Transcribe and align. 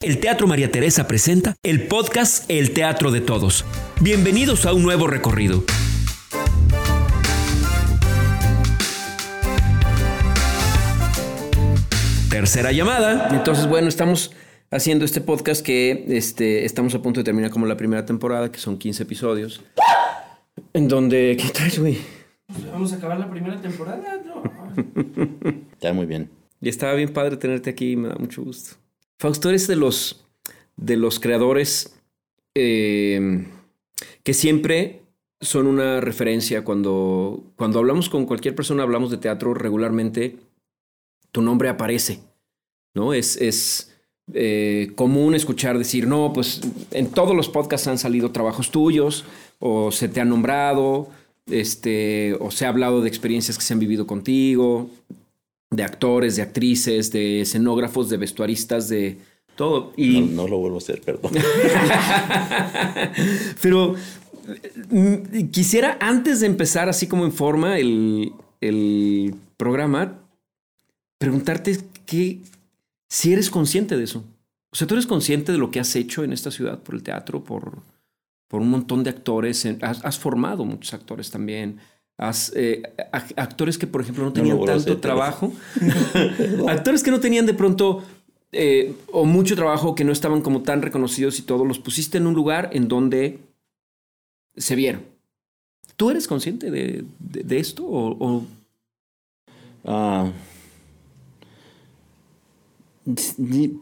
El 0.00 0.20
Teatro 0.20 0.46
María 0.46 0.70
Teresa 0.70 1.08
presenta 1.08 1.56
el 1.64 1.88
podcast 1.88 2.48
El 2.48 2.72
Teatro 2.72 3.10
de 3.10 3.20
Todos. 3.20 3.64
Bienvenidos 4.00 4.64
a 4.64 4.72
un 4.72 4.84
nuevo 4.84 5.08
recorrido. 5.08 5.64
Tercera 12.30 12.70
llamada. 12.70 13.28
Entonces, 13.32 13.66
bueno, 13.66 13.88
estamos 13.88 14.30
haciendo 14.70 15.04
este 15.04 15.20
podcast 15.20 15.66
que 15.66 16.04
este, 16.10 16.64
estamos 16.64 16.94
a 16.94 17.02
punto 17.02 17.18
de 17.18 17.24
terminar 17.24 17.50
como 17.50 17.66
la 17.66 17.76
primera 17.76 18.06
temporada, 18.06 18.52
que 18.52 18.60
son 18.60 18.78
15 18.78 19.02
episodios. 19.02 19.64
En 20.74 20.86
donde... 20.86 21.36
¿Qué 21.42 21.50
traes, 21.50 21.76
güey? 21.80 21.98
Vamos 22.70 22.92
a 22.92 22.96
acabar 22.98 23.18
la 23.18 23.28
primera 23.28 23.60
temporada, 23.60 24.22
¿no? 24.24 24.44
Está 25.72 25.92
muy 25.92 26.06
bien. 26.06 26.30
Y 26.60 26.68
estaba 26.68 26.94
bien 26.94 27.12
padre 27.12 27.36
tenerte 27.36 27.70
aquí, 27.70 27.96
me 27.96 28.06
da 28.10 28.14
mucho 28.14 28.44
gusto. 28.44 28.76
Fausto, 29.18 29.48
eres 29.48 29.66
de 29.66 29.76
los, 29.76 30.24
de 30.76 30.96
los 30.96 31.18
creadores 31.18 31.98
eh, 32.54 33.46
que 34.22 34.34
siempre 34.34 35.02
son 35.40 35.66
una 35.66 36.00
referencia 36.00 36.64
cuando, 36.64 37.42
cuando 37.56 37.78
hablamos 37.78 38.08
con 38.08 38.26
cualquier 38.26 38.54
persona, 38.54 38.82
hablamos 38.82 39.10
de 39.10 39.18
teatro 39.18 39.54
regularmente, 39.54 40.36
tu 41.32 41.42
nombre 41.42 41.68
aparece, 41.68 42.20
¿no? 42.94 43.12
Es, 43.12 43.36
es 43.36 43.94
eh, 44.34 44.92
común 44.94 45.34
escuchar 45.34 45.78
decir, 45.78 46.06
no, 46.06 46.32
pues 46.32 46.60
en 46.90 47.10
todos 47.10 47.34
los 47.34 47.48
podcasts 47.48 47.88
han 47.88 47.98
salido 47.98 48.32
trabajos 48.32 48.70
tuyos, 48.70 49.24
o 49.58 49.90
se 49.92 50.08
te 50.08 50.20
ha 50.20 50.24
nombrado, 50.24 51.08
este, 51.46 52.36
o 52.40 52.50
se 52.50 52.66
ha 52.66 52.68
hablado 52.68 53.00
de 53.00 53.08
experiencias 53.08 53.56
que 53.56 53.64
se 53.64 53.72
han 53.72 53.80
vivido 53.80 54.06
contigo, 54.06 54.90
de 55.70 55.84
actores, 55.84 56.36
de 56.36 56.42
actrices, 56.42 57.12
de 57.12 57.42
escenógrafos, 57.42 58.08
de 58.08 58.16
vestuaristas, 58.16 58.88
de 58.88 59.18
todo. 59.56 59.92
Y... 59.96 60.20
No, 60.20 60.42
no 60.42 60.48
lo 60.48 60.58
vuelvo 60.58 60.76
a 60.76 60.78
hacer, 60.78 61.00
perdón. 61.00 61.32
Pero 63.62 63.94
mm, 64.90 65.48
quisiera, 65.50 65.98
antes 66.00 66.40
de 66.40 66.46
empezar 66.46 66.88
así 66.88 67.06
como 67.06 67.24
en 67.24 67.32
forma 67.32 67.78
el, 67.78 68.32
el 68.60 69.34
programa, 69.56 70.20
preguntarte 71.18 71.78
que 72.06 72.40
si 73.08 73.32
eres 73.32 73.50
consciente 73.50 73.96
de 73.96 74.04
eso. 74.04 74.24
O 74.70 74.76
sea, 74.76 74.86
tú 74.86 74.94
eres 74.94 75.06
consciente 75.06 75.52
de 75.52 75.58
lo 75.58 75.70
que 75.70 75.80
has 75.80 75.94
hecho 75.96 76.24
en 76.24 76.32
esta 76.32 76.50
ciudad 76.50 76.82
por 76.82 76.94
el 76.94 77.02
teatro, 77.02 77.42
por, 77.42 77.78
por 78.48 78.60
un 78.60 78.70
montón 78.70 79.02
de 79.02 79.10
actores. 79.10 79.66
Has, 79.82 80.04
has 80.04 80.18
formado 80.18 80.64
muchos 80.64 80.92
actores 80.94 81.30
también. 81.30 81.78
Eh, 82.54 82.82
actores 83.36 83.78
que, 83.78 83.86
por 83.86 84.00
ejemplo, 84.00 84.24
no 84.24 84.32
tenían 84.32 84.56
tanto 84.84 84.98
trabajo. 85.00 85.52
actores 86.68 87.02
que 87.02 87.10
no 87.12 87.20
tenían 87.20 87.46
de 87.46 87.54
pronto 87.54 88.02
eh, 88.52 88.92
o 89.12 89.24
mucho 89.24 89.54
trabajo, 89.54 89.94
que 89.94 90.04
no 90.04 90.10
estaban 90.12 90.40
como 90.42 90.62
tan 90.62 90.82
reconocidos 90.82 91.38
y 91.38 91.42
todo, 91.42 91.64
los 91.64 91.78
pusiste 91.78 92.18
en 92.18 92.26
un 92.26 92.34
lugar 92.34 92.70
en 92.72 92.88
donde 92.88 93.38
se 94.56 94.74
vieron. 94.74 95.02
¿Tú 95.96 96.10
eres 96.10 96.26
consciente 96.26 96.70
de, 96.70 97.04
de- 97.18 97.42
de 97.44 97.58
esto? 97.58 97.84
O, 97.86 98.16
o- 98.18 98.44
Ah, 99.84 100.30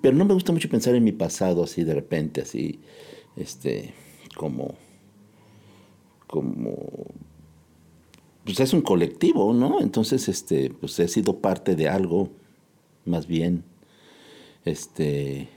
pero 0.03 0.17
no 0.17 0.25
me 0.25 0.35
gusta 0.35 0.53
mucho 0.53 0.69
pensar 0.69 0.95
en 0.95 1.03
mi 1.05 1.13
pasado 1.13 1.65
así 1.65 1.83
de 1.85 1.95
repente, 1.95 2.43
así, 2.43 2.79
este, 3.37 3.93
como, 4.37 4.75
como, 6.27 6.77
pues 8.47 8.61
es 8.61 8.73
un 8.73 8.81
colectivo, 8.81 9.53
¿no? 9.53 9.81
Entonces, 9.81 10.29
este, 10.29 10.71
pues 10.71 10.99
he 11.01 11.09
sido 11.09 11.41
parte 11.41 11.75
de 11.75 11.89
algo, 11.89 12.31
más 13.05 13.27
bien, 13.27 13.65
este, 14.65 15.49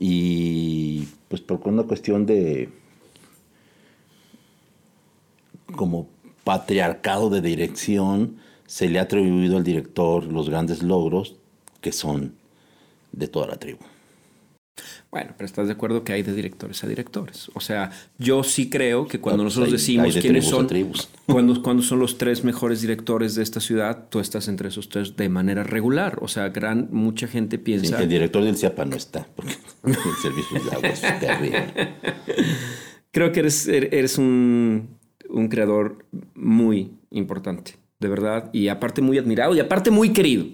y 0.00 1.06
pues 1.28 1.42
por 1.42 1.60
una 1.68 1.82
cuestión 1.82 2.24
de, 2.24 2.70
como 5.76 6.08
patriarcado 6.44 7.28
de 7.28 7.42
dirección, 7.42 8.38
se 8.66 8.88
le 8.88 9.00
ha 9.00 9.02
atribuido 9.02 9.58
al 9.58 9.64
director 9.64 10.24
los 10.24 10.48
grandes 10.48 10.82
logros 10.82 11.36
que 11.82 11.92
son 11.92 12.36
de 13.12 13.28
toda 13.28 13.48
la 13.48 13.56
tribu. 13.56 13.80
Bueno, 15.10 15.32
pero 15.36 15.46
estás 15.46 15.66
de 15.66 15.72
acuerdo 15.72 16.04
que 16.04 16.12
hay 16.12 16.22
de 16.22 16.34
directores 16.34 16.82
a 16.84 16.86
directores. 16.86 17.50
O 17.54 17.60
sea, 17.60 17.90
yo 18.18 18.42
sí 18.44 18.68
creo 18.70 19.06
que 19.06 19.20
cuando 19.20 19.42
Ah, 19.42 19.46
pues 19.46 19.56
nosotros 19.56 19.68
hay- 19.68 19.78
decimos 19.78 20.06
hay 20.06 20.12
de 20.12 20.20
quiénes 20.20 20.44
son. 20.46 20.68
Cuando, 21.26 21.62
cuando 21.62 21.82
son 21.82 21.98
los 21.98 22.18
tres 22.18 22.44
mejores 22.44 22.80
directores 22.80 23.34
de 23.34 23.42
esta 23.42 23.60
ciudad, 23.60 24.06
tú 24.10 24.20
estás 24.20 24.48
entre 24.48 24.68
esos 24.68 24.88
tres 24.88 25.16
de 25.16 25.28
manera 25.28 25.62
regular. 25.62 26.18
O 26.22 26.28
sea, 26.28 26.48
gran, 26.50 26.88
mucha 26.90 27.26
gente 27.28 27.56
Sí, 27.56 27.62
piensa... 27.62 28.02
el 28.02 28.08
director 28.08 28.42
del 28.44 28.56
CIAPA 28.56 28.84
no 28.84 28.96
está, 28.96 29.26
porque 29.36 29.52
el 29.84 29.94
servicio 30.22 30.60
de 30.62 30.76
agua 30.76 30.88
es 30.88 31.00
terrible. 31.20 31.94
Creo 33.10 33.32
que 33.32 33.40
eres, 33.40 33.66
er- 33.68 33.88
eres 33.92 34.18
un, 34.18 34.96
un 35.28 35.48
creador 35.48 36.04
muy 36.34 36.92
importante, 37.10 37.76
de 38.00 38.08
verdad, 38.08 38.50
y 38.52 38.68
aparte 38.68 39.00
muy 39.02 39.18
admirado 39.18 39.54
y 39.56 39.60
aparte 39.60 39.90
muy 39.90 40.12
querido, 40.12 40.44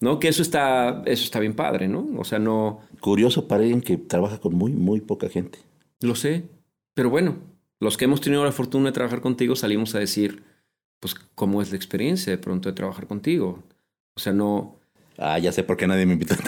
¿no? 0.00 0.18
Que 0.18 0.28
eso 0.28 0.42
está, 0.42 1.02
eso 1.06 1.24
está 1.24 1.38
bien 1.40 1.54
padre, 1.54 1.88
¿no? 1.88 2.06
O 2.18 2.24
sea, 2.24 2.38
no 2.38 2.80
Curioso 3.00 3.48
para 3.48 3.62
alguien 3.62 3.80
que 3.80 3.96
trabaja 3.96 4.38
con 4.38 4.54
muy, 4.54 4.72
muy 4.72 5.00
poca 5.00 5.28
gente. 5.28 5.58
lo 6.00 6.14
sé, 6.14 6.44
pero 6.94 7.10
bueno, 7.10 7.36
los 7.80 7.96
que 7.96 8.06
hemos 8.06 8.20
tenido 8.20 8.44
la 8.44 8.52
fortuna 8.52 8.86
de 8.86 8.92
trabajar 8.92 9.20
contigo 9.20 9.54
salimos 9.54 9.94
a 9.94 9.98
decir, 9.98 10.42
pues, 11.00 11.14
cómo 11.34 11.60
es 11.60 11.70
la 11.70 11.76
experiencia 11.76 12.30
de 12.32 12.38
pronto 12.38 12.68
de 12.68 12.74
trabajar 12.74 13.06
contigo. 13.06 13.62
O 14.16 14.20
sea, 14.20 14.32
no... 14.32 14.76
Ah, 15.18 15.38
ya 15.38 15.50
sé 15.52 15.62
por 15.62 15.76
qué 15.76 15.86
nadie 15.86 16.04
me 16.04 16.12
invitó. 16.14 16.34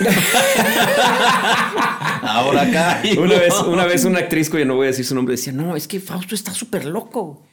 Ahora 2.23 2.63
acá. 2.63 3.03
Una 3.19 3.39
vez, 3.39 3.55
una 3.67 3.87
vez 3.87 4.05
una 4.05 4.19
actriz, 4.19 4.51
cuya 4.51 4.67
no 4.67 4.75
voy 4.77 4.85
a 4.85 4.89
decir 4.89 5.07
su 5.07 5.15
nombre, 5.15 5.37
decía, 5.37 5.55
no, 5.55 5.75
es 5.75 5.89
que 5.89 6.01
Fausto 6.01 6.35
está 6.35 6.53
súper 6.53 6.85
loco. 6.85 7.47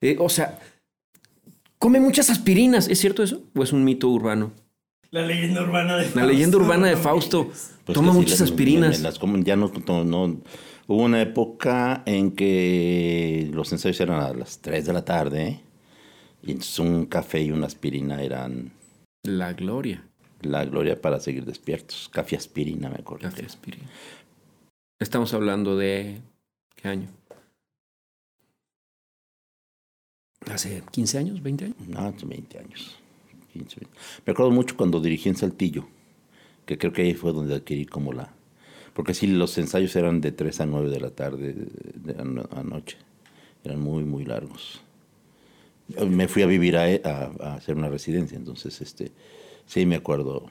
Eh, 0.00 0.16
o 0.18 0.30
sea, 0.30 0.58
come 1.78 2.00
muchas 2.00 2.30
aspirinas. 2.30 2.88
¿Es 2.88 2.98
cierto 2.98 3.22
eso? 3.22 3.42
¿O 3.54 3.62
es 3.62 3.72
un 3.74 3.84
mito 3.84 4.08
urbano? 4.08 4.52
La 5.10 5.22
leyenda 5.22 5.62
urbana 5.62 5.96
de 5.96 6.02
Fausto. 6.04 6.20
La 6.20 6.26
leyenda 6.26 6.56
urbana 6.58 6.86
de 6.88 6.96
Fausto. 6.96 7.46
Pues 7.84 7.94
Toma 7.94 8.12
sí, 8.12 8.18
muchas 8.18 8.40
las- 8.40 8.50
aspirinas. 8.50 9.00
las 9.00 9.18
ya 9.44 9.56
no, 9.56 9.72
no, 9.86 10.04
no- 10.04 10.40
Hubo 10.86 11.02
una 11.02 11.20
época 11.20 12.02
en 12.06 12.32
que 12.34 13.50
los 13.52 13.70
ensayos 13.72 14.00
eran 14.00 14.20
a 14.20 14.32
las 14.32 14.58
3 14.60 14.86
de 14.86 14.92
la 14.94 15.04
tarde 15.04 15.60
y 16.42 16.52
entonces 16.52 16.78
un 16.78 17.04
café 17.06 17.42
y 17.42 17.50
una 17.50 17.66
aspirina 17.66 18.22
eran 18.22 18.72
La 19.22 19.52
gloria. 19.52 20.02
la 20.40 20.64
gloria 20.64 20.98
para 21.00 21.20
seguir 21.20 21.44
despiertos. 21.44 22.08
Café 22.10 22.36
aspirina, 22.36 22.88
me 22.88 22.96
acuerdo. 22.96 23.28
Café 23.28 23.44
aspirina. 23.44 23.84
Estamos 25.00 25.34
hablando 25.34 25.76
de... 25.76 26.20
¿Qué 26.74 26.88
año? 26.88 27.08
¿Hace 30.50 30.82
15 30.90 31.18
años? 31.18 31.42
¿20 31.42 31.64
años? 31.64 31.76
No, 31.86 32.00
hace 32.00 32.24
20 32.24 32.58
años. 32.58 32.96
15, 33.52 33.80
20. 33.80 33.98
Me 34.26 34.32
acuerdo 34.32 34.50
mucho 34.52 34.76
cuando 34.76 35.00
dirigí 35.00 35.28
en 35.28 35.36
Saltillo, 35.36 35.86
que 36.66 36.78
creo 36.78 36.92
que 36.92 37.02
ahí 37.02 37.14
fue 37.14 37.32
donde 37.32 37.54
adquirí 37.56 37.86
como 37.86 38.12
la... 38.12 38.32
Porque 38.94 39.14
sí, 39.14 39.26
los 39.28 39.58
ensayos 39.58 39.94
eran 39.96 40.20
de 40.20 40.32
3 40.32 40.60
a 40.60 40.66
9 40.66 40.90
de 40.90 41.00
la 41.00 41.10
tarde, 41.10 41.54
de 41.54 42.14
la 42.14 42.24
no- 42.24 42.48
anoche. 42.52 42.98
Eran 43.64 43.80
muy, 43.80 44.04
muy 44.04 44.24
largos. 44.24 44.82
Me 46.08 46.28
fui 46.28 46.42
a 46.42 46.46
vivir 46.46 46.76
a, 46.76 46.84
a- 46.84 47.32
a 47.40 47.54
hacer 47.54 47.76
una 47.76 47.88
residencia, 47.88 48.36
entonces, 48.36 48.80
este, 48.82 49.12
sí 49.66 49.86
me 49.86 49.96
acuerdo. 49.96 50.46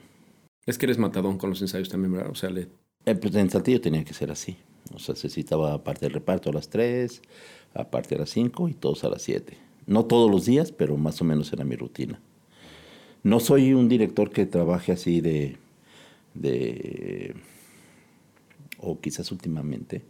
Es 0.66 0.78
que 0.78 0.86
eres 0.86 0.98
matadón 0.98 1.38
con 1.38 1.50
los 1.50 1.62
ensayos 1.62 1.88
también, 1.88 2.12
¿verdad? 2.14 2.30
O 2.30 2.34
sea, 2.34 2.50
le... 2.50 2.68
Eh, 3.06 3.14
pues 3.14 3.34
en 3.36 3.50
Saltillo 3.50 3.80
tenía 3.80 4.04
que 4.04 4.14
ser 4.14 4.30
así. 4.30 4.56
O 4.94 4.98
sea, 4.98 5.14
se 5.16 5.28
citaba 5.30 5.74
aparte 5.74 6.06
del 6.06 6.14
reparto 6.14 6.50
a 6.50 6.52
las 6.52 6.68
3, 6.70 7.22
aparte 7.74 8.16
a 8.16 8.18
las 8.18 8.30
5 8.30 8.68
y 8.68 8.74
todos 8.74 9.04
a 9.04 9.08
las 9.10 9.22
7. 9.22 9.58
No 9.86 10.04
todos 10.06 10.30
los 10.30 10.46
días, 10.46 10.72
pero 10.72 10.96
más 10.96 11.20
o 11.22 11.24
menos 11.24 11.52
era 11.52 11.64
mi 11.64 11.76
rutina. 11.76 12.20
No 13.28 13.40
soy 13.40 13.74
un 13.74 13.88
director 13.88 14.30
que 14.30 14.46
trabaje 14.46 14.92
así 14.92 15.20
de, 15.20 15.58
o 18.78 19.00
quizás 19.00 19.30
últimamente, 19.32 20.02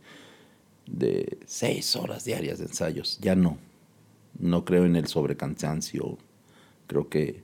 de 0.87 1.38
seis 1.47 1.97
horas 1.97 2.25
diarias 2.25 2.59
de 2.59 2.67
ensayos. 2.67 3.19
Ya 3.20 3.35
no. 3.35 3.59
No 4.38 4.65
creo 4.65 4.85
en 4.87 4.97
el 4.97 5.06
sobrecansancio. 5.06 6.19
Creo 6.87 7.09
que 7.09 7.43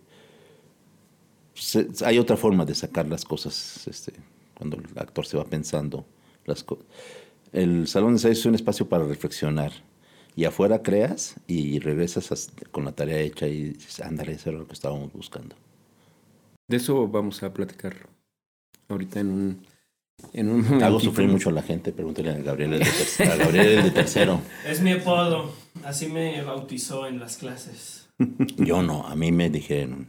hay 2.05 2.19
otra 2.19 2.37
forma 2.37 2.65
de 2.65 2.75
sacar 2.75 3.07
las 3.09 3.25
cosas 3.25 3.87
este, 3.87 4.13
cuando 4.55 4.77
el 4.77 4.99
actor 4.99 5.27
se 5.27 5.37
va 5.37 5.45
pensando. 5.45 6.05
Las 6.47 6.65
el 7.53 7.87
salón 7.87 8.11
de 8.11 8.15
ensayos 8.17 8.39
es 8.41 8.47
un 8.47 8.55
espacio 8.55 8.89
para 8.89 9.05
reflexionar. 9.05 9.73
Y 10.37 10.45
afuera 10.47 10.83
creas 10.83 11.37
y 11.47 11.79
regresas 11.79 12.33
as- 12.33 12.53
con 12.73 12.85
la 12.85 12.93
tarea 12.93 13.21
hecha 13.21 13.47
y 13.47 13.71
dices, 13.75 14.01
ándale, 14.01 14.33
eso 14.33 14.51
era 14.51 14.59
lo 14.59 14.67
que 14.67 14.73
estábamos 14.73 15.13
buscando. 15.13 15.55
De 16.69 16.77
eso 16.79 17.07
vamos 17.09 17.43
a 17.43 17.53
platicar 17.53 17.95
ahorita 18.89 19.21
en 19.21 19.31
un... 19.31 19.67
En 20.33 20.49
un 20.49 20.83
Hago 20.83 21.01
sufrir 21.01 21.29
mucho 21.29 21.51
a 21.51 21.53
la 21.53 21.63
gente, 21.63 21.93
pregúntale 21.93 22.31
a 22.31 22.39
Gabriel 22.39 22.75
el 22.75 22.79
de, 22.81 22.87
ter- 23.17 23.31
a 23.33 23.37
Gabriel 23.37 23.67
el 23.79 23.83
de 23.85 23.91
tercero. 23.91 24.41
Es 24.67 24.81
mi 24.81 24.93
apodo. 24.93 25.53
Así 25.85 26.07
me 26.09 26.41
bautizó 26.43 27.07
en 27.09 27.19
las 27.19 27.37
clases. 27.37 28.09
Yo 28.57 28.83
no, 28.83 29.07
a 29.07 29.17
mí 29.17 29.33
me 29.33 29.51
dijeron, 29.51 30.07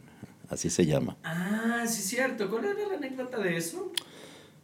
así 0.48 0.70
se 0.70 0.86
llama. 0.86 1.16
Ah, 1.24 1.84
sí 1.88 2.00
es 2.00 2.08
cierto. 2.08 2.48
¿Cuál 2.48 2.66
era 2.66 2.88
la 2.88 2.94
anécdota 2.96 3.38
de 3.38 3.56
eso? 3.56 3.92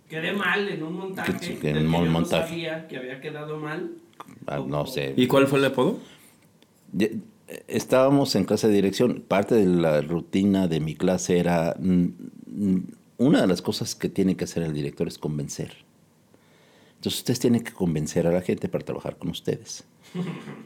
Quedé 0.09 0.33
mal 0.33 0.69
en 0.69 0.83
un 0.85 0.95
montaje. 0.95 1.33
Que- 1.39 1.59
que 1.59 1.71
en 1.71 1.75
que 1.77 1.81
un 1.85 1.93
yo 2.07 2.11
montaje. 2.11 2.43
No 2.43 2.49
sabía 2.49 2.89
que 2.89 2.97
había 2.99 3.21
quedado 3.21 3.59
mal. 3.59 3.91
Ah, 4.47 4.63
no 4.65 4.87
sé. 4.87 5.13
¿Y 5.17 5.27
cuál 5.27 5.49
fue 5.49 5.59
el 5.59 5.65
apodo? 5.67 5.99
Ye- 6.97 7.19
Estábamos 7.69 8.35
en 8.37 8.45
clase 8.45 8.69
de 8.69 8.75
dirección. 8.75 9.25
Parte 9.27 9.55
de 9.55 9.67
la 9.67 10.01
rutina 10.01 10.69
de 10.69 10.81
mi 10.81 10.95
clase 10.95 11.39
era. 11.39 11.77
mm, 11.79 12.07
mm, 12.47 12.87
Una 13.19 13.41
de 13.43 13.47
las 13.47 13.63
cosas 13.63 13.95
que 13.95 14.09
tiene 14.09 14.37
que 14.37 14.45
hacer 14.45 14.63
el 14.63 14.73
director 14.73 15.07
es 15.07 15.19
convencer. 15.19 15.85
Entonces 16.97 17.21
ustedes 17.21 17.41
tienen 17.41 17.63
que 17.63 17.73
convencer 17.73 18.27
a 18.27 18.33
la 18.33 18.43
gente 18.43 18.69
para 18.69 18.85
trabajar 18.85 19.17
con 19.19 19.31
ustedes. 19.31 19.85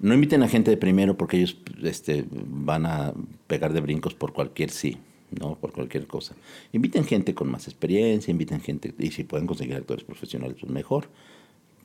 No 0.02 0.12
inviten 0.14 0.42
a 0.42 0.48
gente 0.48 0.70
de 0.70 0.76
primero 0.76 1.16
porque 1.16 1.38
ellos 1.38 1.56
este, 1.82 2.26
van 2.30 2.84
a 2.86 3.14
pegar 3.46 3.72
de 3.72 3.80
brincos 3.80 4.14
por 4.14 4.32
cualquier 4.32 4.70
sí, 4.70 4.98
¿no? 5.38 5.54
Por 5.56 5.72
cualquier 5.72 6.06
cosa. 6.06 6.34
Inviten 6.72 7.04
gente 7.04 7.34
con 7.34 7.50
más 7.50 7.68
experiencia, 7.68 8.30
inviten 8.30 8.60
gente, 8.60 8.92
y 8.98 9.10
si 9.12 9.24
pueden 9.24 9.46
conseguir 9.46 9.76
actores 9.76 10.04
profesionales, 10.04 10.56
pues 10.60 10.70
mejor. 10.70 11.08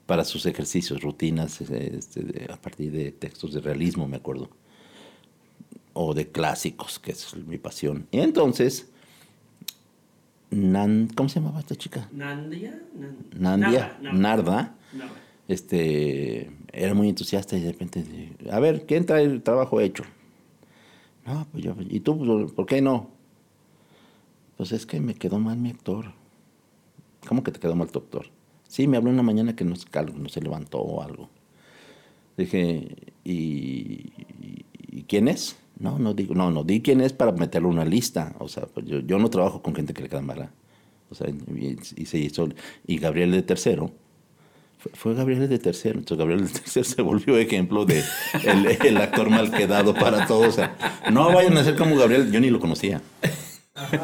Para 0.06 0.26
sus 0.26 0.46
ejercicios, 0.46 1.02
rutinas, 1.02 1.62
este, 1.62 2.48
a 2.52 2.58
partir 2.58 2.92
de 2.92 3.12
textos 3.12 3.54
de 3.54 3.62
realismo, 3.62 4.08
me 4.08 4.18
acuerdo. 4.18 4.50
O 5.94 6.14
de 6.14 6.30
clásicos, 6.32 7.00
que 7.00 7.12
es 7.12 7.36
mi 7.36 7.58
pasión. 7.58 8.08
Y 8.12 8.20
entonces, 8.20 8.90
Nan, 10.50 11.10
¿cómo 11.16 11.30
se 11.30 11.40
llamaba 11.40 11.60
esta 11.60 11.76
chica? 11.76 12.10
Nandia. 12.12 12.82
Nan- 12.96 13.18
Nandia, 13.60 13.98
Narda, 14.02 14.12
Narda. 14.12 14.76
Narda 14.94 15.16
este, 15.48 16.50
era 16.72 16.94
muy 16.94 17.10
entusiasta 17.10 17.58
y 17.58 17.62
de 17.62 17.72
repente, 17.74 18.34
a 18.50 18.60
ver, 18.60 18.86
¿quién 18.86 19.06
trae 19.06 19.24
el 19.24 19.42
trabajo 19.44 19.82
hecho? 19.82 20.04
No, 21.26 21.46
pues 21.52 21.64
yo, 21.64 21.76
¿y 21.90 22.00
tú 22.00 22.52
por 22.56 22.66
qué 22.66 22.82
no? 22.82 23.10
Pues 24.58 24.72
es 24.72 24.86
que 24.86 25.00
me 25.02 25.14
quedó 25.16 25.40
mal 25.40 25.58
mi 25.58 25.70
actor. 25.70 26.14
¿Cómo 27.28 27.44
que 27.44 27.52
te 27.52 27.60
quedó 27.60 27.76
mal 27.76 27.92
tu 27.92 28.00
actor? 28.00 28.28
Sí, 28.68 28.88
me 28.88 28.98
habló 28.98 29.10
una 29.10 29.24
mañana 29.24 29.56
que 29.56 29.66
no, 29.66 29.76
no 30.16 30.30
se 30.30 30.42
levantó 30.42 30.80
o 30.80 31.02
algo. 31.02 31.30
Dije, 32.38 32.96
¿y, 33.24 33.34
y- 33.34 34.66
y 34.90 35.04
quién 35.04 35.28
es? 35.28 35.58
No, 35.82 35.98
no 36.00 36.14
digo, 36.14 36.36
no, 36.36 36.52
no, 36.52 36.64
di 36.64 36.82
quién 36.82 37.02
es 37.02 37.12
para 37.14 37.32
meterlo 37.32 37.70
en 37.70 37.76
una 37.76 37.86
lista. 37.86 38.36
O 38.40 38.48
sea, 38.48 38.66
pues 38.68 38.86
yo, 38.86 39.00
yo 39.00 39.18
no 39.18 39.30
trabajo 39.30 39.62
con 39.62 39.74
gente 39.76 39.94
que 39.94 40.04
le 40.04 40.10
queda 40.10 40.22
mala. 40.22 40.52
O 41.10 41.16
sea, 41.16 41.28
y, 41.30 41.78
y 41.98 42.06
se 42.06 42.18
hizo, 42.20 42.48
y 42.88 42.98
Gabriel 43.00 43.32
de 43.32 43.42
tercero, 43.42 43.92
fue, 44.78 44.92
fue 44.94 45.14
Gabriel 45.16 45.50
de 45.50 45.60
tercero. 45.60 46.00
Entonces 46.00 46.20
Gabriel 46.20 46.46
de 46.46 46.54
tercero 46.60 46.84
se 46.86 47.02
volvió 47.02 47.38
ejemplo 47.38 47.86
de 47.86 48.04
el, 48.46 48.78
el 48.86 48.98
actor 48.98 49.30
mal 49.30 49.52
quedado 49.52 49.94
para 49.94 50.26
todos. 50.28 50.48
O 50.48 50.52
sea, 50.52 50.78
no 51.12 51.34
vayan 51.34 51.58
a 51.58 51.64
ser 51.64 51.76
como 51.76 51.96
Gabriel, 51.98 52.32
yo 52.32 52.40
ni 52.40 52.50
lo 52.50 52.60
conocía. 52.60 53.02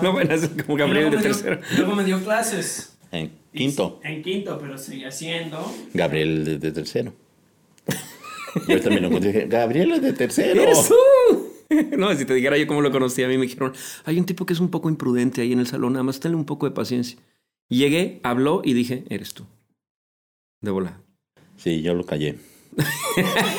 No 0.01 0.13
van 0.13 0.31
a 0.31 0.37
ser 0.37 0.65
como 0.65 0.77
Gabriel 0.77 1.09
luego 1.09 1.11
de 1.11 1.17
me 1.17 1.23
dio- 1.23 1.31
tercero. 1.43 1.59
Luego 1.77 1.95
me 1.95 2.03
dio 2.03 2.23
clases. 2.23 2.97
En 3.11 3.31
Y- 3.53 3.57
quinto, 3.59 3.99
En 4.03 4.21
quinto, 4.23 4.57
pero 4.59 4.77
seguía 4.77 5.11
siendo. 5.11 5.59
Gabriel 5.93 6.43
de, 6.43 6.57
de 6.57 6.71
tercero. 6.71 7.13
Yo 8.67 8.81
también 8.81 9.03
lo 9.03 9.07
encontré 9.09 9.45
Gabriel 9.47 9.91
es 9.91 10.01
de 10.01 10.13
tercero. 10.13 10.61
¡Eres 10.61 10.87
tú! 10.87 11.46
No, 11.97 12.15
si 12.15 12.25
te 12.25 12.33
dijera 12.33 12.57
yo 12.57 12.65
cómo 12.67 12.81
lo 12.81 12.91
conocí, 12.91 13.23
a 13.23 13.27
mí 13.27 13.37
me 13.37 13.43
dijeron, 13.43 13.73
hay 14.05 14.17
un 14.19 14.25
tipo 14.25 14.45
que 14.45 14.53
es 14.53 14.59
un 14.59 14.69
poco 14.69 14.89
imprudente 14.89 15.41
ahí 15.41 15.51
en 15.53 15.59
el 15.59 15.67
salón, 15.67 15.93
nada 15.93 16.03
más 16.03 16.19
tenle 16.19 16.37
un 16.37 16.45
poco 16.45 16.65
de 16.67 16.71
paciencia. 16.75 17.17
Llegué, 17.69 18.19
habló 18.23 18.61
y 18.63 18.73
dije, 18.73 19.03
eres 19.09 19.33
tú. 19.33 19.45
De 20.61 20.71
bola. 20.71 21.01
Sí, 21.57 21.81
yo 21.81 21.93
lo 21.93 22.05
callé. 22.05 22.35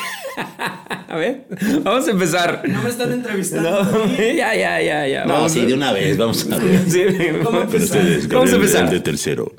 A 1.07 1.15
ver, 1.17 1.47
vamos 1.83 2.07
a 2.07 2.11
empezar. 2.11 2.63
No 2.67 2.81
me 2.83 2.89
están 2.89 3.11
entrevistando. 3.11 3.83
No, 3.83 4.07
ya, 4.17 4.55
ya, 4.55 4.81
ya, 4.81 5.07
ya. 5.07 5.25
No, 5.25 5.33
Vamos 5.33 5.51
sí, 5.51 5.61
a- 5.61 5.65
de 5.65 5.73
una 5.73 5.91
vez, 5.91 6.17
vamos 6.17 6.49
a 6.51 6.57
ver. 6.57 6.89
Sí, 6.89 7.01
¿Cómo 7.43 7.59
vamos- 7.59 7.73
empezar? 7.73 8.27
Vamos 8.29 8.51
a 8.53 8.55
empezar. 8.55 8.89
de 8.89 8.99
tercero. 8.99 9.53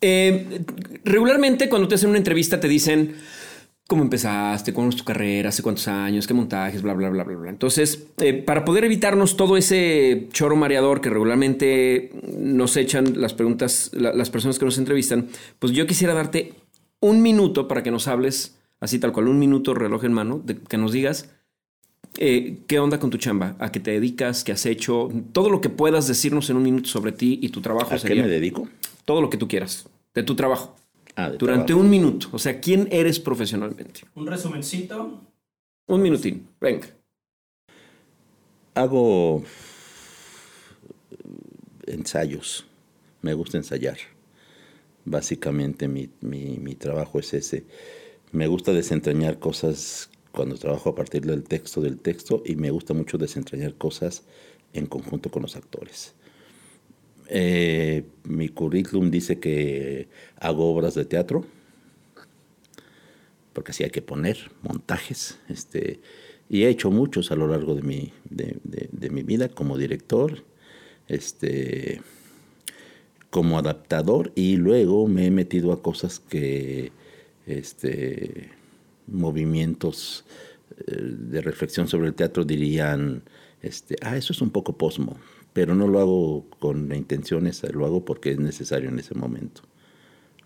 Eh, 0.00 0.60
regularmente 1.04 1.68
cuando 1.68 1.88
te 1.88 1.94
hacen 1.94 2.10
una 2.10 2.18
entrevista 2.18 2.60
te 2.60 2.68
dicen 2.68 3.14
cómo 3.88 4.02
empezaste, 4.02 4.72
cómo 4.74 4.90
es 4.90 4.96
tu 4.96 5.02
carrera, 5.02 5.48
hace 5.48 5.62
cuántos 5.62 5.88
años, 5.88 6.26
qué 6.26 6.34
montajes, 6.34 6.82
bla, 6.82 6.92
bla, 6.92 7.08
bla, 7.08 7.24
bla, 7.24 7.36
bla. 7.36 7.50
Entonces, 7.50 8.06
eh, 8.20 8.34
para 8.34 8.64
poder 8.64 8.84
evitarnos 8.84 9.36
todo 9.36 9.56
ese 9.56 10.28
choro 10.30 10.56
mareador 10.56 11.00
que 11.00 11.08
regularmente 11.08 12.10
nos 12.38 12.76
echan 12.76 13.20
las 13.20 13.32
preguntas, 13.32 13.90
la- 13.94 14.12
las 14.12 14.28
personas 14.28 14.58
que 14.58 14.66
nos 14.66 14.76
entrevistan, 14.78 15.28
pues 15.58 15.72
yo 15.72 15.86
quisiera 15.86 16.12
darte 16.12 16.52
un 17.00 17.22
minuto 17.22 17.66
para 17.66 17.82
que 17.82 17.90
nos 17.90 18.08
hables, 18.08 18.58
así 18.78 18.98
tal 18.98 19.12
cual, 19.12 19.26
un 19.26 19.38
minuto 19.38 19.72
reloj 19.72 20.04
en 20.04 20.12
mano, 20.12 20.42
de, 20.44 20.56
que 20.58 20.76
nos 20.76 20.92
digas 20.92 21.30
eh, 22.18 22.58
qué 22.66 22.78
onda 22.80 22.98
con 22.98 23.08
tu 23.10 23.16
chamba, 23.16 23.56
a 23.58 23.70
qué 23.72 23.80
te 23.80 23.92
dedicas, 23.92 24.44
qué 24.44 24.52
has 24.52 24.66
hecho, 24.66 25.08
todo 25.32 25.48
lo 25.50 25.60
que 25.62 25.68
puedas 25.70 26.06
decirnos 26.08 26.50
en 26.50 26.56
un 26.56 26.62
minuto 26.64 26.88
sobre 26.88 27.12
ti 27.12 27.38
y 27.40 27.48
tu 27.50 27.60
trabajo 27.62 27.94
¿A 27.94 27.98
qué 27.98 28.14
me 28.14 28.28
dedico? 28.28 28.68
todo 29.06 29.20
lo 29.22 29.30
que 29.30 29.36
tú 29.38 29.48
quieras 29.48 29.88
de 30.14 30.22
tu 30.24 30.34
trabajo 30.34 30.76
Ah, 31.20 31.30
de 31.30 31.36
durante 31.38 31.66
trabajo. 31.66 31.84
un 31.84 31.90
minuto. 31.90 32.28
O 32.32 32.38
sea, 32.38 32.60
¿quién 32.60 32.88
eres 32.92 33.18
profesionalmente? 33.18 34.02
Un 34.14 34.26
resumencito. 34.28 35.20
Un 35.88 36.00
minutín. 36.02 36.46
Venga. 36.60 36.86
Hago 38.74 39.42
ensayos. 41.86 42.66
Me 43.22 43.34
gusta 43.34 43.56
ensayar. 43.56 43.98
Básicamente 45.04 45.88
mi, 45.88 46.08
mi- 46.20 46.58
mi 46.58 46.74
trabajo 46.74 47.18
es 47.18 47.34
ese. 47.34 47.64
Me 48.30 48.46
gusta 48.46 48.72
desentrañar 48.72 49.38
cosas 49.38 50.10
cuando 50.32 50.56
trabajo 50.56 50.90
a 50.90 50.94
partir 50.94 51.24
del 51.24 51.42
texto 51.42 51.80
del 51.80 51.98
texto 51.98 52.42
y 52.44 52.54
me 52.56 52.70
gusta 52.70 52.94
mucho 52.94 53.18
desentrañar 53.18 53.74
cosas 53.74 54.22
en 54.72 54.86
conjunto 54.86 55.30
con 55.30 55.42
los 55.42 55.56
actores. 55.56 56.14
Eh, 57.28 58.04
mi 58.24 58.48
currículum 58.48 59.10
dice 59.10 59.38
que 59.38 60.08
hago 60.40 60.72
obras 60.72 60.94
de 60.94 61.04
teatro, 61.04 61.44
porque 63.52 63.72
así 63.72 63.84
hay 63.84 63.90
que 63.90 64.02
poner 64.02 64.50
montajes. 64.62 65.38
Este, 65.48 66.00
y 66.48 66.62
he 66.64 66.68
hecho 66.68 66.90
muchos 66.90 67.30
a 67.30 67.36
lo 67.36 67.46
largo 67.48 67.74
de 67.74 67.82
mi, 67.82 68.12
de, 68.30 68.56
de- 68.64 69.10
mi 69.10 69.22
vida 69.22 69.48
como 69.48 69.76
director, 69.78 70.44
este, 71.08 72.00
como 73.30 73.58
adaptador, 73.58 74.32
y 74.34 74.56
luego 74.56 75.06
me 75.08 75.26
he 75.26 75.30
metido 75.30 75.72
a 75.72 75.82
cosas 75.82 76.20
que, 76.20 76.92
este, 77.46 78.50
movimientos 79.06 80.24
eh, 80.86 80.94
de 81.00 81.40
reflexión 81.40 81.88
sobre 81.88 82.08
el 82.08 82.14
teatro 82.14 82.44
dirían, 82.44 83.22
este, 83.62 83.96
ah, 84.02 84.16
eso 84.16 84.32
es 84.32 84.40
un 84.40 84.50
poco 84.50 84.76
posmo, 84.78 85.16
pero 85.58 85.74
no 85.74 85.88
lo 85.88 85.98
hago 85.98 86.46
con 86.60 86.88
la 86.88 86.94
intención 86.94 87.48
esa, 87.48 87.66
lo 87.70 87.84
hago 87.84 88.04
porque 88.04 88.30
es 88.30 88.38
necesario 88.38 88.90
en 88.90 89.00
ese 89.00 89.16
momento. 89.16 89.62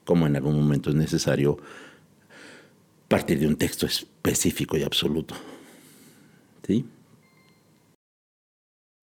Como 0.07 0.27
en 0.27 0.37
algún 0.37 0.59
momento 0.59 0.89
es 0.89 0.97
necesario 0.97 1.59
partir 3.09 3.39
de 3.39 3.47
un 3.47 3.57
texto 3.57 3.85
específico 3.85 4.75
y 4.79 4.85
absoluto. 4.85 5.35
¿Sí? 6.67 6.87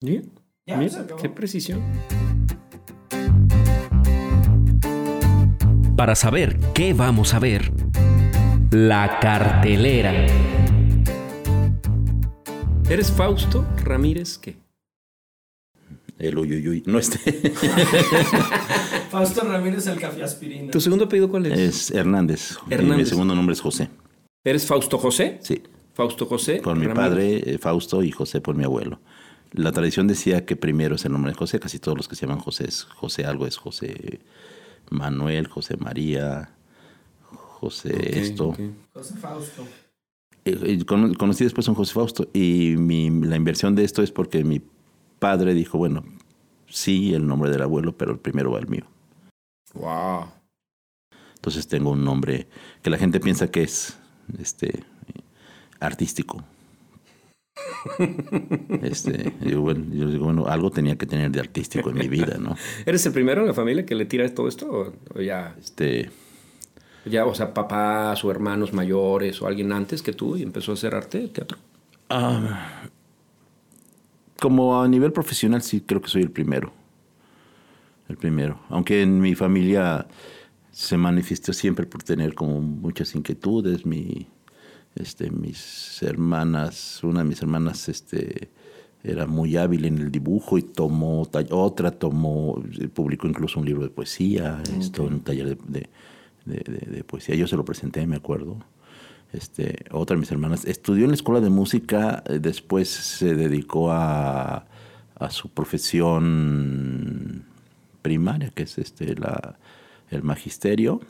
Bien. 0.00 0.32
Mira, 0.66 1.06
qué 1.16 1.28
precisión. 1.28 1.80
Para 5.96 6.16
saber 6.16 6.58
qué 6.74 6.92
vamos 6.92 7.34
a 7.34 7.38
ver, 7.38 7.72
la 8.72 9.20
cartelera. 9.20 10.26
¿Eres 12.88 13.12
Fausto 13.12 13.64
Ramírez 13.84 14.38
qué? 14.38 14.59
El 16.20 16.38
uyuyuy. 16.38 16.82
No 16.86 16.98
este. 16.98 17.18
Fausto 19.10 19.40
Ramírez, 19.42 19.86
el 19.86 19.98
café 19.98 20.22
aspirina. 20.22 20.70
¿Tu 20.70 20.80
segundo 20.80 21.06
apellido 21.06 21.28
cuál 21.28 21.46
es? 21.46 21.58
es 21.58 21.90
Hernández. 21.90 22.58
Y 22.68 22.74
Hernández. 22.74 22.98
mi 22.98 23.04
segundo 23.06 23.34
nombre 23.34 23.54
es 23.54 23.60
José. 23.60 23.88
¿Eres 24.44 24.66
Fausto 24.66 24.98
José? 24.98 25.38
Sí. 25.42 25.62
Fausto 25.94 26.26
José. 26.26 26.60
Por 26.62 26.76
mi 26.76 26.86
Ramírez. 26.86 26.94
padre, 27.08 27.54
eh, 27.54 27.58
Fausto, 27.58 28.02
y 28.02 28.10
José 28.10 28.40
por 28.40 28.54
mi 28.54 28.64
abuelo. 28.64 29.00
La 29.52 29.72
tradición 29.72 30.06
decía 30.06 30.44
que 30.46 30.56
primero 30.56 30.94
es 30.94 31.04
el 31.04 31.12
nombre 31.12 31.32
de 31.32 31.38
José. 31.38 31.58
Casi 31.58 31.78
todos 31.78 31.96
los 31.96 32.06
que 32.08 32.14
se 32.16 32.26
llaman 32.26 32.38
José 32.38 32.66
es 32.68 32.84
José 32.84 33.24
algo, 33.24 33.46
es 33.46 33.56
José 33.56 34.20
Manuel, 34.90 35.48
José 35.48 35.76
María, 35.78 36.50
José 37.30 38.20
esto. 38.20 38.56
José 38.92 39.14
Fausto. 39.16 39.64
Eh, 40.44 40.58
eh, 40.62 40.84
cono- 40.86 41.12
conocí 41.18 41.44
después 41.44 41.66
a 41.68 41.72
un 41.72 41.76
José 41.76 41.92
Fausto 41.94 42.28
y 42.32 42.74
mi- 42.78 43.10
la 43.10 43.36
inversión 43.36 43.74
de 43.74 43.84
esto 43.84 44.02
es 44.02 44.10
porque 44.12 44.44
mi 44.44 44.60
padre 45.20 45.54
dijo, 45.54 45.78
bueno, 45.78 46.02
sí, 46.68 47.14
el 47.14 47.24
nombre 47.26 47.50
del 47.50 47.62
abuelo, 47.62 47.96
pero 47.96 48.10
el 48.10 48.18
primero 48.18 48.50
va 48.50 48.58
el 48.58 48.66
mío. 48.66 48.84
Wow. 49.74 50.26
Entonces 51.36 51.68
tengo 51.68 51.90
un 51.90 52.04
nombre 52.04 52.48
que 52.82 52.90
la 52.90 52.98
gente 52.98 53.20
piensa 53.20 53.50
que 53.50 53.62
es 53.62 53.96
este 54.38 54.82
artístico. 55.78 56.42
Este, 58.82 59.32
bueno, 59.56 59.86
yo 59.92 60.08
digo, 60.08 60.24
bueno, 60.24 60.46
algo 60.46 60.70
tenía 60.70 60.96
que 60.96 61.06
tener 61.06 61.30
de 61.30 61.40
artístico 61.40 61.90
en 61.90 61.98
mi 61.98 62.08
vida, 62.08 62.36
¿no? 62.38 62.56
¿Eres 62.86 63.06
el 63.06 63.12
primero 63.12 63.42
en 63.42 63.46
la 63.46 63.54
familia 63.54 63.86
que 63.86 63.94
le 63.94 64.06
tira 64.06 64.28
todo 64.34 64.48
esto? 64.48 64.66
¿O, 64.70 64.92
o 65.18 65.22
ya, 65.22 65.54
Este, 65.58 66.10
ya, 67.04 67.24
o 67.24 67.34
sea, 67.34 67.54
papás 67.54 68.24
o 68.24 68.30
hermanos 68.30 68.72
mayores 68.72 69.40
o 69.40 69.46
alguien 69.46 69.72
antes 69.72 70.02
que 70.02 70.12
tú 70.12 70.36
y 70.36 70.42
empezó 70.42 70.72
a 70.72 70.74
hacer 70.74 70.94
arte, 70.94 71.28
teatro? 71.28 71.58
ah, 72.10 72.82
como 74.40 74.82
a 74.82 74.88
nivel 74.88 75.12
profesional 75.12 75.62
sí 75.62 75.80
creo 75.82 76.00
que 76.00 76.08
soy 76.08 76.22
el 76.22 76.30
primero. 76.30 76.72
el 78.08 78.16
primero. 78.16 78.58
Aunque 78.68 79.02
en 79.02 79.20
mi 79.20 79.34
familia 79.36 80.06
se 80.72 80.96
manifestó 80.96 81.52
siempre 81.52 81.86
por 81.86 82.02
tener 82.02 82.34
como 82.34 82.60
muchas 82.60 83.14
inquietudes. 83.14 83.86
Mi, 83.86 84.26
este, 84.96 85.30
mis 85.30 86.02
hermanas, 86.02 87.04
una 87.04 87.20
de 87.20 87.26
mis 87.26 87.40
hermanas, 87.40 87.88
este, 87.88 88.50
era 89.02 89.26
muy 89.26 89.56
hábil 89.56 89.84
en 89.84 89.98
el 89.98 90.10
dibujo 90.10 90.58
y 90.58 90.62
tomó, 90.62 91.26
otra 91.50 91.90
tomó, 91.90 92.62
publicó 92.94 93.26
incluso 93.26 93.60
un 93.60 93.66
libro 93.66 93.82
de 93.82 93.90
poesía, 93.90 94.62
esto, 94.78 95.06
en 95.06 95.14
un 95.14 95.20
taller 95.20 95.56
de, 95.56 95.88
de, 96.44 97.04
poesía. 97.04 97.34
Yo 97.34 97.46
se 97.46 97.56
lo 97.56 97.64
presenté, 97.64 98.06
me 98.06 98.16
acuerdo. 98.16 98.58
Este, 99.32 99.84
otra 99.92 100.16
de 100.16 100.20
mis 100.20 100.30
hermanas 100.32 100.64
estudió 100.64 101.04
en 101.04 101.10
la 101.10 101.14
escuela 101.14 101.40
de 101.40 101.50
música, 101.50 102.24
eh, 102.26 102.38
después 102.40 102.88
se 102.88 103.34
dedicó 103.34 103.92
a, 103.92 104.66
su 105.28 105.50
profesión 105.50 107.44
primaria, 108.00 108.48
que 108.48 108.62
es 108.62 108.78
este, 108.78 109.14
el 110.10 110.22
magisterio. 110.22 111.02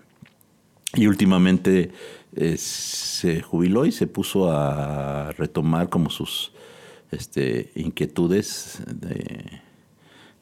Y 0.94 1.06
últimamente 1.06 1.92
eh, 2.34 2.56
se 2.56 3.40
jubiló 3.40 3.86
y 3.86 3.92
se 3.92 4.08
puso 4.08 4.50
a 4.50 5.30
retomar 5.38 5.88
como 5.88 6.10
sus 6.10 6.50
este, 7.12 7.70
inquietudes 7.76 8.82
de, 8.92 9.60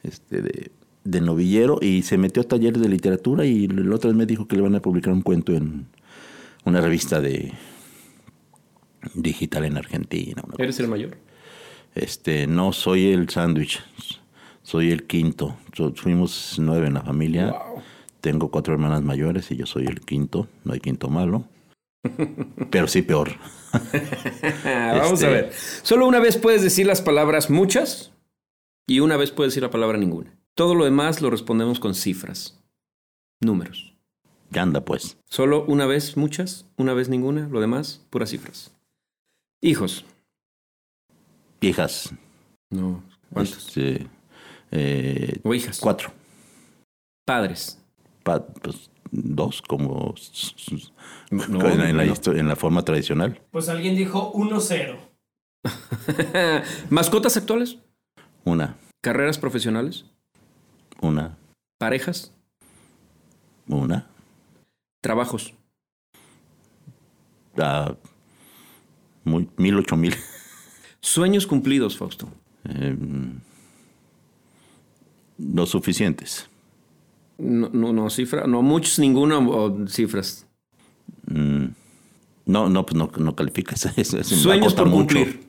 este, 0.03 0.41
de, 0.41 0.73
de, 1.05 1.21
novillero 1.21 1.79
y 1.83 2.03
se 2.03 2.17
metió 2.17 2.41
a 2.41 2.49
talleres 2.49 2.81
de 2.81 2.89
literatura 2.89 3.45
y 3.45 3.69
la 3.69 3.95
otra 3.95 4.09
vez 4.09 4.17
me 4.17 4.25
dijo 4.25 4.49
que 4.49 4.57
le 4.57 4.63
van 4.63 4.75
a 4.75 4.81
publicar 4.81 5.13
un 5.13 5.23
cuento 5.23 5.53
en 5.53 5.87
una 6.65 6.81
revista 6.81 7.21
de 7.21 7.53
digital 9.15 9.65
en 9.65 9.77
Argentina. 9.77 10.43
¿Eres 10.59 10.81
el 10.81 10.89
mayor? 10.89 11.17
Este, 11.95 12.47
no, 12.47 12.73
soy 12.73 13.13
el 13.13 13.29
sándwich, 13.29 13.83
soy 14.63 14.91
el 14.91 15.07
quinto. 15.07 15.57
Fuimos 15.95 16.57
nueve 16.59 16.87
en 16.87 16.95
la 16.95 17.03
familia. 17.03 17.55
Tengo 18.21 18.51
cuatro 18.51 18.75
hermanas 18.75 19.03
mayores 19.03 19.51
y 19.51 19.57
yo 19.57 19.67
soy 19.67 19.87
el 19.87 20.01
quinto. 20.01 20.49
No 20.65 20.73
hay 20.73 20.81
quinto 20.81 21.09
malo. 21.09 21.45
Pero 22.71 22.87
sí 22.87 23.03
peor. 23.03 23.31
Vamos 24.65 25.23
a 25.23 25.27
este, 25.27 25.27
ver. 25.27 25.53
Solo 25.53 26.07
una 26.07 26.21
vez 26.21 26.37
puedes 26.37 26.63
decir 26.63 26.87
las 26.87 27.03
palabras 27.03 27.51
muchas 27.51 28.13
y 28.87 29.01
una 29.01 29.17
vez 29.17 29.31
puedes 29.31 29.53
decir 29.53 29.63
la 29.63 29.71
palabra 29.71 29.99
ninguna. 29.99 30.35
Todo 30.55 30.75
lo 30.75 30.85
demás 30.85 31.21
lo 31.21 31.31
respondemos 31.31 31.79
con 31.79 31.95
cifras, 31.95 32.61
números. 33.41 33.88
Ya 34.51 34.63
anda 34.63 34.85
pues. 34.85 35.19
Solo 35.27 35.65
una 35.67 35.87
vez 35.87 36.17
muchas, 36.17 36.67
una 36.77 36.95
vez 36.95 37.09
ninguna, 37.09 37.49
lo 37.49 37.61
demás 37.61 38.07
puras 38.11 38.31
cifras. 38.31 38.73
Hijos. 39.61 40.05
Hijas. 41.61 42.15
No. 42.71 43.03
¿Cuántos? 43.33 43.69
Este, 43.69 44.07
eh, 44.71 45.41
o 45.43 45.55
hijas. 45.55 45.81
Cuatro. 45.81 46.13
Padres. 47.25 47.79
pues, 48.23 48.91
dos, 49.11 49.63
como 49.63 50.15
en, 51.31 51.97
la 51.97 52.05
en 52.05 52.49
la 52.49 52.57
forma 52.57 52.85
tradicional. 52.85 53.41
Pues 53.51 53.69
alguien 53.69 53.97
dijo 53.97 54.33
1-0. 54.33 54.97
¿Mascotas 56.91 57.37
actuales? 57.37 57.79
Una. 58.45 58.77
¿Carreras 59.03 59.39
profesionales? 59.39 60.07
Una. 61.01 61.37
¿Parejas? 61.79 62.33
Una. 63.67 64.09
¿Trabajos? 65.01 65.55
Ah, 67.57 67.95
muy, 69.25 69.49
mil, 69.57 69.77
ocho 69.77 69.97
mil. 69.97 70.15
Sueños 71.01 71.47
cumplidos, 71.47 71.97
Fausto. 71.97 72.29
Eh, 72.69 72.97
no 75.39 75.67
suficientes. 75.67 76.49
No, 77.39 77.69
no, 77.73 77.93
no, 77.93 78.11
cifra, 78.11 78.47
no 78.47 78.63
muchos, 78.63 78.99
ninguno 78.99 79.39
o 79.49 79.87
cifras. 79.87 80.47
Mm, 81.27 81.67
no, 82.47 82.69
no, 82.69 82.85
pues 82.85 82.97
no, 82.97 83.11
no 83.19 83.37
califica. 83.37 83.77
Sueños 84.25 84.75
por 84.75 84.91
cumplir. 84.91 85.49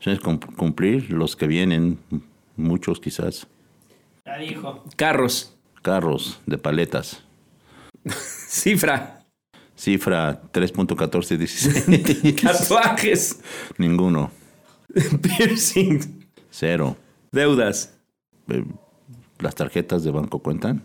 Sueños 0.00 0.22
cumplir, 0.56 1.10
los 1.10 1.36
que 1.36 1.46
vienen, 1.46 1.98
muchos 2.56 3.00
quizás. 3.00 3.46
Ya 4.26 4.36
dijo. 4.36 4.84
Carros. 4.96 5.56
Carros 5.82 6.40
de 6.46 6.58
paletas. 6.58 7.24
Cifra. 8.06 9.24
Cifra 9.76 10.42
3.1416. 10.52 12.42
Tatuajes. 12.42 13.40
Ninguno. 13.78 14.30
Piercing. 15.22 16.26
Cero. 16.50 16.96
Deudas. 17.32 17.94
Eh, 18.48 18.64
¿Las 19.38 19.54
tarjetas 19.54 20.04
de 20.04 20.10
banco 20.10 20.40
cuentan? 20.40 20.82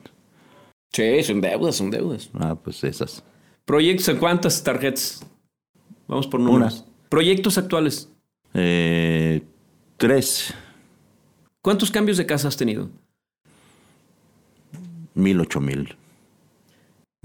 Sí, 0.93 1.23
son 1.23 1.41
deudas, 1.41 1.75
son 1.75 1.91
deudas. 1.91 2.29
Ah, 2.33 2.55
pues 2.55 2.83
esas. 2.83 3.23
¿Proyectos 3.65 4.07
en 4.07 4.17
cuántas 4.17 4.63
tarjetas? 4.63 5.25
Vamos 6.07 6.27
por 6.27 6.39
números. 6.39 6.85
¿Proyectos 7.09 7.57
actuales? 7.57 8.09
Eh, 8.53 9.41
tres. 9.97 10.53
¿Cuántos 11.61 11.91
cambios 11.91 12.17
de 12.17 12.25
casa 12.25 12.47
has 12.47 12.55
tenido? 12.55 12.89
Mil, 15.15 15.39
ocho 15.41 15.59
mil. 15.59 15.95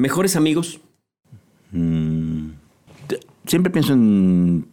¿Mejores 0.00 0.34
amigos? 0.34 0.80
Mm, 1.72 2.52
siempre 3.44 3.70
pienso 3.70 3.92
en 3.92 4.66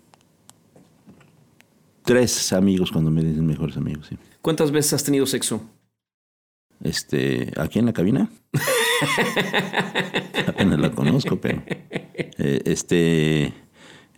tres 2.04 2.54
amigos 2.54 2.94
cuando 2.94 3.12
me 3.12 3.22
dicen 3.22 3.46
mejores 3.46 3.76
amigos. 3.76 4.08
Sí. 4.08 4.18
¿Cuántas 4.42 4.72
veces 4.72 4.94
has 4.94 5.04
tenido 5.04 5.26
sexo? 5.26 5.70
Este, 6.82 7.52
aquí 7.58 7.78
en 7.78 7.88
la 7.88 7.92
cabina. 7.92 8.30
Apenas 10.48 10.80
la 10.80 10.92
conozco, 10.92 11.42
pero 11.42 11.62
eh, 11.68 12.62
este, 12.64 13.54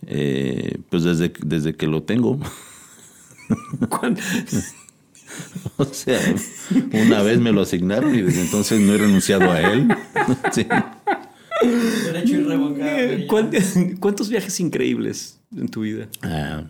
eh, 0.06 0.78
pues 0.90 1.02
desde, 1.02 1.32
desde 1.44 1.74
que 1.74 1.88
lo 1.88 2.04
tengo. 2.04 2.38
o 5.76 5.84
sea, 5.86 6.20
una 6.92 7.22
vez 7.22 7.40
me 7.40 7.50
lo 7.50 7.62
asignaron 7.62 8.14
y 8.14 8.22
desde 8.22 8.42
entonces 8.42 8.80
no 8.80 8.94
he 8.94 8.98
renunciado 8.98 9.50
a 9.50 9.60
él. 9.60 9.88
Derecho 11.62 12.34
irrevocable. 12.34 13.26
¿Cuántos 14.00 14.28
viajes 14.28 14.60
increíbles 14.60 15.40
en 15.56 15.68
tu 15.68 15.82
vida? 15.82 16.08
Ah. 16.22 16.64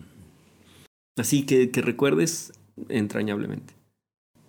Así 1.17 1.43
que, 1.43 1.71
que 1.71 1.81
recuerdes 1.81 2.53
entrañablemente. 2.89 3.73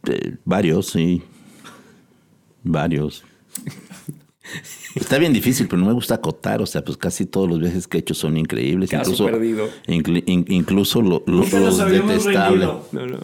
Eh, 0.08 0.36
varios, 0.44 0.88
sí. 0.88 1.22
Varios. 2.62 3.24
Está 4.94 5.18
bien 5.18 5.32
difícil, 5.32 5.68
pero 5.68 5.80
no 5.80 5.86
me 5.86 5.92
gusta 5.92 6.16
acotar. 6.16 6.60
O 6.60 6.66
sea, 6.66 6.84
pues 6.84 6.96
casi 6.96 7.26
todos 7.26 7.48
los 7.48 7.60
viajes 7.60 7.88
que 7.88 7.98
he 7.98 8.00
hecho 8.00 8.14
son 8.14 8.36
increíbles. 8.36 8.90
Caso 8.90 9.12
incluso, 9.12 9.26
perdido. 9.26 9.68
incluso 9.86 11.02
lo, 11.02 11.22
los 11.26 11.50
detestables. 11.50 12.68
No, 12.92 13.06
no. 13.06 13.18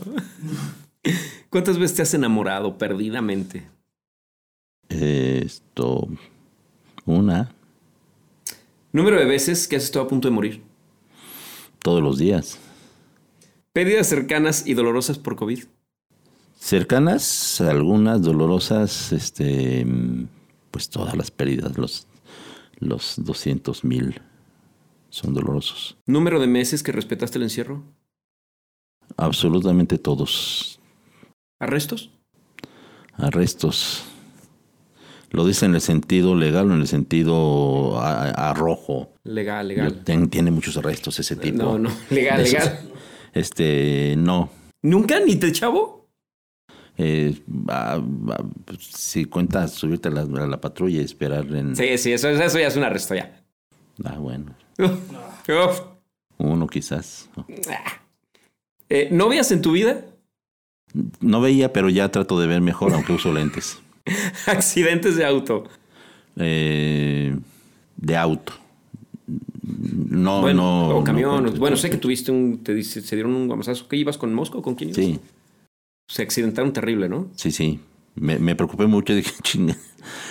¿Cuántas 1.50 1.78
veces 1.78 1.96
te 1.96 2.02
has 2.02 2.14
enamorado 2.14 2.78
perdidamente? 2.78 3.64
Esto. 4.88 6.08
Una. 7.08 7.50
Número 8.92 9.18
de 9.18 9.24
veces 9.24 9.66
que 9.66 9.76
has 9.76 9.84
estado 9.84 10.04
a 10.04 10.08
punto 10.08 10.28
de 10.28 10.34
morir. 10.34 10.62
Todos 11.78 12.02
los 12.02 12.18
días. 12.18 12.58
Pérdidas 13.72 14.08
cercanas 14.08 14.66
y 14.66 14.74
dolorosas 14.74 15.18
por 15.18 15.34
COVID. 15.34 15.64
Cercanas, 16.54 17.62
algunas 17.62 18.20
dolorosas, 18.20 19.12
este, 19.12 19.86
pues 20.70 20.90
todas 20.90 21.16
las 21.16 21.30
pérdidas, 21.30 21.78
los, 21.78 22.06
los 22.78 23.14
200 23.16 23.84
mil 23.84 24.20
son 25.08 25.32
dolorosos. 25.32 25.96
¿Número 26.04 26.38
de 26.38 26.46
meses 26.46 26.82
que 26.82 26.92
respetaste 26.92 27.38
el 27.38 27.44
encierro? 27.44 27.84
Absolutamente 29.16 29.96
todos. 29.96 30.78
¿Arrestos? 31.58 32.10
Arrestos. 33.14 34.04
Lo 35.30 35.46
dice 35.46 35.66
en 35.66 35.74
el 35.74 35.80
sentido 35.80 36.34
legal 36.34 36.70
o 36.70 36.74
en 36.74 36.80
el 36.80 36.88
sentido 36.88 38.00
arrojo. 38.00 39.12
Legal, 39.24 39.68
legal. 39.68 40.02
tiene 40.30 40.50
muchos 40.50 40.76
arrestos 40.76 41.18
ese 41.18 41.36
tipo. 41.36 41.62
No, 41.62 41.78
no, 41.78 41.90
legal, 42.10 42.42
legal. 42.42 42.80
Este, 43.34 44.14
no. 44.16 44.50
¿Nunca? 44.82 45.20
¿Ni 45.20 45.36
te 45.36 45.52
chavo? 45.52 46.08
Eh, 46.96 47.38
si 48.80 49.26
cuentas 49.26 49.72
subirte 49.72 50.08
a 50.08 50.12
la, 50.12 50.60
patrulla 50.60 51.00
y 51.00 51.04
esperar 51.04 51.46
en... 51.54 51.76
Sí, 51.76 51.96
sí, 51.98 52.12
eso, 52.12 52.28
eso 52.28 52.58
ya 52.58 52.66
es 52.66 52.76
un 52.76 52.82
arresto 52.82 53.14
ya. 53.14 53.40
Ah, 54.04 54.18
bueno. 54.18 54.56
Uno 56.38 56.66
quizás. 56.66 57.28
Eh, 58.88 59.08
¿Novias 59.12 59.52
en 59.52 59.62
tu 59.62 59.72
vida? 59.72 60.04
No 61.20 61.40
veía, 61.40 61.72
pero 61.72 61.88
ya 61.88 62.10
trato 62.10 62.40
de 62.40 62.46
ver 62.46 62.60
mejor, 62.60 62.94
aunque 62.94 63.12
uso 63.12 63.32
lentes. 63.32 63.78
¿Accidentes 64.46 65.16
de 65.16 65.24
auto? 65.24 65.64
Eh, 66.36 67.36
de 67.96 68.16
auto. 68.16 68.52
No, 69.62 70.40
bueno, 70.40 70.62
no. 70.88 70.96
O 70.98 71.04
camión. 71.04 71.54
bueno, 71.58 71.76
sé 71.76 71.90
que 71.90 71.98
tuviste 71.98 72.30
un. 72.32 72.62
Te 72.62 72.82
se 72.82 73.16
dieron 73.16 73.34
un 73.34 73.46
guamazazo. 73.46 73.86
¿Qué 73.88 73.96
ibas 73.96 74.16
con 74.16 74.32
Mosco? 74.32 74.62
¿Con 74.62 74.74
quién 74.74 74.90
ibas? 74.90 75.04
Sí. 75.04 75.18
Se 76.08 76.22
accidentaron 76.22 76.72
terrible, 76.72 77.08
¿no? 77.08 77.28
Sí, 77.36 77.50
sí. 77.52 77.80
me, 78.14 78.38
me 78.38 78.54
preocupé 78.56 78.86
mucho 78.86 79.12
y 79.12 79.16
dije, 79.16 79.32
chinga, 79.42 79.76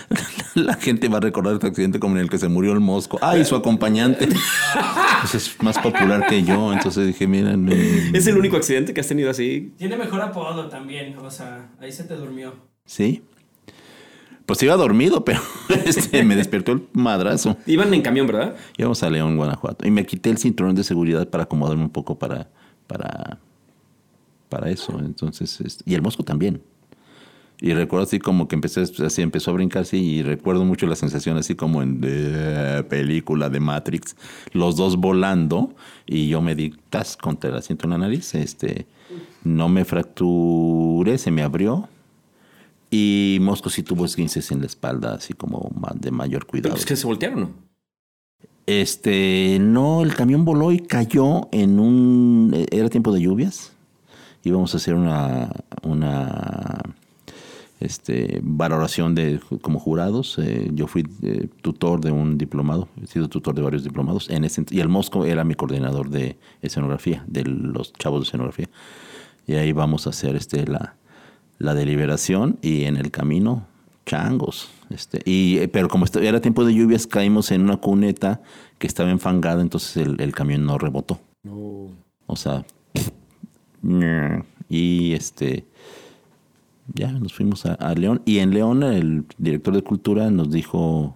la 0.55 0.74
gente 0.75 1.07
va 1.07 1.17
a 1.17 1.22
recordar 1.22 1.53
este 1.53 1.67
accidente 1.67 2.00
como 2.00 2.15
en 2.15 2.24
el 2.24 2.29
que 2.29 2.39
se 2.39 2.48
murió 2.48 2.72
el 2.74 2.79
mosco. 2.79 3.19
Ah, 3.22 3.38
y 3.38 3.46
su 3.46 3.55
acompañante. 3.55 4.27
Pues 5.22 5.36
es 5.36 5.62
más 5.62 5.77
popular 5.77 6.25
que 6.27 6.43
yo, 6.43 6.74
entonces 6.74 7.05
dije, 7.07 7.27
miren. 7.27 7.69
eh, 7.72 8.12
¿Es 8.13 8.25
el 8.27 8.38
único 8.38 8.57
accidente 8.57 8.93
que 8.93 9.01
has 9.01 9.07
tenido 9.07 9.29
así? 9.29 9.74
Tiene 9.77 9.98
mejor 9.98 10.22
apodo 10.22 10.67
también, 10.67 11.15
o 11.19 11.29
sea, 11.29 11.69
ahí 11.79 11.91
se 11.91 12.03
te 12.05 12.15
durmió. 12.15 12.55
Sí. 12.86 13.22
Pues 14.48 14.63
iba 14.63 14.77
dormido, 14.77 15.25
pero 15.25 15.42
este, 15.86 16.24
me 16.24 16.38
despertó 16.38 16.72
el 16.72 16.88
madrazo. 16.94 17.58
Iban 17.66 17.94
en 17.94 18.01
camión, 18.01 18.27
¿verdad? 18.27 18.56
Íbamos 18.77 19.04
a 19.04 19.10
León, 19.10 19.36
Guanajuato. 19.36 19.86
Y 19.86 19.92
me 19.92 20.06
quité 20.06 20.30
el 20.30 20.38
cinturón 20.38 20.74
de 20.74 20.86
seguridad 20.86 21.30
para 21.30 21.44
acomodarme 21.44 21.84
un 21.84 21.89
poco 21.89 22.18
para, 22.18 22.50
para, 22.88 23.39
para 24.48 24.70
eso. 24.70 24.98
Entonces, 25.00 25.60
este, 25.60 25.84
y 25.86 25.96
el 25.96 26.01
mosco 26.01 26.24
también. 26.24 26.62
Y 27.60 27.74
recuerdo 27.74 28.06
así 28.06 28.20
como 28.20 28.48
que 28.48 28.56
empecé, 28.56 28.84
así 28.84 29.22
empezó 29.22 29.51
a 29.51 29.56
brincar, 29.56 29.86
sí, 29.86 29.98
y 29.98 30.24
recuerdo 30.24 30.63
mucho 30.63 30.88
la 30.88 30.96
sensación 30.96 31.36
así 31.36 31.56
como 31.56 31.82
en 31.82 32.00
de 32.00 32.84
película 32.84 33.50
de 33.50 33.60
Matrix, 33.60 34.16
los 34.54 34.77
dos 34.77 34.96
volando, 34.96 35.75
y 36.06 36.30
yo 36.30 36.42
me 36.42 36.56
di 36.56 36.74
tas 36.89 37.18
contra 37.18 37.50
el 37.50 37.58
asiento 37.58 37.88
en 37.88 37.89
la 37.89 37.98
nariz, 37.98 38.34
este, 38.36 38.86
no 39.44 39.70
me 39.70 39.86
fracturé, 39.86 41.18
se 41.18 41.32
me 41.32 41.42
abrió, 41.42 41.89
y 42.89 43.38
Mosco 43.41 43.70
sí 43.70 43.84
tuvo 43.84 44.06
esguinces 44.06 44.51
en 44.51 44.62
la 44.62 44.65
espalda, 44.65 45.15
así 45.15 45.34
como 45.34 45.72
de 45.96 46.12
mayor 46.12 46.46
cuidado. 46.46 46.74
Pues 46.75 46.86
que 46.86 46.96
se 46.96 47.06
voltearon, 47.06 47.39
¿no? 47.41 47.51
Este, 48.65 49.60
no, 49.60 50.03
el 50.03 50.13
camión 50.13 50.44
voló 50.44 50.72
y 50.72 50.79
cayó 50.79 51.48
en 51.51 51.79
un. 51.79 52.51
eh, 52.53 52.65
Era 52.72 52.89
tiempo 52.89 53.13
de 53.13 53.22
lluvias. 53.22 53.74
Íbamos 54.44 54.74
a 54.74 54.77
hacer 54.77 54.94
una. 54.94 55.51
una 55.84 56.82
este, 57.79 58.39
valoración 58.44 59.15
de 59.15 59.39
como 59.62 59.79
jurados. 59.79 60.38
Eh, 60.39 60.70
yo 60.74 60.88
fui 60.88 61.08
eh, 61.22 61.48
tutor 61.62 62.01
de 62.01 62.12
un 62.12 62.38
diplomado, 62.38 62.88
he 63.01 63.08
sido 63.08 63.29
tutor 63.29 63.56
de 63.56 63.62
varios 63.62 63.84
diplomados. 63.84 64.29
En 64.29 64.44
ese, 64.44 64.65
y 64.72 64.79
el 64.79 64.89
Mosco 64.89 65.25
era 65.25 65.44
mi 65.44 65.56
coordinador 65.56 66.10
de 66.10 66.38
escenografía, 66.62 67.24
de 67.27 67.44
los 67.44 67.94
chavos 67.94 68.22
de 68.22 68.27
escenografía. 68.27 68.70
Y 69.46 69.53
ahí 69.53 69.72
vamos 69.72 70.08
a 70.08 70.10
hacer 70.10 70.36
este, 70.36 70.65
la, 70.65 70.96
la 71.59 71.73
deliberación 71.73 72.57
y 72.61 72.83
en 72.83 72.97
el 72.97 73.11
camino, 73.11 73.67
changos. 74.05 74.69
Este, 74.89 75.21
y, 75.25 75.57
eh, 75.57 75.67
pero 75.67 75.89
como 75.89 76.05
era 76.21 76.41
tiempo 76.41 76.65
de 76.65 76.73
lluvias, 76.73 77.07
caímos 77.07 77.51
en 77.51 77.61
una 77.61 77.77
cuneta 77.77 78.41
que 78.77 78.87
estaba 78.87 79.09
enfangada, 79.09 79.61
entonces 79.61 79.97
el, 79.97 80.19
el 80.21 80.33
camión 80.33 80.65
no 80.65 80.77
rebotó. 80.77 81.19
No. 81.43 81.89
O 82.25 82.35
sea, 82.35 82.65
y 84.69 85.13
este, 85.13 85.65
ya 86.93 87.11
nos 87.11 87.33
fuimos 87.33 87.65
a, 87.65 87.73
a 87.73 87.93
León. 87.95 88.21
Y 88.25 88.39
en 88.39 88.53
León 88.53 88.83
el 88.83 89.25
director 89.37 89.73
de 89.73 89.83
cultura 89.83 90.29
nos 90.31 90.51
dijo 90.51 91.15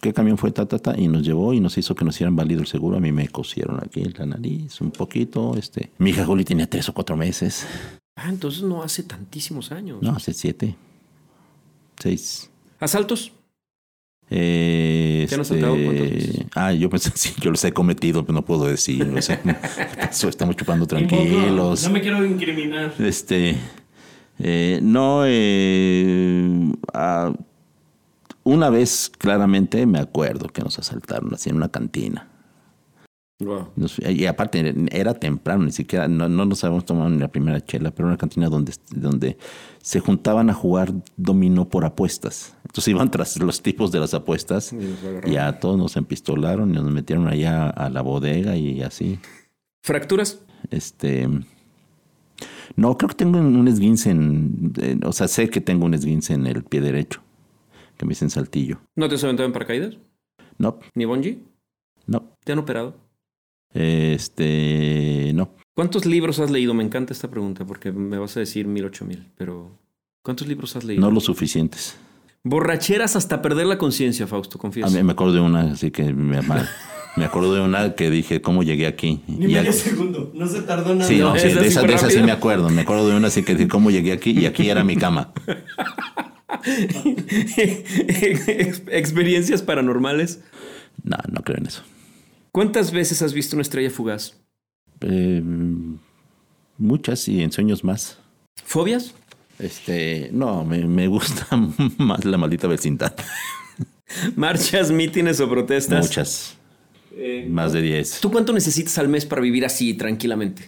qué 0.00 0.12
camión 0.12 0.38
fue, 0.38 0.50
ta, 0.50 0.66
ta, 0.66 0.78
ta, 0.78 0.98
y 0.98 1.08
nos 1.08 1.22
llevó 1.22 1.52
y 1.52 1.60
nos 1.60 1.76
hizo 1.78 1.94
que 1.94 2.04
nos 2.04 2.16
hicieran 2.16 2.36
válido 2.36 2.60
el 2.60 2.66
seguro. 2.66 2.96
A 2.96 3.00
mí 3.00 3.12
me 3.12 3.28
cosieron 3.28 3.78
aquí 3.82 4.02
la 4.04 4.26
nariz 4.26 4.80
un 4.80 4.90
poquito. 4.90 5.56
Este, 5.56 5.90
mi 5.98 6.10
hija 6.10 6.24
Juli 6.24 6.44
tenía 6.44 6.68
tres 6.68 6.88
o 6.88 6.94
cuatro 6.94 7.16
meses. 7.16 7.66
Ah, 8.22 8.28
entonces 8.28 8.62
no 8.62 8.82
hace 8.82 9.02
tantísimos 9.02 9.72
años. 9.72 10.02
No, 10.02 10.10
hace 10.10 10.34
siete, 10.34 10.76
seis. 11.98 12.50
¿Asaltos? 12.78 13.32
Eh, 14.28 15.24
¿Te 15.26 15.34
han 15.34 15.40
este, 15.40 15.54
asaltado 15.54 15.76
veces? 15.76 16.44
Ah, 16.54 16.72
yo 16.72 16.90
pensé, 16.90 17.10
sí, 17.14 17.32
yo 17.40 17.50
los 17.50 17.64
he 17.64 17.72
cometido, 17.72 18.22
pero 18.22 18.34
no 18.34 18.44
puedo 18.44 18.66
decir. 18.66 19.02
Estamos 20.10 20.56
chupando 20.56 20.86
tranquilos. 20.86 21.82
No 21.82 21.90
me 21.90 22.02
quiero 22.02 22.22
incriminar. 22.24 22.92
Este, 22.98 23.56
eh, 24.38 24.80
no, 24.82 25.22
eh, 25.24 26.72
ah, 26.92 27.32
una 28.44 28.68
vez 28.68 29.10
claramente 29.16 29.86
me 29.86 29.98
acuerdo 29.98 30.48
que 30.48 30.60
nos 30.60 30.78
asaltaron 30.78 31.32
así 31.32 31.48
en 31.48 31.56
una 31.56 31.70
cantina. 31.70 32.29
Wow. 33.40 33.68
Nos- 33.76 33.98
y 33.98 34.26
aparte 34.26 34.74
era 34.92 35.14
temprano, 35.14 35.64
ni 35.64 35.72
siquiera, 35.72 36.06
no, 36.08 36.28
no 36.28 36.44
nos 36.44 36.62
habíamos 36.62 36.84
tomado 36.84 37.08
ni 37.08 37.18
la 37.18 37.28
primera 37.28 37.60
chela, 37.64 37.90
pero 37.90 38.06
una 38.08 38.18
cantina 38.18 38.48
donde, 38.50 38.72
donde 38.94 39.38
se 39.82 39.98
juntaban 40.00 40.50
a 40.50 40.54
jugar 40.54 40.92
dominó 41.16 41.68
por 41.68 41.84
apuestas. 41.86 42.54
Entonces 42.64 42.88
iban 42.88 43.10
tras 43.10 43.38
los 43.38 43.62
tipos 43.62 43.90
de 43.92 44.00
las 44.00 44.12
apuestas 44.14 44.74
Y 45.26 45.36
a 45.36 45.58
todos 45.58 45.78
nos 45.78 45.96
empistolaron 45.96 46.70
y 46.70 46.74
nos 46.74 46.90
metieron 46.90 47.28
allá 47.28 47.68
a 47.70 47.88
la 47.88 48.02
bodega 48.02 48.56
y 48.56 48.82
así. 48.82 49.18
¿Fracturas? 49.82 50.40
Este. 50.70 51.26
No, 52.76 52.96
creo 52.96 53.08
que 53.08 53.14
tengo 53.16 53.38
un 53.38 53.66
esguince 53.68 54.10
en. 54.10 54.72
en- 54.76 55.04
o 55.04 55.12
sea, 55.12 55.28
sé 55.28 55.48
que 55.50 55.60
tengo 55.60 55.86
un 55.86 55.94
esguince 55.94 56.34
en 56.34 56.46
el 56.46 56.62
pie 56.64 56.80
derecho. 56.80 57.22
Que 57.96 58.04
me 58.06 58.10
dicen 58.10 58.30
saltillo. 58.30 58.80
¿No 58.96 59.08
te 59.08 59.16
has 59.16 59.24
aventado 59.24 59.46
en 59.46 59.52
paracaídas? 59.52 59.96
No, 60.58 60.78
¿Ni 60.94 61.04
bungee? 61.06 61.42
no. 62.06 62.36
¿Te 62.44 62.52
han 62.52 62.58
operado? 62.58 62.96
Este. 63.72 65.32
No. 65.34 65.54
¿Cuántos 65.74 66.04
libros 66.06 66.38
has 66.40 66.50
leído? 66.50 66.74
Me 66.74 66.84
encanta 66.84 67.12
esta 67.12 67.28
pregunta 67.30 67.64
porque 67.64 67.92
me 67.92 68.18
vas 68.18 68.36
a 68.36 68.40
decir 68.40 68.66
mil, 68.66 68.84
ocho 68.84 69.04
mil, 69.04 69.26
pero 69.36 69.70
¿cuántos 70.22 70.46
libros 70.48 70.76
has 70.76 70.84
leído? 70.84 71.00
No 71.00 71.10
lo 71.10 71.20
suficientes. 71.20 71.96
Borracheras 72.42 73.16
hasta 73.16 73.40
perder 73.42 73.66
la 73.66 73.78
conciencia, 73.78 74.26
Fausto, 74.26 74.58
A 74.58 74.60
confieso. 74.60 74.90
mí 74.90 75.02
me 75.02 75.12
acuerdo 75.12 75.34
de 75.34 75.40
una, 75.40 75.72
así 75.72 75.90
que 75.90 76.04
me, 76.12 76.40
me 77.16 77.24
acuerdo 77.24 77.54
de 77.54 77.60
una 77.60 77.94
que 77.94 78.10
dije, 78.10 78.40
¿cómo 78.40 78.62
llegué 78.62 78.86
aquí? 78.86 79.20
Ni 79.26 79.44
Y 79.44 79.54
medio 79.54 79.72
segundo. 79.72 80.32
No 80.34 80.46
se 80.46 80.62
tardó 80.62 80.94
nada. 80.94 81.06
Sí, 81.08 81.18
no, 81.18 81.36
sí, 81.38 81.48
de 81.48 81.66
esa, 81.66 81.80
fue 81.80 81.88
de 81.90 81.94
esa 81.96 82.10
sí 82.10 82.20
me 82.22 82.32
acuerdo. 82.32 82.68
Me 82.70 82.80
acuerdo 82.82 83.08
de 83.08 83.16
una 83.16 83.28
así 83.28 83.42
que 83.42 83.54
dije, 83.54 83.68
¿cómo 83.68 83.90
llegué 83.90 84.12
aquí? 84.12 84.30
Y 84.32 84.46
aquí 84.46 84.68
era 84.70 84.82
mi 84.84 84.96
cama. 84.96 85.32
Ex- 87.56 88.82
Experiencias 88.90 89.62
paranormales. 89.62 90.40
No, 91.02 91.16
no 91.30 91.42
creo 91.42 91.58
en 91.58 91.66
eso. 91.66 91.82
¿Cuántas 92.52 92.90
veces 92.92 93.22
has 93.22 93.32
visto 93.32 93.56
una 93.56 93.62
estrella 93.62 93.90
fugaz? 93.90 94.34
Eh, 95.02 95.42
muchas 96.78 97.28
y 97.28 97.42
en 97.42 97.52
sueños 97.52 97.84
más. 97.84 98.18
¿Fobias? 98.64 99.14
Este, 99.58 100.30
no, 100.32 100.64
me, 100.64 100.84
me 100.86 101.06
gusta 101.06 101.46
más 101.98 102.24
la 102.24 102.38
maldita 102.38 102.66
vecindad. 102.66 103.14
¿Marchas, 104.36 104.90
mítines 104.90 105.40
o 105.40 105.48
protestas? 105.48 106.06
Muchas, 106.06 106.56
Eh, 107.12 107.46
más 107.48 107.72
de 107.72 107.82
10. 107.82 108.20
¿Tú 108.20 108.30
cuánto 108.30 108.52
necesitas 108.52 108.98
al 108.98 109.08
mes 109.08 109.26
para 109.26 109.40
vivir 109.42 109.64
así, 109.64 109.94
tranquilamente? 109.94 110.62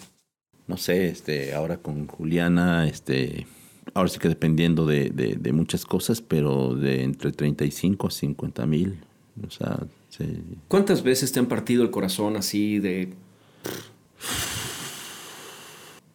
No 0.66 0.76
sé, 0.76 1.08
este, 1.08 1.54
ahora 1.54 1.78
con 1.78 2.06
Juliana, 2.06 2.86
este, 2.86 3.46
ahora 3.94 4.08
sí 4.08 4.18
que 4.18 4.28
dependiendo 4.28 4.86
de, 4.86 5.10
de, 5.10 5.36
de 5.36 5.52
muchas 5.52 5.84
cosas, 5.84 6.20
pero 6.20 6.74
de 6.74 7.02
entre 7.02 7.32
35 7.32 8.06
a 8.06 8.10
50 8.10 8.66
mil. 8.66 8.98
O 9.46 9.50
sea, 9.50 9.80
sí. 10.16 10.42
¿Cuántas 10.68 11.02
veces 11.02 11.32
te 11.32 11.40
han 11.40 11.46
partido 11.46 11.82
el 11.82 11.90
corazón 11.90 12.36
así 12.36 12.78
de... 12.78 13.12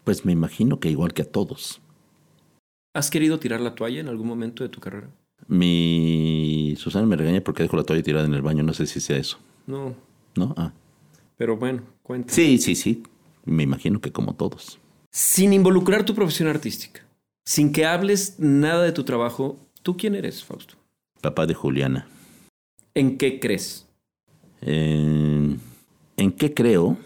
pues 0.03 0.23
me 0.25 0.31
imagino 0.31 0.79
que 0.79 0.89
igual 0.89 1.13
que 1.13 1.23
a 1.23 1.29
todos. 1.31 1.81
¿Has 2.93 3.09
querido 3.09 3.39
tirar 3.39 3.59
la 3.59 3.75
toalla 3.75 3.99
en 3.99 4.07
algún 4.07 4.27
momento 4.27 4.63
de 4.63 4.69
tu 4.69 4.79
carrera? 4.79 5.09
Mi 5.47 6.75
Susana 6.77 7.05
me 7.05 7.15
regaña 7.15 7.41
porque 7.41 7.63
dejo 7.63 7.77
la 7.77 7.83
toalla 7.83 8.01
tirada 8.03 8.25
en 8.25 8.33
el 8.33 8.41
baño, 8.41 8.63
no 8.63 8.73
sé 8.73 8.87
si 8.87 8.99
sea 8.99 9.17
eso, 9.17 9.37
No, 9.67 9.95
¿no? 10.35 10.53
Ah. 10.57 10.73
pero 11.37 11.57
bueno, 11.57 11.83
cuenta. 12.03 12.33
Sí, 12.33 12.57
sí, 12.57 12.75
sí, 12.75 13.03
me 13.45 13.63
imagino 13.63 14.01
que 14.01 14.11
como 14.11 14.33
todos. 14.33 14.79
Sin 15.11 15.53
involucrar 15.53 16.05
tu 16.05 16.15
profesión 16.15 16.47
artística, 16.49 17.05
sin 17.45 17.71
que 17.71 17.85
hables 17.85 18.39
nada 18.39 18.83
de 18.83 18.91
tu 18.91 19.03
trabajo, 19.03 19.57
¿tú 19.83 19.95
quién 19.95 20.15
eres, 20.15 20.43
Fausto? 20.43 20.75
Papá 21.21 21.45
de 21.45 21.53
Juliana. 21.53 22.07
¿En 22.95 23.17
qué 23.17 23.39
crees? 23.39 23.86
¿En, 24.61 25.59
¿en 26.17 26.31
qué 26.31 26.53
creo? 26.53 26.97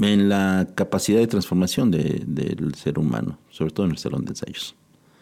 En 0.00 0.28
la 0.28 0.68
capacidad 0.74 1.18
de 1.18 1.26
transformación 1.26 1.90
de- 1.90 2.22
del 2.26 2.74
ser 2.74 2.98
humano, 2.98 3.38
sobre 3.50 3.72
todo 3.72 3.86
en 3.86 3.92
el 3.92 3.98
salón 3.98 4.24
de 4.24 4.30
ensayos. 4.30 4.74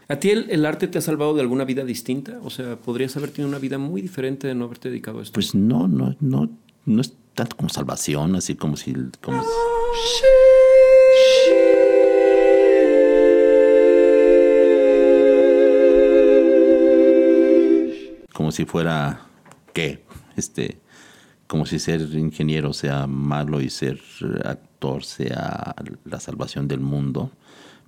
¿A 0.08 0.16
ti 0.16 0.30
el, 0.30 0.50
el 0.50 0.66
arte 0.66 0.88
te 0.88 0.98
ha 0.98 1.00
salvado 1.00 1.34
de 1.34 1.40
alguna 1.40 1.64
vida 1.64 1.84
distinta? 1.84 2.40
O 2.42 2.50
sea, 2.50 2.76
podrías 2.76 3.16
haber 3.16 3.30
tenido 3.30 3.48
una 3.48 3.58
vida 3.58 3.78
muy 3.78 4.02
diferente 4.02 4.46
de 4.48 4.54
no 4.54 4.64
haberte 4.64 4.88
dedicado 4.90 5.20
a 5.20 5.22
esto. 5.22 5.34
Pues 5.34 5.54
no, 5.54 5.86
no, 5.88 6.16
no, 6.20 6.50
no 6.86 7.00
es 7.00 7.14
tanto 7.34 7.56
como 7.56 7.68
salvación, 7.68 8.34
así 8.36 8.54
como 8.56 8.76
si, 8.76 8.92
como 9.20 9.40
si- 9.42 9.48
como 18.32 18.52
si 18.52 18.64
fuera 18.64 19.26
qué, 19.72 20.04
este, 20.36 20.78
como 21.50 21.66
si 21.66 21.80
ser 21.80 22.00
ingeniero 22.14 22.72
sea 22.72 23.08
malo 23.08 23.60
y 23.60 23.70
ser 23.70 24.00
actor 24.44 25.02
sea 25.02 25.74
la 26.04 26.20
salvación 26.20 26.68
del 26.68 26.78
mundo. 26.78 27.32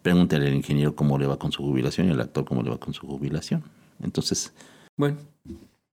Pregúntale 0.03 0.49
al 0.49 0.55
ingeniero 0.55 0.97
cómo 0.97 1.17
le 1.17 1.29
va 1.29 1.39
con 1.39 1.53
su 1.53 1.63
jubilación 1.63 2.09
y 2.09 2.11
al 2.11 2.21
actor 2.21 2.45
cómo 2.45 2.65
le 2.65 2.71
va 2.71 2.79
con 2.79 2.93
su 2.93 3.07
jubilación. 3.07 3.63
Entonces, 4.03 4.53
Bueno, 4.97 5.17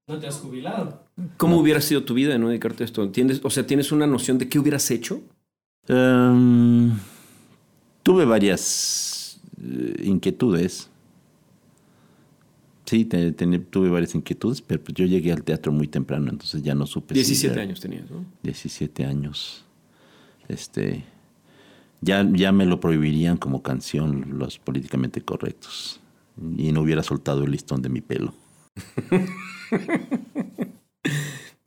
No 0.07 0.17
te 0.17 0.25
has 0.25 0.39
jubilado. 0.39 1.03
¿cómo 1.37 1.57
hubiera 1.57 1.79
sido 1.79 2.03
tu 2.03 2.15
vida 2.15 2.33
de 2.33 2.39
no 2.39 2.47
dedicarte 2.49 2.83
a 2.83 2.85
esto? 2.85 3.03
¿Entiendes? 3.03 3.39
O 3.43 3.51
sea, 3.51 3.67
¿tienes 3.67 3.91
una 3.91 4.07
noción 4.07 4.39
de 4.39 4.49
qué 4.49 4.57
hubieras 4.57 4.89
hecho? 4.89 5.21
Em, 5.87 6.97
tuve 8.01 8.25
varias 8.25 9.39
eh, 9.61 10.01
inquietudes. 10.05 10.89
Sí, 12.89 13.05
te- 13.05 13.31
te- 13.33 13.59
tuve 13.59 13.87
varias 13.87 14.15
inquietudes, 14.15 14.63
pero 14.63 14.83
pues 14.83 14.95
yo 14.95 15.05
llegué 15.05 15.31
al 15.31 15.43
teatro 15.43 15.71
muy 15.71 15.87
temprano, 15.87 16.31
entonces 16.31 16.63
ya 16.63 16.73
no 16.73 16.87
supe. 16.87 17.13
si 17.13 17.19
17 17.19 17.55
ya- 17.55 17.61
años 17.61 17.79
tenías, 17.79 18.09
¿no? 18.09 18.25
17 18.41 19.05
años. 19.05 19.63
Este. 20.47 21.03
Ya, 22.01 22.27
ya 22.33 22.51
me 22.51 22.65
lo 22.65 22.79
prohibirían 22.79 23.37
como 23.37 23.61
canción 23.61 24.39
los 24.39 24.57
políticamente 24.57 25.21
correctos. 25.21 25.99
Y 26.57 26.71
no 26.71 26.81
hubiera 26.81 27.03
soltado 27.03 27.43
el 27.43 27.51
listón 27.51 27.83
de 27.83 27.89
mi 27.89 28.01
pelo. 28.01 28.33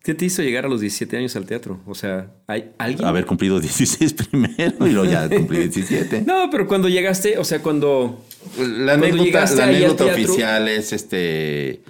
¿Qué 0.03 0.15
te 0.15 0.25
hizo 0.25 0.43
llegar 0.43 0.65
a 0.65 0.69
los 0.69 0.81
17 0.81 1.17
años 1.17 1.37
al 1.37 1.47
teatro? 1.47 1.81
O 1.87 1.95
sea, 1.95 2.33
¿hay 2.49 2.73
alguien? 2.79 3.07
Haber 3.07 3.25
cumplido 3.25 3.61
16 3.61 4.13
primero 4.31 4.87
y 4.87 4.91
luego 4.91 5.05
ya 5.11 5.29
cumplí 5.29 5.59
17. 5.59 6.23
No, 6.23 6.49
pero 6.51 6.67
cuando 6.67 6.89
llegaste, 6.89 7.39
o 7.39 7.45
sea, 7.45 7.63
cuando... 7.63 8.21
La 8.59 8.65
Cuando 8.65 8.93
anécdota, 9.07 9.25
llegaste 9.25 9.57
la 9.59 9.65
anécdota 9.65 10.05
teatro- 10.07 10.23
oficial 10.25 10.69
es 10.69 10.93
este. 10.93 11.83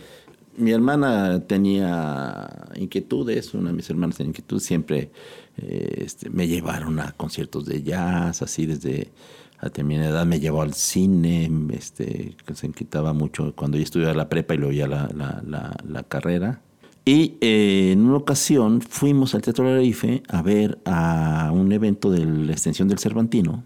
Mi 0.58 0.70
hermana 0.72 1.42
tenía 1.46 2.50
inquietudes, 2.74 3.54
una 3.54 3.70
de 3.70 3.76
mis 3.76 3.88
hermanas 3.88 4.18
tenía 4.18 4.28
inquietudes, 4.28 4.64
siempre 4.64 5.10
eh, 5.56 6.02
este, 6.04 6.28
me 6.28 6.46
llevaron 6.46 7.00
a 7.00 7.12
conciertos 7.12 7.64
de 7.64 7.82
jazz, 7.82 8.42
así 8.42 8.66
desde 8.66 9.10
a 9.58 9.70
temprana 9.70 10.08
edad 10.08 10.26
me 10.26 10.38
llevó 10.40 10.60
al 10.60 10.74
cine, 10.74 11.50
este, 11.72 12.36
que 12.44 12.54
se 12.54 12.66
inquietaba 12.66 13.14
mucho 13.14 13.54
cuando 13.56 13.78
yo 13.78 13.84
estudiaba 13.84 14.12
la 14.12 14.28
prepa 14.28 14.52
y 14.52 14.58
luego 14.58 14.72
ya 14.74 14.86
la, 14.86 15.08
la- 15.16 15.42
la- 15.46 15.76
la 15.88 16.02
carrera. 16.02 16.60
Y 17.04 17.36
eh, 17.40 17.90
en 17.92 18.06
una 18.06 18.16
ocasión 18.16 18.80
fuimos 18.80 19.34
al 19.34 19.42
Teatro 19.42 19.64
Larife 19.64 20.22
a 20.28 20.40
ver 20.42 20.78
a 20.84 21.50
un 21.52 21.72
evento 21.72 22.10
de 22.10 22.24
la 22.24 22.52
extensión 22.52 22.88
del 22.88 22.98
Cervantino. 22.98 23.64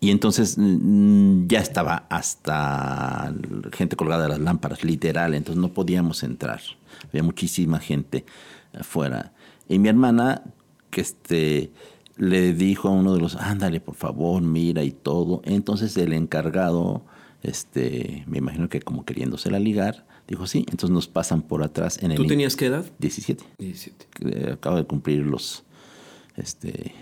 Y 0.00 0.10
entonces 0.10 0.56
ya 1.48 1.58
estaba 1.58 2.06
hasta 2.08 3.34
gente 3.72 3.96
colgada 3.96 4.24
de 4.24 4.28
las 4.28 4.38
lámparas, 4.38 4.84
literal, 4.84 5.34
entonces 5.34 5.60
no 5.60 5.72
podíamos 5.72 6.22
entrar. 6.22 6.60
Había 7.08 7.24
muchísima 7.24 7.80
gente 7.80 8.24
afuera. 8.78 9.32
Y 9.68 9.80
mi 9.80 9.88
hermana, 9.88 10.42
que 10.90 11.00
este, 11.00 11.72
le 12.16 12.52
dijo 12.52 12.88
a 12.88 12.92
uno 12.92 13.14
de 13.14 13.20
los, 13.20 13.34
ándale, 13.36 13.80
por 13.80 13.96
favor, 13.96 14.40
mira 14.40 14.84
y 14.84 14.92
todo. 14.92 15.42
Entonces 15.44 15.96
el 15.96 16.12
encargado, 16.12 17.02
este, 17.42 18.24
me 18.28 18.38
imagino 18.38 18.68
que 18.68 18.80
como 18.80 19.04
queriéndosela 19.04 19.58
ligar, 19.58 20.06
dijo, 20.28 20.46
sí, 20.46 20.58
entonces 20.70 20.90
nos 20.90 21.08
pasan 21.08 21.42
por 21.42 21.62
atrás 21.62 21.98
en 22.02 22.12
el... 22.12 22.16
¿Tú 22.16 22.26
tenías 22.26 22.54
qué 22.54 22.66
edad? 22.66 22.84
17 22.98 23.44
17. 23.58 24.06
que 24.12 24.50
acabo 24.52 24.76
de 24.76 24.84
cumplir 24.84 25.24
los 25.24 25.64
este 26.36 26.94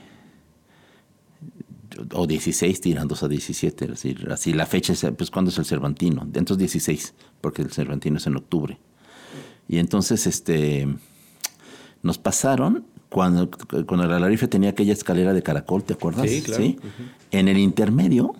o 2.12 2.26
16 2.26 2.80
tirándose 2.80 3.24
a 3.24 3.28
17, 3.28 3.84
es 3.84 3.90
decir, 3.90 4.28
así 4.30 4.52
la 4.52 4.66
fecha 4.66 4.92
es 4.92 5.06
pues 5.16 5.30
cuando 5.30 5.50
es 5.50 5.58
el 5.58 5.64
Cervantino, 5.64 6.22
entonces 6.22 6.58
16, 6.58 7.14
porque 7.40 7.62
el 7.62 7.70
Cervantino 7.70 8.18
es 8.18 8.26
en 8.26 8.36
octubre. 8.36 8.78
Y 9.68 9.78
entonces 9.78 10.26
este 10.26 10.86
nos 12.02 12.18
pasaron 12.18 12.84
cuando 13.08 13.50
cuando 13.86 14.06
la 14.06 14.20
Larife 14.20 14.46
tenía 14.46 14.70
aquella 14.70 14.92
escalera 14.92 15.32
de 15.32 15.42
caracol, 15.42 15.84
¿te 15.84 15.94
acuerdas? 15.94 16.28
Sí, 16.28 16.42
claro. 16.42 16.64
En 17.30 17.48
el 17.48 17.58
intermedio 17.58 18.34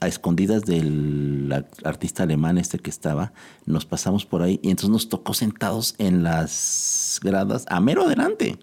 a 0.00 0.08
escondidas 0.08 0.62
del 0.64 1.64
artista 1.84 2.24
alemán 2.24 2.58
este 2.58 2.78
que 2.78 2.90
estaba, 2.90 3.32
nos 3.64 3.86
pasamos 3.86 4.26
por 4.26 4.42
ahí 4.42 4.60
y 4.62 4.70
entonces 4.70 4.90
nos 4.90 5.08
tocó 5.08 5.32
sentados 5.34 5.94
en 5.98 6.22
las 6.22 7.18
gradas, 7.22 7.64
a 7.68 7.80
mero 7.80 8.02
adelante. 8.04 8.58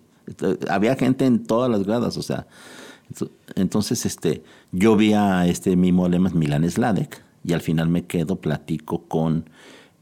Había 0.69 0.95
gente 0.95 1.25
en 1.25 1.43
todas 1.43 1.69
las 1.71 1.83
gradas, 1.83 2.17
o 2.17 2.21
sea. 2.21 2.45
ento- 3.13 3.31
Entonces, 3.55 4.05
este, 4.05 4.43
yo 4.71 4.95
vi 4.95 5.13
a 5.13 5.45
este 5.47 5.75
mismo 5.75 6.05
alemán, 6.05 6.31
Milan 6.35 6.69
Sladek, 6.69 7.23
y 7.43 7.53
al 7.53 7.61
final 7.61 7.89
me 7.89 8.05
quedo, 8.05 8.37
platico 8.39 9.03
con 9.07 9.49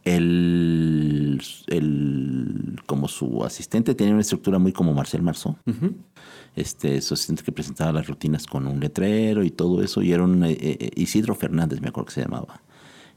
el, 0.03 1.41
el 1.67 2.75
como 2.85 3.07
su 3.07 3.43
asistente, 3.43 3.95
tenía 3.95 4.13
una 4.13 4.21
estructura 4.21 4.59
muy 4.59 4.71
como 4.73 4.93
Marcel 4.93 5.21
Marceau 5.21 5.55
este, 6.55 7.01
su 7.01 7.13
asistente 7.13 7.43
que 7.43 7.51
presentaba 7.51 7.91
las 7.93 8.07
rutinas 8.07 8.45
con 8.47 8.67
un 8.67 8.79
letrero 8.79 9.43
y 9.43 9.51
todo 9.51 9.81
eso, 9.83 10.01
y 10.01 10.11
era 10.11 10.23
un 10.23 10.43
eh, 10.43 10.57
eh, 10.59 10.91
Isidro 10.95 11.33
Fernández, 11.35 11.81
me 11.81 11.89
acuerdo 11.89 12.07
que 12.07 12.13
se 12.13 12.21
llamaba. 12.21 12.61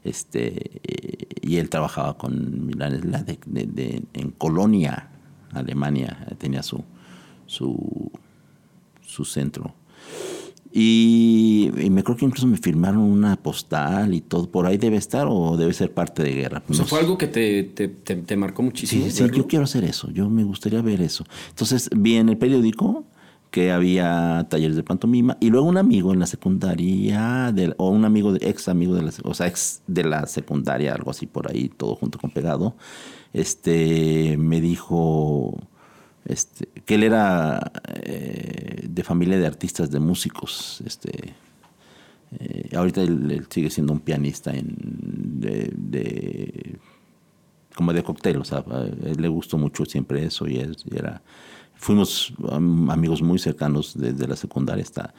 Este, 0.03 0.79
eh, 0.83 1.27
y 1.41 1.57
él 1.57 1.69
trabajaba 1.69 2.17
con 2.17 2.65
Milán 2.67 3.01
Sladek 3.01 3.45
de, 3.45 3.65
de- 3.65 4.03
en 4.13 4.31
Colonia, 4.31 5.09
Alemania, 5.51 6.27
tenía 6.37 6.61
su, 6.63 6.83
su, 7.45 8.11
su 9.05 9.25
centro. 9.25 9.73
Y, 10.77 11.71
y 11.81 11.89
me 11.89 12.03
creo 12.03 12.17
que 12.17 12.25
incluso 12.25 12.47
me 12.47 12.57
firmaron 12.57 12.99
una 13.01 13.37
postal 13.37 14.13
y 14.13 14.19
todo. 14.19 14.49
Por 14.49 14.65
ahí 14.65 14.77
debe 14.77 14.97
estar 14.97 15.25
o 15.29 15.55
debe 15.55 15.71
ser 15.73 15.93
parte 15.93 16.21
de 16.21 16.33
guerra. 16.33 16.61
O 16.67 16.73
sea, 16.73 16.83
fue 16.85 16.99
algo 16.99 17.17
que 17.17 17.27
te, 17.27 17.63
te, 17.63 17.87
te- 17.87 18.15
te 18.17 18.35
marcó 18.35 18.61
muchísimo. 18.61 19.05
Sí, 19.05 19.11
sí, 19.11 19.25
yo 19.33 19.47
quiero 19.47 19.63
hacer 19.63 19.85
eso, 19.85 20.11
yo 20.11 20.29
me 20.29 20.43
gustaría 20.43 20.81
ver 20.81 21.01
eso. 21.01 21.23
Entonces 21.49 21.89
vi 21.95 22.15
en 22.17 22.27
el 22.27 22.37
periódico 22.37 23.05
que 23.55 23.71
había 23.71 24.45
talleres 24.49 24.75
de 24.75 24.83
pantomima 24.83 25.37
y 25.39 25.49
luego 25.49 25.65
un 25.65 25.77
amigo 25.77 26.11
en 26.13 26.19
la 26.19 26.25
secundaria 26.27 27.53
o 27.77 27.89
un 27.89 28.03
amigo 28.03 28.33
de, 28.33 28.49
ex 28.49 28.67
amigo 28.67 28.93
de 28.95 29.03
la 29.03 29.11
o 29.23 29.33
sea 29.33 29.47
ex 29.47 29.81
de 29.87 30.03
la 30.03 30.27
secundaria 30.27 30.93
algo 30.93 31.09
así 31.11 31.25
por 31.25 31.49
ahí 31.49 31.69
todo 31.69 31.95
junto 31.95 32.19
con 32.19 32.31
pegado 32.31 32.75
este 33.31 34.35
me 34.37 34.59
dijo 34.59 35.57
este 36.25 36.67
que 36.85 36.95
él 36.95 37.03
era 37.03 37.71
eh, 38.03 38.87
de 38.89 39.03
familia 39.03 39.37
de 39.39 39.47
artistas 39.47 39.89
de 39.89 40.01
músicos 40.01 40.81
este 40.85 41.33
eh, 42.39 42.75
ahorita 42.75 43.03
él, 43.03 43.45
sigue 43.49 43.69
siendo 43.69 43.93
un 43.93 44.01
pianista 44.01 44.51
en, 44.53 44.75
de, 45.43 45.71
de- 45.77 46.77
como 47.75 47.91
de 47.93 48.03
cóctel, 48.03 48.37
o 48.37 48.43
sea, 48.45 48.63
él 49.03 49.17
le 49.19 49.27
gustó 49.27 49.57
mucho 49.57 49.85
siempre 49.85 50.25
eso 50.25 50.47
y, 50.47 50.57
es- 50.57 50.83
y 50.89 50.97
era, 50.97 51.21
fuimos 51.75 52.33
um, 52.39 52.89
amigos 52.91 53.21
muy 53.21 53.39
cercanos 53.39 53.93
desde 53.97 54.27
la 54.27 54.35
secundaria 54.35 54.83
hasta 54.83 55.13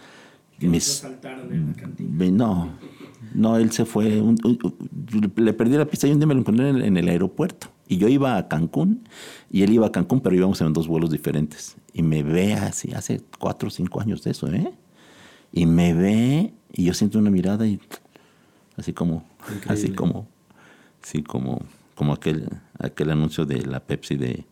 Que 0.59 0.67
mis, 0.69 0.89
asaltaron 0.89 1.53
en 1.53 1.69
la 1.69 1.75
cantina. 1.75 2.09
Ve- 2.13 2.31
No, 2.31 2.71
no, 3.35 3.57
él 3.59 3.71
se 3.73 3.85
fue. 3.85 4.21
un- 4.21 4.39
un- 4.45 4.59
un- 4.63 5.33
le 5.37 5.53
perdí 5.53 5.77
la 5.77 5.85
pista 5.87 6.07
y 6.07 6.13
un 6.13 6.19
día 6.19 6.27
me 6.27 6.35
lo 6.35 6.41
encontré 6.41 6.69
en 6.71 6.77
el, 6.77 6.83
en 6.83 6.97
el 6.97 7.09
aeropuerto. 7.09 7.69
Y 7.89 7.99
yo 7.99 8.09
iba 8.09 8.37
a 8.37 8.49
Cancún 8.49 9.09
y 9.51 9.63
él 9.63 9.73
iba 9.73 9.87
a 9.87 9.93
Cancún, 9.93 10.21
pero 10.21 10.35
íbamos 10.35 10.61
en 10.61 10.73
dos 10.73 10.89
vuelos 10.89 11.11
diferentes. 11.11 11.77
Y 11.93 12.03
me 12.03 12.23
ve 12.23 12.55
así, 12.55 12.93
hace 12.93 13.21
cuatro 13.39 13.69
o 13.69 13.71
cinco 13.71 14.01
años 14.01 14.23
de 14.25 14.33
eso, 14.33 14.49
¿eh? 14.53 14.73
Y 15.53 15.67
me 15.67 15.95
ve 15.95 16.53
y 16.73 16.85
yo 16.85 16.95
siento 16.95 17.19
una 17.19 17.31
mirada 17.31 17.67
y 17.67 17.79
así 18.77 18.93
como, 18.93 19.25
así 19.69 19.91
como, 19.91 20.27
así 21.03 21.23
como, 21.23 21.61
como 21.95 22.13
aquel, 22.13 22.49
aquel 22.79 23.11
anuncio 23.11 23.47
de 23.47 23.65
la 23.65 23.81
Pepsi 23.81 24.17
de, 24.17 24.45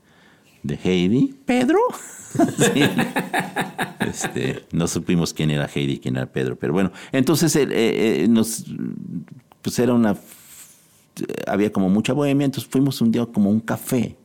de 0.65 0.79
Heidi. 0.83 1.35
¿Pedro? 1.47 1.79
Sí. 2.35 2.83
Este, 4.01 4.65
no 4.73 4.89
supimos 4.89 5.33
quién 5.33 5.53
era 5.53 5.71
Heidi 5.73 5.93
y 5.93 5.99
quién 5.99 6.17
era 6.17 6.27
Pedro, 6.27 6.57
pero 6.57 6.73
bueno, 6.73 6.91
entonces 7.13 7.55
eh, 7.55 7.69
eh, 7.71 8.27
nos, 8.29 8.65
pues 9.63 9.79
era 9.79 9.95
una, 9.95 10.17
había 11.47 11.71
como 11.71 11.89
mucha 11.89 12.13
bohemia, 12.13 12.45
entonces 12.45 12.69
fuimos 12.69 13.01
un 13.01 13.13
día 13.13 13.25
como 13.27 13.51
a 13.51 13.53
un 13.53 13.61
café 13.61 14.17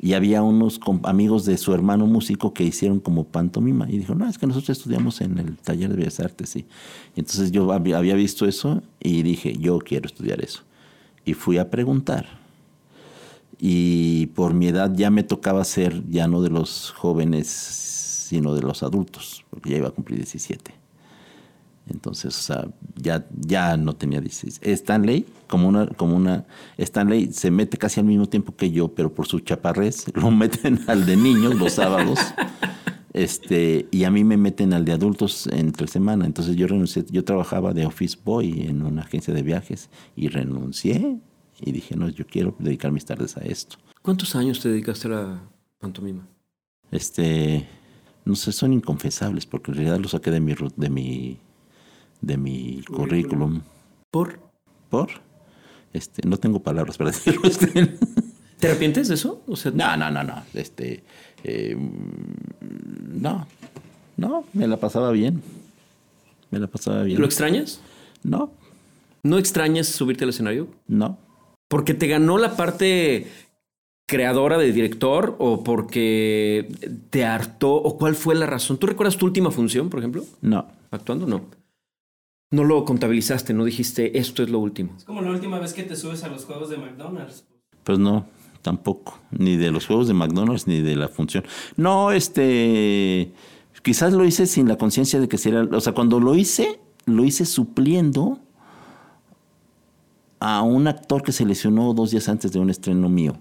y 0.00 0.14
había 0.14 0.42
unos 0.42 0.80
amigos 1.02 1.44
de 1.44 1.58
su 1.58 1.74
hermano 1.74 2.06
músico 2.06 2.54
que 2.54 2.64
hicieron 2.64 2.98
como 2.98 3.24
pantomima 3.24 3.86
y 3.90 3.98
dijo, 3.98 4.14
no, 4.14 4.26
es 4.26 4.38
que 4.38 4.46
nosotros 4.46 4.78
estudiamos 4.78 5.20
en 5.20 5.38
el 5.38 5.56
taller 5.58 5.90
de 5.90 5.96
Bellas 5.96 6.20
Artes, 6.20 6.48
sí. 6.48 6.66
Y 7.14 7.20
entonces 7.20 7.52
yo 7.52 7.70
había 7.72 8.14
visto 8.14 8.46
eso 8.46 8.82
y 9.00 9.22
dije, 9.22 9.54
yo 9.58 9.78
quiero 9.80 10.06
estudiar 10.06 10.42
eso. 10.42 10.62
Y 11.26 11.34
fui 11.34 11.58
a 11.58 11.70
preguntar 11.70 12.43
y 13.58 14.26
por 14.28 14.54
mi 14.54 14.68
edad 14.68 14.92
ya 14.94 15.10
me 15.10 15.22
tocaba 15.22 15.64
ser 15.64 16.02
ya 16.08 16.28
no 16.28 16.42
de 16.42 16.50
los 16.50 16.90
jóvenes, 16.90 17.48
sino 17.48 18.54
de 18.54 18.62
los 18.62 18.82
adultos, 18.82 19.44
porque 19.50 19.70
ya 19.70 19.76
iba 19.78 19.88
a 19.88 19.92
cumplir 19.92 20.18
17. 20.18 20.84
Entonces, 21.86 22.38
o 22.38 22.42
sea, 22.42 22.68
ya, 22.96 23.26
ya 23.38 23.76
no 23.76 23.94
tenía 23.94 24.20
16. 24.20 24.60
Stanley, 24.62 25.26
como 25.46 25.68
una, 25.68 25.86
como 25.86 26.16
una, 26.16 26.46
Stanley 26.78 27.32
se 27.32 27.50
mete 27.50 27.76
casi 27.76 28.00
al 28.00 28.06
mismo 28.06 28.26
tiempo 28.26 28.56
que 28.56 28.70
yo, 28.70 28.88
pero 28.88 29.12
por 29.12 29.26
su 29.26 29.40
chaparrez 29.40 30.06
lo 30.14 30.30
meten 30.30 30.80
al 30.86 31.04
de 31.04 31.16
niños 31.16 31.54
los 31.56 31.74
sábados. 31.74 32.18
Este, 33.12 33.86
y 33.92 34.04
a 34.04 34.10
mí 34.10 34.24
me 34.24 34.36
meten 34.36 34.72
al 34.72 34.84
de 34.84 34.92
adultos 34.92 35.46
entre 35.52 35.86
semana. 35.86 36.24
Entonces 36.24 36.56
yo 36.56 36.66
renuncié, 36.66 37.04
yo 37.10 37.22
trabajaba 37.22 37.74
de 37.74 37.86
office 37.86 38.18
boy 38.24 38.62
en 38.62 38.82
una 38.82 39.02
agencia 39.02 39.34
de 39.34 39.42
viajes 39.42 39.90
y 40.16 40.28
renuncié 40.28 41.20
y 41.60 41.72
dije, 41.72 41.96
no, 41.96 42.08
yo 42.08 42.26
quiero 42.26 42.54
dedicar 42.58 42.92
mis 42.92 43.04
tardes 43.04 43.36
a 43.36 43.40
esto. 43.40 43.76
¿Cuántos 44.02 44.34
años 44.36 44.60
te 44.60 44.68
dedicaste 44.68 45.08
a 45.08 45.10
la 45.10 45.40
pantomima? 45.78 46.26
Este, 46.90 47.66
no 48.24 48.34
sé, 48.36 48.52
son 48.52 48.72
inconfesables 48.72 49.46
porque 49.46 49.70
en 49.70 49.76
realidad 49.78 49.98
lo 49.98 50.08
saqué 50.08 50.30
de 50.30 50.40
mi, 50.40 50.54
de 50.76 50.90
mi, 50.90 51.38
de 52.20 52.36
mi 52.36 52.82
currículum. 52.82 53.62
¿Por? 54.10 54.38
¿Por? 54.90 55.08
Este, 55.92 56.26
no 56.28 56.36
tengo 56.36 56.60
palabras 56.62 56.96
para 56.98 57.10
decirlo. 57.12 57.42
este. 57.48 57.96
¿Te 58.58 58.68
arrepientes 58.68 59.08
de 59.08 59.14
eso? 59.14 59.42
O 59.46 59.56
sea, 59.56 59.72
No, 59.72 59.96
no, 59.96 60.10
no, 60.10 60.22
no. 60.22 60.42
Este, 60.54 61.02
eh, 61.42 61.76
no, 63.12 63.46
no, 64.16 64.44
me 64.52 64.66
la 64.68 64.78
pasaba 64.78 65.10
bien. 65.12 65.42
Me 66.50 66.58
la 66.58 66.66
pasaba 66.66 67.02
bien. 67.02 67.18
¿Lo 67.20 67.26
extrañas? 67.26 67.80
No, 68.22 68.52
¿No 69.22 69.38
extrañas 69.38 69.86
subirte 69.88 70.24
al 70.24 70.30
escenario? 70.30 70.68
no. 70.86 71.18
¿Porque 71.74 71.92
te 71.92 72.06
ganó 72.06 72.38
la 72.38 72.54
parte 72.54 73.26
creadora 74.06 74.58
de 74.58 74.70
director 74.70 75.34
o 75.40 75.64
porque 75.64 76.68
te 77.10 77.24
hartó 77.24 77.74
o 77.74 77.98
cuál 77.98 78.14
fue 78.14 78.36
la 78.36 78.46
razón? 78.46 78.78
¿Tú 78.78 78.86
recuerdas 78.86 79.16
tu 79.16 79.26
última 79.26 79.50
función, 79.50 79.90
por 79.90 79.98
ejemplo? 79.98 80.24
No. 80.40 80.68
¿Actuando? 80.92 81.26
No. 81.26 81.40
No 82.52 82.62
lo 82.62 82.84
contabilizaste, 82.84 83.54
no 83.54 83.64
dijiste 83.64 84.16
esto 84.20 84.44
es 84.44 84.50
lo 84.50 84.60
último. 84.60 84.94
Es 84.96 85.02
como 85.02 85.20
la 85.20 85.32
última 85.32 85.58
vez 85.58 85.72
que 85.72 85.82
te 85.82 85.96
subes 85.96 86.22
a 86.22 86.28
los 86.28 86.44
juegos 86.44 86.70
de 86.70 86.76
McDonald's. 86.76 87.44
Pues 87.82 87.98
no, 87.98 88.28
tampoco. 88.62 89.18
Ni 89.32 89.56
de 89.56 89.72
los 89.72 89.88
juegos 89.88 90.06
de 90.06 90.14
McDonald's 90.14 90.68
ni 90.68 90.80
de 90.80 90.94
la 90.94 91.08
función. 91.08 91.42
No, 91.76 92.12
este. 92.12 93.32
Quizás 93.82 94.12
lo 94.12 94.24
hice 94.24 94.46
sin 94.46 94.68
la 94.68 94.78
conciencia 94.78 95.18
de 95.18 95.26
que 95.26 95.38
sería. 95.38 95.62
O 95.62 95.80
sea, 95.80 95.92
cuando 95.92 96.20
lo 96.20 96.36
hice, 96.36 96.78
lo 97.06 97.24
hice 97.24 97.44
supliendo 97.44 98.38
a 100.44 100.60
un 100.60 100.86
actor 100.88 101.22
que 101.22 101.32
se 101.32 101.46
lesionó 101.46 101.94
dos 101.94 102.10
días 102.10 102.28
antes 102.28 102.52
de 102.52 102.58
un 102.58 102.68
estreno 102.68 103.08
mío. 103.08 103.38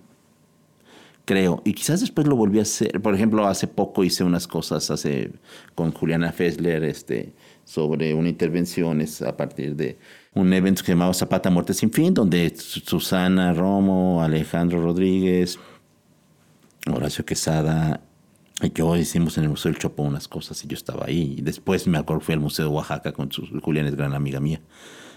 Creo. 1.26 1.62
Y 1.66 1.74
quizás 1.74 2.00
después 2.00 2.28
lo 2.28 2.38
volví 2.38 2.60
a 2.60 2.62
hacer. 2.62 3.02
Por 3.02 3.14
ejemplo, 3.14 3.46
hace 3.46 3.68
poco 3.68 4.06
hice 4.06 4.24
unas 4.24 4.48
cosas 4.48 4.90
hace, 4.90 5.34
con 5.76 5.92
Juliana 5.92 6.32
Fessler 6.32 6.82
este, 6.86 7.34
sobre 7.66 8.14
una 8.14 8.30
intervención 8.30 9.04
a 9.28 9.36
partir 9.36 9.76
de 9.76 9.98
un 10.34 10.54
evento 10.54 10.82
que 10.82 10.94
llamaba 10.94 11.14
Zapata 11.14 11.50
Muerte 11.50 11.74
Sin 11.74 11.92
Fin, 11.92 12.14
donde 12.14 12.54
Susana 12.56 13.52
Romo, 13.52 14.24
Alejandro 14.24 14.82
Rodríguez, 14.82 15.60
Horacio 16.90 17.26
Quesada 17.26 18.00
y 18.62 18.72
yo 18.72 18.96
hicimos 18.96 19.38
en 19.38 19.44
el 19.44 19.50
Museo 19.50 19.74
del 19.74 19.82
Chopo 19.82 20.04
unas 20.04 20.30
cosas 20.30 20.64
y 20.64 20.68
yo 20.70 20.76
estaba 20.76 21.08
ahí. 21.08 21.36
Y 21.40 21.42
después 21.42 21.86
me 21.86 21.98
acuerdo 21.98 22.22
fui 22.22 22.34
al 22.34 22.40
Museo 22.40 22.70
de 22.70 22.72
Oaxaca 22.72 23.12
con 23.12 23.30
su, 23.30 23.46
Julián 23.62 23.88
es 23.88 23.96
gran 23.96 24.14
amiga 24.14 24.40
mía. 24.40 24.62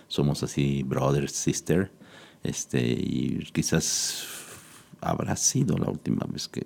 Somos 0.09 0.43
así 0.43 0.83
brother, 0.83 1.29
sister. 1.29 1.91
Este, 2.43 2.81
y 2.81 3.39
quizás 3.53 4.27
habrá 5.01 5.37
sido 5.37 5.77
la 5.77 5.91
última 5.91 6.27
vez 6.29 6.49
que... 6.49 6.63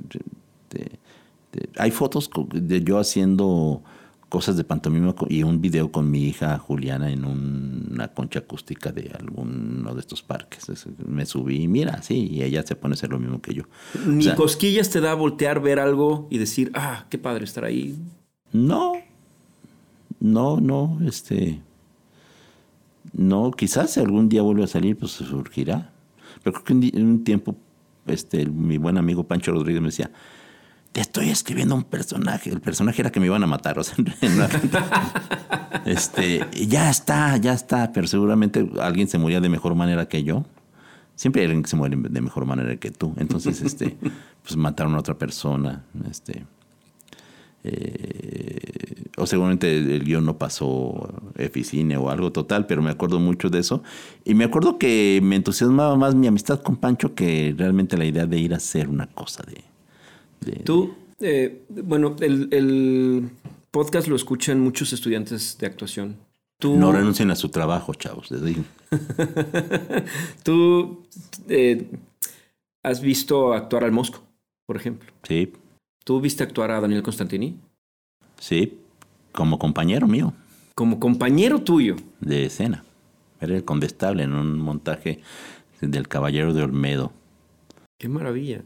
hay 1.77 1.91
fotos 1.91 2.31
de 2.53 2.83
yo 2.83 2.99
haciendo 2.99 3.83
cosas 4.29 4.57
de 4.57 4.63
pantomima 4.65 5.15
y 5.29 5.43
un 5.43 5.61
video 5.61 5.91
con 5.91 6.09
mi 6.09 6.23
hija 6.25 6.57
Juliana 6.59 7.11
en 7.11 7.25
una 7.25 8.09
concha 8.09 8.39
acústica 8.39 8.93
de 8.93 9.11
alguno 9.19 9.93
de 9.93 10.01
estos 10.01 10.23
parques. 10.23 10.65
Me 11.05 11.27
subí 11.27 11.65
y 11.65 11.69
mira, 11.69 12.01
sí, 12.03 12.29
y 12.31 12.43
ella 12.43 12.63
se 12.63 12.77
pone 12.77 12.93
a 12.93 12.95
hacer 12.95 13.11
lo 13.11 13.19
mismo 13.19 13.43
que 13.43 13.55
yo. 13.55 13.65
¿Ni 14.07 14.33
cosquillas 14.35 14.89
te 14.91 15.01
da 15.01 15.15
voltear, 15.15 15.61
ver 15.61 15.81
algo 15.81 16.29
y 16.31 16.39
decir, 16.39 16.71
ah, 16.75 17.07
qué 17.11 17.19
padre 17.19 17.45
estar 17.45 17.65
ahí? 17.65 17.99
No, 18.53 18.93
no, 20.21 20.61
no, 20.61 20.99
este... 21.05 21.61
No, 23.13 23.51
quizás 23.51 23.93
si 23.93 24.01
algún 24.01 24.29
día 24.29 24.43
vuelve 24.43 24.65
a 24.65 24.67
salir, 24.67 24.97
pues 24.97 25.13
surgirá. 25.13 25.93
Pero 26.43 26.63
creo 26.63 26.65
que 26.65 26.99
un 27.01 27.25
tiempo, 27.25 27.57
este, 28.07 28.47
mi 28.47 28.79
buen 28.79 28.99
amigo 28.99 29.25
Pancho 29.25 29.53
Rodríguez 29.53 29.83
me 29.83 29.89
decía, 29.89 30.11
te 30.93 31.01
estoy 31.01 31.29
escribiendo 31.31 31.75
un 31.75 31.85
personaje. 31.85 32.51
El 32.51 32.61
personaje 32.61 33.03
era 33.03 33.11
que 33.11 33.21
me 33.21 33.27
iban 33.27 33.43
a 33.43 33.47
matar. 33.47 33.79
O 33.79 33.85
sea, 33.85 33.97
este, 35.85 36.47
ya 36.67 36.91
está, 36.91 37.37
ya 37.37 37.53
está. 37.53 37.93
Pero 37.93 38.07
seguramente 38.07 38.69
alguien 38.81 39.09
se 39.09 39.19
moría 39.19 39.41
de 39.41 39.49
mejor 39.49 39.75
manera 39.75 40.07
que 40.09 40.25
yo. 40.25 40.45
Siempre 41.15 41.43
hay 41.43 41.47
alguien 41.47 41.63
que 41.63 41.69
se 41.69 41.77
muere 41.77 41.97
de 41.97 42.21
mejor 42.21 42.47
manera 42.47 42.75
que 42.77 42.91
tú. 42.91 43.15
Entonces, 43.19 43.61
este, 43.61 43.97
pues 44.43 44.57
mataron 44.57 44.95
a 44.95 44.99
otra 44.99 45.19
persona. 45.19 45.85
Este, 46.09 46.45
eh, 47.65 49.05
o 49.17 49.27
seguramente 49.27 49.77
el 49.77 50.05
guion 50.05 50.25
no 50.25 50.39
pasó 50.39 51.09
eficine 51.37 51.97
o 51.97 52.11
algo 52.11 52.33
total, 52.33 52.67
pero 52.67 52.83
me 52.83 52.91
acuerdo 52.91 53.21
mucho 53.21 53.51
de 53.51 53.59
eso. 53.59 53.83
Y 54.25 54.35
me 54.35 54.45
acuerdo 54.45 54.79
que 54.79 55.21
me 55.23 55.37
entusiasmaba 55.37 55.97
más 55.97 56.15
mi 56.15 56.27
amistad 56.27 56.61
con 56.63 56.77
Pancho 56.77 57.15
que 57.15 57.55
realmente 57.57 57.97
la 57.97 58.05
idea 58.05 58.27
de 58.27 58.39
ir 58.39 58.55
a 58.55 58.57
hacer 58.57 58.89
una 58.89 59.07
cosa 59.07 59.43
de 59.45 59.65
Tú, 60.65 60.95
eh, 61.21 61.67
bueno, 61.69 62.17
el, 62.21 63.31
podcast 63.71 64.09
lo 64.09 64.17
escuchan 64.17 64.61
muchos 64.61 64.93
estudiantes 64.93 65.57
de 65.59 65.67
actuación. 65.67 66.17
Tú, 66.59 66.77
no 66.77 66.93
renuncien 66.93 67.31
a 67.31 67.37
su 67.37 67.49
trabajo, 67.49 67.95
chavos, 67.95 68.31
les 68.31 68.43
digo. 68.43 68.65
Tú 70.43 71.05
eh, 71.49 71.91
has 72.83 73.01
visto 73.01 73.53
actuar 73.53 73.85
al 73.85 73.93
Mosco, 73.93 74.23
por 74.67 74.77
ejemplo. 74.77 75.13
Sí. 75.23 75.53
¿Tú 76.05 76.21
viste 76.21 76.43
actuar 76.43 76.71
a 76.71 76.81
Daniel 76.81 77.03
Constantini? 77.03 77.57
Sí, 78.39 78.79
como 79.33 79.59
compañero 79.59 80.07
mío. 80.07 80.33
Como 80.75 80.99
compañero 80.99 81.61
tuyo. 81.63 81.97
De 82.21 82.47
escena. 82.47 82.85
Era 83.41 83.57
el 83.57 83.65
condestable 83.65 84.23
en 84.23 84.33
un 84.33 84.59
montaje 84.59 85.21
del 85.81 86.09
Caballero 86.09 86.53
de 86.53 86.63
Olmedo. 86.63 87.13
Qué 87.99 88.09
maravilla. 88.09 88.63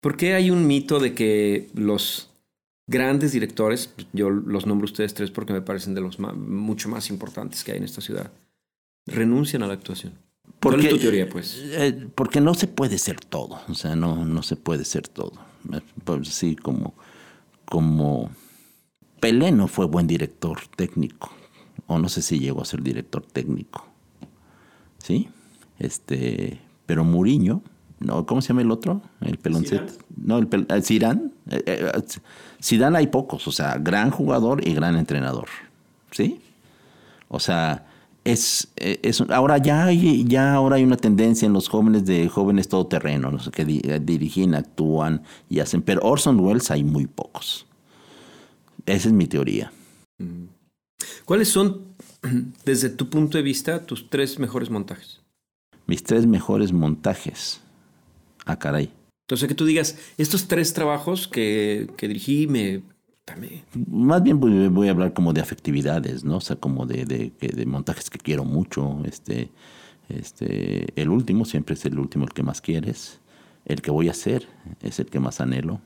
¿Por 0.00 0.16
qué 0.16 0.34
hay 0.34 0.50
un 0.50 0.66
mito 0.66 1.00
de 1.00 1.14
que 1.14 1.70
los 1.74 2.30
grandes 2.86 3.32
directores, 3.32 3.94
yo 4.12 4.30
los 4.30 4.66
nombro 4.66 4.84
ustedes 4.84 5.14
tres 5.14 5.30
porque 5.30 5.52
me 5.52 5.62
parecen 5.62 5.94
de 5.94 6.00
los 6.00 6.18
mucho 6.18 6.88
más 6.88 7.10
importantes 7.10 7.64
que 7.64 7.72
hay 7.72 7.78
en 7.78 7.84
esta 7.84 8.00
ciudad, 8.00 8.30
renuncian 9.06 9.62
a 9.62 9.66
la 9.66 9.74
actuación? 9.74 10.12
¿Cuál 10.60 10.80
es 10.80 10.90
tu 10.90 10.98
teoría, 10.98 11.28
pues? 11.28 11.60
Eh, 11.64 12.06
porque 12.14 12.40
no 12.40 12.54
se 12.54 12.66
puede 12.66 12.98
ser 12.98 13.20
todo, 13.20 13.60
o 13.68 13.74
sea, 13.74 13.96
no, 13.96 14.24
no 14.24 14.42
se 14.42 14.56
puede 14.56 14.84
ser 14.84 15.08
todo. 15.08 15.32
Pues, 16.04 16.28
sí, 16.28 16.56
como, 16.56 16.94
como 17.64 18.30
Pelé 19.20 19.52
no 19.52 19.68
fue 19.68 19.86
buen 19.86 20.06
director 20.06 20.58
técnico, 20.76 21.30
o 21.86 21.98
no 21.98 22.08
sé 22.08 22.22
si 22.22 22.38
llegó 22.38 22.62
a 22.62 22.64
ser 22.64 22.82
director 22.82 23.24
técnico, 23.24 23.86
¿sí? 24.98 25.28
Este, 25.78 26.60
pero 26.86 27.04
Muriño 27.04 27.62
no, 28.04 28.26
¿cómo 28.26 28.42
se 28.42 28.48
llama 28.48 28.62
el 28.62 28.70
otro? 28.70 29.00
El 29.20 29.38
peloncete. 29.38 29.94
No, 30.16 30.38
el 30.38 30.46
pel 30.46 30.66
Zidane. 30.82 31.30
Eh, 31.50 31.62
eh, 31.66 32.02
Zidane 32.62 32.98
hay 32.98 33.06
pocos, 33.06 33.48
o 33.48 33.52
sea, 33.52 33.78
gran 33.78 34.10
jugador 34.10 34.66
y 34.66 34.74
gran 34.74 34.96
entrenador. 34.96 35.48
¿Sí? 36.10 36.40
O 37.28 37.40
sea, 37.40 37.86
es, 38.24 38.68
eh, 38.76 39.00
es 39.02 39.20
ahora 39.20 39.58
ya 39.58 39.84
hay, 39.84 40.24
ya 40.24 40.54
ahora 40.54 40.76
hay 40.76 40.84
una 40.84 40.96
tendencia 40.96 41.46
en 41.46 41.52
los 41.52 41.68
jóvenes 41.68 42.06
de 42.06 42.28
jóvenes 42.28 42.68
todoterrenos 42.68 43.50
que 43.50 43.64
dirigen, 43.64 44.54
actúan 44.54 45.22
y 45.50 45.60
hacen, 45.60 45.82
pero 45.82 46.00
Orson 46.02 46.40
Welles 46.40 46.70
hay 46.70 46.84
muy 46.84 47.06
pocos. 47.06 47.66
Esa 48.86 49.08
es 49.08 49.14
mi 49.14 49.26
teoría. 49.26 49.72
Mm. 50.18 50.46
¿Cuáles 51.24 51.48
son, 51.48 51.94
desde 52.64 52.88
tu 52.88 53.10
punto 53.10 53.36
de 53.36 53.44
vista, 53.44 53.84
tus 53.84 54.08
tres 54.08 54.38
mejores 54.38 54.70
montajes? 54.70 55.20
Mis 55.86 56.02
tres 56.02 56.26
mejores 56.26 56.72
montajes. 56.72 57.60
Ah, 58.46 58.58
caray. 58.58 58.90
Entonces, 59.26 59.48
que 59.48 59.54
tú 59.54 59.64
digas, 59.64 59.98
estos 60.18 60.48
tres 60.48 60.72
trabajos 60.74 61.28
que, 61.28 61.90
que 61.96 62.08
dirigí 62.08 62.46
me, 62.46 62.82
Más 63.90 64.22
bien 64.22 64.38
voy, 64.38 64.88
a 64.88 64.90
hablar 64.90 65.14
como 65.14 65.32
de 65.32 65.40
afectividades, 65.40 66.24
¿no? 66.24 66.36
O 66.36 66.40
sea, 66.40 66.56
como 66.56 66.86
de, 66.86 67.04
de, 67.06 67.32
de, 67.40 67.66
montajes 67.66 68.10
que 68.10 68.18
quiero 68.18 68.44
mucho. 68.44 69.00
Este, 69.04 69.50
este, 70.08 71.00
el 71.00 71.08
último 71.08 71.44
siempre 71.44 71.74
es 71.74 71.84
el 71.86 71.98
último 71.98 72.24
el 72.24 72.32
que 72.32 72.42
más 72.42 72.60
quieres. 72.60 73.20
El 73.64 73.80
que 73.80 73.90
voy 73.90 74.08
a 74.08 74.12
hacer 74.12 74.46
es 74.82 75.00
el 75.00 75.06
que 75.06 75.20
más 75.20 75.40
anhelo. 75.40 75.80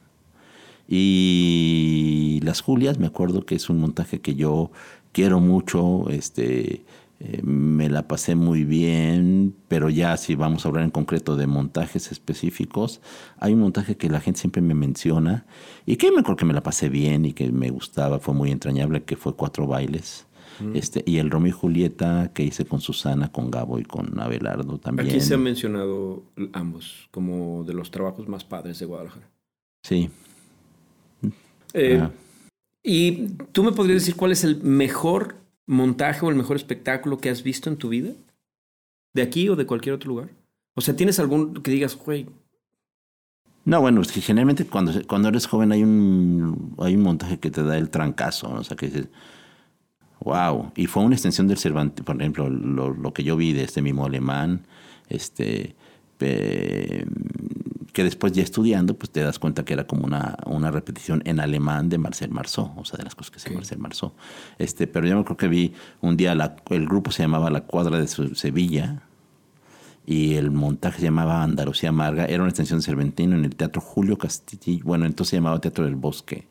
Y 0.89 2.41
Las 2.43 2.61
Julias, 2.61 2.99
me 2.99 3.07
acuerdo 3.07 3.47
que 3.47 3.55
es 3.55 3.71
un 3.71 3.79
montaje 3.79 4.21
que 4.21 4.35
yo 4.35 4.71
quiero 5.13 5.39
mucho. 5.39 6.09
Este, 6.11 6.85
eh, 7.21 7.43
me 7.43 7.89
la 7.89 8.07
pasé 8.07 8.37
muy 8.37 8.65
bien, 8.65 9.55
pero 9.67 9.91
ya 9.91 10.17
si 10.17 10.37
vamos 10.37 10.65
a 10.65 10.69
hablar 10.69 10.85
en 10.85 10.91
concreto 10.91 11.35
de 11.35 11.49
montajes 11.49 12.13
específicos, 12.13 13.01
hay 13.39 13.55
un 13.55 13.61
montaje 13.61 13.97
que 13.97 14.09
la 14.09 14.21
gente 14.21 14.39
siempre 14.39 14.63
me 14.63 14.75
menciona 14.75 15.45
y 15.85 15.97
que 15.97 16.13
me 16.13 16.21
acuerdo 16.21 16.37
que 16.37 16.45
me 16.45 16.55
la 16.55 16.63
pasé 16.63 16.89
bien 16.89 17.25
y 17.25 17.33
que 17.33 17.51
me 17.51 17.71
gustaba, 17.71 18.21
fue 18.21 18.35
muy 18.35 18.53
entrañable, 18.53 19.03
que 19.03 19.17
fue 19.17 19.35
Cuatro 19.35 19.67
Bailes. 19.67 20.27
Mm. 20.61 20.77
Este, 20.77 21.03
y 21.07 21.19
el 21.19 21.31
Romeo 21.31 21.49
y 21.49 21.53
Julieta 21.53 22.31
que 22.33 22.45
hice 22.45 22.65
con 22.65 22.81
Susana, 22.81 23.33
con 23.33 23.51
Gabo 23.51 23.81
y 23.81 23.85
con 23.85 24.19
Abelardo 24.21 24.79
también. 24.79 25.09
Aquí 25.09 25.21
se 25.21 25.35
han 25.35 25.43
mencionado 25.43 26.23
ambos 26.53 27.09
como 27.11 27.65
de 27.65 27.75
los 27.75 27.91
trabajos 27.91 28.29
más 28.29 28.45
padres 28.45 28.79
de 28.79 28.87
Guadalajara. 28.87 29.29
Sí. 29.83 30.09
Eh, 31.75 32.01
ah. 32.01 32.11
¿Y 32.83 33.29
tú 33.53 33.65
me 33.65 33.73
podrías 33.73 34.03
decir 34.03 34.17
cuál 34.17 34.33
es 34.33 34.45
el 34.45 34.63
mejor 34.63 35.38
montaje 35.69 36.25
o 36.25 36.31
el 36.31 36.37
mejor 36.37 36.57
espectáculo 36.57 37.19
que 37.19 37.31
has 37.31 37.45
visto 37.45 37.71
en 37.71 37.77
tu 37.77 37.91
vida? 37.91 38.11
¿De 39.15 39.23
aquí 39.23 39.49
o 39.49 39.55
de 39.55 39.67
cualquier 39.67 39.95
otro 39.95 40.09
lugar? 40.09 40.31
O 40.75 40.81
sea, 40.81 40.97
¿tienes 40.97 41.21
algún 41.21 41.55
que 41.55 41.71
digas, 41.71 41.97
güey? 41.97 42.27
No, 43.65 43.81
bueno, 43.81 44.01
es 44.01 44.11
que 44.11 44.21
generalmente 44.21 44.67
cuando, 44.67 44.93
cuando 45.07 45.29
eres 45.29 45.47
joven 45.47 45.73
hay 45.73 45.83
un, 45.83 46.75
hay 46.79 46.97
un 46.97 47.03
montaje 47.03 47.39
que 47.39 47.51
te 47.51 47.63
da 47.63 47.77
el 47.77 47.91
trancazo, 47.91 48.51
o 48.51 48.65
sea, 48.65 48.77
que 48.77 48.87
dices, 48.87 49.09
wow. 50.21 50.73
Y 50.75 50.87
fue 50.87 51.03
una 51.03 51.15
extensión 51.15 51.47
del 51.49 51.59
Cervantes, 51.59 52.05
por 52.05 52.17
ejemplo, 52.17 52.49
lo, 52.49 52.91
lo 52.95 53.13
que 53.13 53.25
yo 53.25 53.37
vi 53.37 53.53
de 53.53 53.65
este 53.65 53.83
mismo 53.83 54.07
alemán, 54.07 54.67
este, 55.09 55.77
que 57.99 58.05
después 58.05 58.33
ya 58.33 58.45
estudiando, 58.45 58.95
pues 58.95 59.11
te 59.11 59.23
das 59.23 59.41
cuenta 59.41 59.65
que 59.65 59.73
era 59.73 59.85
como 59.89 60.05
una, 60.07 60.37
una 60.47 60.71
repetición 60.71 61.21
en 61.27 61.41
alemán 61.41 61.89
de 61.89 61.99
Marcel 61.99 62.31
Marceau, 62.31 62.71
o 62.77 62.85
sea, 62.85 62.97
de 62.97 63.03
las 63.03 63.17
cosas 63.17 63.33
que 63.33 63.41
se 63.41 63.51
Marcel 63.51 63.79
Marceau. 63.79 64.13
Este, 64.57 64.87
pero 64.87 65.09
yo 65.09 65.17
me 65.17 65.25
creo 65.25 65.37
que 65.37 65.49
vi 65.49 65.73
un 66.01 66.17
día, 66.17 66.37
la, 66.37 66.55
el 66.71 66.87
grupo 66.87 67.11
se 67.11 67.23
llamaba 67.25 67.51
La 67.51 67.63
Cuadra 67.63 67.99
de 67.99 68.07
Sevilla, 68.07 69.03
y 70.07 70.35
el 70.35 70.53
montaje 70.53 70.99
se 71.01 71.05
llamaba 71.07 71.43
Andalucía 71.43 71.89
Amarga, 71.89 72.27
era 72.27 72.43
una 72.43 72.51
extensión 72.51 72.79
de 72.79 72.85
Cervantino 72.85 73.35
en 73.37 73.45
el 73.45 73.57
Teatro 73.57 73.81
Julio 73.83 74.17
Castillo, 74.17 74.85
bueno, 74.85 75.05
entonces 75.05 75.31
se 75.31 75.37
llamaba 75.39 75.61
Teatro 75.61 75.85
del 75.85 75.97
Bosque. 75.97 76.47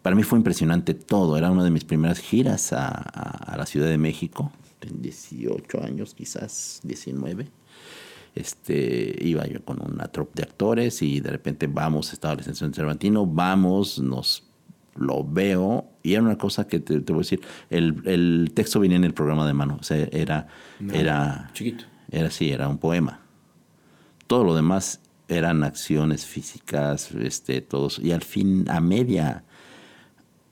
Para 0.00 0.16
mí 0.16 0.22
fue 0.22 0.38
impresionante 0.38 0.94
todo, 0.94 1.36
era 1.36 1.50
una 1.50 1.62
de 1.62 1.70
mis 1.70 1.84
primeras 1.84 2.18
giras 2.20 2.72
a, 2.72 2.88
a- 2.88 3.52
a 3.52 3.56
la 3.58 3.66
Ciudad 3.66 3.88
de 3.88 3.98
México, 3.98 4.50
en 4.80 5.02
18 5.02 5.82
años 5.84 6.14
quizás, 6.14 6.80
19. 6.84 7.48
Este, 8.34 9.16
iba 9.20 9.46
yo 9.46 9.64
con 9.64 9.80
una 9.82 10.06
troupe 10.06 10.32
de 10.36 10.42
actores 10.44 11.02
y 11.02 11.20
de 11.20 11.30
repente 11.30 11.66
vamos, 11.66 12.12
estaba 12.12 12.34
la 12.34 12.40
extensión 12.40 12.70
de 12.70 12.76
Cervantino, 12.76 13.26
vamos, 13.26 13.98
nos 13.98 14.44
lo 14.96 15.24
veo 15.24 15.90
y 16.02 16.14
era 16.14 16.22
una 16.22 16.38
cosa 16.38 16.66
que 16.66 16.78
te, 16.80 17.00
te 17.00 17.12
voy 17.12 17.20
a 17.20 17.24
decir, 17.24 17.40
el, 17.70 18.02
el 18.06 18.52
texto 18.54 18.80
venía 18.80 18.96
en 18.96 19.04
el 19.04 19.14
programa 19.14 19.46
de 19.46 19.54
mano, 19.54 19.78
o 19.80 19.82
sea, 19.82 20.08
era, 20.12 20.46
era, 20.92 21.50
Chiquito. 21.52 21.84
era 22.10 22.28
así, 22.28 22.50
era 22.50 22.68
un 22.68 22.78
poema. 22.78 23.20
Todo 24.26 24.44
lo 24.44 24.54
demás 24.54 25.00
eran 25.28 25.64
acciones 25.64 26.26
físicas, 26.26 27.12
este, 27.12 27.60
todos, 27.60 27.98
y 27.98 28.12
al 28.12 28.22
fin, 28.22 28.64
a 28.68 28.80
media, 28.80 29.44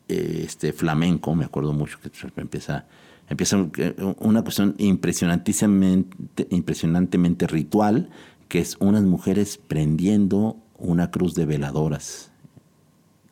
eh, 0.08 0.42
este, 0.44 0.72
flamenco, 0.72 1.34
me 1.34 1.44
acuerdo 1.44 1.72
mucho 1.72 1.98
que 2.00 2.10
empieza, 2.40 2.86
empieza 3.28 3.68
eh, 3.76 3.94
una 4.18 4.42
cuestión 4.42 4.74
impresionantísimamente, 4.78 6.46
impresionantemente 6.50 7.46
ritual, 7.46 8.10
que 8.48 8.60
es 8.60 8.76
unas 8.80 9.02
mujeres 9.02 9.58
prendiendo 9.58 10.56
una 10.78 11.10
cruz 11.10 11.34
de 11.34 11.44
veladoras 11.44 12.30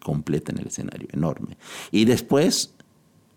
completa 0.02 0.52
en 0.52 0.58
el 0.58 0.68
escenario, 0.68 1.08
enorme. 1.12 1.56
Y 1.90 2.04
después 2.04 2.74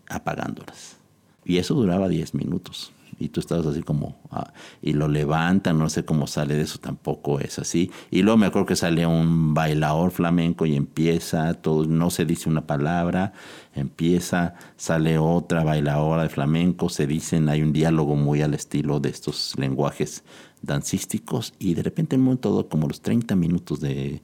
apagándolas. 0.08 0.98
Y 1.44 1.56
eso 1.58 1.74
duraba 1.74 2.08
10 2.08 2.34
minutos. 2.34 2.92
Y 3.20 3.28
tú 3.28 3.40
estabas 3.40 3.66
así 3.66 3.82
como, 3.82 4.18
ah, 4.30 4.52
y 4.82 4.94
lo 4.94 5.06
levantan, 5.08 5.78
no 5.78 5.88
sé 5.90 6.04
cómo 6.04 6.26
sale 6.26 6.54
de 6.54 6.62
eso, 6.62 6.78
tampoco 6.80 7.38
es 7.38 7.58
así. 7.58 7.90
Y 8.10 8.22
luego 8.22 8.38
me 8.38 8.46
acuerdo 8.46 8.66
que 8.66 8.76
sale 8.76 9.06
un 9.06 9.54
bailador 9.54 10.10
flamenco 10.10 10.66
y 10.66 10.74
empieza, 10.74 11.54
todo, 11.54 11.84
no 11.86 12.10
se 12.10 12.24
dice 12.24 12.48
una 12.48 12.66
palabra, 12.66 13.32
empieza, 13.74 14.54
sale 14.76 15.18
otra 15.18 15.64
bailadora 15.64 16.22
de 16.24 16.28
flamenco, 16.28 16.88
se 16.88 17.06
dicen, 17.06 17.48
hay 17.48 17.62
un 17.62 17.72
diálogo 17.72 18.16
muy 18.16 18.42
al 18.42 18.54
estilo 18.54 19.00
de 19.00 19.10
estos 19.10 19.54
lenguajes 19.58 20.24
dancísticos, 20.62 21.54
y 21.58 21.74
de 21.74 21.82
repente 21.82 22.16
en 22.16 22.20
un 22.22 22.26
momento 22.26 22.50
dado, 22.50 22.68
como 22.68 22.86
los 22.88 23.00
30 23.00 23.36
minutos 23.36 23.80
de 23.80 24.22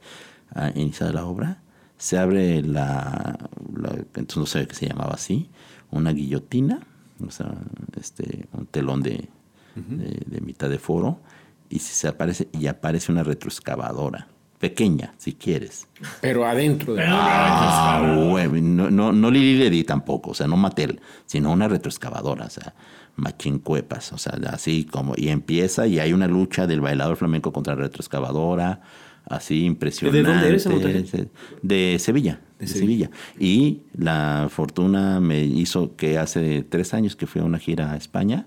ah, 0.54 0.70
iniciar 0.74 1.14
la 1.14 1.24
obra, 1.24 1.62
se 1.98 2.18
abre 2.18 2.62
la, 2.62 3.38
la- 3.74 3.96
entonces 4.14 4.37
no 4.37 4.46
sé 4.46 4.66
qué 4.66 4.74
se 4.74 4.87
llamaba 4.88 5.14
así, 5.14 5.48
una 5.90 6.12
guillotina, 6.12 6.80
o 7.24 7.31
sea, 7.31 7.55
este, 7.98 8.46
un 8.52 8.66
telón 8.66 9.02
de, 9.02 9.29
de, 9.74 10.22
de 10.26 10.40
mitad 10.40 10.68
de 10.68 10.79
foro, 10.79 11.20
y 11.68 11.79
se 11.81 12.09
aparece, 12.09 12.48
y 12.52 12.66
aparece 12.66 13.12
una 13.12 13.22
retroexcavadora, 13.22 14.29
pequeña, 14.59 15.14
si 15.18 15.35
quieres. 15.35 15.87
Pero 16.20 16.46
adentro 16.46 16.94
de... 16.94 17.05
Ah, 17.07 18.00
no, 18.02 18.90
no, 18.90 19.12
no 19.12 19.31
Lili 19.31 19.59
Ledi 19.59 19.85
tampoco, 19.85 20.31
o 20.31 20.35
sea, 20.35 20.46
no 20.46 20.57
Mattel, 20.57 21.00
sino 21.26 21.52
una 21.52 21.68
retroexcavadora, 21.68 22.46
o 22.46 22.50
sea, 22.50 22.74
machincuepas, 23.16 24.12
o 24.12 24.18
sea, 24.18 24.38
así 24.50 24.85
como, 24.85 25.14
y 25.16 25.29
empieza 25.29 25.87
y 25.87 25.98
hay 25.98 26.12
una 26.12 26.29
lucha 26.29 26.66
del 26.66 26.81
bailador 26.81 27.16
flamenco 27.16 27.52
contra 27.52 27.74
la 27.74 27.83
retroexcavadora, 27.83 28.81
así 29.24 29.64
impresionante. 29.64 30.22
¿De 30.22 30.29
dónde 30.29 30.48
eres? 30.48 31.29
De 31.62 31.96
Sevilla, 31.98 32.40
de, 32.58 32.66
Sevilla. 32.66 33.10
Y 33.38 33.80
la 33.96 34.48
fortuna 34.50 35.20
me 35.20 35.42
hizo 35.44 35.94
que 35.96 36.18
hace 36.18 36.62
tres 36.62 36.94
años 36.94 37.16
que 37.16 37.26
fui 37.26 37.40
a 37.40 37.44
una 37.44 37.58
gira 37.58 37.92
a 37.92 37.96
España, 37.96 38.46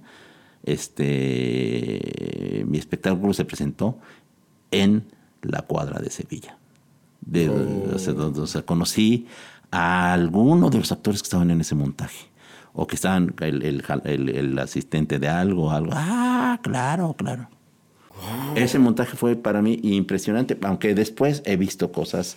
este, 1.49 2.63
mi 2.67 2.77
espectáculo 2.77 3.33
se 3.33 3.45
presentó 3.45 3.97
en 4.71 5.03
la 5.41 5.61
cuadra 5.61 5.99
de 5.99 6.09
Sevilla. 6.09 6.57
De, 7.21 7.49
o 7.49 7.99
sea, 7.99 8.13
donde- 8.13 8.41
o 8.41 8.47
sea, 8.47 8.61
conocí 8.63 9.27
a 9.71 10.13
alguno 10.13 10.69
de 10.69 10.79
los 10.79 10.91
actores 10.91 11.21
que 11.21 11.27
estaban 11.27 11.51
en 11.51 11.61
ese 11.61 11.75
montaje. 11.75 12.27
O 12.73 12.87
que 12.87 12.95
estaban, 12.95 13.33
el, 13.41 13.63
el- 13.63 13.83
el- 14.05 14.29
el 14.29 14.59
asistente 14.59 15.19
de 15.19 15.27
algo, 15.27 15.71
algo. 15.71 15.91
Ah, 15.93 16.59
claro, 16.63 17.13
claro. 17.17 17.49
Ese 18.55 18.79
montaje 18.79 19.15
fue 19.15 19.35
para 19.35 19.61
mí 19.61 19.79
impresionante, 19.81 20.57
aunque 20.63 20.93
después 20.93 21.41
he 21.45 21.55
visto 21.57 21.91
cosas. 21.91 22.35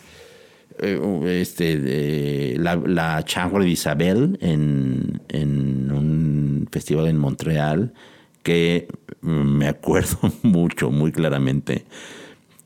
Eh, 0.78 1.40
este, 1.40 2.56
la, 2.58 2.76
la 2.76 3.24
Chambre 3.24 3.64
de 3.64 3.70
Isabel 3.70 4.38
en, 4.40 5.20
en 5.28 5.92
un 5.92 6.68
festival 6.70 7.08
en 7.08 7.18
Montreal, 7.18 7.92
que 8.42 8.88
me 9.20 9.68
acuerdo 9.68 10.18
mucho, 10.42 10.90
muy 10.90 11.12
claramente, 11.12 11.84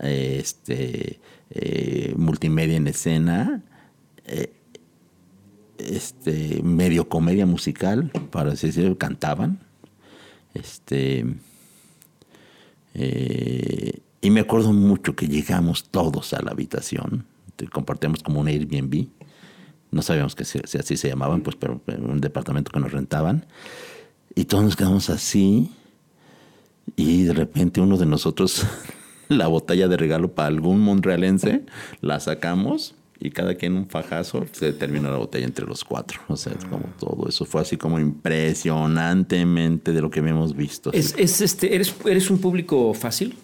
eh, 0.00 0.38
este, 0.40 1.20
eh, 1.50 2.14
multimedia 2.16 2.78
en 2.78 2.86
escena. 2.86 3.62
Este, 5.78 6.62
medio 6.62 7.08
comedia 7.08 7.46
musical, 7.46 8.10
para 8.30 8.52
así 8.52 8.68
decirlo, 8.68 8.96
cantaban. 8.96 9.60
Este, 10.54 11.26
eh, 12.94 14.00
y 14.22 14.30
me 14.30 14.40
acuerdo 14.40 14.72
mucho 14.72 15.14
que 15.14 15.28
llegamos 15.28 15.84
todos 15.90 16.32
a 16.32 16.42
la 16.42 16.52
habitación, 16.52 17.26
compartíamos 17.70 18.22
como 18.22 18.40
un 18.40 18.48
Airbnb, 18.48 19.06
no 19.90 20.02
sabíamos 20.02 20.34
que 20.34 20.44
si 20.44 20.58
así 20.78 20.96
se 20.96 21.08
llamaban, 21.08 21.42
pues, 21.42 21.56
pero 21.56 21.80
un 21.86 22.20
departamento 22.20 22.72
que 22.72 22.80
nos 22.80 22.92
rentaban, 22.92 23.44
y 24.34 24.46
todos 24.46 24.64
nos 24.64 24.76
quedamos 24.76 25.10
así, 25.10 25.70
y 26.96 27.24
de 27.24 27.34
repente 27.34 27.80
uno 27.80 27.98
de 27.98 28.06
nosotros, 28.06 28.66
la 29.28 29.46
botella 29.46 29.88
de 29.88 29.96
regalo 29.96 30.34
para 30.34 30.48
algún 30.48 30.80
monrealense, 30.80 31.66
la 32.00 32.18
sacamos 32.18 32.94
y 33.18 33.30
cada 33.30 33.54
quien 33.54 33.74
un 33.76 33.86
fajazo, 33.88 34.44
se 34.52 34.72
terminó 34.72 35.10
la 35.10 35.16
botella 35.18 35.46
entre 35.46 35.66
los 35.66 35.84
cuatro. 35.84 36.20
O 36.28 36.36
sea, 36.36 36.52
es 36.52 36.64
como 36.64 36.84
todo 36.98 37.28
eso 37.28 37.44
fue 37.44 37.62
así 37.62 37.76
como 37.76 37.98
impresionantemente 37.98 39.92
de 39.92 40.00
lo 40.00 40.10
que 40.10 40.20
habíamos 40.20 40.54
visto. 40.54 40.92
¿Es, 40.92 41.14
es 41.16 41.40
este, 41.40 41.74
eres, 41.74 41.94
¿Eres 42.04 42.30
un 42.30 42.38
público 42.38 42.92
fácil? 42.94 43.36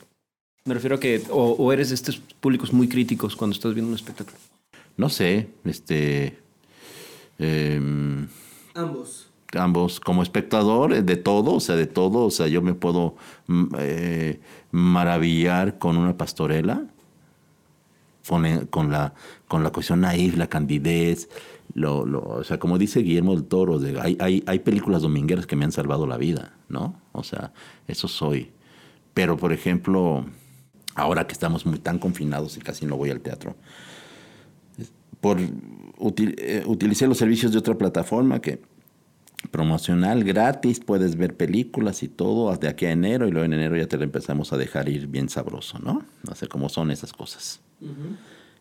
Me 0.65 0.75
refiero 0.75 0.97
a 0.97 1.01
que, 1.01 1.23
o, 1.31 1.53
o 1.53 1.73
eres 1.73 1.89
de 1.89 1.95
estos 1.97 2.19
públicos 2.41 2.73
muy 2.73 2.89
críticos 2.89 3.35
cuando 3.35 3.55
estás 3.55 3.75
viendo 3.75 3.89
un 3.89 3.97
espectáculo. 3.97 4.37
No 4.97 5.09
sé, 5.09 5.49
este... 5.65 6.39
em, 7.39 8.29
Ambos. 8.75 9.29
ambos 9.55 10.01
como 10.01 10.23
espectador 10.23 10.93
eh, 10.93 11.03
de 11.03 11.17
todo, 11.17 11.55
o 11.55 11.61
sea, 11.61 11.77
de 11.77 11.87
todo, 11.87 12.27
o 12.27 12.31
sea, 12.31 12.47
yo 12.47 12.63
me 12.63 12.75
puedo 12.75 13.17
mm, 13.49 13.65
eh, 13.79 14.41
maravillar 14.71 15.79
con 15.79 15.97
una 15.97 16.17
pastorela, 16.17 16.85
con, 18.29 18.47
eh, 18.47 18.67
con 18.71 18.91
la 18.93 19.15
con 19.53 19.63
la 19.63 19.71
cuestión 19.71 20.01
naif, 20.01 20.39
la 20.39 20.47
candidez, 20.47 21.29
lo, 21.75 22.07
lo- 22.07 22.23
o 22.23 22.43
sea, 22.43 22.59
como 22.59 22.79
dice 22.79 23.01
Guillermo 23.01 23.35
del 23.35 23.45
Toro, 23.45 23.79
de- 23.79 24.01
hay, 24.01 24.17
hay, 24.19 24.43
hay 24.47 24.59
películas 24.61 25.03
domingueras 25.03 25.47
que 25.47 25.57
me 25.57 25.67
han 25.67 25.73
salvado 25.73 26.07
la 26.07 26.17
vida, 26.17 26.55
¿no? 26.71 26.99
O 27.13 27.23
sea, 27.23 27.53
eso 27.87 28.09
soy. 28.09 28.51
Pero, 29.13 29.37
por 29.37 29.53
ejemplo, 29.53 30.25
ahora 30.95 31.27
que 31.27 31.35
estamos 31.35 31.67
muy 31.67 31.79
tan 31.79 31.99
confinados 31.99 32.57
y 32.57 32.61
casi 32.61 32.87
no 32.87 32.97
voy 32.97 33.11
al 33.11 33.21
teatro, 33.21 33.55
por 35.21 35.37
util- 35.99 36.35
eh, 36.39 36.63
utilicé 36.65 37.07
los 37.07 37.19
servicios 37.19 37.53
de 37.53 37.59
otra 37.59 37.77
plataforma 37.77 38.41
que 38.41 38.63
promocional 39.51 40.25
gratis, 40.25 40.81
puedes 40.81 41.17
ver 41.17 41.37
películas 41.37 42.03
y 42.03 42.09
todo 42.09 42.49
hasta 42.49 42.71
aquí 42.71 42.87
a 42.87 42.93
enero 42.93 43.29
y 43.29 43.33
luego 43.33 43.45
en 43.45 43.53
enero 43.53 43.77
ya 43.77 43.87
te 43.87 43.99
lo 43.99 44.05
empezamos 44.05 44.51
a 44.55 44.57
dejar 44.57 44.89
ir 44.89 45.09
bien 45.09 45.29
sabroso, 45.29 45.79
¿no? 45.79 46.05
No 46.27 46.35
sé 46.35 46.47
cómo 46.49 46.71
son 46.71 46.91
esas 46.91 47.13
cosas. 47.13 47.61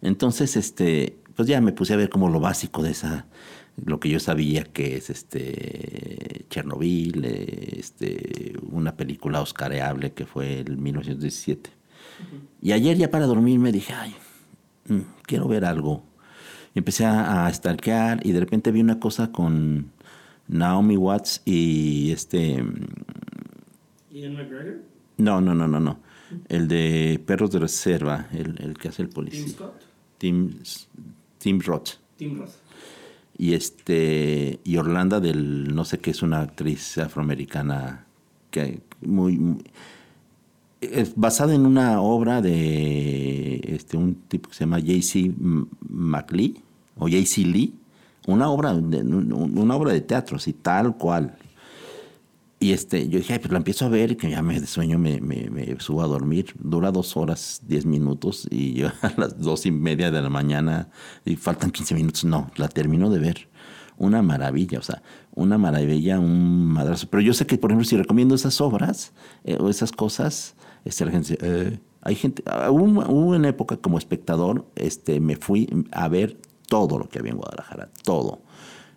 Entonces, 0.02 0.56
este, 0.58 1.18
pues 1.36 1.48
ya 1.48 1.62
me 1.62 1.72
puse 1.72 1.94
a 1.94 1.98
ver 1.98 2.10
como 2.10 2.30
lo 2.30 2.40
básico 2.40 2.82
de 2.84 2.92
esa, 2.92 3.26
lo 3.86 4.00
que 4.00 4.10
yo 4.10 4.20
sabía 4.20 4.64
que 4.64 4.98
es 4.98 5.10
este 5.10 6.46
Chernobyl, 6.50 7.24
eh, 7.26 7.76
este, 7.78 8.54
una 8.72 8.96
película 8.96 9.42
oscareable 9.42 10.12
que 10.14 10.26
fue 10.26 10.60
el 10.60 10.78
1917, 10.78 11.70
Y 12.62 12.72
ayer 12.74 12.98
ya 12.98 13.10
para 13.10 13.26
dormir 13.26 13.60
me 13.60 13.72
dije, 13.72 13.94
ay, 13.94 14.16
mm, 14.88 15.02
quiero 15.24 15.48
ver 15.48 15.66
algo. 15.66 16.04
Y 16.74 16.80
empecé 16.80 17.06
a, 17.06 17.46
a 17.48 17.54
stalkear 17.54 18.26
y 18.26 18.32
de 18.32 18.40
repente 18.40 18.72
vi 18.72 18.82
una 18.82 19.00
cosa 19.00 19.32
con 19.32 19.92
Naomi 20.48 20.98
Watts 20.98 21.42
y 21.46 22.12
este... 22.12 22.62
mm, 22.64 22.86
Ian 24.12 24.34
McGregor, 24.34 24.82
No, 25.18 25.42
no, 25.42 25.54
no, 25.56 25.68
no, 25.68 25.80
no. 25.80 26.00
El 26.48 26.68
de 26.68 27.22
Perros 27.26 27.52
de 27.52 27.60
Reserva, 27.60 28.28
el, 28.34 28.58
el 28.62 28.78
que 28.78 28.90
hace 28.90 29.02
el 29.02 29.10
policía. 29.10 29.48
Scott, 29.50 29.82
Tim, 30.22 30.52
Tim 31.40 31.60
Roth. 31.62 31.94
Tim 32.16 32.38
Roth. 32.38 32.52
Y 33.40 33.54
este 33.54 34.60
y 34.64 34.78
Orlando 34.78 35.20
del 35.20 35.74
no 35.74 35.84
sé 35.84 35.98
qué 35.98 36.12
es 36.12 36.22
una 36.22 36.42
actriz 36.42 37.00
afroamericana 37.00 38.06
que 38.52 38.82
muy, 39.02 39.36
muy- 39.38 39.64
es 40.80 41.14
basada 41.16 41.56
en 41.56 41.66
una 41.66 42.02
obra 42.02 42.40
de 42.42 43.62
este 43.68 43.98
un 43.98 44.14
tipo 44.28 44.50
que 44.50 44.56
se 44.56 44.66
llama 44.66 44.80
J.C. 44.80 45.32
McLean 45.90 46.54
o 46.98 47.08
J.C. 47.08 47.42
Lee, 47.42 47.74
una 48.28 48.50
obra 48.52 48.74
de, 48.76 49.02
una 49.02 49.76
obra 49.76 49.92
de 49.94 50.02
teatro, 50.02 50.38
así 50.38 50.54
tal 50.54 50.96
cual. 50.98 51.36
Y 52.62 52.74
este, 52.74 53.10
yo 53.10 53.18
dije, 53.18 53.34
"Ay, 53.34 53.40
pues 53.40 53.52
la 53.52 53.58
empiezo 53.58 53.86
a 53.86 53.90
ver 53.90 54.18
que 54.18 54.30
ya 54.30 54.44
me 54.44 54.60
de 54.60 54.68
sueño 54.68 55.00
me, 55.00 55.20
me, 55.20 55.50
me 55.50 55.80
subo 55.80 56.04
a 56.04 56.08
dormir. 56.08 56.54
Dura 56.60 56.92
dos 56.92 57.18
horas, 57.18 57.62
diez 57.66 57.88
minutos 57.88 58.48
y 58.52 58.74
yo 58.74 58.90
a 59.02 59.12
las 59.18 59.40
dos 59.40 59.66
y 59.66 59.72
media 59.72 60.12
de 60.12 60.22
la 60.22 60.30
mañana 60.30 60.90
y 61.26 61.38
faltan 61.38 61.72
15 61.72 61.96
minutos. 61.96 62.24
No, 62.24 62.52
la 62.58 62.68
termino 62.68 63.10
de 63.10 63.18
ver. 63.18 63.50
Una 63.98 64.22
maravilla, 64.22 64.78
o 64.78 64.84
sea, 64.84 65.02
una 65.34 65.58
maravilla, 65.58 66.20
un 66.20 66.66
madrazo. 66.68 67.08
Pero 67.10 67.22
yo 67.22 67.34
sé 67.34 67.48
que, 67.48 67.58
por 67.58 67.72
ejemplo, 67.72 67.84
si 67.90 67.98
recomiendo 67.98 68.36
esas 68.36 68.62
obras 68.62 69.12
eh, 69.44 69.58
o 69.60 69.68
esas 69.68 69.92
cosas, 69.92 70.56
este, 70.86 71.04
la 71.04 71.12
gente 71.12 71.34
dice, 71.34 71.40
"Eh". 71.42 71.80
hay 72.04 72.14
gente, 72.16 72.44
ah, 72.46 72.70
hubo, 72.70 72.84
hubo 72.86 73.36
una 73.36 73.50
época 73.50 73.78
como 73.78 73.98
espectador, 73.98 74.68
este, 74.76 75.20
me 75.20 75.36
fui 75.36 75.68
a 75.92 76.08
ver 76.10 76.38
todo 76.68 77.00
lo 77.00 77.10
que 77.10 77.18
había 77.18 77.32
en 77.32 77.38
Guadalajara, 77.38 77.90
todo. 78.04 78.44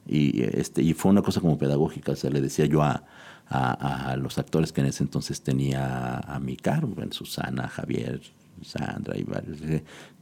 Y, 0.06 0.42
este, 0.42 0.82
y 0.82 0.92
fue 0.92 1.10
una 1.10 1.22
cosa 1.22 1.40
como 1.40 1.56
pedagógica, 1.56 2.12
o 2.12 2.16
sea, 2.16 2.28
le 2.30 2.42
decía 2.42 2.66
yo 2.66 2.82
a, 2.82 3.04
a, 3.48 4.16
los 4.16 4.38
actores 4.38 4.72
que 4.72 4.80
en 4.80 4.88
ese 4.88 5.02
entonces 5.02 5.42
tenía 5.42 6.18
a 6.18 6.38
mi 6.40 6.56
cargo, 6.56 6.94
Susana, 7.10 7.68
Javier, 7.68 8.20
Sandra 8.62 9.16
y 9.18 9.22
varios, 9.22 9.58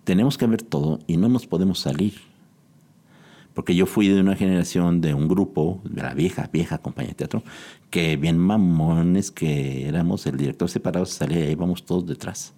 tenemos 0.05 0.37
que 0.37 0.47
ver 0.47 0.63
todo 0.63 0.99
y 1.07 1.17
no 1.17 1.29
nos 1.29 1.47
podemos 1.47 1.79
salir. 1.79 2.15
Porque 3.55 3.75
yo 3.75 3.85
fui 3.85 4.09
de 4.09 4.19
una 4.19 4.35
generación, 4.35 5.03
de 5.03 5.13
un 5.13 5.29
grupo, 5.29 5.83
de 5.85 6.03
la 6.03 6.15
vieja, 6.15 6.49
vieja 6.51 6.79
compañía 6.79 7.11
de 7.11 7.17
teatro, 7.17 7.43
que 7.91 8.17
bien 8.17 8.39
mamones 8.39 9.31
que 9.31 9.87
éramos, 9.87 10.27
el 10.27 10.39
director 10.39 10.71
separado 10.71 11.05
se 11.05 11.19
salía 11.19 11.41
y 11.41 11.43
ahí 11.43 11.53
íbamos 11.53 11.85
todos 11.85 12.07
detrás. 12.07 12.55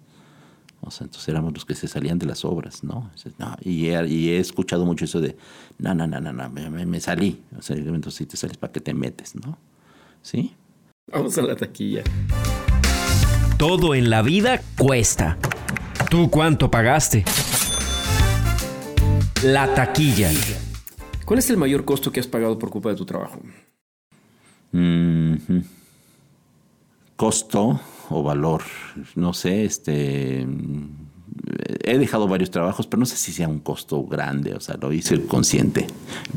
O 0.79 0.91
sea, 0.91 1.05
entonces 1.05 1.27
éramos 1.27 1.53
los 1.53 1.65
que 1.65 1.75
se 1.75 1.89
salían 1.89 2.17
de 2.17 2.27
las 2.27 2.45
obras, 2.45 2.83
¿no? 2.83 3.11
No, 3.37 3.57
y, 3.61 3.87
he, 3.87 4.39
escuchado 4.39 4.85
mucho 4.85 5.03
eso 5.03 5.19
de, 5.19 5.35
no, 5.79 5.93
no, 5.93 6.07
no, 6.07 6.21
no, 6.21 6.31
no 6.31 6.49
me 6.49 6.99
salí. 7.01 7.41
O 7.57 7.61
sea, 7.61 7.75
entonces 7.75 8.15
si 8.15 8.25
te 8.25 8.37
sales, 8.37 8.55
¿para 8.55 8.71
qué 8.71 8.79
te 8.79 8.93
metes, 8.93 9.35
no? 9.35 9.57
¿Sí? 10.25 10.55
Vamos 11.13 11.37
a 11.37 11.43
la 11.43 11.55
taquilla. 11.55 12.01
Todo 13.59 13.93
en 13.93 14.09
la 14.09 14.23
vida 14.23 14.59
cuesta. 14.75 15.37
¿Tú 16.09 16.31
cuánto 16.31 16.71
pagaste? 16.71 17.23
La 19.43 19.71
taquilla. 19.75 20.31
¿Cuál 21.25 21.37
es 21.37 21.51
el 21.51 21.57
mayor 21.57 21.85
costo 21.85 22.11
que 22.11 22.19
has 22.19 22.25
pagado 22.25 22.57
por 22.57 22.71
culpa 22.71 22.89
de 22.89 22.95
tu 22.95 23.05
trabajo? 23.05 23.39
Ujú. 24.73 25.61
Costo 27.15 27.79
o 28.09 28.23
valor, 28.23 28.63
no 29.13 29.31
sé, 29.31 29.65
este... 29.65 30.47
He 31.83 31.97
dejado 31.99 32.27
varios 32.27 32.49
trabajos, 32.49 32.87
pero 32.87 32.99
no 33.01 33.05
sé 33.05 33.17
si 33.17 33.31
sea 33.33 33.47
un 33.47 33.59
costo 33.59 34.03
grande, 34.05 34.53
o 34.53 34.59
sea, 34.61 34.77
lo 34.81 34.91
hice 34.93 35.21
consciente. 35.25 35.85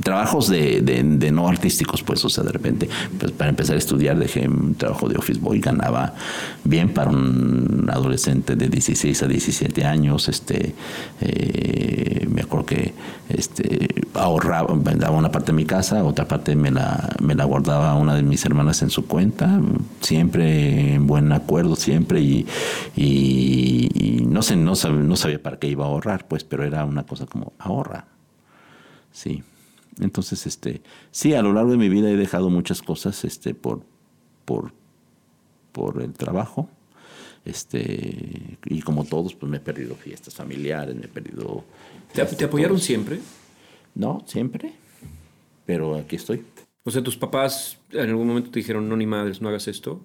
Trabajos 0.03 0.49
de, 0.49 0.81
de- 0.83 1.03
de 1.05 1.31
no 1.33 1.49
artísticos, 1.49 2.03
pues, 2.03 2.25
o 2.25 2.29
sea, 2.29 2.43
de 2.45 2.51
repente, 2.53 2.89
pues 3.19 3.33
para 3.33 3.49
empezar 3.51 3.77
a 3.77 3.79
estudiar 3.79 4.19
dejé 4.19 4.49
un 4.49 4.75
trabajo 4.75 5.09
de 5.09 5.17
office 5.17 5.41
boy, 5.41 5.61
ganaba 5.61 6.15
bien 6.65 6.93
para 6.93 7.11
un 7.11 7.89
adolescente 7.91 8.57
de 8.57 8.69
16 8.69 9.23
a 9.23 9.27
17 9.29 9.85
años, 9.85 10.29
este, 10.29 10.75
eh, 11.21 12.27
me 12.31 12.43
acuerdo 12.43 12.67
que 12.67 12.93
este, 13.29 13.89
ahorraba, 14.15 14.75
daba 14.97 15.17
una 15.17 15.31
parte 15.31 15.53
de 15.53 15.57
mi 15.57 15.65
casa, 15.65 16.03
otra 16.05 16.27
parte 16.27 16.57
me 16.57 16.71
la, 16.71 17.15
me 17.23 17.35
la 17.35 17.45
guardaba 17.45 17.95
una 17.95 18.15
de 18.15 18.23
mis 18.23 18.45
hermanas 18.45 18.83
en 18.83 18.91
su 18.91 19.07
cuenta, 19.07 19.61
siempre 20.01 20.95
en 20.95 21.07
buen 21.07 21.33
acuerdo, 21.33 21.77
siempre, 21.77 22.21
y- 22.21 22.47
y 22.97 23.78
no 24.39 24.43
sé, 24.43 24.55
no 24.55 24.77
sabía, 24.77 25.01
no 25.01 25.17
sabía 25.17 25.43
para 25.43 25.59
qué 25.59 25.67
iba 25.67 25.85
a 25.85 25.89
ahorrar, 25.89 26.29
pues, 26.29 26.45
pero 26.45 26.63
era 26.63 26.85
una 26.85 27.05
cosa 27.05 27.27
como 27.27 27.55
ahorra. 27.59 28.07
Sí. 29.11 29.43
Entonces, 29.99 30.47
este, 30.47 30.81
sí, 31.11 31.35
a 31.35 31.43
lo 31.43 31.53
largo 31.53 31.73
de 31.73 31.77
mi 31.77 31.89
vida 31.89 32.09
he 32.09 32.17
dejado 32.17 32.49
muchas 32.49 32.81
cosas, 32.81 33.25
este, 33.25 33.53
por, 33.53 33.83
por, 34.45 34.73
por 35.73 36.01
el 36.01 36.13
trabajo. 36.13 36.69
Este, 37.45 38.59
y 38.67 38.81
como 38.83 39.05
todos, 39.05 39.35
pues 39.35 39.51
me 39.51 39.57
he 39.57 39.61
perdido 39.61 39.97
fiestas 39.97 40.37
familiares, 40.37 40.95
me 40.95 41.07
he 41.07 41.09
perdido. 41.09 41.65
¿Te, 42.13 42.23
este, 42.23 42.37
te 42.37 42.45
apoyaron 42.45 42.79
siempre? 42.79 43.19
No, 43.97 44.23
siempre. 44.25 44.73
Pero 45.67 45.97
aquí 45.97 46.15
estoy. 46.15 46.45
O 46.85 46.93
sea, 46.93 47.03
tus 47.03 47.17
papás 47.17 47.81
en 47.91 48.09
algún 48.09 48.29
momento 48.29 48.53
te 48.53 48.61
dijeron, 48.61 48.89
no, 48.89 48.97
ni 48.97 49.07
madres, 49.07 49.43
no 49.43 49.49
hagas 49.49 49.67
esto. 49.67 50.01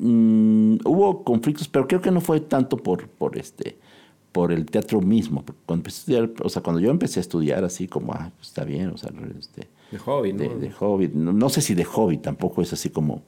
Mm, 0.00 0.78
hubo 0.84 1.24
conflictos, 1.24 1.68
pero 1.68 1.86
creo 1.86 2.00
que 2.00 2.10
no 2.10 2.22
fue 2.22 2.40
tanto 2.40 2.78
por, 2.78 3.06
por 3.08 3.36
este 3.36 3.76
por 4.32 4.52
el 4.52 4.66
teatro 4.66 5.00
mismo. 5.00 5.44
Cuando 5.66 5.80
empecé 5.80 5.98
a 6.16 6.24
estudiar, 6.24 6.46
o 6.46 6.48
sea, 6.48 6.62
cuando 6.62 6.80
yo 6.80 6.90
empecé 6.90 7.20
a 7.20 7.22
estudiar 7.22 7.64
así 7.64 7.88
como, 7.88 8.12
ah, 8.12 8.30
pues 8.36 8.48
está 8.48 8.64
bien, 8.64 8.88
o 8.90 8.96
sea, 8.96 9.10
este, 9.38 9.68
De 9.90 9.98
hobby, 9.98 10.32
¿no? 10.32 10.38
de, 10.38 10.48
de 10.56 10.70
hobby. 10.70 11.10
No, 11.12 11.32
no 11.32 11.48
sé 11.48 11.60
si 11.60 11.74
de 11.74 11.84
hobby, 11.84 12.18
tampoco 12.18 12.62
es 12.62 12.72
así 12.72 12.90
como 12.90 13.22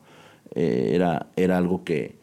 eh, 0.55 0.93
era, 0.95 1.29
era 1.37 1.59
algo 1.59 1.83
que, 1.85 2.17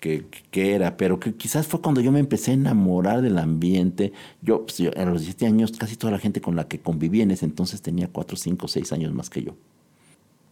que, 0.00 0.26
que 0.50 0.74
era, 0.74 0.96
pero 0.96 1.20
que 1.20 1.34
quizás 1.34 1.66
fue 1.66 1.80
cuando 1.80 2.00
yo 2.00 2.12
me 2.12 2.20
empecé 2.20 2.50
a 2.50 2.54
enamorar 2.54 3.22
del 3.22 3.38
ambiente. 3.38 4.12
Yo, 4.42 4.64
pues, 4.66 4.78
yo, 4.78 4.90
a 4.96 5.04
los 5.04 5.20
17 5.22 5.46
años, 5.46 5.72
casi 5.72 5.96
toda 5.96 6.12
la 6.12 6.18
gente 6.18 6.40
con 6.40 6.56
la 6.56 6.68
que 6.68 6.80
conviví 6.80 7.20
en 7.22 7.30
ese 7.30 7.44
entonces 7.44 7.82
tenía 7.82 8.08
4, 8.08 8.36
5, 8.36 8.68
6 8.68 8.92
años 8.92 9.14
más 9.14 9.30
que 9.30 9.42
yo. 9.42 9.52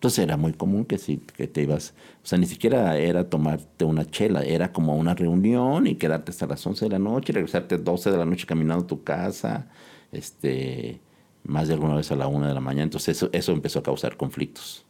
Entonces 0.04 0.22
era 0.22 0.36
muy 0.36 0.52
común 0.52 0.84
que 0.84 0.98
si 0.98 1.16
que 1.16 1.48
te 1.48 1.62
ibas, 1.62 1.94
o 2.22 2.26
sea, 2.26 2.36
ni 2.36 2.44
siquiera 2.44 2.98
era 2.98 3.30
tomarte 3.30 3.86
una 3.86 4.04
chela, 4.04 4.42
era 4.42 4.70
como 4.70 4.94
una 4.98 5.14
reunión 5.14 5.86
y 5.86 5.94
quedarte 5.94 6.30
hasta 6.30 6.46
las 6.46 6.66
11 6.66 6.84
de 6.84 6.90
la 6.90 6.98
noche, 6.98 7.32
regresarte 7.32 7.78
12 7.78 8.10
de 8.10 8.18
la 8.18 8.26
noche 8.26 8.44
caminando 8.44 8.84
a 8.84 8.86
tu 8.86 9.02
casa, 9.02 9.66
este, 10.12 11.00
más 11.42 11.68
de 11.68 11.74
alguna 11.74 11.94
vez 11.94 12.12
a 12.12 12.16
la 12.16 12.26
1 12.26 12.48
de 12.48 12.52
la 12.52 12.60
mañana. 12.60 12.82
Entonces 12.82 13.16
eso, 13.16 13.30
eso 13.32 13.52
empezó 13.52 13.78
a 13.78 13.82
causar 13.82 14.18
conflictos, 14.18 14.84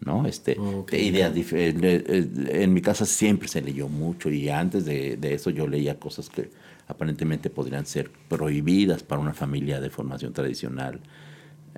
¿no? 0.00 0.26
Este, 0.26 0.56
Ok. 0.58 0.90
de 0.90 1.02
ideas 1.02 1.32
eh, 1.36 1.44
eh, 1.52 2.62
En 2.64 2.74
mi 2.74 2.80
casa 2.80 3.06
siempre 3.06 3.46
se 3.46 3.62
leyó 3.62 3.86
mucho 3.88 4.28
y 4.28 4.48
antes 4.48 4.84
de, 4.84 5.16
de 5.18 5.34
eso 5.34 5.50
yo 5.50 5.68
leía 5.68 6.00
cosas 6.00 6.28
que 6.28 6.50
aparentemente 6.88 7.48
podrían 7.48 7.86
ser 7.86 8.10
prohibidas 8.28 9.04
para 9.04 9.20
una 9.20 9.34
familia 9.34 9.80
de 9.80 9.88
formación 9.88 10.32
tradicional. 10.32 11.00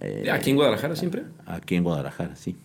Eh, 0.01 0.29
¿Aquí 0.31 0.51
en 0.51 0.57
Guadalajara 0.57 0.97
siempre? 0.97 1.25
Aquí 1.47 1.75
en 1.77 1.85
Guadalajara, 1.85 2.37
sí. 2.37 2.57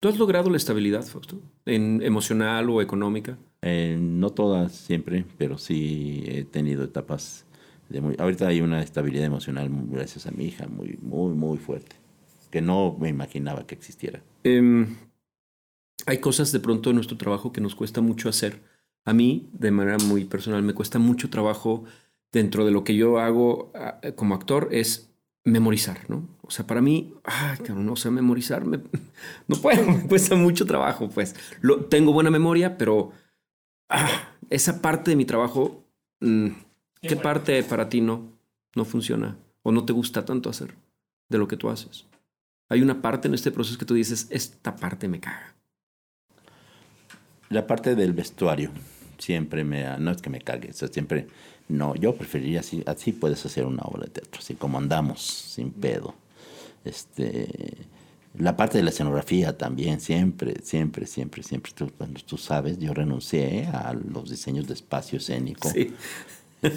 ¿Tú 0.00 0.08
has 0.08 0.18
logrado 0.18 0.48
la 0.48 0.56
estabilidad, 0.56 1.02
Fausto? 1.02 1.40
¿En 1.66 2.02
emocional 2.02 2.70
o 2.70 2.80
económica? 2.80 3.36
Eh, 3.60 3.98
no 4.00 4.30
todas 4.30 4.72
siempre, 4.72 5.26
pero 5.36 5.58
sí 5.58 6.24
he 6.26 6.44
tenido 6.44 6.84
etapas 6.84 7.44
de 7.90 8.00
muy... 8.00 8.16
Ahorita 8.18 8.48
hay 8.48 8.62
una 8.62 8.82
estabilidad 8.82 9.26
emocional 9.26 9.68
gracias 9.90 10.26
a 10.26 10.30
mi 10.30 10.46
hija 10.46 10.66
muy, 10.68 10.98
muy, 11.02 11.34
muy 11.34 11.58
fuerte, 11.58 11.96
que 12.50 12.62
no 12.62 12.96
me 12.98 13.10
imaginaba 13.10 13.66
que 13.66 13.74
existiera. 13.74 14.22
Em, 14.42 14.96
hay 16.06 16.18
cosas 16.18 16.50
de 16.52 16.60
pronto 16.60 16.90
en 16.90 16.96
nuestro 16.96 17.18
trabajo 17.18 17.52
que 17.52 17.60
nos 17.60 17.74
cuesta 17.74 18.00
mucho 18.00 18.30
hacer. 18.30 18.62
A 19.04 19.12
mí, 19.12 19.50
de 19.52 19.70
manera 19.70 19.98
muy 19.98 20.24
personal, 20.24 20.62
me 20.62 20.72
cuesta 20.72 20.98
mucho 20.98 21.28
trabajo 21.28 21.84
dentro 22.32 22.64
de 22.64 22.70
lo 22.70 22.84
que 22.84 22.94
yo 22.94 23.18
hago 23.18 23.70
ah, 23.74 24.00
como 24.14 24.34
actor 24.34 24.68
es 24.70 25.09
memorizar, 25.44 26.08
¿no? 26.08 26.28
O 26.42 26.50
sea, 26.50 26.66
para 26.66 26.80
mí, 26.80 27.14
ay, 27.24 27.58
cabrón, 27.58 27.88
o 27.88 27.96
sea, 27.96 28.10
memorizar 28.10 28.64
me- 28.64 28.80
no 29.48 29.56
puedo, 29.56 29.84
me 29.86 30.06
cuesta 30.06 30.34
mucho 30.36 30.66
trabajo, 30.66 31.08
pues. 31.08 31.34
Lo, 31.60 31.84
tengo 31.86 32.12
buena 32.12 32.30
memoria, 32.30 32.76
pero 32.78 33.12
ah, 33.88 34.34
esa 34.50 34.82
parte 34.82 35.10
de 35.10 35.16
mi 35.16 35.24
trabajo, 35.24 35.84
mm, 36.20 36.46
¿qué 37.02 37.08
bueno. 37.08 37.22
parte 37.22 37.62
para 37.62 37.88
ti 37.88 38.00
no, 38.00 38.32
no 38.74 38.84
funciona 38.84 39.38
o 39.62 39.72
no 39.72 39.84
te 39.84 39.92
gusta 39.92 40.24
tanto 40.24 40.50
hacer 40.50 40.74
de 41.28 41.38
lo 41.38 41.48
que 41.48 41.56
tú 41.56 41.70
haces? 41.70 42.06
Hay 42.68 42.82
una 42.82 43.02
parte 43.02 43.26
en 43.28 43.34
este 43.34 43.50
proceso 43.50 43.78
que 43.78 43.84
tú 43.86 43.94
dices, 43.94 44.28
esta 44.30 44.76
parte 44.76 45.08
me 45.08 45.20
caga. 45.20 45.56
La 47.48 47.66
parte 47.66 47.96
del 47.96 48.12
vestuario 48.12 48.70
siempre 49.18 49.64
me... 49.64 49.86
ha- 49.86 49.98
No 49.98 50.10
es 50.12 50.22
que 50.22 50.30
me 50.30 50.40
cague, 50.40 50.70
o 50.70 50.72
sea, 50.72 50.88
siempre... 50.88 51.26
No, 51.70 51.94
yo 51.94 52.14
preferiría 52.16 52.60
así, 52.60 52.82
así 52.86 53.12
puedes 53.12 53.46
hacer 53.46 53.64
una 53.64 53.82
obra 53.82 54.04
de 54.06 54.10
teatro, 54.10 54.40
así 54.40 54.54
como 54.54 54.78
andamos, 54.78 55.22
sin 55.22 55.70
pedo. 55.70 56.14
Este, 56.84 57.76
La 58.38 58.56
parte 58.56 58.78
de 58.78 58.84
la 58.84 58.90
escenografía 58.90 59.56
también, 59.56 60.00
siempre, 60.00 60.56
siempre, 60.62 61.06
siempre, 61.06 61.42
siempre. 61.42 61.72
Tú, 61.74 61.90
cuando 61.96 62.20
tú 62.20 62.36
sabes, 62.36 62.78
yo 62.78 62.92
renuncié 62.92 63.66
a 63.66 63.92
los 63.92 64.30
diseños 64.30 64.66
de 64.66 64.74
espacio 64.74 65.18
escénico. 65.18 65.68
Sí. 65.70 65.92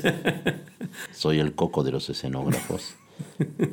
Soy 1.11 1.39
el 1.39 1.53
coco 1.53 1.83
de 1.83 1.91
los 1.91 2.09
escenógrafos. 2.09 2.95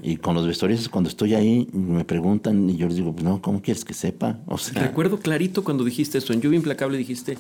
Y 0.03 0.17
con 0.17 0.35
los 0.35 0.47
vestuaristas, 0.47 0.89
cuando 0.89 1.09
estoy 1.09 1.35
ahí, 1.35 1.69
me 1.73 2.05
preguntan 2.05 2.69
y 2.69 2.77
yo 2.77 2.87
les 2.87 2.97
digo, 2.97 3.15
no, 3.23 3.41
¿cómo 3.41 3.61
quieres 3.63 3.85
que 3.85 3.95
sepa? 3.95 4.39
O 4.47 4.59
sea, 4.59 4.83
Recuerdo 4.83 5.19
clarito 5.19 5.65
cuando 5.65 5.85
dijiste 5.85 6.19
esto, 6.19 6.33
en 6.33 6.41
Lluvia 6.41 6.57
Implacable 6.57 6.99
dijiste, 6.99 7.39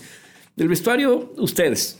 del 0.56 0.68
vestuario, 0.68 1.32
ustedes. 1.36 1.98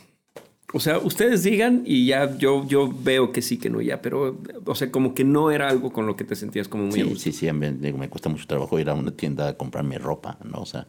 O 0.72 0.78
sea, 0.78 0.98
ustedes 0.98 1.42
digan 1.42 1.82
y 1.84 2.06
ya 2.06 2.36
yo, 2.38 2.64
yo 2.66 2.88
veo 3.02 3.32
que 3.32 3.42
sí, 3.42 3.58
que 3.58 3.68
no, 3.70 3.80
ya, 3.80 4.00
pero, 4.00 4.38
o 4.64 4.74
sea, 4.76 4.90
como 4.92 5.14
que 5.14 5.24
no 5.24 5.50
era 5.50 5.68
algo 5.68 5.92
con 5.92 6.06
lo 6.06 6.14
que 6.14 6.22
te 6.24 6.36
sentías 6.36 6.68
como 6.68 6.84
muy 6.84 6.92
sí, 6.92 7.02
gusto. 7.02 7.18
sí, 7.18 7.32
sí, 7.32 7.52
me, 7.52 7.72
digo, 7.72 7.98
me 7.98 8.08
cuesta 8.08 8.28
mucho 8.28 8.46
trabajo 8.46 8.78
ir 8.78 8.88
a 8.88 8.94
una 8.94 9.10
tienda 9.10 9.48
a 9.48 9.56
comprarme 9.56 9.98
ropa, 9.98 10.38
¿no? 10.44 10.60
O 10.60 10.66
sea, 10.66 10.86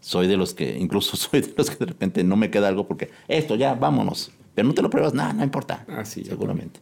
soy 0.00 0.28
de 0.28 0.36
los 0.36 0.54
que, 0.54 0.78
incluso 0.78 1.16
soy 1.16 1.40
de 1.40 1.52
los 1.56 1.70
que 1.70 1.76
de 1.76 1.86
repente 1.86 2.22
no 2.22 2.36
me 2.36 2.50
queda 2.50 2.68
algo 2.68 2.86
porque, 2.86 3.10
esto 3.26 3.56
ya, 3.56 3.74
vámonos. 3.74 4.30
Pero 4.54 4.68
no 4.68 4.74
te 4.74 4.82
lo 4.82 4.90
pruebas, 4.90 5.12
nada, 5.14 5.32
no 5.32 5.42
importa. 5.42 5.84
Ah, 5.88 6.04
seguramente. 6.04 6.78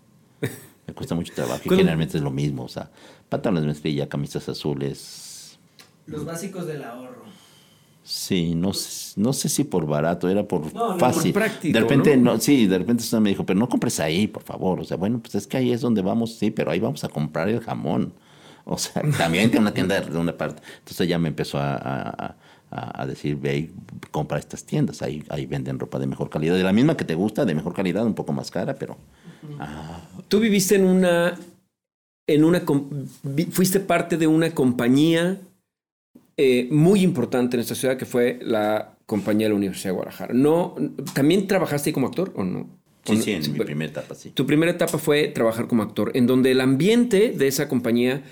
Me 0.86 0.94
cuesta 0.94 1.14
mucho 1.14 1.32
trabajo 1.34 1.60
y 1.64 1.68
¿Cuándo- 1.68 1.76
generalmente 1.76 2.16
es 2.18 2.22
lo 2.22 2.30
mismo, 2.30 2.64
o 2.64 2.68
sea, 2.68 2.90
pantalones 3.28 3.62
de 3.62 3.68
mezclilla, 3.68 4.08
camisas 4.08 4.48
azules. 4.48 5.58
Los 6.06 6.24
básicos 6.24 6.66
del 6.66 6.82
ahorro. 6.84 7.22
Sí, 8.10 8.54
no, 8.54 8.72
sé- 8.72 9.20
no 9.20 9.34
sé 9.34 9.50
si 9.50 9.64
por 9.64 9.86
barato, 9.86 10.30
era 10.30 10.42
por 10.48 10.72
No, 10.72 10.94
no, 10.94 10.98
fácil. 10.98 11.32
por 11.34 11.42
práctico, 11.42 11.74
de 11.74 11.80
repente, 11.80 12.16
¿no? 12.16 12.32
¿no? 12.34 12.40
sí, 12.40 12.66
de 12.66 12.78
repente 12.78 13.02
usted 13.02 13.18
me 13.18 13.28
dijo, 13.28 13.44
pero 13.44 13.58
no 13.58 13.68
compres 13.68 14.00
ahí, 14.00 14.26
por 14.26 14.42
favor. 14.42 14.80
O 14.80 14.84
sea, 14.84 14.96
bueno, 14.96 15.18
pues 15.20 15.34
es 15.34 15.46
que 15.46 15.58
ahí 15.58 15.72
es 15.72 15.82
donde 15.82 16.00
vamos, 16.00 16.36
sí, 16.36 16.50
pero 16.50 16.70
ahí 16.70 16.80
vamos 16.80 17.04
a 17.04 17.10
comprar 17.10 17.50
el 17.50 17.60
jamón. 17.60 18.14
O 18.64 18.78
sea, 18.78 19.02
también 19.18 19.50
tiene 19.50 19.60
una 19.60 19.74
tienda 19.74 20.00
de 20.00 20.16
una 20.18 20.34
parte. 20.36 20.62
Entonces 20.78 21.02
ella 21.02 21.18
me 21.18 21.28
empezó 21.28 21.58
a, 21.58 21.74
a- 21.76 22.36
a- 22.70 23.02
a 23.02 23.06
decir, 23.06 23.36
ve 23.36 23.56
y 23.58 23.70
compra 24.10 24.38
estas 24.38 24.64
tiendas. 24.64 25.02
Ahí, 25.02 25.22
ahí 25.28 25.44
venden 25.44 25.78
ropa 25.78 25.98
de 25.98 26.06
mejor 26.06 26.30
calidad, 26.30 26.54
de 26.54 26.62
la 26.62 26.72
misma 26.72 26.96
que 26.96 27.04
te 27.04 27.14
gusta, 27.14 27.44
de 27.44 27.54
mejor 27.54 27.74
calidad, 27.74 28.06
un 28.06 28.14
poco 28.14 28.32
más 28.32 28.50
cara, 28.50 28.74
pero 28.74 28.96
Tú 30.28 30.40
viviste 30.40 30.76
en 30.76 30.84
una, 30.86 31.38
en 32.26 32.44
una, 32.44 32.62
fuiste 33.50 33.80
parte 33.80 34.16
de 34.16 34.26
una 34.26 34.50
compañía 34.54 35.38
eh, 36.40 36.68
muy 36.70 37.02
importante 37.02 37.56
en 37.56 37.60
esta 37.60 37.74
ciudad 37.74 37.96
que 37.96 38.06
fue 38.06 38.38
la 38.40 38.96
compañía 39.06 39.46
de 39.46 39.50
la 39.50 39.56
Universidad 39.56 39.90
de 39.90 39.94
Guadalajara. 39.96 40.34
No, 40.34 40.76
¿También 41.12 41.48
trabajaste 41.48 41.92
como 41.92 42.06
actor 42.06 42.32
o 42.36 42.44
no? 42.44 42.60
¿O 43.06 43.12
sí, 43.12 43.22
sí, 43.22 43.32
en 43.32 43.52
mi 43.52 43.58
primera 43.58 43.90
etapa, 43.90 44.14
sí. 44.14 44.30
Tu 44.30 44.46
primera 44.46 44.70
etapa 44.70 44.98
fue 44.98 45.26
trabajar 45.28 45.66
como 45.66 45.82
actor, 45.82 46.12
en 46.14 46.28
donde 46.28 46.52
el 46.52 46.60
ambiente 46.60 47.30
de 47.30 47.48
esa 47.48 47.68
compañía, 47.68 48.22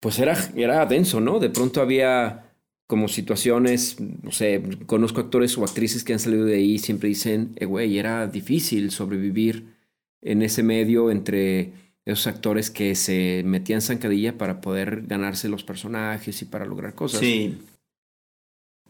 pues 0.00 0.18
era, 0.18 0.36
era 0.56 0.84
denso, 0.86 1.20
¿no? 1.20 1.38
De 1.38 1.48
pronto 1.48 1.80
había 1.80 2.50
como 2.88 3.06
situaciones, 3.06 4.00
no 4.00 4.32
sé, 4.32 4.60
conozco 4.86 5.20
actores 5.20 5.56
o 5.56 5.62
actrices 5.62 6.02
que 6.02 6.14
han 6.14 6.18
salido 6.18 6.46
de 6.46 6.56
ahí 6.56 6.72
y 6.72 6.78
siempre 6.78 7.08
dicen, 7.08 7.52
eh, 7.56 7.64
güey, 7.64 7.96
era 7.96 8.26
difícil 8.26 8.90
sobrevivir 8.90 9.76
en 10.20 10.42
ese 10.42 10.64
medio 10.64 11.12
entre 11.12 11.72
esos 12.06 12.26
actores 12.28 12.70
que 12.70 12.94
se 12.94 13.42
metían 13.44 13.82
zancadilla 13.82 14.38
para 14.38 14.60
poder 14.62 15.02
ganarse 15.06 15.48
los 15.50 15.64
personajes 15.64 16.40
y 16.42 16.46
para 16.46 16.64
lograr 16.64 16.94
cosas. 16.94 17.20
Sí. 17.20 17.58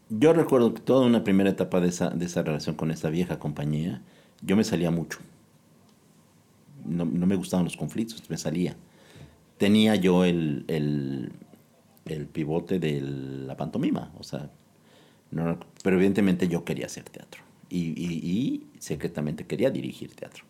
Yo 0.09 0.33
recuerdo 0.33 0.73
que 0.73 0.81
toda 0.81 1.05
una 1.05 1.23
primera 1.23 1.49
etapa 1.49 1.79
de 1.79 1.87
esa, 1.87 2.09
de 2.09 2.25
esa 2.25 2.43
relación 2.43 2.75
con 2.75 2.91
esa 2.91 3.09
vieja 3.09 3.39
compañía, 3.39 4.01
yo 4.41 4.57
me 4.57 4.65
salía 4.65 4.91
mucho. 4.91 5.19
No, 6.85 7.05
no 7.05 7.25
me 7.27 7.35
gustaban 7.35 7.65
los 7.65 7.75
conflictos, 7.75 8.23
me 8.29 8.37
salía. 8.37 8.75
Tenía 9.57 9.95
yo 9.95 10.25
el, 10.25 10.65
el, 10.67 11.31
el 12.05 12.27
pivote 12.27 12.79
de 12.79 13.01
la 13.01 13.57
pantomima, 13.57 14.11
o 14.19 14.23
sea, 14.23 14.51
pero 15.83 15.95
evidentemente 15.97 16.47
yo 16.47 16.63
quería 16.63 16.85
hacer 16.85 17.03
teatro 17.05 17.41
y, 17.69 17.89
y- 18.01 18.67
y 18.75 18.79
secretamente 18.79 19.45
quería 19.45 19.69
dirigir 19.69 20.15
teatro. 20.15 20.43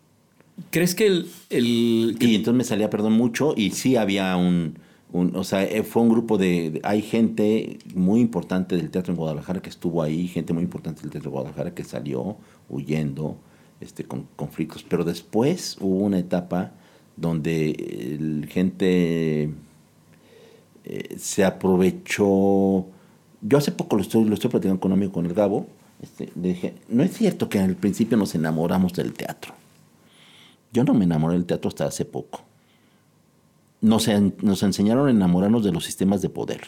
¿Crees 0.72 0.96
que 0.96 1.06
el... 1.08 1.30
el 1.50 2.18
Y 2.20 2.36
entonces 2.36 2.58
me 2.58 2.64
salía, 2.64 2.90
perdón, 2.90 3.14
mucho 3.14 3.54
y 3.56 3.72
sí 3.72 3.96
había 3.96 4.36
un, 4.38 4.80
un- 5.12 5.36
o 5.36 5.44
sea, 5.44 5.64
eh, 5.64 5.84
fue 5.84 6.02
un 6.02 6.10
grupo 6.10 6.38
de, 6.38 6.80
hay 6.84 7.02
gente 7.02 7.78
muy 7.94 8.20
importante 8.22 8.76
del 8.76 8.90
teatro 8.90 9.14
en 9.14 9.18
Guadalajara 9.18 9.62
que 9.62 9.70
estuvo 9.70 10.02
ahí, 10.02 10.28
gente 10.28 10.54
muy 10.54 10.64
importante 10.64 11.02
del 11.02 11.12
teatro 11.12 11.30
de 11.30 11.34
Guadalajara 11.36 11.74
que 11.76 11.84
salió 11.84 12.38
huyendo 12.70 13.38
este, 13.82 14.04
con 14.04 14.28
conflictos, 14.36 14.84
pero 14.88 15.04
después 15.04 15.78
hubo 15.80 15.98
una 15.98 16.18
etapa 16.20 16.72
donde 17.16 17.72
el 17.72 18.48
gente 18.52 19.52
eh, 20.86 21.16
se 21.18 21.44
aprovechó. 21.46 22.86
Yo 23.42 23.58
hace 23.58 23.72
poco 23.72 23.96
lo 23.96 24.02
estoy, 24.02 24.26
lo 24.26 24.34
estoy 24.34 24.50
platicando 24.50 24.80
con 24.80 24.92
un 24.92 24.98
amigo, 24.98 25.12
con 25.12 25.26
el 25.26 25.34
Gabo. 25.34 25.68
Este, 26.02 26.30
le 26.40 26.50
dije, 26.50 26.74
no 26.90 27.04
es 27.04 27.12
cierto 27.16 27.50
que 27.50 27.60
al 27.60 27.76
principio 27.76 28.18
nos 28.18 28.36
enamoramos 28.36 28.94
del 28.94 29.14
teatro. 29.14 29.54
Yo 30.74 30.84
no 30.84 30.94
me 30.94 31.06
enamoré 31.06 31.36
del 31.36 31.46
teatro 31.46 31.70
hasta 31.70 31.86
hace 31.86 32.06
poco. 32.06 32.42
Nos, 33.82 34.08
en- 34.08 34.36
nos 34.42 34.64
enseñaron 34.64 35.08
a 35.08 35.12
enamorarnos 35.12 35.64
de 35.64 35.72
los 35.72 35.86
sistemas 35.86 36.22
de 36.22 36.30
poder 36.30 36.62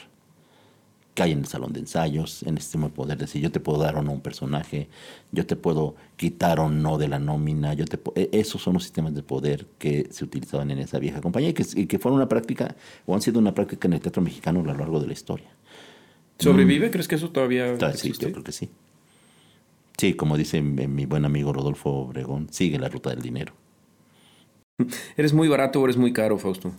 que 1.15 1.23
hay 1.23 1.31
en 1.33 1.39
el 1.39 1.47
salón 1.47 1.73
de 1.73 1.81
ensayos, 1.81 2.43
en 2.43 2.55
el 2.55 2.61
sistema 2.61 2.85
de 2.87 2.93
poder, 2.93 3.17
decir, 3.17 3.41
yo 3.41 3.51
te 3.51 3.59
puedo 3.59 3.79
dar 3.79 3.97
o 3.97 4.01
no 4.03 4.11
un 4.13 4.21
personaje, 4.21 4.87
yo 5.33 5.45
te 5.45 5.57
puedo 5.57 5.95
quitar 6.15 6.61
o 6.61 6.69
no 6.69 6.97
de 6.97 7.09
la 7.09 7.19
nómina, 7.19 7.73
yo 7.73 7.83
te 7.85 7.99
e- 8.15 8.29
esos 8.31 8.61
son 8.61 8.75
los 8.75 8.83
sistemas 8.83 9.13
de 9.15 9.21
poder 9.21 9.65
que 9.79 10.07
se 10.11 10.23
utilizaban 10.23 10.71
en 10.71 10.79
esa 10.79 10.97
vieja 10.97 11.19
compañía 11.19 11.49
y 11.49 11.53
que, 11.53 11.65
y 11.75 11.87
que 11.87 11.99
fueron 11.99 12.17
una 12.17 12.29
práctica, 12.29 12.73
o 13.05 13.15
han 13.15 13.21
sido 13.21 13.39
una 13.39 13.53
práctica 13.53 13.87
en 13.89 13.95
el 13.95 13.99
teatro 13.99 14.21
mexicano 14.21 14.61
a 14.61 14.63
lo 14.63 14.73
largo 14.75 15.01
de 15.01 15.07
la 15.07 15.13
historia. 15.13 15.47
¿Sobrevive? 16.37 16.89
¿Crees 16.89 17.07
que 17.09 17.15
eso 17.15 17.31
todavía 17.31 17.77
sí, 17.77 17.85
existe? 17.85 18.27
yo 18.27 18.31
creo 18.31 18.43
que 18.45 18.51
sí. 18.53 18.69
Sí, 19.97 20.13
como 20.13 20.37
dice 20.37 20.61
mi, 20.61 20.87
mi 20.87 21.05
buen 21.05 21.25
amigo 21.25 21.51
Rodolfo 21.51 21.89
Obregón, 21.89 22.47
sigue 22.51 22.79
la 22.79 22.87
ruta 22.87 23.09
del 23.09 23.21
dinero. 23.21 23.51
¿Eres 25.17 25.33
muy 25.33 25.47
barato 25.47 25.81
o 25.81 25.85
eres 25.85 25.97
muy 25.97 26.13
caro, 26.13 26.37
Fausto? 26.37 26.71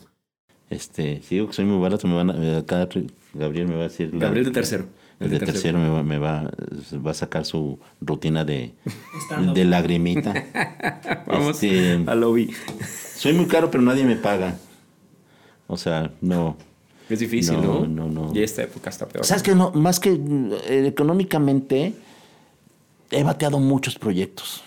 Este, 0.69 1.21
si 1.23 1.35
digo 1.37 1.49
que 1.49 1.53
soy 1.55 1.65
muy 1.65 1.81
barato, 1.81 2.07
me 2.07 2.15
van 2.15 2.31
a, 2.31 2.59
acá 2.59 2.89
Gabriel 3.35 3.67
me 3.69 3.75
va 3.75 3.81
a 3.81 3.89
decir... 3.89 4.13
la- 4.15 4.21
Gabriel 4.27 4.47
de 4.47 4.51
tercero. 4.53 4.87
El 5.19 5.29
de 5.31 5.39
tercero 5.39 5.79
me 5.79 5.89
va, 5.91 6.03
me 6.03 6.17
va, 6.17 6.51
va 7.07 7.11
a 7.11 7.15
sacar 7.15 7.45
su 7.45 7.79
rutina 8.01 8.43
de, 8.45 8.73
de 9.53 9.65
lagrimita. 9.67 10.33
Vamos 11.27 11.63
Este, 11.63 12.01
al 12.07 12.21
lobby. 12.21 12.55
soy 13.17 13.35
muy 13.35 13.45
caro, 13.45 13.71
pero 13.71 13.83
nadie 13.83 14.05
me 14.05 14.17
paga. 14.17 14.57
O 15.67 15.77
sea, 15.77 16.11
no. 16.23 16.57
Es 17.11 17.19
difícil, 17.19 17.61
No, 17.61 17.81
¿no? 17.87 17.87
no, 17.87 18.09
no. 18.09 18.33
Y 18.35 18.43
esta 18.43 18.63
época 18.63 18.89
está 18.89 19.07
peor. 19.09 19.27
¿Sabes 19.27 19.43
que 19.43 19.55
no? 19.55 19.73
Más 19.73 20.01
que 20.01 20.13
eh, 20.13 20.87
económicamente, 20.87 21.93
he 23.11 23.23
bateado 23.23 23.59
muchos 23.59 23.99
proyectos. 23.99 24.65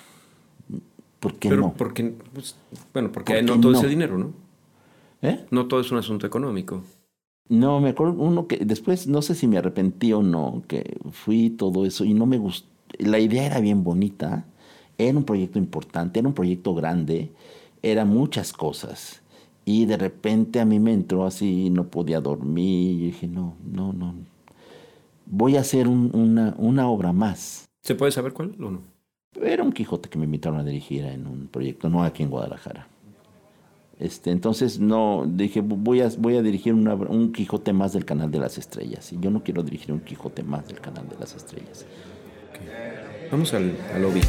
¿Por 1.23 1.35
qué 1.39 1.49
Pero 1.49 1.61
no? 1.61 1.73
porque, 1.77 2.13
pues, 2.33 2.55
bueno, 2.93 3.11
porque 3.11 3.33
¿Por 3.33 3.43
no 3.43 3.59
todo 3.61 3.71
no? 3.71 3.77
es 3.77 3.83
el 3.83 3.89
dinero, 3.89 4.17
¿no? 4.17 4.33
¿Eh? 5.21 5.45
No 5.51 5.67
todo 5.67 5.79
es 5.79 5.91
un 5.91 5.97
asunto 5.97 6.27
económico. 6.27 6.83
No, 7.49 7.79
me 7.81 7.89
acuerdo 7.89 8.13
uno 8.21 8.47
que 8.47 8.57
después, 8.57 9.07
no 9.07 9.21
sé 9.21 9.35
si 9.35 9.47
me 9.47 9.57
arrepentí 9.57 10.13
o 10.13 10.23
no, 10.23 10.63
que 10.67 10.97
fui 11.11 11.49
todo 11.49 11.85
eso 11.85 12.05
y 12.05 12.13
no 12.13 12.25
me 12.25 12.37
gustó. 12.37 12.67
La 12.99 13.19
idea 13.19 13.45
era 13.45 13.59
bien 13.59 13.83
bonita, 13.83 14.45
era 14.97 15.17
un 15.17 15.23
proyecto 15.25 15.59
importante, 15.59 16.19
era 16.19 16.27
un 16.27 16.33
proyecto 16.35 16.73
grande, 16.73 17.31
era 17.81 18.05
muchas 18.05 18.53
cosas. 18.53 19.21
Y 19.65 19.85
de 19.85 19.97
repente 19.97 20.59
a 20.59 20.65
mí 20.65 20.79
me 20.79 20.93
entró 20.93 21.25
así, 21.25 21.69
no 21.69 21.87
podía 21.89 22.21
dormir, 22.21 22.91
y 23.01 23.05
dije, 23.07 23.27
no, 23.27 23.55
no, 23.65 23.93
no. 23.93 24.15
Voy 25.25 25.57
a 25.57 25.61
hacer 25.61 25.87
un- 25.87 26.11
una, 26.13 26.53
una 26.57 26.87
obra 26.89 27.13
más. 27.13 27.65
¿Se 27.83 27.95
puede 27.95 28.11
saber 28.11 28.33
cuál 28.33 28.55
o 28.61 28.71
no? 28.71 28.81
Era 29.41 29.63
un 29.63 29.71
Quijote 29.71 30.09
que 30.09 30.17
me 30.17 30.25
invitaron 30.25 30.59
a 30.59 30.63
dirigir 30.63 31.05
en 31.05 31.25
un 31.27 31.47
proyecto, 31.47 31.89
no 31.89 32.03
aquí 32.03 32.23
en 32.23 32.29
Guadalajara. 32.29 32.87
Este, 33.99 34.31
entonces 34.31 34.79
no 34.79 35.23
dije 35.27 35.61
voy 35.61 36.01
a, 36.01 36.09
voy 36.17 36.35
a 36.35 36.41
dirigir 36.41 36.73
una- 36.73 36.95
un 36.95 37.31
Quijote 37.31 37.73
más 37.73 37.93
del 37.93 38.05
canal 38.05 38.31
de 38.31 38.39
las 38.39 38.57
estrellas 38.57 39.13
y 39.13 39.19
yo 39.19 39.29
no 39.29 39.43
quiero 39.43 39.63
dirigir 39.63 39.91
un 39.93 39.99
Quijote 40.01 40.43
más 40.43 40.67
del 40.67 40.79
canal 40.81 41.07
de 41.07 41.15
las 41.19 41.35
estrellas. 41.35 41.85
Vamos 43.31 43.53
al, 43.53 43.75
al 43.95 44.01
lobby. 44.01 44.21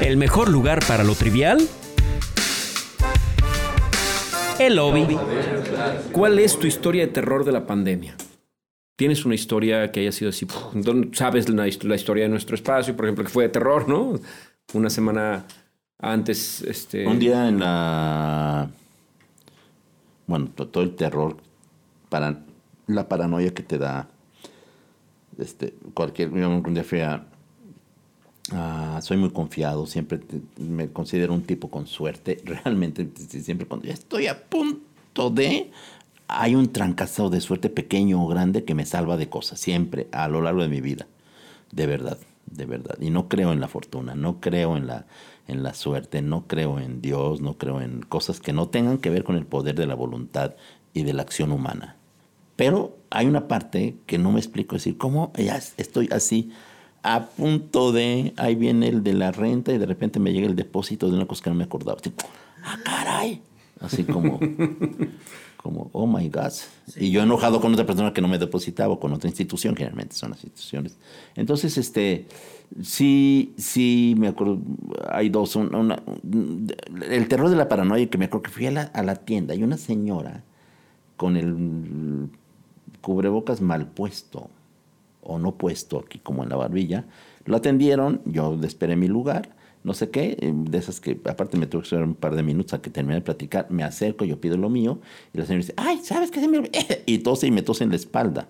El 0.00 0.16
mejor 0.16 0.48
lugar 0.48 0.80
para 0.86 1.02
lo 1.04 1.14
trivial. 1.14 1.58
El 4.58 4.76
lobby. 4.76 5.16
¿Cuál 6.12 6.38
es 6.40 6.58
tu 6.58 6.66
historia 6.66 7.06
de 7.06 7.12
terror 7.12 7.44
de 7.44 7.52
la 7.52 7.66
pandemia? 7.66 8.16
¿Tienes 8.98 9.24
una 9.24 9.36
historia 9.36 9.92
que 9.92 10.00
haya 10.00 10.10
sido 10.10 10.30
así? 10.30 10.44
¿Sabes 11.12 11.48
la, 11.48 11.68
hist- 11.68 11.84
la 11.84 11.94
historia 11.94 12.24
de 12.24 12.30
nuestro 12.30 12.56
espacio, 12.56 12.96
por 12.96 13.04
ejemplo, 13.04 13.22
que 13.22 13.30
fue 13.30 13.44
de 13.44 13.50
terror, 13.50 13.88
¿no? 13.88 14.18
Una 14.74 14.90
semana 14.90 15.46
antes, 16.00 16.62
este... 16.62 17.06
Un 17.06 17.20
día 17.20 17.48
en 17.48 17.60
la 17.60 18.68
bueno 20.26 20.48
to- 20.52 20.66
todo 20.66 20.82
el 20.82 20.96
terror 20.96 21.36
para 22.08 22.40
la 22.88 23.08
paranoia 23.08 23.54
que 23.54 23.62
te 23.62 23.78
da 23.78 24.08
este 25.38 25.74
cualquier 25.94 26.32
yo 26.34 26.50
un 26.50 26.74
día 26.74 26.82
fui 26.82 27.00
a 27.00 27.24
soy 29.00 29.16
muy 29.16 29.30
confiado, 29.30 29.86
siempre 29.86 30.18
me 30.56 30.88
considero 30.90 31.34
un 31.34 31.42
tipo 31.42 31.70
con 31.70 31.86
suerte. 31.86 32.42
Realmente, 32.44 33.08
siempre 33.14 33.68
cuando 33.68 33.86
ya 33.86 33.94
estoy 33.94 34.26
a 34.26 34.42
punto 34.48 35.30
de, 35.30 35.70
hay 36.28 36.54
un 36.54 36.72
trancazo 36.72 37.30
de 37.30 37.40
suerte 37.40 37.70
pequeño 37.70 38.22
o 38.22 38.28
grande 38.28 38.64
que 38.64 38.74
me 38.74 38.86
salva 38.86 39.16
de 39.16 39.28
cosas, 39.28 39.58
siempre, 39.60 40.08
a 40.12 40.28
lo 40.28 40.40
largo 40.40 40.62
de 40.62 40.68
mi 40.68 40.80
vida. 40.80 41.06
De 41.72 41.86
verdad, 41.86 42.18
de 42.46 42.66
verdad. 42.66 42.96
Y 43.00 43.10
no 43.10 43.28
creo 43.28 43.52
en 43.52 43.60
la 43.60 43.68
fortuna, 43.68 44.14
no 44.14 44.40
creo 44.40 44.76
en 44.76 44.86
la, 44.86 45.06
en 45.46 45.62
la 45.62 45.74
suerte, 45.74 46.22
no 46.22 46.46
creo 46.46 46.78
en 46.78 47.00
Dios, 47.00 47.40
no 47.40 47.54
creo 47.54 47.80
en 47.80 48.02
cosas 48.02 48.40
que 48.40 48.52
no 48.52 48.68
tengan 48.68 48.98
que 48.98 49.10
ver 49.10 49.24
con 49.24 49.36
el 49.36 49.46
poder 49.46 49.74
de 49.74 49.86
la 49.86 49.94
voluntad 49.94 50.54
y 50.94 51.02
de 51.02 51.12
la 51.12 51.22
acción 51.22 51.52
humana. 51.52 51.96
Pero 52.56 52.96
hay 53.10 53.26
una 53.26 53.48
parte 53.48 53.96
que 54.06 54.18
no 54.18 54.32
me 54.32 54.40
explico, 54.40 54.76
es 54.76 54.84
decir, 54.84 54.98
¿cómo 54.98 55.32
ya 55.36 55.60
estoy 55.76 56.08
así 56.12 56.50
a 57.02 57.26
punto 57.26 57.92
de, 57.92 58.34
ahí 58.36 58.54
viene 58.54 58.88
el 58.88 59.02
de 59.02 59.14
la 59.14 59.32
renta 59.32 59.72
y 59.72 59.78
de 59.78 59.86
repente 59.86 60.18
me 60.18 60.32
llega 60.32 60.46
el 60.46 60.56
depósito 60.56 61.08
de 61.08 61.16
una 61.16 61.26
cosa 61.26 61.44
que 61.44 61.50
no 61.50 61.56
me 61.56 61.64
acordaba. 61.64 61.98
Así, 61.98 62.12
ah, 62.64 62.76
caray. 62.84 63.40
Así 63.80 64.04
como, 64.04 64.40
como, 65.62 65.90
oh 65.92 66.06
my 66.06 66.28
God. 66.28 66.52
Y 66.96 67.10
yo 67.10 67.22
enojado 67.22 67.60
con 67.60 67.72
otra 67.72 67.84
persona 67.84 68.12
que 68.14 68.20
no 68.20 68.28
me 68.28 68.38
depositaba 68.38 68.94
o 68.94 69.00
con 69.00 69.12
otra 69.12 69.28
institución, 69.28 69.76
generalmente 69.76 70.14
son 70.14 70.30
las 70.30 70.42
instituciones. 70.44 70.96
Entonces, 71.34 71.76
este, 71.76 72.26
sí, 72.82 73.52
sí, 73.58 74.14
me 74.16 74.28
acuerdo, 74.28 74.58
hay 75.10 75.28
dos, 75.28 75.56
el 75.56 77.28
terror 77.28 77.50
de 77.50 77.56
la 77.56 77.68
paranoia, 77.68 78.08
que 78.08 78.18
me 78.18 78.26
acuerdo 78.26 78.44
que 78.44 78.50
fui 78.50 78.66
a 78.66 78.70
la, 78.70 78.82
a 78.82 79.02
la 79.02 79.16
tienda 79.16 79.54
y 79.54 79.62
una 79.62 79.76
señora 79.76 80.44
con 81.16 81.36
el 81.36 82.30
cubrebocas 83.00 83.60
mal 83.60 83.86
puesto 83.86 84.50
o 85.22 85.38
no 85.38 85.56
puesto 85.56 85.98
aquí 85.98 86.18
como 86.18 86.44
en 86.44 86.48
la 86.48 86.56
barbilla, 86.56 87.04
lo 87.44 87.56
atendieron, 87.56 88.22
yo 88.24 88.58
esperé 88.62 88.96
mi 88.96 89.08
lugar 89.08 89.57
no 89.88 89.94
sé 89.94 90.10
qué, 90.10 90.36
eh, 90.38 90.52
de 90.54 90.78
esas 90.78 91.00
que 91.00 91.18
aparte 91.24 91.56
me 91.56 91.66
tuve 91.66 91.80
que 91.80 91.86
esperar 91.86 92.04
un 92.04 92.14
par 92.14 92.36
de 92.36 92.42
minutos 92.42 92.74
a 92.74 92.82
que 92.82 92.90
termine 92.90 93.16
de 93.16 93.22
platicar, 93.22 93.70
me 93.70 93.82
acerco, 93.82 94.26
yo 94.26 94.38
pido 94.38 94.58
lo 94.58 94.68
mío, 94.68 95.00
y 95.32 95.38
la 95.38 95.46
señora 95.46 95.62
dice, 95.62 95.74
ay, 95.78 96.00
¿sabes 96.02 96.30
qué? 96.30 96.38
Y 97.06 97.18
tose 97.18 97.46
y 97.46 97.50
me 97.50 97.62
tose 97.62 97.84
en 97.84 97.90
la 97.90 97.96
espalda. 97.96 98.48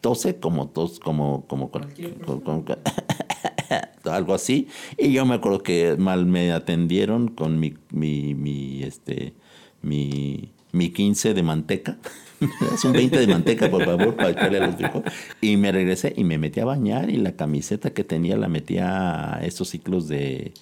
Tose 0.00 0.38
como 0.38 0.68
tos, 0.68 1.00
como, 1.00 1.44
como, 1.48 1.72
algo 4.04 4.32
así. 4.32 4.68
Y 4.96 5.12
yo 5.12 5.26
me 5.26 5.34
acuerdo 5.34 5.64
que 5.64 5.96
mal 5.98 6.24
me 6.24 6.52
atendieron 6.52 7.26
con 7.26 7.58
mi, 7.58 7.74
mi, 7.90 8.34
mi, 8.34 8.84
este, 8.84 9.34
mi, 9.82 10.52
mi 10.70 10.90
15 10.90 11.34
de 11.34 11.42
manteca. 11.42 11.98
es 12.40 12.84
un 12.84 12.92
20 12.92 13.18
de 13.18 13.26
manteca, 13.26 13.70
por 13.70 13.84
favor, 13.84 14.14
para 14.16 14.30
echarle 14.30 14.58
a 14.58 14.66
los 14.66 14.80
hijos. 14.80 15.02
Y 15.40 15.56
me 15.56 15.72
regresé 15.72 16.12
y 16.16 16.24
me 16.24 16.38
metí 16.38 16.60
a 16.60 16.64
bañar 16.64 17.10
y 17.10 17.16
la 17.16 17.32
camiseta 17.32 17.90
que 17.90 18.04
tenía 18.04 18.36
la 18.36 18.48
metí 18.48 18.78
a 18.78 19.40
estos 19.42 19.68
ciclos 19.68 20.08
de 20.08 20.52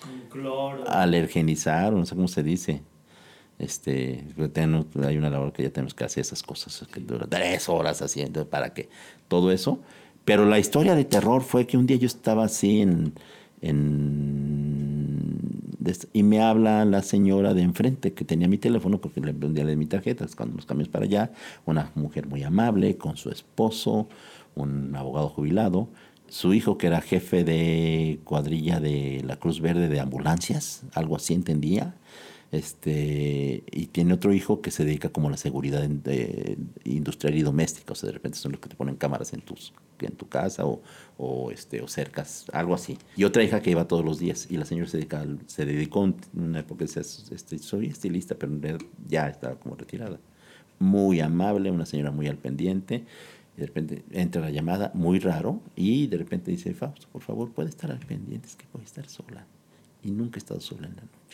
alergenizar, 0.86 1.94
o 1.94 1.98
no 1.98 2.06
sé 2.06 2.14
cómo 2.14 2.28
se 2.28 2.42
dice. 2.42 2.82
Este, 3.58 4.22
hay 5.02 5.16
una 5.16 5.30
labor 5.30 5.52
que 5.52 5.62
ya 5.62 5.70
tenemos 5.70 5.94
que 5.94 6.04
hacer 6.04 6.20
esas 6.20 6.42
cosas, 6.42 6.86
que 6.92 7.00
dura 7.00 7.26
tres 7.26 7.68
horas 7.68 8.02
haciendo 8.02 8.48
para 8.48 8.74
que 8.74 8.88
todo 9.28 9.50
eso. 9.50 9.80
Pero 10.24 10.44
la 10.44 10.58
historia 10.58 10.94
de 10.94 11.04
terror 11.04 11.42
fue 11.42 11.66
que 11.66 11.76
un 11.76 11.86
día 11.86 11.96
yo 11.96 12.06
estaba 12.06 12.44
así 12.44 12.80
en, 12.80 13.14
en 13.60 14.65
y 16.12 16.22
me 16.22 16.40
habla 16.40 16.84
la 16.84 17.02
señora 17.02 17.54
de 17.54 17.62
enfrente 17.62 18.12
que 18.12 18.24
tenía 18.24 18.48
mi 18.48 18.58
teléfono 18.58 19.00
porque 19.00 19.20
le 19.20 19.32
de 19.32 19.76
mi 19.76 19.86
tarjeta 19.86 20.26
cuando 20.36 20.56
nos 20.56 20.66
cambiamos 20.66 20.88
para 20.88 21.04
allá, 21.04 21.32
una 21.64 21.92
mujer 21.94 22.26
muy 22.26 22.42
amable 22.42 22.96
con 22.96 23.16
su 23.16 23.30
esposo, 23.30 24.08
un 24.54 24.94
abogado 24.96 25.28
jubilado, 25.28 25.88
su 26.28 26.54
hijo 26.54 26.76
que 26.78 26.88
era 26.88 27.00
jefe 27.00 27.44
de 27.44 28.20
cuadrilla 28.24 28.80
de 28.80 29.22
la 29.24 29.36
Cruz 29.36 29.60
Verde 29.60 29.88
de 29.88 30.00
ambulancias, 30.00 30.82
algo 30.94 31.16
así 31.16 31.34
entendía, 31.34 31.94
este, 32.52 33.64
y 33.70 33.86
tiene 33.86 34.14
otro 34.14 34.32
hijo 34.32 34.60
que 34.60 34.70
se 34.70 34.84
dedica 34.84 35.08
como 35.08 35.28
a 35.28 35.30
la 35.32 35.36
seguridad 35.36 35.88
industrial 36.84 37.34
y 37.34 37.42
doméstica, 37.42 37.92
o 37.92 37.96
sea, 37.96 38.06
de 38.06 38.12
repente 38.12 38.38
son 38.38 38.52
los 38.52 38.60
que 38.60 38.68
te 38.68 38.76
ponen 38.76 38.96
cámaras 38.96 39.32
en, 39.32 39.40
tus, 39.40 39.72
en 39.98 40.12
tu 40.12 40.28
casa 40.28 40.64
o, 40.64 40.80
o, 41.18 41.50
este, 41.50 41.80
o 41.80 41.88
cercas, 41.88 42.46
algo 42.52 42.74
así. 42.74 42.98
Y 43.16 43.24
otra 43.24 43.42
hija 43.42 43.60
que 43.60 43.70
iba 43.70 43.88
todos 43.88 44.04
los 44.04 44.18
días, 44.18 44.46
y 44.50 44.56
la 44.56 44.64
señora 44.64 44.88
se, 44.88 44.98
dedica, 44.98 45.26
se 45.46 45.64
dedicó 45.64 46.04
en 46.04 46.16
una 46.34 46.60
época, 46.60 46.84
decía, 46.84 47.02
este, 47.02 47.58
soy 47.58 47.86
estilista, 47.86 48.36
pero 48.36 48.78
ya 49.08 49.28
estaba 49.28 49.56
como 49.56 49.74
retirada. 49.74 50.18
Muy 50.78 51.20
amable, 51.20 51.70
una 51.70 51.86
señora 51.86 52.10
muy 52.10 52.28
al 52.28 52.36
pendiente, 52.36 53.04
y 53.56 53.60
de 53.60 53.66
repente 53.66 54.04
entra 54.12 54.40
la 54.40 54.50
llamada, 54.50 54.92
muy 54.94 55.18
raro, 55.18 55.60
y 55.74 56.06
de 56.06 56.18
repente 56.18 56.50
dice, 56.50 56.74
Fausto, 56.74 57.08
por 57.10 57.22
favor, 57.22 57.50
puede 57.50 57.70
estar 57.70 57.90
al 57.90 57.98
pendiente, 57.98 58.46
es 58.46 58.56
que 58.56 58.66
a 58.72 58.82
estar 58.82 59.08
sola. 59.08 59.46
Y 60.02 60.10
nunca 60.10 60.36
he 60.36 60.38
estado 60.38 60.60
sola 60.60 60.86
en 60.86 60.96
la 60.96 61.02
noche. 61.02 61.25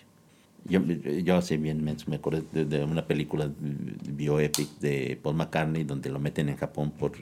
Yo, 0.64 0.80
yo 0.80 1.36
así 1.36 1.56
bien 1.56 1.82
me, 1.82 2.16
acuerdo 2.16 2.42
de, 2.52 2.84
una 2.84 3.06
película 3.06 3.50
bioepic 3.58 4.78
de 4.78 5.18
Paul 5.20 5.34
McCartney 5.34 5.82
donde 5.82 6.08
lo 6.08 6.20
meten 6.20 6.48
en 6.48 6.56
Japón 6.56 6.92
por 6.92 7.12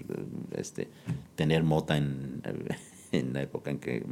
este, 0.53 0.88
tener 1.36 1.62
mota 1.64 1.97
en, 1.97 2.43
en 3.12 3.32
la 3.32 3.43
época 3.43 3.70
en 3.70 3.78
que 3.78 4.05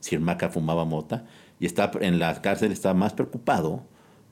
Sir 0.00 0.20
Maca 0.20 0.48
fumaba 0.48 0.84
mota 0.84 1.26
y 1.60 1.66
está 1.66 1.92
en 2.00 2.18
la 2.18 2.42
cárcel 2.42 2.72
estaba 2.72 2.94
más 2.94 3.12
preocupado 3.12 3.84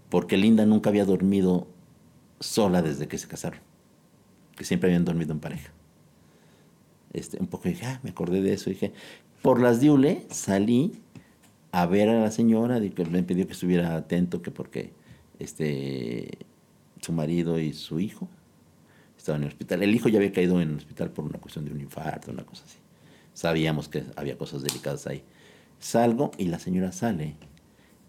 porque 0.08 0.36
Linda 0.36 0.66
nunca 0.66 0.90
había 0.90 1.04
dormido 1.04 1.68
sola 2.40 2.82
desde 2.82 3.08
que 3.08 3.16
se 3.16 3.28
casaron, 3.28 3.60
que 4.56 4.64
siempre 4.64 4.90
habían 4.90 5.04
dormido 5.04 5.32
en 5.32 5.40
pareja. 5.40 5.72
Este, 7.12 7.38
un 7.38 7.46
poco 7.46 7.68
dije, 7.68 7.86
ah, 7.86 8.00
me 8.02 8.10
acordé 8.10 8.42
de 8.42 8.52
eso, 8.52 8.68
dije, 8.68 8.92
por 9.42 9.60
las 9.60 9.80
diule 9.80 10.26
salí 10.30 11.00
a 11.72 11.86
ver 11.86 12.10
a 12.10 12.20
la 12.20 12.30
señora, 12.30 12.78
me 12.78 13.22
pidió 13.22 13.46
que 13.46 13.54
estuviera 13.54 13.96
atento, 13.96 14.42
que 14.42 14.50
porque 14.50 14.92
este, 15.38 16.38
su 17.00 17.12
marido 17.12 17.58
y 17.58 17.72
su 17.72 17.98
hijo 17.98 18.28
estaban 19.16 19.40
en 19.40 19.48
el 19.48 19.52
hospital. 19.52 19.82
El 19.82 19.94
hijo 19.94 20.10
ya 20.10 20.18
había 20.18 20.32
caído 20.32 20.60
en 20.60 20.70
el 20.70 20.76
hospital 20.76 21.10
por 21.10 21.24
una 21.24 21.38
cuestión 21.38 21.64
de 21.64 21.72
un 21.72 21.80
infarto, 21.80 22.30
una 22.30 22.44
cosa 22.44 22.64
así. 22.66 22.76
Sabíamos 23.32 23.88
que 23.88 24.04
había 24.16 24.36
cosas 24.36 24.62
delicadas 24.62 25.06
ahí. 25.06 25.24
Salgo 25.80 26.30
y 26.36 26.44
la 26.44 26.58
señora 26.58 26.92
sale 26.92 27.36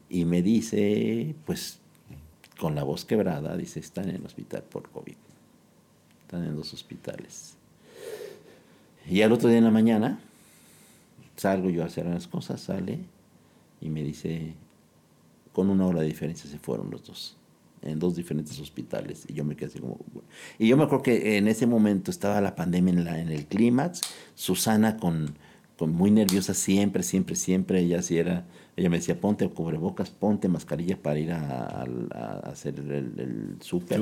y 0.09 0.26
me 0.26 0.41
dice, 0.41 1.34
pues 1.45 1.80
con 2.59 2.76
la 2.76 2.84
voz 2.84 3.05
quebrada, 3.05 3.55
dice, 3.55 3.80
están 3.80 4.09
en 4.09 4.18
el 4.18 4.26
hospital 4.26 4.64
por 4.64 4.89
COVID. 4.89 5.16
Están 6.24 6.43
en 6.43 6.55
dos 6.57 6.74
hospitales. 6.74 7.55
Y 9.09 9.22
al 9.22 9.32
otro 9.32 9.47
día 9.47 9.57
en 9.57 9.64
la 9.64 9.72
mañana, 9.72 10.20
salgo 11.38 11.70
yo 11.70 11.82
a 11.84 11.86
hacer 11.86 12.05
las 12.05 12.28
cosas, 12.28 12.59
sale 12.59 12.99
y 13.84 13.89
me 13.89 14.01
dice, 14.01 14.53
con 15.51 15.69
una 15.69 15.86
hora 15.86 15.99
de 15.99 16.07
diferencia 16.07 16.49
se 16.49 16.57
fueron 16.57 16.89
los 16.89 17.03
dos, 17.03 17.38
en 17.81 17.99
dos 17.99 18.15
diferentes 18.15 18.57
hospitales. 18.59 19.25
Y 19.27 19.34
yo 19.34 19.43
me 19.43 19.57
quedé 19.57 19.67
así 19.67 19.79
como... 19.79 19.99
Y 20.57 20.69
yo 20.69 20.77
me 20.77 20.84
acuerdo 20.84 21.03
que 21.03 21.38
en 21.38 21.49
ese 21.49 21.67
momento 21.67 22.09
estaba 22.09 22.39
la 22.39 22.55
pandemia 22.55 22.93
en, 22.93 23.03
la, 23.03 23.19
en 23.19 23.29
el 23.29 23.45
clímax, 23.45 23.99
Susana 24.36 24.95
con, 24.95 25.36
con 25.77 25.93
muy 25.93 26.11
nerviosa 26.11 26.53
siempre, 26.53 27.03
siempre, 27.03 27.36
siempre, 27.36 27.81
ella 27.81 28.01
sí 28.01 28.17
era... 28.17 28.45
Ella 28.75 28.89
me 28.89 28.97
decía, 28.97 29.19
ponte 29.19 29.47
cubrebocas, 29.49 30.09
ponte 30.09 30.47
mascarilla 30.47 30.97
para 30.97 31.19
ir 31.19 31.31
a, 31.31 31.84
hacer 32.45 32.79
el, 32.79 32.89
el 32.89 33.57
súper. 33.59 34.01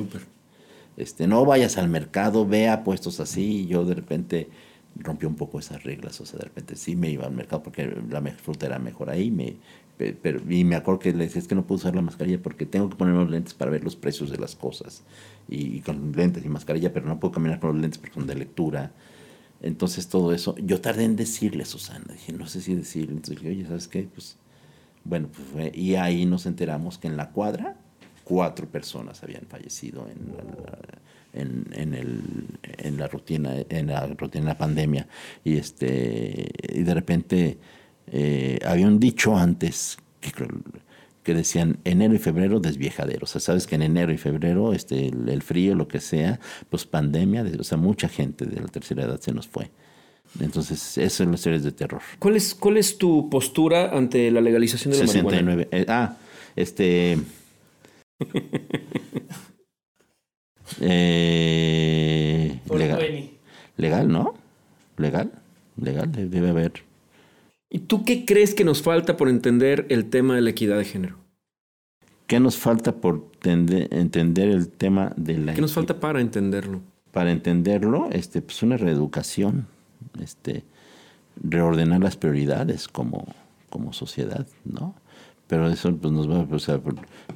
Este, 0.96 1.26
no 1.26 1.44
vayas 1.44 1.76
al 1.76 1.88
mercado, 1.88 2.46
vea 2.46 2.84
puestos 2.84 3.20
así. 3.20 3.62
Y 3.62 3.66
yo 3.66 3.84
de 3.84 3.94
repente 3.94 4.48
rompió 4.96 5.28
un 5.28 5.36
poco 5.36 5.58
esas 5.58 5.82
reglas, 5.84 6.20
o 6.20 6.26
sea, 6.26 6.38
de 6.38 6.44
repente 6.44 6.76
sí 6.76 6.96
me 6.96 7.10
iba 7.10 7.24
al 7.24 7.32
mercado 7.32 7.62
porque 7.62 7.86
la 8.10 8.20
fruta 8.32 8.66
era 8.66 8.78
mejor 8.78 9.10
ahí, 9.10 9.30
me, 9.30 9.56
pero, 9.96 10.40
y 10.50 10.64
me 10.64 10.76
acuerdo 10.76 11.00
que 11.00 11.12
le 11.12 11.24
decía, 11.24 11.40
es 11.40 11.48
que 11.48 11.54
no 11.54 11.66
puedo 11.66 11.78
usar 11.78 11.94
la 11.94 12.02
mascarilla 12.02 12.40
porque 12.42 12.66
tengo 12.66 12.88
que 12.90 12.96
ponerme 12.96 13.20
los 13.20 13.30
lentes 13.30 13.54
para 13.54 13.70
ver 13.70 13.84
los 13.84 13.96
precios 13.96 14.30
de 14.30 14.38
las 14.38 14.54
cosas, 14.54 15.02
y, 15.48 15.80
con 15.80 16.12
lentes 16.12 16.44
y 16.44 16.48
mascarilla, 16.48 16.92
pero 16.92 17.06
no 17.06 17.20
puedo 17.20 17.32
caminar 17.32 17.60
con 17.60 17.72
los 17.72 17.80
lentes 17.80 17.98
porque 17.98 18.14
son 18.14 18.26
de 18.26 18.34
lectura, 18.34 18.92
entonces 19.60 20.08
todo 20.08 20.32
eso, 20.32 20.56
yo 20.56 20.80
tardé 20.80 21.04
en 21.04 21.16
decirle 21.16 21.62
a 21.62 21.66
Susana, 21.66 22.06
dije, 22.12 22.32
no 22.32 22.46
sé 22.46 22.60
si 22.60 22.74
decirle, 22.74 23.12
entonces 23.12 23.36
dije, 23.36 23.50
oye, 23.50 23.66
¿sabes 23.66 23.88
qué? 23.88 24.08
Pues, 24.12 24.36
bueno, 25.04 25.28
pues, 25.28 25.76
y 25.76 25.94
ahí 25.96 26.26
nos 26.26 26.46
enteramos 26.46 26.98
que 26.98 27.08
en 27.08 27.16
la 27.16 27.30
cuadra 27.30 27.76
cuatro 28.24 28.68
personas 28.68 29.22
habían 29.22 29.46
fallecido 29.46 30.06
en 30.08 30.34
la, 30.36 30.78
en, 31.32 31.66
en, 31.72 31.94
el, 31.94 32.22
en 32.62 32.98
la 32.98 33.08
rutina, 33.08 33.54
en 33.68 33.88
la 33.88 34.06
rutina 34.06 34.44
de 34.44 34.50
la 34.50 34.58
pandemia. 34.58 35.06
Y, 35.44 35.56
este, 35.56 36.50
y 36.68 36.82
de 36.82 36.94
repente 36.94 37.58
eh, 38.06 38.58
había 38.64 38.86
un 38.86 39.00
dicho 39.00 39.36
antes 39.36 39.96
que, 40.20 40.32
que 41.22 41.34
decían 41.34 41.78
enero 41.84 42.14
y 42.14 42.18
febrero 42.18 42.60
desviejadero. 42.60 43.24
O 43.24 43.26
sea, 43.26 43.40
sabes 43.40 43.66
que 43.66 43.76
en 43.76 43.82
enero 43.82 44.12
y 44.12 44.18
febrero, 44.18 44.72
este, 44.72 45.06
el, 45.08 45.42
frío, 45.42 45.74
lo 45.74 45.88
que 45.88 46.00
sea, 46.00 46.40
pues 46.68 46.84
pandemia, 46.84 47.44
o 47.58 47.64
sea, 47.64 47.78
mucha 47.78 48.08
gente 48.08 48.44
de 48.44 48.60
la 48.60 48.68
tercera 48.68 49.04
edad 49.04 49.20
se 49.20 49.32
nos 49.32 49.46
fue. 49.46 49.70
Entonces, 50.40 50.96
eso 50.96 51.24
son 51.24 51.32
las 51.32 51.40
series 51.40 51.62
de 51.62 51.72
terror. 51.72 52.00
¿Cuál 52.18 52.36
es, 52.36 52.54
cuál 52.54 52.78
es 52.78 52.96
tu 52.96 53.28
postura 53.28 53.90
ante 53.96 54.30
la 54.30 54.40
legalización 54.40 54.92
de 54.92 55.00
la 55.00 55.06
69. 55.06 55.68
Eh, 55.70 55.84
ah, 55.88 56.16
este... 56.56 57.18
Eh, 60.80 62.60
legal. 62.74 63.30
legal, 63.76 64.08
¿no? 64.08 64.34
Legal, 64.96 65.30
legal, 65.76 66.10
debe 66.12 66.50
haber. 66.50 66.72
¿Y 67.70 67.80
tú 67.80 68.04
qué 68.04 68.24
crees 68.24 68.54
que 68.54 68.64
nos 68.64 68.82
falta 68.82 69.16
por 69.16 69.28
entender 69.28 69.86
el 69.88 70.10
tema 70.10 70.34
de 70.34 70.42
la 70.42 70.50
equidad 70.50 70.76
de 70.78 70.84
género? 70.84 71.16
¿Qué 72.26 72.38
nos 72.40 72.56
falta 72.56 72.92
por 72.96 73.30
tende- 73.40 73.88
entender 73.90 74.48
el 74.48 74.68
tema 74.68 75.12
de 75.16 75.38
la 75.38 75.54
¿Qué 75.54 75.60
nos 75.60 75.72
falta 75.74 75.98
para 76.00 76.20
entenderlo? 76.20 76.80
para 77.12 77.30
entenderlo, 77.30 78.08
este, 78.10 78.40
pues 78.40 78.62
una 78.62 78.78
reeducación, 78.78 79.66
este, 80.22 80.64
reordenar 81.42 82.00
las 82.00 82.16
prioridades 82.16 82.88
como, 82.88 83.26
como 83.68 83.92
sociedad, 83.92 84.46
¿no? 84.64 84.94
Pero 85.52 85.68
eso 85.68 85.94
pues, 85.94 86.10
nos 86.10 86.30
va, 86.30 86.46
o 86.50 86.58
sea, 86.58 86.80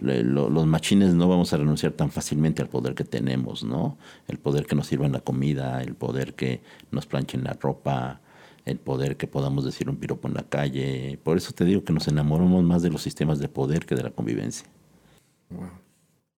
los 0.00 0.66
machines 0.66 1.12
no 1.12 1.28
vamos 1.28 1.52
a 1.52 1.58
renunciar 1.58 1.92
tan 1.92 2.10
fácilmente 2.10 2.62
al 2.62 2.68
poder 2.70 2.94
que 2.94 3.04
tenemos, 3.04 3.62
¿no? 3.62 3.98
El 4.26 4.38
poder 4.38 4.64
que 4.64 4.74
nos 4.74 4.86
sirvan 4.86 5.12
la 5.12 5.20
comida, 5.20 5.82
el 5.82 5.94
poder 5.94 6.32
que 6.32 6.62
nos 6.90 7.04
planchen 7.04 7.44
la 7.44 7.52
ropa, 7.52 8.22
el 8.64 8.78
poder 8.78 9.18
que 9.18 9.26
podamos 9.26 9.66
decir 9.66 9.90
un 9.90 9.96
piropo 9.96 10.28
en 10.28 10.32
la 10.32 10.44
calle. 10.44 11.18
Por 11.22 11.36
eso 11.36 11.52
te 11.52 11.66
digo 11.66 11.84
que 11.84 11.92
nos 11.92 12.08
enamoramos 12.08 12.64
más 12.64 12.80
de 12.80 12.88
los 12.88 13.02
sistemas 13.02 13.38
de 13.38 13.50
poder 13.50 13.84
que 13.84 13.94
de 13.94 14.04
la 14.04 14.10
convivencia. 14.10 14.66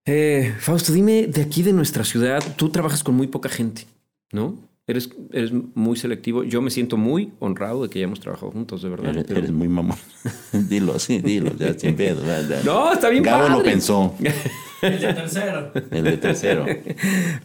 Eh, 0.03 0.53
Fausto, 0.59 0.91
dime 0.91 1.27
de 1.27 1.43
aquí 1.43 1.63
de 1.63 1.71
nuestra 1.71 2.03
ciudad, 2.03 2.43
tú 2.57 2.67
trabajas 2.67 3.05
con 3.05 3.15
muy 3.15 3.27
poca 3.27 3.47
gente, 3.47 3.85
¿no? 4.33 4.57
Eres, 4.89 5.09
eres 5.31 5.51
muy 5.75 5.95
selectivo. 5.97 6.43
Yo 6.43 6.61
me 6.61 6.71
siento 6.71 6.97
muy 6.97 7.31
honrado 7.39 7.83
de 7.83 7.89
que 7.89 7.99
hayamos 7.99 8.19
trabajado 8.19 8.51
juntos, 8.51 8.81
de 8.81 8.89
verdad. 8.89 9.11
Eres, 9.11 9.25
pero- 9.27 9.39
eres 9.39 9.51
muy 9.51 9.67
mamón. 9.67 9.97
dilo, 10.69 10.97
sí, 10.97 11.19
dilo, 11.19 11.55
ya 11.57 11.73
sin 11.77 11.95
pedo. 11.95 12.25
ya, 12.25 12.41
ya. 12.41 12.63
No, 12.63 12.91
está 12.91 13.09
bien 13.09 13.23
Gabo 13.23 13.49
lo 13.49 13.57
padre. 13.57 13.71
pensó, 13.71 14.15
El 14.81 14.99
de 14.99 15.13
tercero. 15.13 15.71
el 15.91 16.03
de 16.03 16.17
tercero. 16.17 16.65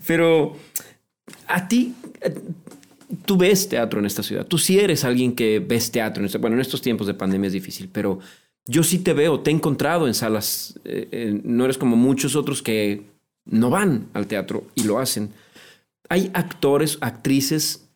Pero 0.07 0.57
a 1.49 1.69
ti, 1.69 1.95
eh, 2.21 2.35
tú 3.27 3.37
ves 3.37 3.69
teatro 3.69 3.99
en 4.01 4.07
esta 4.07 4.23
ciudad. 4.23 4.47
Tú 4.47 4.57
sí 4.59 4.79
eres 4.79 5.05
alguien 5.05 5.35
que 5.35 5.59
ves 5.61 5.91
teatro. 5.91 6.21
En 6.23 6.27
esta- 6.27 6.39
bueno, 6.39 6.55
en 6.57 6.61
estos 6.61 6.81
tiempos 6.81 7.07
de 7.07 7.15
pandemia 7.15 7.49
es 7.49 7.53
difícil, 7.53 7.89
pero 7.93 8.21
yo 8.67 8.83
sí 8.83 9.01
te 9.01 9.13
veo, 9.13 9.41
te 9.41 9.51
he 9.51 9.55
encontrado 9.55 10.07
en 10.07 10.15
salas. 10.15 10.79
eh, 10.85 11.09
eh, 11.13 11.41
no 11.45 11.65
eres 11.65 11.77
como 11.77 11.97
muchos 11.97 12.37
otros 12.37 12.63
que 12.63 13.03
no 13.45 13.69
van 13.69 14.07
al 14.15 14.27
teatro 14.27 14.65
y 14.75 14.85
lo 14.85 14.99
hacen. 14.99 15.29
¿Hay 16.15 16.31
actores, 16.33 16.99
actrices 17.01 17.91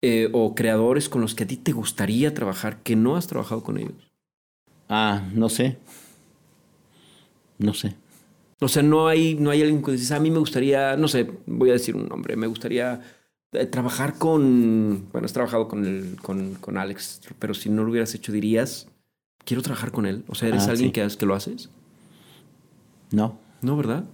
eh, 0.00 0.30
o 0.32 0.54
creadores 0.54 1.10
con 1.10 1.20
los 1.20 1.34
que 1.34 1.44
a 1.44 1.46
ti 1.46 1.58
te 1.58 1.72
gustaría 1.72 2.32
trabajar 2.32 2.82
que 2.82 2.96
no 2.96 3.16
has 3.16 3.26
trabajado 3.26 3.62
con 3.62 3.76
ellos? 3.76 4.10
Ah, 4.88 5.20
no 5.34 5.50
sé. 5.50 5.76
No 7.58 7.74
sé. 7.74 7.96
O 8.62 8.68
sea, 8.68 8.82
no 8.82 9.08
hay, 9.08 9.34
no 9.34 9.50
hay 9.50 9.60
alguien 9.60 9.82
que 9.82 9.92
dices, 9.92 10.10
a 10.10 10.20
mí 10.20 10.30
me 10.30 10.38
gustaría, 10.38 10.96
no 10.96 11.06
sé, 11.06 11.30
voy 11.44 11.68
a 11.68 11.74
decir 11.74 11.96
un 11.96 12.08
nombre, 12.08 12.34
me 12.34 12.46
gustaría 12.46 13.02
eh, 13.52 13.66
trabajar 13.66 14.14
con, 14.18 15.10
bueno, 15.12 15.26
has 15.26 15.34
trabajado 15.34 15.68
con, 15.68 15.84
el, 15.84 16.16
con, 16.22 16.54
con 16.54 16.78
Alex, 16.78 17.20
pero 17.38 17.52
si 17.52 17.68
no 17.68 17.84
lo 17.84 17.90
hubieras 17.90 18.14
hecho 18.14 18.32
dirías, 18.32 18.88
quiero 19.44 19.62
trabajar 19.62 19.92
con 19.92 20.06
él. 20.06 20.24
O 20.28 20.34
sea, 20.34 20.48
¿eres 20.48 20.66
Ah, 20.66 20.70
alguien 20.70 20.88
sí. 20.88 20.92
que, 20.92 21.06
que 21.14 21.26
lo 21.26 21.34
haces? 21.34 21.68
No, 23.12 23.38
No, 23.62 23.76
¿verdad? 23.76 24.04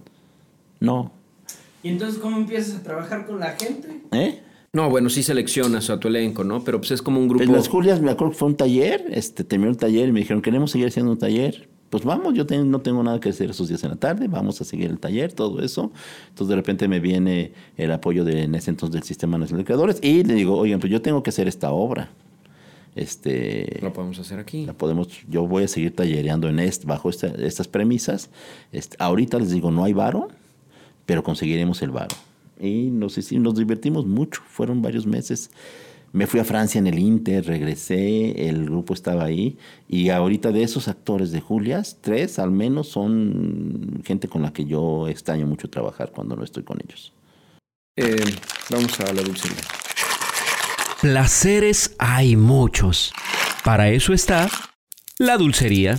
no. 0.79 1.16
¿Y 1.87 1.91
entonces 1.91 2.19
cómo 2.19 2.35
empiezas 2.37 2.75
a 2.75 2.83
trabajar 2.83 3.25
con 3.25 3.39
la 3.39 3.51
gente? 3.51 4.01
¿Eh? 4.11 4.41
No, 4.73 4.89
bueno, 4.89 5.09
sí 5.09 5.23
seleccionas 5.23 5.89
a 5.89 5.99
tu 5.99 6.09
elenco, 6.09 6.43
¿no? 6.43 6.61
Pero 6.63 6.79
pues 6.79 6.91
es 6.91 7.01
como 7.01 7.19
un 7.19 7.27
grupo... 7.29 7.43
En 7.43 7.53
las 7.53 7.69
Julias 7.69 8.01
me 8.01 8.11
acuerdo 8.11 8.31
que 8.33 8.37
fue 8.39 8.49
un 8.49 8.57
taller, 8.57 9.05
este, 9.11 9.43
terminó 9.45 9.71
el 9.71 9.77
taller 9.77 10.09
y 10.09 10.11
me 10.11 10.19
dijeron, 10.19 10.41
queremos 10.41 10.71
seguir 10.71 10.87
haciendo 10.89 11.11
un 11.13 11.17
taller. 11.17 11.69
Pues 11.89 12.03
vamos, 12.03 12.33
yo 12.33 12.45
ten- 12.45 12.69
no 12.69 12.81
tengo 12.81 13.01
nada 13.01 13.21
que 13.21 13.29
hacer 13.29 13.49
esos 13.49 13.69
días 13.69 13.81
en 13.85 13.91
la 13.91 13.95
tarde, 13.95 14.27
vamos 14.27 14.59
a 14.59 14.65
seguir 14.65 14.89
el 14.89 14.99
taller, 14.99 15.31
todo 15.31 15.61
eso. 15.63 15.91
Entonces 16.27 16.49
de 16.49 16.55
repente 16.57 16.89
me 16.89 16.99
viene 16.99 17.53
el 17.77 17.91
apoyo 17.93 18.25
de, 18.25 18.43
en 18.43 18.55
ese 18.55 18.69
entonces 18.71 18.93
del 18.95 19.03
Sistema 19.03 19.37
Nacional 19.37 19.61
de 19.61 19.65
Creadores 19.65 19.99
y 20.01 20.25
le 20.25 20.33
digo, 20.33 20.57
oigan, 20.57 20.81
pues 20.81 20.91
yo 20.91 21.01
tengo 21.01 21.23
que 21.23 21.29
hacer 21.29 21.47
esta 21.47 21.71
obra. 21.71 22.09
Este, 22.95 23.79
Lo 23.81 23.93
podemos 23.93 24.17
hacer 24.19 24.39
aquí. 24.39 24.65
la 24.65 24.73
podemos, 24.73 25.07
yo 25.29 25.47
voy 25.47 25.63
a 25.63 25.67
seguir 25.67 25.95
tallereando 25.95 26.49
en 26.49 26.59
este, 26.59 26.85
bajo 26.87 27.09
esta- 27.09 27.27
estas 27.27 27.67
premisas. 27.67 28.29
Este, 28.71 28.97
ahorita 28.99 29.37
les 29.39 29.51
digo, 29.51 29.71
no 29.71 29.83
hay 29.83 29.93
varo, 29.93 30.27
pero 31.07 31.23
conseguiremos 31.23 31.81
el 31.81 31.89
varo. 31.89 32.15
Y 32.59 32.89
nos, 32.91 33.17
nos 33.31 33.55
divertimos 33.55 34.05
mucho, 34.05 34.41
fueron 34.47 34.83
varios 34.83 35.07
meses. 35.07 35.49
Me 36.11 36.27
fui 36.27 36.39
a 36.39 36.45
Francia 36.45 36.79
en 36.79 36.87
el 36.87 36.99
Inter, 36.99 37.45
regresé, 37.45 38.47
el 38.49 38.65
grupo 38.65 38.93
estaba 38.93 39.23
ahí. 39.23 39.57
Y 39.87 40.09
ahorita 40.09 40.51
de 40.51 40.63
esos 40.63 40.87
actores 40.87 41.31
de 41.31 41.41
Julias, 41.41 41.97
tres 42.01 42.39
al 42.39 42.51
menos 42.51 42.89
son 42.89 44.01
gente 44.05 44.27
con 44.27 44.41
la 44.41 44.53
que 44.53 44.65
yo 44.65 45.07
extraño 45.07 45.47
mucho 45.47 45.69
trabajar 45.69 46.11
cuando 46.11 46.35
no 46.35 46.43
estoy 46.43 46.63
con 46.63 46.77
ellos. 46.83 47.13
Eh, 47.95 48.23
vamos 48.69 48.99
a 48.99 49.11
la 49.13 49.21
dulcería. 49.21 49.57
Placeres 51.01 51.95
hay 51.99 52.35
muchos. 52.35 53.13
Para 53.63 53.89
eso 53.89 54.13
está 54.13 54.49
la 55.19 55.37
dulcería. 55.37 55.97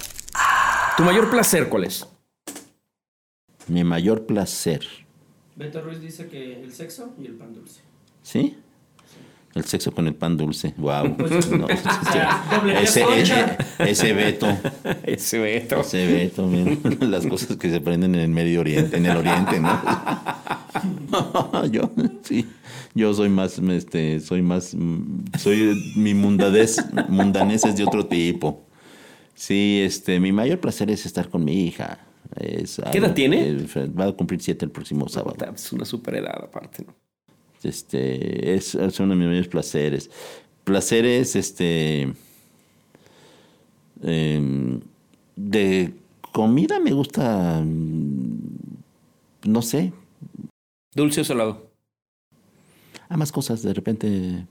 ¿Tu 0.97 1.03
mayor 1.03 1.31
placer 1.31 1.69
cuál 1.69 1.85
es? 1.85 2.07
Mi 3.69 3.85
mayor 3.85 4.27
placer, 4.27 4.83
Beto 5.57 5.81
Ruiz 5.83 6.01
dice 6.01 6.27
que 6.29 6.63
el 6.63 6.73
sexo 6.73 7.15
y 7.21 7.27
el 7.27 7.35
pan 7.35 7.53
dulce. 7.53 7.81
¿sí? 8.23 8.57
El 9.55 9.65
sexo 9.65 9.91
con 9.93 10.07
el 10.07 10.15
pan 10.15 10.37
dulce. 10.37 10.73
Wow. 10.77 11.17
Pues, 11.19 11.51
No, 11.51 11.67
ese, 11.69 13.03
concha. 13.03 13.57
ese, 13.81 13.91
ese 13.91 14.13
Beto. 14.13 14.47
Ese 15.03 15.39
Beto. 15.41 15.83
Se 15.83 16.07
ve 16.07 16.29
también 16.35 16.81
las 17.01 17.27
cosas 17.27 17.57
que 17.57 17.69
se 17.71 17.77
aprenden 17.77 18.15
en 18.15 18.21
el 18.21 18.29
Medio 18.31 18.61
Oriente, 18.61 18.99
en 18.99 19.07
el 19.07 19.17
Oriente, 19.17 19.59
¿no? 19.59 19.81
yo, 21.73 21.91
sí, 22.23 22.47
yo 22.95 23.13
soy 23.15 23.29
más, 23.31 23.59
este, 23.59 24.21
soy 24.21 24.43
más, 24.43 24.75
mm, 24.75 25.25
soy, 25.39 25.93
mi 25.97 26.15
mundadez, 26.15 26.77
mundanez 27.09 27.65
es 27.65 27.77
de 27.77 27.85
otro 27.85 28.07
tipo. 28.07 28.65
Sí, 29.35 29.81
este, 29.85 30.21
mi 30.21 30.31
mayor 30.31 30.61
placer 30.61 30.91
es 30.91 31.05
estar 31.07 31.29
con 31.29 31.45
mi 31.45 31.65
hija. 31.65 31.99
Es 32.39 32.81
¿Qué 32.93 32.99
edad 32.99 33.15
tiene? 33.15 33.67
que 33.67 33.87
Va 33.87 34.07
a 34.07 34.13
cumplir 34.13 34.41
siete 34.41 34.65
el 34.65 34.71
próximo 34.71 35.09
sábado. 35.09 35.37
Es 35.55 35.73
una 35.73 35.85
super 35.85 36.15
edad 36.15 36.45
aparte, 36.45 36.85
¿no? 36.87 36.95
Este, 37.63 38.55
es, 38.55 38.75
es 38.75 39.01
uno 39.01 39.11
de 39.11 39.17
mis 39.17 39.27
mayores 39.27 39.49
placeres. 39.49 40.11
Placeres, 40.65 41.35
este, 41.35 42.13
em, 44.03 44.81
de 45.35 45.93
comida 46.33 46.79
me 46.79 46.93
gusta, 46.93 47.61
mm, 47.65 48.39
no 49.47 49.63
sé, 49.63 49.93
¿Dulce 50.95 51.21
o 51.21 51.25
salado? 51.25 51.71
ambas 53.09 53.33
cosas 53.33 53.63
de 53.63 53.75
repente. 53.75 54.47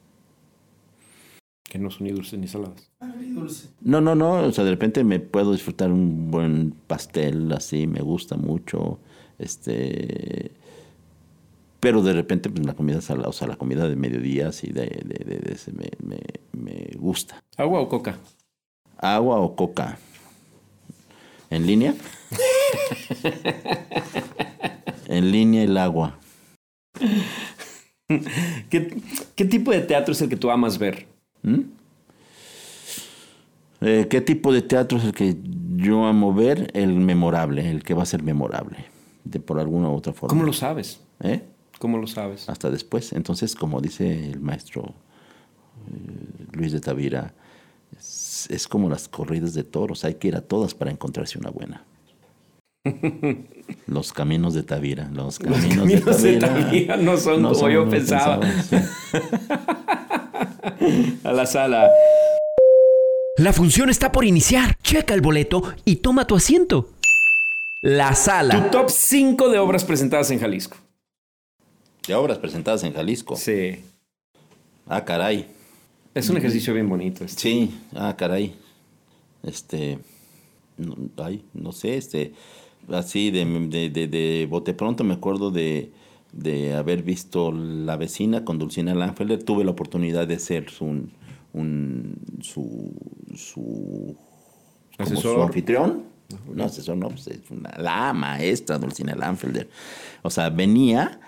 Que 1.70 1.78
no 1.80 1.92
son 1.92 2.06
ni 2.08 2.12
dulces 2.14 2.40
ni 2.40 2.48
saladas. 2.48 2.92
Dulce. 3.34 3.70
No, 3.82 4.02
no, 4.02 4.16
no, 4.16 4.34
o 4.46 4.52
sea, 4.52 4.64
de 4.64 4.72
repente 4.72 5.04
me 5.04 5.20
puedo 5.20 5.52
disfrutar 5.52 5.92
un 5.92 6.32
buen 6.32 6.72
pastel, 6.88 7.52
así, 7.52 7.86
me 7.88 8.00
gusta 8.02 8.36
mucho, 8.38 9.00
este, 9.38 10.52
pero 11.80 12.02
de 12.02 12.14
repente 12.14 12.50
pues 12.50 12.66
la 12.66 12.74
comida 12.74 13.02
salada, 13.02 13.30
o 13.30 13.34
sea, 13.34 13.48
la 13.48 13.58
comida 13.58 13.88
de 13.90 13.96
mediodía, 13.96 14.48
así, 14.48 14.68
de, 14.68 14.86
de, 15.06 15.24
de- 15.26 15.40
de 15.40 15.54
ese 15.54 15.72
me, 15.74 15.90
me, 16.02 16.20
me 16.54 16.90
gusta. 16.98 17.44
¿Agua 17.58 17.82
o 17.82 17.90
coca? 17.90 18.18
¿Agua 18.98 19.38
o 19.40 19.56
coca? 19.56 19.98
¿En 21.50 21.68
línea? 21.68 21.94
en 25.08 25.32
línea 25.32 25.64
el 25.64 25.78
agua. 25.78 26.18
¿Qué, 28.70 28.98
qué 29.36 29.46
tipo 29.46 29.72
de 29.72 29.82
teatro 29.82 30.14
es 30.14 30.22
el 30.22 30.30
que 30.30 30.38
tú 30.38 30.50
amas 30.50 30.78
ver? 30.78 31.08
¿Mm? 31.48 31.62
Eh, 33.82 34.08
¿Qué 34.10 34.22
tipo 34.22 34.52
de 34.52 34.62
teatro 34.62 34.98
es 34.98 35.06
el 35.06 35.14
que 35.14 35.38
yo 35.76 36.06
amo 36.06 36.34
ver? 36.34 36.72
El 36.74 36.94
memorable, 36.96 37.70
el 37.70 37.84
que 37.84 37.94
va 37.94 38.04
a 38.04 38.06
ser 38.06 38.22
memorable, 38.24 38.78
de 39.24 39.40
por 39.40 39.60
alguna 39.60 39.90
u 39.90 39.94
otra 39.96 40.14
forma. 40.14 40.30
¿Cómo 40.30 40.44
lo 40.44 40.52
sabes? 40.54 41.00
¿Eh? 41.22 41.44
¿Cómo 41.80 41.98
lo 41.98 42.08
sabes? 42.08 42.50
Hasta 42.50 42.70
después. 42.70 43.14
Entonces, 43.14 43.56
como 43.56 43.80
dice 43.80 44.32
el 44.32 44.40
maestro 44.42 44.94
eh, 45.90 46.46
Luis 46.52 46.74
de 46.74 46.82
Tavira, 46.82 47.34
es, 47.98 48.48
es 48.50 48.68
como 48.68 48.90
las 48.90 49.08
corridas 49.08 49.54
de 49.54 49.64
toros, 49.64 50.04
hay 50.04 50.16
que 50.16 50.28
ir 50.30 50.36
a 50.36 50.42
todas 50.42 50.74
para 50.74 50.92
encontrarse 50.92 51.38
una 51.40 51.52
buena. 51.52 51.84
Los 53.88 54.12
caminos 54.12 54.54
de 54.54 54.64
Tavira, 54.64 55.10
los 55.14 55.40
Los 55.44 55.60
caminos, 55.60 55.78
caminos 55.78 56.22
de 56.22 56.38
Tavira 56.38 56.98
no 56.98 57.18
son 57.18 57.42
como 57.42 57.54
son 57.54 57.72
yo 57.72 57.90
pensaba. 57.90 58.40
sí. 58.64 58.78
A 61.24 61.32
la 61.32 61.46
sala. 61.46 61.90
La 63.38 63.54
función 63.54 63.90
está 63.90 64.12
por 64.12 64.26
iniciar. 64.26 64.78
Checa 64.82 65.14
el 65.14 65.22
boleto 65.22 65.62
y 65.86 65.98
toma 65.98 66.26
tu 66.26 66.36
asiento. 66.36 66.90
La 67.82 68.10
Tu 68.10 68.16
sala. 68.16 68.72
top 68.72 68.90
5 68.90 69.50
de 69.50 69.60
obras 69.60 69.86
presentadas 69.86 70.32
en 70.32 70.40
Jalisco. 70.40 70.78
De 72.08 72.16
obras 72.16 72.38
presentadas 72.40 72.84
en 72.84 72.94
Jalisco. 72.94 73.36
Sí. 73.36 73.84
Ah, 74.88 75.04
caray. 75.06 75.46
Es 76.16 76.30
un 76.30 76.38
ejercicio 76.38 76.74
bien 76.74 76.90
bonito. 76.90 77.24
Este. 77.24 77.42
Sí, 77.42 77.80
ah, 77.96 78.16
caray. 78.18 78.56
Este, 79.44 80.00
no, 80.78 80.96
ay, 81.18 81.44
no 81.54 81.72
sé, 81.72 81.96
este, 81.96 82.34
así 82.92 83.30
de, 83.30 83.46
de, 83.46 83.90
de, 83.90 84.08
de 84.08 84.48
bote 84.50 84.74
pronto 84.74 85.04
me 85.04 85.14
acuerdo 85.14 85.52
de, 85.52 85.92
de 86.32 86.76
haber 86.76 87.04
visto 87.04 87.52
La 87.52 87.98
vecina 87.98 88.46
con 88.46 88.60
Dulcina 88.60 88.94
Langfelder. 88.94 89.44
Tuve 89.44 89.64
la 89.64 89.72
oportunidad 89.72 90.28
de 90.28 90.40
ser 90.40 90.68
un, 90.80 91.12
un 91.54 92.16
su, 92.42 92.94
su, 93.36 94.16
como 94.98 95.10
su 95.10 95.14
Asesor. 95.16 95.42
anfitrión. 95.42 96.04
No, 96.54 96.66
eso 96.66 96.96
no, 96.96 97.10
pues, 97.10 97.28
es 97.28 97.50
una, 97.50 97.74
la 97.78 98.14
maestra 98.14 98.78
Dulcina 98.78 99.16
Lanfelder. 99.16 99.70
O 100.24 100.30
sea, 100.30 100.50
venía 100.50 101.20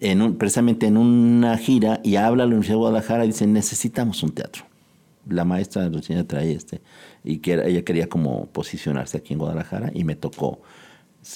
en 0.00 0.22
un, 0.22 0.36
precisamente 0.36 0.86
en 0.86 0.96
una 0.96 1.58
gira 1.58 2.00
y 2.04 2.16
habla 2.16 2.44
a 2.44 2.46
la 2.46 2.50
Universidad 2.50 2.74
de 2.74 2.78
Guadalajara 2.78 3.24
y 3.24 3.28
dice, 3.28 3.46
necesitamos 3.46 4.22
un 4.22 4.30
teatro. 4.30 4.64
La 5.28 5.44
maestra 5.44 5.88
Dulcina 5.88 6.26
trae 6.26 6.52
este. 6.52 6.80
Y 7.24 7.38
que 7.38 7.54
ella 7.54 7.82
quería 7.82 8.08
como 8.08 8.46
posicionarse 8.46 9.16
aquí 9.16 9.32
en 9.32 9.40
Guadalajara 9.40 9.90
y 9.92 10.04
me 10.04 10.14
tocó 10.14 10.60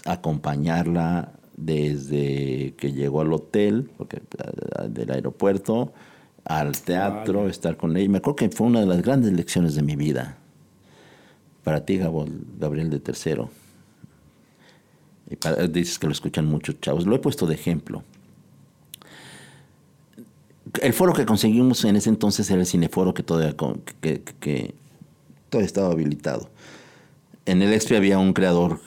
acompañarla 0.05 1.33
desde 1.61 2.75
que 2.77 2.93
llegó 2.93 3.21
al 3.21 3.33
hotel, 3.33 3.91
porque, 3.97 4.23
del 4.89 5.11
aeropuerto, 5.11 5.93
al 6.45 6.81
teatro, 6.81 7.49
estar 7.49 7.77
con 7.77 7.97
ella. 7.97 8.09
Me 8.09 8.19
acuerdo 8.19 8.37
que 8.37 8.49
fue 8.49 8.67
una 8.67 8.81
de 8.81 8.87
las 8.87 9.03
grandes 9.03 9.33
lecciones 9.33 9.75
de 9.75 9.83
mi 9.83 9.97
vida. 9.97 10.39
Para 11.63 11.85
ti, 11.85 11.99
Gabriel 11.99 12.91
de 12.91 13.01
Tercero. 13.01 13.51
Y 15.29 15.37
dices 15.69 15.99
que 15.99 16.07
lo 16.07 16.13
escuchan 16.13 16.47
muchos 16.47 16.81
chavos. 16.81 17.07
Lo 17.07 17.15
he 17.15 17.19
puesto 17.19 17.47
de 17.47 17.55
ejemplo. 17.55 18.03
El 20.81 20.93
foro 20.93 21.13
que 21.13 21.27
conseguimos 21.27 21.85
en 21.85 21.97
ese 21.97 22.09
entonces 22.09 22.51
era 22.51 22.61
el 22.61 22.67
cineforo 22.67 23.13
que 23.13 23.23
todavía, 23.23 23.55
que, 24.01 24.23
que, 24.23 24.75
todavía 25.51 25.67
estaba 25.67 25.93
habilitado. 25.93 26.49
En 27.45 27.61
el 27.63 27.73
EXPI 27.73 27.97
había 27.97 28.19
un 28.19 28.33
creador 28.33 28.81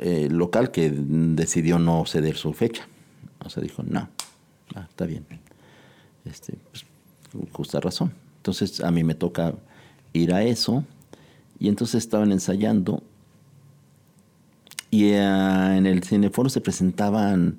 eh, 0.00 0.28
local 0.30 0.70
que 0.70 0.90
decidió 0.90 1.78
no 1.78 2.04
ceder 2.06 2.36
su 2.36 2.52
fecha. 2.52 2.86
O 3.44 3.50
sea, 3.50 3.62
dijo, 3.62 3.82
no, 3.82 4.08
ah, 4.74 4.86
está 4.88 5.06
bien. 5.06 5.24
Este, 6.24 6.54
pues, 6.70 6.84
justa 7.52 7.80
razón. 7.80 8.12
Entonces 8.36 8.80
a 8.80 8.90
mí 8.90 9.04
me 9.04 9.14
toca 9.14 9.54
ir 10.12 10.32
a 10.32 10.42
eso 10.42 10.84
y 11.58 11.68
entonces 11.68 12.02
estaban 12.02 12.32
ensayando 12.32 13.02
y 14.90 15.04
eh, 15.04 15.76
en 15.76 15.86
el 15.86 16.02
cineforo 16.02 16.48
se 16.48 16.60
presentaban 16.60 17.58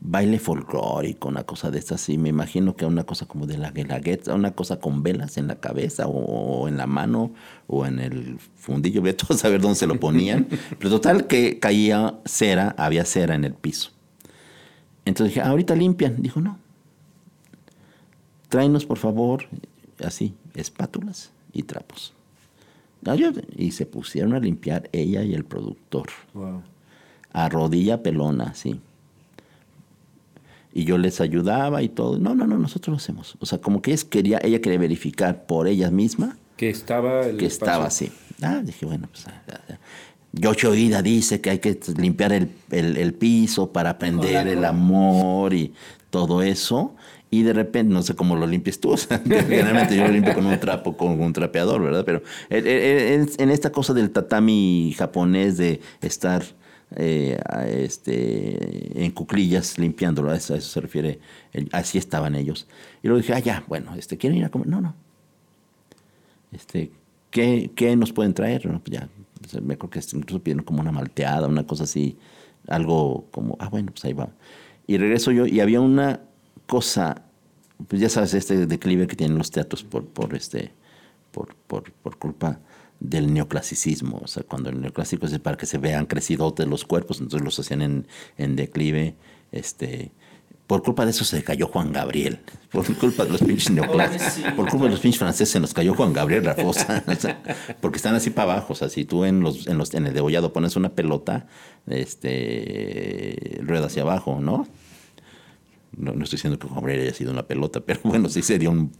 baile 0.00 0.38
folclórico, 0.38 1.28
una 1.28 1.44
cosa 1.44 1.70
de 1.70 1.78
estas, 1.78 2.08
y 2.08 2.18
me 2.18 2.28
imagino 2.28 2.76
que 2.76 2.84
una 2.84 3.04
cosa 3.04 3.26
como 3.26 3.46
de 3.46 3.58
la 3.58 3.70
guelaguetza, 3.70 4.34
una 4.34 4.52
cosa 4.52 4.78
con 4.78 5.02
velas 5.02 5.36
en 5.38 5.48
la 5.48 5.56
cabeza 5.56 6.06
o, 6.06 6.68
en 6.68 6.76
la 6.76 6.86
mano 6.86 7.32
o 7.66 7.86
en 7.86 7.98
el 7.98 8.38
fundillo, 8.56 9.00
voy 9.00 9.10
a 9.10 9.34
saber 9.36 9.60
dónde 9.60 9.76
se 9.76 9.86
lo 9.86 9.98
ponían, 9.98 10.46
pero 10.78 10.90
total 10.90 11.26
que 11.26 11.58
caía 11.58 12.18
cera, 12.24 12.74
había 12.78 13.04
cera 13.04 13.34
en 13.34 13.44
el 13.44 13.54
piso. 13.54 13.90
Entonces 15.04 15.34
dije, 15.34 15.46
ahorita 15.46 15.74
limpian. 15.76 16.20
Dijo, 16.20 16.40
no, 16.40 16.58
tráenos 18.48 18.84
por 18.84 18.98
favor, 18.98 19.44
así, 20.04 20.34
espátulas 20.54 21.30
y 21.52 21.62
trapos. 21.62 22.12
Y 23.56 23.70
se 23.70 23.86
pusieron 23.86 24.34
a 24.34 24.40
limpiar 24.40 24.88
ella 24.92 25.22
y 25.22 25.34
el 25.34 25.44
productor. 25.44 26.08
A 27.32 27.48
rodilla 27.48 28.02
pelona, 28.02 28.54
sí. 28.54 28.80
Y 30.76 30.84
yo 30.84 30.98
les 30.98 31.22
ayudaba 31.22 31.82
y 31.82 31.88
todo. 31.88 32.18
No, 32.18 32.34
no, 32.34 32.46
no, 32.46 32.58
nosotros 32.58 32.92
lo 32.92 32.96
hacemos. 32.98 33.36
O 33.40 33.46
sea, 33.46 33.58
como 33.58 33.80
que 33.80 33.92
ella 33.92 34.02
quería, 34.10 34.38
ella 34.42 34.60
quería 34.60 34.78
verificar 34.78 35.46
por 35.46 35.68
ella 35.68 35.90
misma. 35.90 36.36
Que 36.58 36.68
estaba 36.68 37.24
el 37.24 37.38
Que 37.38 37.46
estaba 37.46 37.86
así. 37.86 38.12
Ah, 38.42 38.60
dije, 38.62 38.84
bueno, 38.84 39.08
pues... 39.10 39.24
Yocho 40.32 40.74
Ida 40.74 41.00
dice 41.00 41.40
que 41.40 41.48
hay 41.48 41.60
que 41.60 41.80
limpiar 41.96 42.34
el, 42.34 42.50
el 42.70 43.14
piso 43.14 43.72
para 43.72 43.88
aprender 43.88 44.48
el 44.48 44.66
amor 44.66 45.54
y 45.54 45.72
todo 46.10 46.42
eso 46.42 46.94
y 47.30 47.42
de 47.42 47.52
repente, 47.52 47.92
no 47.92 48.02
sé 48.02 48.14
cómo 48.14 48.36
lo 48.36 48.46
limpies 48.46 48.80
tú, 48.80 48.94
generalmente 49.26 49.96
yo 49.96 50.04
lo 50.04 50.12
limpio 50.12 50.34
con 50.34 50.46
un 50.46 50.60
trapo, 50.60 50.96
con 50.96 51.20
un 51.20 51.32
trapeador, 51.32 51.82
¿verdad? 51.82 52.04
Pero 52.04 52.22
en 52.50 53.50
esta 53.50 53.72
cosa 53.72 53.94
del 53.94 54.10
tatami 54.10 54.94
japonés 54.96 55.56
de 55.56 55.80
estar 56.02 56.44
eh, 56.94 57.38
este, 57.66 59.04
en 59.04 59.10
cuclillas 59.10 59.78
limpiándolo, 59.78 60.30
a 60.30 60.36
eso, 60.36 60.58
se 60.60 60.80
refiere, 60.80 61.18
así 61.72 61.98
estaban 61.98 62.34
ellos. 62.34 62.66
Y 63.02 63.08
luego 63.08 63.20
dije, 63.20 63.34
ah, 63.34 63.40
ya, 63.40 63.64
bueno, 63.66 63.94
este, 63.96 64.16
¿quieren 64.16 64.38
ir 64.38 64.44
a 64.44 64.50
comer? 64.50 64.68
No, 64.68 64.80
no. 64.80 64.94
Este, 66.52 66.92
¿qué, 67.30 67.70
qué 67.74 67.96
nos 67.96 68.12
pueden 68.12 68.34
traer? 68.34 68.62
pues 68.62 68.82
ya, 68.98 69.08
me 69.60 69.74
acuerdo 69.74 69.90
que 69.90 70.16
incluso 70.16 70.42
pidieron 70.42 70.64
como 70.64 70.80
una 70.80 70.92
malteada, 70.92 71.48
una 71.48 71.66
cosa 71.66 71.84
así, 71.84 72.16
algo 72.68 73.26
como, 73.30 73.56
ah, 73.60 73.68
bueno, 73.68 73.90
pues 73.92 74.04
ahí 74.04 74.12
va. 74.12 74.28
Y 74.86 74.98
regreso 74.98 75.32
yo 75.32 75.46
y 75.46 75.60
había 75.60 75.80
una 75.80 76.20
cosa, 76.66 77.22
pues 77.88 78.00
ya 78.00 78.08
sabes, 78.08 78.34
este 78.34 78.66
declive 78.66 79.06
que 79.06 79.16
tienen 79.16 79.38
los 79.38 79.50
teatros 79.50 79.82
por, 79.82 80.06
por, 80.06 80.34
este, 80.34 80.72
por, 81.32 81.54
por, 81.66 81.90
por 81.92 82.16
culpa 82.16 82.60
del 83.00 83.32
neoclasicismo. 83.32 84.20
O 84.22 84.26
sea, 84.26 84.42
cuando 84.42 84.70
el 84.70 84.80
neoclásico 84.80 85.26
es 85.26 85.38
para 85.38 85.56
que 85.56 85.66
se 85.66 85.78
vean 85.78 86.06
crecidos 86.06 86.54
los 86.66 86.84
cuerpos, 86.84 87.20
entonces 87.20 87.44
los 87.44 87.58
hacían 87.58 87.82
en, 87.82 88.06
en 88.38 88.56
declive. 88.56 89.14
Este, 89.52 90.12
por 90.66 90.82
culpa 90.82 91.04
de 91.04 91.12
eso 91.12 91.24
se 91.24 91.44
cayó 91.44 91.68
Juan 91.68 91.92
Gabriel. 91.92 92.40
Por 92.72 92.84
culpa 92.96 93.24
de 93.24 93.30
los 93.30 93.40
pinches 93.42 93.70
neoclásicos. 93.70 94.52
Por 94.54 94.68
culpa 94.68 94.86
de 94.86 94.90
los 94.90 95.00
pinches 95.00 95.18
franceses 95.18 95.50
se 95.50 95.60
nos 95.60 95.72
cayó 95.72 95.94
Juan 95.94 96.12
Gabriel 96.12 96.44
Rafosa. 96.44 97.04
porque 97.80 97.96
están 97.96 98.14
así 98.14 98.30
para 98.30 98.52
abajo. 98.54 98.72
O 98.74 98.76
sea, 98.76 98.88
si 98.88 99.04
tú 99.04 99.24
en 99.24 99.40
los, 99.40 99.66
en 99.66 99.78
los 99.78 99.94
en 99.94 100.06
el 100.06 100.12
degollado 100.12 100.52
pones 100.52 100.76
una 100.76 100.90
pelota, 100.90 101.46
este 101.86 103.60
rueda 103.62 103.86
hacia 103.86 104.02
abajo, 104.02 104.40
¿no? 104.40 104.66
No, 105.96 106.10
estoy 106.12 106.36
diciendo 106.36 106.58
que 106.58 106.66
Juan 106.66 106.80
Gabriel 106.80 107.00
haya 107.02 107.14
sido 107.14 107.32
una 107.32 107.46
pelota, 107.46 107.80
pero 107.80 108.00
bueno, 108.04 108.28
sí 108.28 108.42
se 108.42 108.58
dio 108.58 108.70
un 108.70 108.92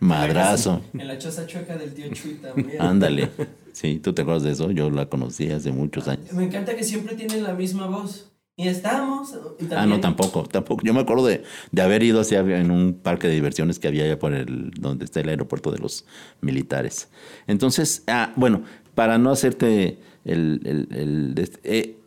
madrazo. 0.00 0.82
En 0.94 1.08
la 1.08 1.18
choza 1.18 1.46
chueca 1.46 1.76
del 1.76 1.94
tío 1.94 2.12
Chuy 2.12 2.34
también. 2.34 2.80
Ándale. 2.80 3.30
Sí, 3.72 4.00
¿tú 4.02 4.12
te 4.12 4.22
acuerdas 4.22 4.42
de 4.42 4.50
eso? 4.52 4.70
Yo 4.72 4.90
la 4.90 5.06
conocí 5.06 5.50
hace 5.50 5.70
muchos 5.70 6.08
años. 6.08 6.32
Me 6.32 6.44
encanta 6.44 6.74
que 6.74 6.82
siempre 6.82 7.14
tienen 7.14 7.44
la 7.44 7.54
misma 7.54 7.86
voz. 7.86 8.32
Y 8.56 8.66
estamos. 8.66 9.38
Ah, 9.70 9.86
no, 9.86 10.00
tampoco, 10.00 10.42
tampoco. 10.42 10.82
Yo 10.84 10.92
me 10.92 10.98
acuerdo 10.98 11.24
de, 11.26 11.44
de, 11.70 11.82
haber 11.82 12.02
ido 12.02 12.20
hacia 12.20 12.40
en 12.40 12.72
un 12.72 12.92
parque 12.92 13.28
de 13.28 13.34
diversiones 13.34 13.78
que 13.78 13.86
había 13.86 14.02
allá 14.02 14.18
por 14.18 14.34
el, 14.34 14.72
donde 14.72 15.04
está 15.04 15.20
el 15.20 15.28
aeropuerto 15.28 15.70
de 15.70 15.78
los 15.78 16.06
militares. 16.40 17.08
Entonces, 17.46 18.02
ah, 18.08 18.32
bueno, 18.34 18.64
para 18.96 19.16
no 19.16 19.30
hacerte 19.30 20.00
el, 20.24 20.60
el, 20.64 20.88
el 20.90 21.50
eh, 21.62 21.98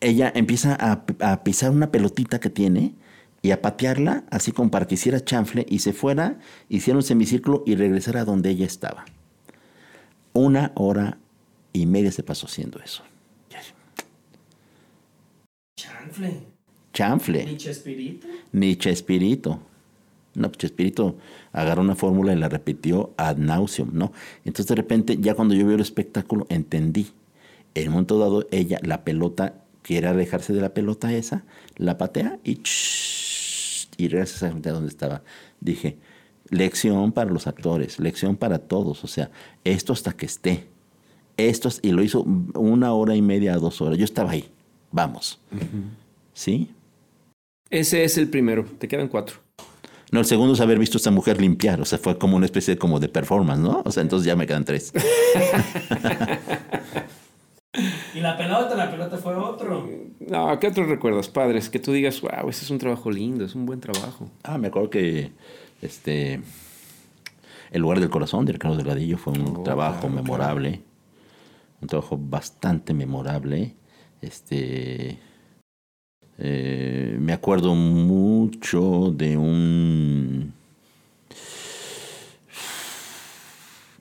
ella 0.00 0.32
empieza 0.34 0.74
a, 0.74 1.04
a 1.20 1.44
pisar 1.44 1.70
una 1.70 1.90
pelotita 1.90 2.40
que 2.40 2.48
tiene 2.48 2.94
y 3.44 3.50
a 3.50 3.60
patearla, 3.60 4.24
así 4.30 4.52
como 4.52 4.70
para 4.70 4.86
que 4.86 4.94
hiciera 4.94 5.22
chanfle 5.22 5.66
y 5.68 5.80
se 5.80 5.92
fuera, 5.92 6.38
hiciera 6.70 6.96
un 6.96 7.02
semicírculo 7.02 7.62
y 7.66 7.74
regresara 7.74 8.22
a 8.22 8.24
donde 8.24 8.48
ella 8.48 8.64
estaba. 8.64 9.04
Una 10.32 10.72
hora 10.76 11.18
y 11.74 11.84
media 11.84 12.10
se 12.10 12.22
pasó 12.22 12.46
haciendo 12.46 12.80
eso. 12.82 13.02
Chanfle. 15.76 16.40
Chanfle. 16.94 17.44
Ni 17.44 17.56
Chespirito. 17.58 18.28
Ni 18.52 18.76
Chespirito. 18.76 19.60
No, 20.36 20.48
pues 20.48 20.56
Chespirito 20.56 21.18
agarró 21.52 21.82
una 21.82 21.96
fórmula 21.96 22.32
y 22.32 22.36
la 22.36 22.48
repitió 22.48 23.12
ad 23.18 23.36
nauseum, 23.36 23.90
¿no? 23.92 24.12
Entonces 24.46 24.68
de 24.68 24.74
repente, 24.74 25.18
ya 25.20 25.34
cuando 25.34 25.52
yo 25.54 25.66
vi 25.66 25.74
el 25.74 25.80
espectáculo, 25.80 26.46
entendí. 26.48 27.08
En 27.74 27.88
un 27.88 27.92
momento 27.92 28.18
dado, 28.18 28.46
ella, 28.50 28.78
la 28.82 29.04
pelota, 29.04 29.64
quiere 29.82 30.06
alejarse 30.06 30.54
de 30.54 30.62
la 30.62 30.72
pelota 30.72 31.12
esa, 31.12 31.44
la 31.76 31.98
patea 31.98 32.38
y 32.42 32.62
y 33.96 34.08
regresas 34.08 34.42
a 34.42 34.50
donde 34.50 34.88
estaba. 34.88 35.22
Dije, 35.60 35.98
lección 36.50 37.12
para 37.12 37.30
los 37.30 37.46
actores, 37.46 37.98
lección 37.98 38.36
para 38.36 38.58
todos, 38.58 39.04
o 39.04 39.06
sea, 39.06 39.30
esto 39.64 39.92
hasta 39.92 40.12
que 40.12 40.26
esté. 40.26 40.66
Esto, 41.36 41.68
y 41.82 41.90
lo 41.90 42.02
hizo 42.02 42.22
una 42.22 42.92
hora 42.92 43.16
y 43.16 43.22
media, 43.22 43.56
dos 43.56 43.80
horas. 43.80 43.98
Yo 43.98 44.04
estaba 44.04 44.30
ahí, 44.30 44.50
vamos. 44.92 45.40
¿Sí? 46.32 46.70
Ese 47.70 48.04
es 48.04 48.18
el 48.18 48.28
primero, 48.28 48.64
te 48.78 48.86
quedan 48.86 49.08
cuatro. 49.08 49.38
No, 50.12 50.20
el 50.20 50.26
segundo 50.26 50.54
es 50.54 50.60
haber 50.60 50.78
visto 50.78 50.96
a 50.96 51.00
esta 51.00 51.10
mujer 51.10 51.40
limpiar, 51.40 51.80
o 51.80 51.84
sea, 51.84 51.98
fue 51.98 52.18
como 52.18 52.36
una 52.36 52.46
especie 52.46 52.74
de, 52.74 52.78
como 52.78 53.00
de 53.00 53.08
performance, 53.08 53.60
¿no? 53.60 53.82
O 53.84 53.90
sea, 53.90 54.02
entonces 54.02 54.26
ya 54.26 54.36
me 54.36 54.46
quedan 54.46 54.64
tres. 54.64 54.92
Y 58.14 58.20
la 58.20 58.36
pelota, 58.36 58.76
la 58.76 58.90
pelota 58.90 59.16
fue 59.16 59.34
otro. 59.34 59.88
No, 60.20 60.58
¿qué 60.58 60.68
otros 60.68 60.88
recuerdos, 60.88 61.28
padres? 61.28 61.68
Que 61.68 61.78
tú 61.78 61.92
digas, 61.92 62.20
wow, 62.20 62.48
ese 62.48 62.64
es 62.64 62.70
un 62.70 62.78
trabajo 62.78 63.10
lindo, 63.10 63.44
es 63.44 63.54
un 63.54 63.66
buen 63.66 63.80
trabajo. 63.80 64.30
Ah, 64.42 64.58
me 64.58 64.68
acuerdo 64.68 64.90
que 64.90 65.32
este 65.82 66.40
El 67.70 67.82
lugar 67.82 68.00
del 68.00 68.10
corazón 68.10 68.44
de 68.44 68.52
Ricardo 68.52 68.76
Delgadillo 68.76 69.18
fue 69.18 69.32
un 69.34 69.56
oh, 69.56 69.62
trabajo 69.62 70.08
memorable. 70.08 70.82
Un 71.80 71.88
trabajo 71.88 72.18
bastante 72.18 72.94
memorable. 72.94 73.74
Este. 74.22 75.18
Eh, 76.38 77.16
me 77.20 77.32
acuerdo 77.32 77.74
mucho 77.74 79.12
de 79.14 79.36
un. 79.36 80.54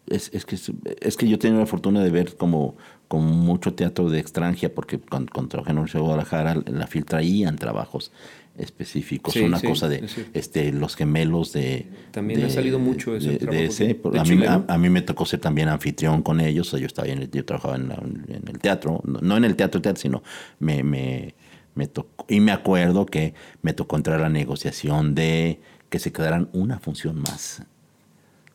Es, 0.07 0.30
es, 0.34 0.45
que, 0.45 0.57
es 1.01 1.18
que 1.18 1.28
yo 1.28 1.39
tengo 1.39 1.59
la 1.59 1.66
fortuna 1.66 2.03
de 2.03 2.11
ver 2.11 2.38
como 2.38 2.76
con 3.14 3.26
mucho 3.26 3.76
teatro 3.76 4.09
de 4.09 4.18
extranjera, 4.18 4.74
porque 4.74 4.97
cuando, 4.97 5.32
trabajé 5.47 5.70
en 5.70 5.76
la 5.76 5.82
Universidad 5.82 5.99
de 5.99 6.05
Guadalajara, 6.05 6.55
la 6.66 6.88
FIL 6.88 7.05
traían 7.05 7.57
trabajos 7.57 8.11
específicos. 8.57 9.36
Sí, 9.36 9.41
una 9.41 9.59
sí, 9.59 9.68
cosa 9.68 9.88
de 9.88 9.97
es 9.97 10.18
este, 10.34 10.72
los 10.72 10.95
gemelos 10.95 11.53
de... 11.53 11.86
También 12.09 12.39
de- 12.39 12.47
ha 12.47 12.49
salido 12.49 12.80
mucho 12.80 13.16
ese 13.16 13.38
de, 13.38 13.66
ese. 13.66 13.86
de- 13.86 14.20
a, 14.20 14.24
mí, 14.24 14.43
a, 14.68 14.78
mí 14.80 14.89
me 14.89 15.03
tocó 15.03 15.28
ser 15.28 15.39
también 15.41 15.70
anfitrión 15.70 16.24
con 16.24 16.39
ellos. 16.41 16.70
o 16.70 16.72
sea, 16.72 16.80
yo, 16.80 16.88
estaba 16.88 17.07
en 17.07 17.20
el- 17.20 17.30
yo 17.30 17.45
trabajaba 17.45 17.76
en, 17.76 17.89
la- 17.89 18.01
en 18.03 18.47
el 18.47 18.57
teatro, 18.57 18.99
no, 19.05 19.20
no 19.22 19.38
en 19.38 19.45
el 19.45 19.55
teatro, 19.55 19.80
teatro 19.80 20.01
sino 20.01 20.24
me, 20.57 20.82
me, 20.82 21.36
me 21.76 21.86
tocó. 21.86 22.26
Y 22.28 22.39
me 22.39 22.51
acuerdo 22.51 23.05
que 23.05 23.36
me 23.61 23.74
tocó 23.74 23.95
entrar 23.95 24.18
a 24.22 24.24
la 24.24 24.30
negociación 24.30 25.14
de 25.14 25.59
que 25.89 25.99
se 25.99 26.11
quedaran 26.11 26.49
una 26.51 26.80
función 26.80 27.20
más. 27.20 27.61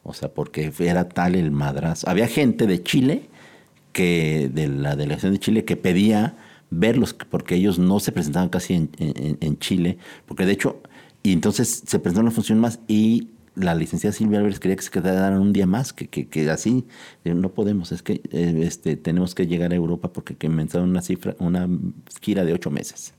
O 0.02 0.14
sea, 0.14 0.30
porque 0.30 0.72
era 0.80 1.08
tal 1.08 1.36
el 1.36 1.52
madrazo. 1.52 2.10
Había 2.10 2.26
gente 2.26 2.66
de 2.66 2.82
Chile, 2.82 3.28
que 3.92 4.50
de 4.52 4.68
la 4.68 4.96
delegación 4.96 5.32
de 5.32 5.38
Chile, 5.38 5.64
que 5.64 5.76
pedía 5.76 6.36
verlos, 6.70 7.14
porque 7.14 7.54
ellos 7.54 7.78
no 7.78 7.98
se 8.00 8.12
presentaban 8.12 8.48
casi 8.48 8.74
en, 8.74 8.90
en- 8.98 9.38
en 9.40 9.58
Chile, 9.58 9.98
porque 10.26 10.44
de 10.46 10.52
hecho, 10.52 10.82
y 11.22 11.32
entonces 11.32 11.82
se 11.86 11.98
presentó 11.98 12.20
una 12.20 12.30
función 12.30 12.58
más 12.60 12.80
y 12.88 13.28
la 13.54 13.74
licenciada 13.74 14.12
Silvia 14.12 14.38
Álvarez 14.38 14.60
quería 14.60 14.76
que 14.76 14.82
se 14.82 14.90
quedaran 14.90 15.40
un 15.40 15.52
día 15.52 15.66
más, 15.66 15.92
que, 15.92 16.06
que, 16.06 16.28
que 16.28 16.48
así 16.48 16.84
no 17.24 17.48
podemos, 17.54 17.90
es 17.90 18.02
que 18.02 18.20
eh, 18.30 18.60
este, 18.62 18.96
tenemos 18.96 19.34
que 19.34 19.46
llegar 19.48 19.72
a 19.72 19.74
Europa 19.74 20.12
porque 20.12 20.36
que 20.36 20.46
una 20.46 21.02
cifra, 21.02 21.34
una 21.40 21.68
gira 22.20 22.44
de 22.44 22.52
ocho 22.52 22.70
meses. 22.70 23.14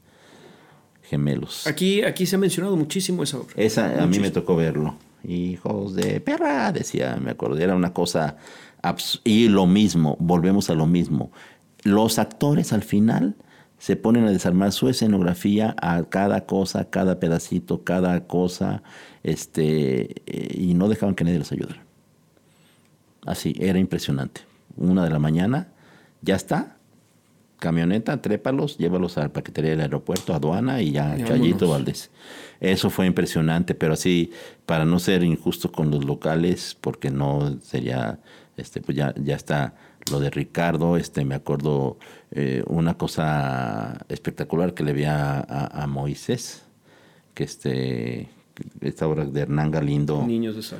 Gemelos. 1.03 1.65
Aquí, 1.65 2.03
aquí 2.03 2.25
se 2.25 2.35
ha 2.35 2.39
mencionado 2.39 2.77
muchísimo 2.77 3.23
esa 3.23 3.37
obra. 3.39 3.53
Esa 3.57 4.01
a 4.03 4.05
mí 4.07 4.19
me 4.19 4.29
tocó 4.29 4.55
verlo. 4.55 4.95
Hijos 5.27 5.95
de 5.95 6.21
perra, 6.21 6.71
decía, 6.71 7.17
me 7.21 7.31
acuerdo. 7.31 7.57
Era 7.57 7.75
una 7.75 7.93
cosa. 7.93 8.37
Y 9.23 9.49
lo 9.49 9.65
mismo, 9.65 10.15
volvemos 10.19 10.69
a 10.69 10.75
lo 10.75 10.87
mismo. 10.87 11.31
Los 11.83 12.19
actores 12.19 12.73
al 12.73 12.83
final 12.83 13.35
se 13.77 13.95
ponen 13.95 14.25
a 14.25 14.31
desarmar 14.31 14.71
su 14.71 14.89
escenografía 14.89 15.75
a 15.81 16.03
cada 16.03 16.45
cosa, 16.45 16.89
cada 16.89 17.19
pedacito, 17.19 17.83
cada 17.83 18.27
cosa, 18.27 18.83
este, 19.23 20.21
eh, 20.25 20.55
y 20.57 20.73
no 20.73 20.89
dejaban 20.89 21.15
que 21.15 21.23
nadie 21.23 21.39
los 21.39 21.51
ayudara. 21.51 21.83
Así, 23.25 23.55
era 23.59 23.79
impresionante. 23.79 24.41
Una 24.75 25.03
de 25.03 25.09
la 25.09 25.19
mañana, 25.19 25.69
ya 26.21 26.35
está, 26.35 26.77
camioneta, 27.59 28.21
trépalos, 28.21 28.77
llévalos 28.77 29.17
a 29.17 29.21
la 29.21 29.29
paquetería 29.29 29.71
del 29.71 29.81
aeropuerto, 29.81 30.33
aduana 30.33 30.81
y 30.81 30.91
ya, 30.91 31.17
Y 31.17 31.23
Chayito. 31.23 31.69
Valdés. 31.69 32.09
Eso 32.59 32.89
fue 32.89 33.05
impresionante, 33.05 33.75
pero 33.75 33.93
así, 33.93 34.31
para 34.65 34.85
no 34.85 34.99
ser 34.99 35.23
injusto 35.23 35.71
con 35.71 35.91
los 35.91 36.05
locales, 36.05 36.77
porque 36.79 37.11
no 37.11 37.59
sería, 37.61 38.19
este, 38.59 38.81
pues 38.81 38.97
ya, 38.97 39.13
ya 39.21 39.35
está 39.35 39.73
lo 40.11 40.19
de 40.19 40.29
Ricardo, 40.29 40.97
este, 40.97 41.25
me 41.25 41.35
acuerdo 41.35 41.97
eh, 42.31 42.63
una 42.67 42.95
cosa 42.97 43.97
espectacular 44.09 44.73
que 44.73 44.83
le 44.83 44.93
vi 44.93 45.03
a, 45.05 45.39
a- 45.39 45.83
a 45.83 45.87
Moisés, 45.87 46.63
que 47.33 47.43
este, 47.43 48.29
esta 48.81 49.07
obra 49.07 49.25
de 49.25 49.41
Hernán 49.41 49.71
Galindo. 49.71 50.25
Niños 50.25 50.55
de 50.55 50.63
sal. 50.63 50.79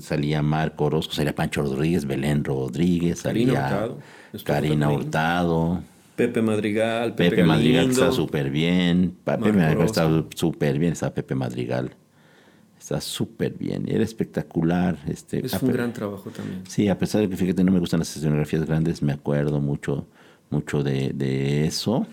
Salía 0.00 0.40
Marco 0.42 0.84
Orozco, 0.84 1.14
salía 1.14 1.34
Pancho 1.34 1.62
Rodríguez, 1.62 2.04
Belén 2.04 2.44
Rodríguez, 2.44 3.22
Karina 3.22 3.52
salía 3.54 3.66
Hurtado. 3.68 3.98
Estuvo 4.32 4.54
Karina. 4.54 4.90
Hurtado, 4.90 5.82
Pepe 6.16 6.42
Madrigal, 6.42 7.14
Pepe, 7.14 7.30
Pepe, 7.30 7.44
Madrigal 7.44 7.90
está 7.90 8.12
súper 8.12 8.50
bien, 8.50 9.16
Pepe 9.24 9.52
Madrigal 9.52 9.80
está 9.82 10.08
súper 10.36 10.78
bien, 10.78 10.92
está 10.92 11.12
Pepe 11.12 11.34
Madrigal, 11.34 11.96
está 12.84 13.00
súper 13.00 13.54
bien, 13.54 13.86
era 13.88 14.04
espectacular. 14.04 14.98
Este, 15.08 15.44
Es 15.44 15.54
un 15.62 15.72
gran 15.72 15.92
trabajo 15.94 16.28
también. 16.30 16.62
Sí, 16.68 16.88
a 16.88 16.98
pesar 16.98 17.22
de 17.22 17.30
que 17.30 17.36
fíjate 17.36 17.64
no 17.64 17.72
me 17.72 17.78
gustan 17.80 17.98
las 18.00 18.14
escenografías 18.14 18.66
grandes, 18.66 19.00
me 19.02 19.12
acuerdo 19.14 19.58
mucho, 19.58 20.06
mucho 20.50 20.82
de, 20.82 21.12
de 21.14 21.66
eso. 21.66 22.06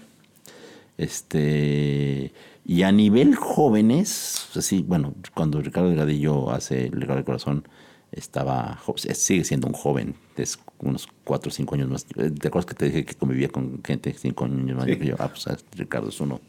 Este, 0.97 2.31
y 2.65 2.83
a 2.83 2.91
nivel 2.93 3.35
jóvenes, 3.35 4.47
así, 4.55 4.81
bueno, 4.87 5.13
cuando 5.33 5.61
Ricardo 5.61 5.89
Delgadillo 5.89 6.51
hace 6.51 6.85
El 6.87 6.99
Legado 6.99 7.15
del 7.17 7.25
Corazón, 7.25 7.67
estaba, 8.13 8.79
sigue 9.13 9.43
siendo 9.43 9.67
un 9.67 9.73
joven, 9.73 10.15
es 10.37 10.57
unos 10.79 11.07
4 11.25 11.49
o 11.49 11.51
5 11.53 11.75
años 11.75 11.89
más. 11.89 12.05
¿Te 12.05 12.47
acuerdas 12.47 12.65
que 12.65 12.75
te 12.75 12.85
dije 12.85 13.03
que 13.05 13.15
convivía 13.15 13.49
con 13.49 13.81
gente 13.83 14.13
5 14.17 14.45
años 14.45 14.75
más 14.77 14.85
Sí. 14.85 14.97
que 14.97 15.05
yo? 15.07 15.15
Ah, 15.19 15.29
pues 15.29 15.45
Ricardo 15.75 16.09
es 16.09 16.19
uno 16.21 16.39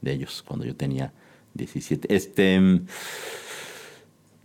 de 0.00 0.12
ellos, 0.12 0.44
cuando 0.46 0.64
yo 0.64 0.76
tenía 0.76 1.12
17. 1.54 2.14
Este, 2.14 2.60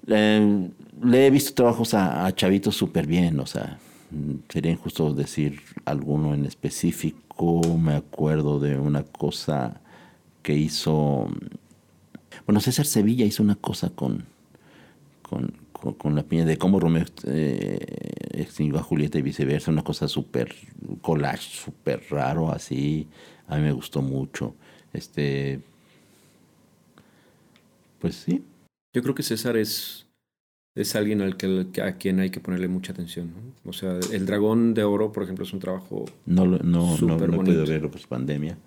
eh, 0.07 0.69
le 1.01 1.27
he 1.27 1.29
visto 1.29 1.53
trabajos 1.53 1.93
a, 1.93 2.25
a 2.25 2.35
chavitos 2.35 2.75
súper 2.75 3.07
bien, 3.07 3.39
o 3.39 3.45
sea, 3.45 3.79
mm, 4.11 4.33
sería 4.49 4.71
injusto 4.71 5.13
decir 5.13 5.61
alguno 5.85 6.33
en 6.33 6.45
específico. 6.45 7.61
Me 7.77 7.95
acuerdo 7.95 8.59
de 8.59 8.77
una 8.77 9.03
cosa 9.03 9.81
que 10.43 10.53
hizo. 10.53 11.27
Bueno, 12.45 12.59
César 12.61 12.85
Sevilla 12.85 13.25
hizo 13.25 13.43
una 13.43 13.55
cosa 13.55 13.89
con, 13.91 14.25
con, 15.21 15.53
con, 15.71 15.93
con 15.93 16.15
la 16.15 16.23
piña 16.23 16.45
de 16.45 16.57
cómo 16.57 16.79
Romeo 16.79 17.05
eh, 17.25 17.79
extinguió 18.31 18.79
a 18.79 18.83
Julieta 18.83 19.19
y 19.19 19.21
viceversa, 19.21 19.71
una 19.71 19.83
cosa 19.83 20.07
súper 20.07 20.55
collage, 21.01 21.49
súper 21.63 22.03
raro 22.09 22.51
así. 22.51 23.07
A 23.47 23.55
mí 23.57 23.63
me 23.63 23.71
gustó 23.71 24.01
mucho. 24.01 24.55
Este. 24.93 25.61
Pues 27.99 28.15
sí, 28.15 28.43
Yo 28.93 29.03
creo 29.03 29.13
que 29.13 29.23
César 29.23 29.57
es, 29.57 30.07
es 30.75 30.95
alguien 30.95 31.21
al 31.21 31.37
que, 31.37 31.81
a 31.81 31.97
quien 31.97 32.19
hay 32.19 32.29
que 32.29 32.39
ponerle 32.39 32.67
mucha 32.67 32.93
atención. 32.93 33.33
¿no? 33.35 33.69
O 33.69 33.73
sea, 33.73 33.99
El 34.11 34.25
Dragón 34.25 34.73
de 34.73 34.83
Oro, 34.83 35.11
por 35.11 35.23
ejemplo, 35.23 35.45
es 35.45 35.53
un 35.53 35.59
trabajo... 35.59 36.05
No, 36.25 36.45
no, 36.45 36.57
no, 36.59 36.97
Súper 36.97 37.29
no 37.29 37.35
he 37.35 37.45
podido 37.45 37.65
verlo, 37.65 37.91
pues 37.91 38.07
pandemia. 38.07 38.57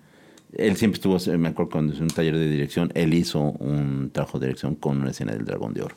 Él 0.53 0.75
siempre 0.77 0.97
estuvo, 0.97 1.17
me 1.37 1.49
acuerdo 1.49 1.71
cuando 1.71 1.93
hizo 1.93 2.03
un 2.03 2.09
taller 2.09 2.37
de 2.37 2.47
dirección, 2.47 2.91
él 2.93 3.13
hizo 3.13 3.41
un 3.41 4.11
trabajo 4.11 4.37
de 4.37 4.47
dirección 4.47 4.75
con 4.75 5.01
una 5.01 5.09
escena 5.09 5.33
del 5.33 5.45
Dragón 5.45 5.73
de 5.73 5.81
Oro. 5.81 5.95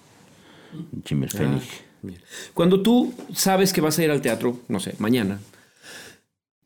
Schimmelfennig. 1.05 1.63
Bien. 2.03 2.21
Cuando 2.55 2.81
tú 2.81 3.13
sabes 3.35 3.73
que 3.73 3.81
vas 3.81 3.99
a 3.99 4.05
ir 4.05 4.11
al 4.11 4.23
teatro, 4.23 4.61
no 4.69 4.81
sé, 4.81 4.95
mañana, 4.99 5.41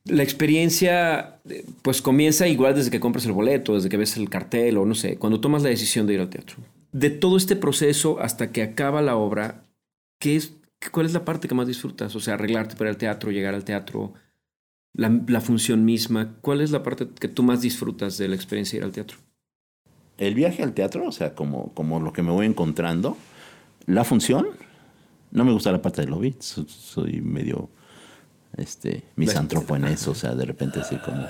la 0.04 0.22
experiencia 0.22 1.40
pues 1.82 2.00
comienza 2.02 2.48
igual 2.48 2.74
desde 2.74 2.90
que 2.90 3.00
compras 3.00 3.26
el 3.26 3.32
boleto, 3.32 3.74
desde 3.74 3.88
que 3.88 3.96
ves 3.96 4.16
el 4.16 4.30
cartel 4.30 4.78
o 4.78 4.86
no 4.86 4.94
sé, 4.94 5.16
cuando 5.16 5.40
tomas 5.40 5.62
la 5.62 5.68
decisión 5.68 6.06
de 6.06 6.14
ir 6.14 6.20
al 6.20 6.30
teatro. 6.30 6.56
De 6.92 7.10
todo 7.10 7.36
este 7.36 7.54
proceso 7.56 8.18
hasta 8.20 8.50
que 8.50 8.62
acaba 8.62 9.02
la 9.02 9.16
obra, 9.16 9.64
¿qué 10.18 10.36
es, 10.36 10.54
¿cuál 10.90 11.06
es 11.06 11.12
la 11.12 11.24
parte 11.24 11.48
que 11.48 11.54
más 11.54 11.66
disfrutas? 11.68 12.16
O 12.16 12.20
sea, 12.20 12.34
arreglarte 12.34 12.76
para 12.76 12.90
el 12.90 12.96
teatro, 12.96 13.30
llegar 13.30 13.54
al 13.54 13.64
teatro, 13.64 14.14
la, 14.94 15.20
la 15.28 15.40
función 15.40 15.84
misma. 15.84 16.34
¿Cuál 16.40 16.62
es 16.62 16.70
la 16.70 16.82
parte 16.82 17.06
que 17.18 17.28
tú 17.28 17.42
más 17.42 17.60
disfrutas 17.60 18.18
de 18.18 18.28
la 18.28 18.34
experiencia 18.34 18.72
de 18.72 18.78
ir 18.78 18.84
al 18.84 18.92
teatro? 18.92 19.18
El 20.18 20.34
viaje 20.34 20.62
al 20.62 20.74
teatro, 20.74 21.06
o 21.06 21.12
sea, 21.12 21.34
como, 21.34 21.72
como 21.74 22.00
lo 22.00 22.12
que 22.12 22.22
me 22.22 22.30
voy 22.32 22.46
encontrando, 22.46 23.16
la 23.86 24.04
función, 24.04 24.48
no 25.30 25.44
me 25.44 25.52
gusta 25.52 25.70
la 25.72 25.80
parte 25.80 26.00
del 26.02 26.10
lobby, 26.10 26.34
so- 26.40 26.66
soy 26.68 27.20
medio 27.20 27.70
este 28.56 29.02
misántropo 29.16 29.76
en 29.76 29.84
eso, 29.86 30.10
o 30.12 30.14
sea, 30.14 30.34
de 30.34 30.44
repente 30.44 30.80
así 30.80 30.96
como, 30.96 31.26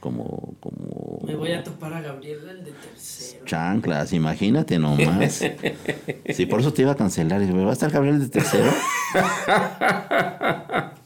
como, 0.00 0.54
como 0.60 1.20
Me 1.26 1.34
voy 1.34 1.52
a 1.52 1.62
topar 1.64 1.92
a 1.94 2.00
Gabriel, 2.00 2.38
el 2.48 2.64
de 2.64 2.72
tercero. 2.72 3.44
chanclas, 3.44 4.12
imagínate 4.12 4.78
nomás. 4.78 5.42
Sí, 6.34 6.46
por 6.46 6.60
eso 6.60 6.72
te 6.72 6.82
iba 6.82 6.92
a 6.92 6.96
cancelar. 6.96 7.42
y, 7.42 7.50
¿Va 7.50 7.70
a 7.70 7.72
estar 7.72 7.90
Gabriel 7.90 8.20
de 8.20 8.28
tercero? 8.28 8.70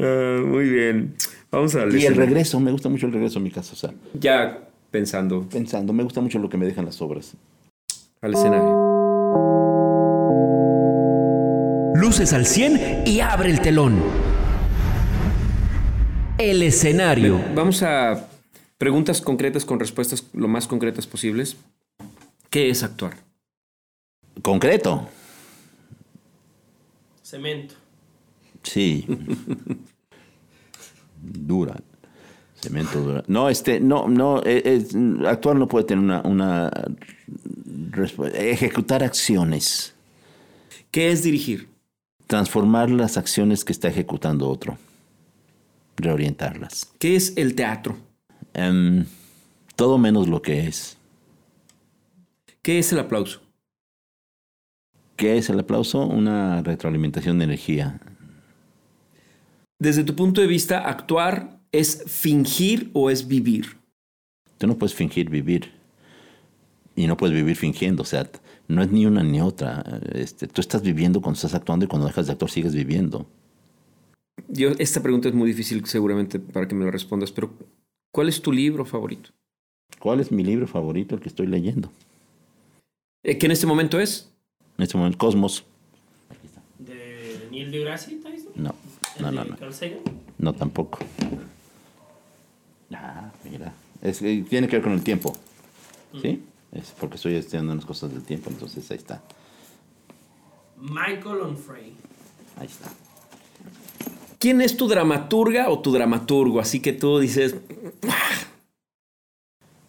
Ah, 0.00 0.40
muy 0.44 0.68
bien. 0.68 1.14
Vamos 1.50 1.74
a 1.74 1.86
Y 1.86 2.04
el 2.06 2.14
regreso, 2.16 2.60
me 2.60 2.70
gusta 2.72 2.88
mucho 2.88 3.06
el 3.06 3.12
regreso 3.12 3.38
a 3.38 3.42
mi 3.42 3.50
casa, 3.50 3.72
o 3.72 3.76
sea, 3.76 3.92
Ya 4.14 4.58
pensando 4.90 5.42
pensando, 5.48 5.92
me 5.92 6.02
gusta 6.02 6.20
mucho 6.20 6.38
lo 6.38 6.48
que 6.48 6.56
me 6.56 6.66
dejan 6.66 6.84
las 6.84 7.00
obras. 7.00 7.34
al 8.20 8.34
escenario. 8.34 8.88
Luces 11.94 12.32
al 12.32 12.46
100 12.46 13.02
y 13.06 13.20
abre 13.20 13.50
el 13.50 13.60
telón. 13.60 13.96
El 16.38 16.62
escenario. 16.62 17.40
Vamos 17.54 17.82
a 17.82 18.28
preguntas 18.78 19.20
concretas 19.20 19.64
con 19.64 19.80
respuestas 19.80 20.24
lo 20.32 20.48
más 20.48 20.66
concretas 20.66 21.06
posibles. 21.06 21.56
¿Qué 22.50 22.70
es 22.70 22.82
actuar? 22.82 23.16
Concreto, 24.42 25.08
Cemento. 27.24 27.74
sí. 28.62 29.04
dura. 31.20 31.76
Cemento 32.60 33.00
dura. 33.00 33.24
No, 33.26 33.48
este, 33.48 33.80
no, 33.80 34.06
no, 34.08 34.40
eh, 34.44 34.62
es- 34.64 34.94
actuar 35.26 35.56
no 35.56 35.66
puede 35.68 35.84
tener 35.86 36.04
una, 36.04 36.20
una 36.22 36.70
ejecutar 38.34 39.02
acciones, 39.02 39.92
¿Qué 40.92 41.10
es 41.10 41.22
dirigir? 41.24 41.68
transformar 42.28 42.90
las 42.90 43.16
acciones 43.16 43.64
que 43.64 43.72
está 43.72 43.88
ejecutando 43.88 44.48
otro, 44.48 44.78
reorientarlas. 45.98 46.92
¿Qué 46.98 47.16
es 47.16 47.36
el 47.36 47.54
teatro? 47.54 47.98
Em, 48.54 49.04
todo 49.76 49.98
menos 49.98 50.28
lo 50.28 50.42
que 50.42 50.66
es. 50.66 50.96
¿Qué 52.62 52.78
es 52.78 52.92
el 52.92 52.98
aplauso? 52.98 53.40
¿Qué 55.16 55.36
es 55.38 55.50
el 55.50 55.58
aplauso? 55.58 56.06
Una 56.06 56.62
retroalimentación 56.62 57.38
de 57.38 57.44
energía. 57.44 58.00
Desde 59.78 60.04
tu 60.04 60.14
punto 60.14 60.40
de 60.40 60.46
vista, 60.46 60.88
actuar 60.88 61.60
es 61.72 62.04
fingir 62.06 62.90
o 62.94 63.10
es 63.10 63.26
vivir. 63.28 63.78
Tú 64.58 64.66
no 64.66 64.78
puedes 64.78 64.94
fingir 64.94 65.30
vivir. 65.30 65.72
y 66.96 67.06
no 67.06 67.16
puedes 67.16 67.36
vivir 67.36 67.54
fingiendo, 67.54 68.02
o 68.02 68.06
sea, 68.06 68.28
no 68.66 68.82
es 68.82 68.90
ni 68.90 69.06
una 69.06 69.22
ni 69.22 69.40
otra. 69.40 69.84
Este, 70.12 70.48
tú 70.48 70.60
estás 70.60 70.82
viviendo 70.82 71.20
cuando 71.20 71.36
estás 71.36 71.54
actuando 71.54 71.84
y 71.84 71.88
cuando 71.88 72.08
dejas 72.08 72.26
de 72.26 72.32
actuar 72.32 72.50
sigues 72.50 72.74
viviendo. 72.74 73.30
Yo, 74.46 74.70
esta 74.78 75.02
pregunta 75.02 75.28
es 75.28 75.34
muy 75.34 75.48
difícil 75.48 75.84
seguramente 75.86 76.38
para 76.38 76.68
que 76.68 76.74
me 76.74 76.84
lo 76.84 76.90
respondas, 76.90 77.32
pero 77.32 77.50
¿cuál 78.12 78.28
es 78.28 78.40
tu 78.40 78.52
libro 78.52 78.84
favorito? 78.84 79.30
¿Cuál 79.98 80.20
es 80.20 80.30
mi 80.30 80.44
libro 80.44 80.66
favorito, 80.66 81.14
el 81.14 81.20
que 81.20 81.28
estoy 81.28 81.46
leyendo? 81.46 81.90
Eh, 83.24 83.38
¿Qué 83.38 83.46
en 83.46 83.52
este 83.52 83.66
momento 83.66 83.98
es? 83.98 84.30
En 84.76 84.84
este 84.84 84.96
momento, 84.96 85.18
Cosmos. 85.18 85.64
¿De 86.78 87.48
Neil 87.50 87.70
deGrasse 87.70 88.16
Tyson? 88.16 88.52
No, 88.54 88.74
¿El 89.16 89.22
no, 89.22 89.30
de 89.30 89.36
no, 89.36 89.44
no. 89.44 89.56
Carl 89.56 89.74
Sagan? 89.74 89.98
No, 90.38 90.52
tampoco. 90.52 91.00
Ah, 92.92 93.32
mira. 93.44 93.74
Es, 94.00 94.20
que 94.20 94.44
tiene 94.48 94.68
que 94.68 94.76
ver 94.76 94.82
con 94.82 94.92
el 94.92 95.02
tiempo. 95.02 95.34
¿Sí? 96.22 96.42
Es 96.72 96.94
porque 96.98 97.16
estoy 97.16 97.34
estudiando 97.34 97.72
unas 97.72 97.84
cosas 97.84 98.12
del 98.12 98.22
tiempo, 98.22 98.50
entonces 98.50 98.88
ahí 98.90 98.98
está. 98.98 99.22
Michael 100.76 101.40
Onfray. 101.40 101.92
Ahí 102.56 102.66
está. 102.66 102.90
¿Quién 104.38 104.60
es 104.60 104.76
tu 104.76 104.86
dramaturga 104.88 105.68
o 105.68 105.80
tu 105.80 105.92
dramaturgo? 105.92 106.60
Así 106.60 106.80
que 106.80 106.92
tú 106.92 107.18
dices, 107.18 107.56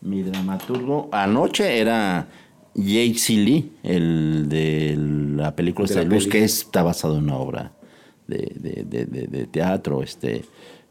Mi 0.02 0.24
dramaturgo 0.24 1.10
anoche 1.12 1.80
era 1.80 2.28
Jake 2.74 3.20
Lee, 3.30 3.72
el 3.84 4.47
de 4.47 4.95
la 4.97 5.56
película 5.56 5.88
De 5.88 5.95
la 5.95 6.04
Luz, 6.04 6.28
que 6.28 6.43
está 6.43 6.84
basado 6.84 7.18
en 7.18 7.26
una 7.26 7.36
obra 7.38 7.74
de, 8.28 8.52
de- 8.56 8.84
de- 8.86 9.06
de- 9.06 9.28
de 9.28 9.45
teatro, 9.47 10.02
este, 10.02 10.45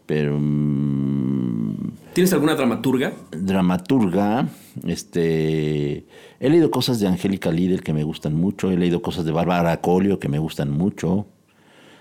pero 0.06 0.36
mm, 0.38 1.90
¿tienes 2.14 2.32
alguna 2.32 2.54
dramaturga? 2.54 3.12
dramaturga, 3.32 4.48
este, 4.86 6.04
he 6.40 6.48
leído 6.50 6.70
cosas 6.70 7.00
de 7.00 7.06
Angélica 7.08 7.50
Lidl 7.50 7.82
que 7.82 7.92
me 7.94 8.04
gustan 8.04 8.34
mucho, 8.34 8.70
he 8.70 8.76
leído 8.76 9.00
cosas 9.02 9.24
de 9.24 9.32
Bárbara 9.32 9.80
Colio 9.80 10.18
que 10.18 10.28
me 10.28 10.38
gustan 10.38 10.70
mucho, 10.70 11.26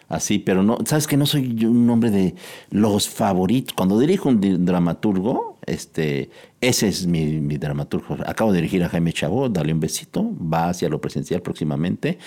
así, 0.08 0.40
pero 0.40 0.64
no, 0.64 0.78
sabes 0.86 1.08
que 1.08 1.18
no 1.18 1.26
soy 1.26 1.66
un 1.66 1.90
hombre 1.90 2.12
de 2.12 2.36
los 2.70 3.10
favoritos. 3.10 3.74
Cuando 3.74 4.00
dirijo 4.00 4.30
un 4.30 4.66
dramaturgo, 4.66 5.60
este, 5.66 6.30
ese 6.62 6.88
es 6.88 7.08
mi, 7.08 7.26
mi 7.40 7.58
dramaturgo. 7.58 8.18
Acabo 8.26 8.52
de 8.52 8.58
dirigir 8.58 8.84
a 8.84 8.90
Jaime 8.90 9.14
Chabot, 9.14 9.52
dale 9.52 9.74
un 9.74 9.80
besito, 9.80 10.32
va 10.40 10.70
hacia 10.70 10.90
lo 10.90 11.02
presencial 11.02 11.42
próximamente, 11.42 12.18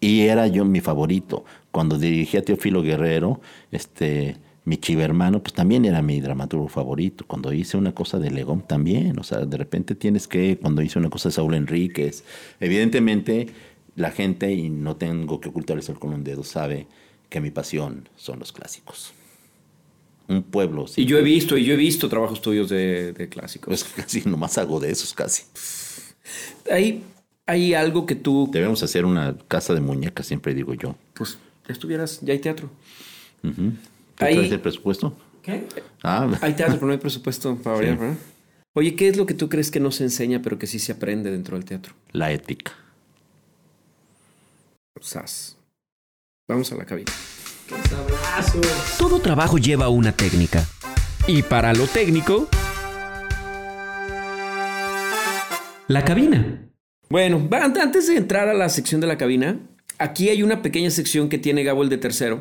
y 0.00 0.20
era 0.22 0.46
yo 0.46 0.64
mi 0.64 0.80
favorito. 0.80 1.44
Cuando 1.70 1.98
dirigí 1.98 2.36
a 2.36 2.42
Teófilo 2.44 2.82
Guerrero, 2.82 3.40
este, 3.70 4.36
mi 4.64 4.76
chivermano, 4.76 5.42
pues 5.42 5.54
también 5.54 5.84
era 5.84 6.02
mi 6.02 6.20
dramaturgo 6.20 6.68
favorito. 6.68 7.24
Cuando 7.26 7.52
hice 7.52 7.76
una 7.76 7.92
cosa 7.92 8.18
de 8.18 8.30
Legón 8.30 8.62
también, 8.62 9.18
o 9.18 9.22
sea, 9.22 9.40
de 9.40 9.56
repente 9.56 9.94
tienes 9.94 10.28
que, 10.28 10.58
cuando 10.58 10.82
hice 10.82 10.98
una 10.98 11.10
cosa 11.10 11.28
de 11.30 11.34
Saúl 11.34 11.54
Enríquez, 11.54 12.24
evidentemente 12.60 13.48
la 13.96 14.10
gente, 14.10 14.52
y 14.52 14.70
no 14.70 14.96
tengo 14.96 15.40
que 15.40 15.48
ocultarles 15.48 15.88
el 15.88 15.98
con 15.98 16.12
un 16.12 16.24
dedo, 16.24 16.44
sabe 16.44 16.86
que 17.30 17.40
mi 17.40 17.50
pasión 17.50 18.08
son 18.16 18.38
los 18.40 18.52
clásicos. 18.52 19.12
Un 20.28 20.42
pueblo, 20.42 20.86
sí. 20.86 21.00
Y 21.02 21.06
yo 21.06 21.16
he 21.18 21.22
visto, 21.22 21.56
y 21.56 21.64
yo 21.64 21.72
he 21.74 21.76
visto 21.76 22.08
trabajos 22.08 22.40
tuyos 22.42 22.68
de, 22.68 23.12
de 23.14 23.28
clásicos. 23.28 23.68
Pues 23.68 23.84
casi 23.96 24.20
nomás 24.28 24.58
hago 24.58 24.78
de 24.78 24.90
esos 24.90 25.14
casi. 25.14 25.44
Hay, 26.70 27.02
hay 27.46 27.74
algo 27.74 28.04
que 28.06 28.14
tú, 28.14 28.48
Debemos 28.52 28.82
hacer 28.82 29.04
una 29.06 29.36
casa 29.48 29.74
de 29.74 29.80
muñecas, 29.80 30.26
siempre 30.26 30.54
digo 30.54 30.74
yo. 30.74 30.94
pues, 31.14 31.38
ya 31.66 31.72
estuvieras, 31.72 32.20
ya 32.20 32.32
hay 32.32 32.38
teatro. 32.38 32.70
¿Tú 33.42 33.50
Ahí- 34.18 34.34
traes 34.36 34.52
el 34.52 34.60
presupuesto? 34.60 35.16
¿Qué? 35.42 35.66
Ah, 36.02 36.28
Hay 36.42 36.52
teatro, 36.54 36.74
pero 36.74 36.86
no 36.88 36.92
hay 36.92 36.98
presupuesto 36.98 37.56
para 37.56 37.76
variar, 37.76 37.98
¿verdad? 37.98 38.16
Oye, 38.74 38.94
¿qué 38.94 39.08
es 39.08 39.16
lo 39.16 39.24
que 39.26 39.32
tú 39.34 39.48
crees 39.48 39.70
que 39.70 39.80
no 39.80 39.90
se 39.90 40.04
enseña, 40.04 40.42
pero 40.42 40.58
que 40.58 40.66
sí 40.66 40.78
se 40.78 40.92
aprende 40.92 41.30
dentro 41.30 41.56
del 41.56 41.64
teatro? 41.64 41.94
la 42.12 42.30
ética. 42.30 42.72
Sas. 45.00 45.56
Vamos 46.50 46.72
a 46.72 46.74
la 46.74 46.84
cabina. 46.84 47.12
Todo 48.98 49.20
trabajo 49.20 49.56
lleva 49.56 49.88
una 49.88 50.10
técnica. 50.10 50.66
Y 51.28 51.44
para 51.44 51.72
lo 51.72 51.86
técnico... 51.86 52.48
La 55.86 56.04
cabina. 56.04 56.68
Bueno, 57.08 57.48
antes 57.52 58.08
de 58.08 58.16
entrar 58.16 58.48
a 58.48 58.54
la 58.54 58.68
sección 58.68 59.00
de 59.00 59.06
la 59.06 59.16
cabina, 59.16 59.60
aquí 59.98 60.28
hay 60.28 60.42
una 60.42 60.60
pequeña 60.60 60.90
sección 60.90 61.28
que 61.28 61.38
tiene 61.38 61.62
Gabo 61.62 61.84
el 61.84 61.88
de 61.88 61.98
tercero, 61.98 62.40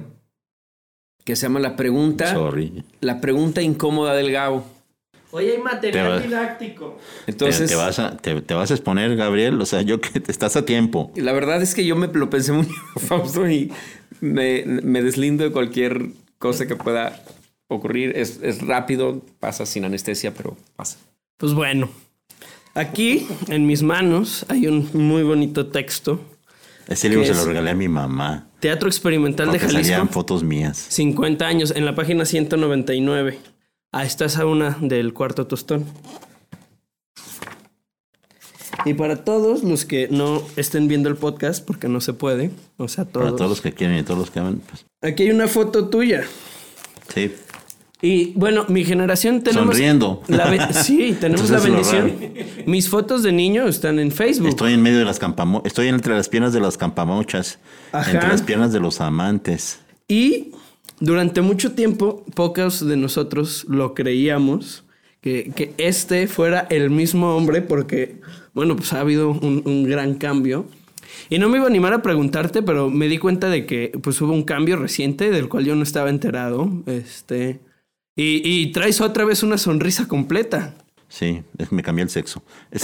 que 1.23 1.35
se 1.35 1.43
llama 1.43 1.59
la 1.59 1.75
pregunta, 1.75 2.33
Sorry. 2.33 2.83
la 3.01 3.21
pregunta 3.21 3.61
incómoda 3.61 4.15
del 4.15 4.31
Gabo. 4.31 4.65
Oye, 5.31 5.51
hay 5.53 5.57
material 5.61 6.11
va- 6.11 6.19
didáctico. 6.19 6.97
Entonces, 7.27 7.61
te, 7.61 7.67
te 7.67 7.75
vas 7.75 7.99
a, 7.99 8.17
te, 8.17 8.41
te 8.41 8.53
vas 8.53 8.71
a 8.71 8.73
exponer, 8.73 9.15
Gabriel. 9.15 9.61
O 9.61 9.65
sea, 9.65 9.81
yo 9.83 10.01
que 10.01 10.19
te 10.19 10.31
estás 10.31 10.55
a 10.55 10.65
tiempo. 10.65 11.11
la 11.15 11.31
verdad 11.33 11.61
es 11.61 11.75
que 11.75 11.85
yo 11.85 11.95
me 11.95 12.07
lo 12.07 12.29
pensé 12.29 12.51
muy 12.51 12.67
Fausto 12.97 13.49
y 13.49 13.71
me, 14.21 14.63
me 14.65 15.01
deslindo 15.03 15.43
de 15.43 15.51
cualquier 15.51 16.07
cosa 16.39 16.65
que 16.67 16.75
pueda 16.75 17.21
ocurrir. 17.67 18.13
Es, 18.17 18.39
es 18.41 18.65
rápido, 18.65 19.21
pasa 19.39 19.65
sin 19.67 19.85
anestesia, 19.85 20.33
pero 20.33 20.57
pasa. 20.75 20.97
Pues 21.37 21.53
bueno, 21.53 21.89
aquí 22.73 23.27
en 23.49 23.67
mis 23.67 23.83
manos 23.83 24.45
hay 24.49 24.65
un 24.67 24.89
muy 24.93 25.21
bonito 25.23 25.67
texto. 25.67 26.19
Ese 26.87 27.07
libro 27.07 27.21
¿Qué 27.21 27.27
se 27.27 27.33
es? 27.33 27.37
lo 27.39 27.45
regalé 27.45 27.69
a 27.69 27.75
mi 27.75 27.87
mamá. 27.87 28.47
Teatro 28.59 28.89
Experimental 28.89 29.51
de 29.51 29.59
Jalisco. 29.59 29.83
salían 29.83 30.09
fotos 30.09 30.43
mías. 30.43 30.87
50 30.89 31.45
años, 31.45 31.71
en 31.75 31.85
la 31.85 31.93
página 31.93 32.25
199. 32.25 33.37
Ah, 33.91 34.05
esta 34.05 34.25
es 34.25 34.37
a 34.37 34.45
una 34.45 34.77
del 34.81 35.13
cuarto 35.13 35.47
tostón. 35.47 35.85
Y 38.85 38.93
para 38.93 39.23
todos 39.23 39.63
los 39.63 39.83
que 39.83 40.07
no 40.09 40.43
estén 40.55 40.87
viendo 40.87 41.09
el 41.09 41.15
podcast, 41.15 41.65
porque 41.65 41.87
no 41.87 41.99
se 41.99 42.13
puede, 42.13 42.51
o 42.77 42.87
sea, 42.87 43.05
todos. 43.05 43.25
Para 43.25 43.35
todos 43.35 43.49
los 43.49 43.61
que 43.61 43.73
quieren 43.73 43.97
y 43.97 44.03
todos 44.03 44.19
los 44.19 44.31
que 44.31 44.39
aman, 44.39 44.61
pues 44.67 44.85
Aquí 45.01 45.23
hay 45.23 45.31
una 45.31 45.47
foto 45.47 45.89
tuya. 45.89 46.23
sí. 47.13 47.33
Y 48.01 48.31
bueno, 48.35 48.63
mi 48.69 48.85
generación 48.85 49.41
tenemos. 49.41 49.75
Sonriendo. 49.75 50.23
la 50.27 50.71
sí, 50.71 51.17
tenemos 51.19 51.49
Entonces 51.49 51.49
la 51.49 51.59
bendición. 51.59 52.33
Mis 52.65 52.87
fotos 52.87 53.23
de 53.23 53.33
niño 53.33 53.67
están 53.67 53.99
en 53.99 54.13
Facebook. 54.13 54.47
Estoy 54.47 54.73
en 54.73 54.81
medio 54.81 54.99
de 54.99 55.03
las 55.05 55.19
campamo 55.19 55.61
Estoy 55.65 55.89
entre 55.89 56.13
las 56.13 56.29
piernas 56.29 56.53
de 56.53 56.61
las 56.61 56.77
campamochas. 56.77 57.59
Ajá. 57.91 58.09
Entre 58.09 58.29
las 58.29 58.41
piernas 58.41 58.71
de 58.71 58.79
los 58.79 59.01
amantes. 59.01 59.79
Y 60.07 60.53
durante 60.99 61.41
mucho 61.41 61.73
tiempo, 61.73 62.25
pocos 62.35 62.85
de 62.85 62.97
nosotros 62.97 63.65
lo 63.69 63.93
creíamos 63.93 64.83
que, 65.21 65.51
que 65.55 65.73
este 65.77 66.27
fuera 66.27 66.67
el 66.69 66.89
mismo 66.89 67.35
hombre, 67.35 67.61
porque, 67.61 68.21
bueno, 68.53 68.75
pues 68.75 68.93
ha 68.93 69.01
habido 69.01 69.31
un, 69.31 69.63
un 69.65 69.83
gran 69.83 70.15
cambio. 70.15 70.65
Y 71.29 71.39
no 71.39 71.49
me 71.49 71.57
iba 71.57 71.65
a 71.65 71.69
animar 71.69 71.93
a 71.93 72.01
preguntarte, 72.01 72.61
pero 72.61 72.89
me 72.89 73.07
di 73.07 73.17
cuenta 73.17 73.49
de 73.49 73.65
que 73.65 73.91
pues 74.01 74.21
hubo 74.21 74.33
un 74.33 74.43
cambio 74.43 74.77
reciente 74.77 75.31
del 75.31 75.49
cual 75.49 75.65
yo 75.65 75.75
no 75.75 75.83
estaba 75.83 76.09
enterado. 76.09 76.69
Este. 76.85 77.59
Y, 78.15 78.41
y 78.43 78.71
traes 78.71 79.01
otra 79.01 79.25
vez 79.25 79.43
una 79.43 79.57
sonrisa 79.57 80.07
completa. 80.07 80.75
Sí, 81.09 81.41
me 81.71 81.83
cambié 81.83 82.03
el 82.03 82.09
sexo. 82.09 82.41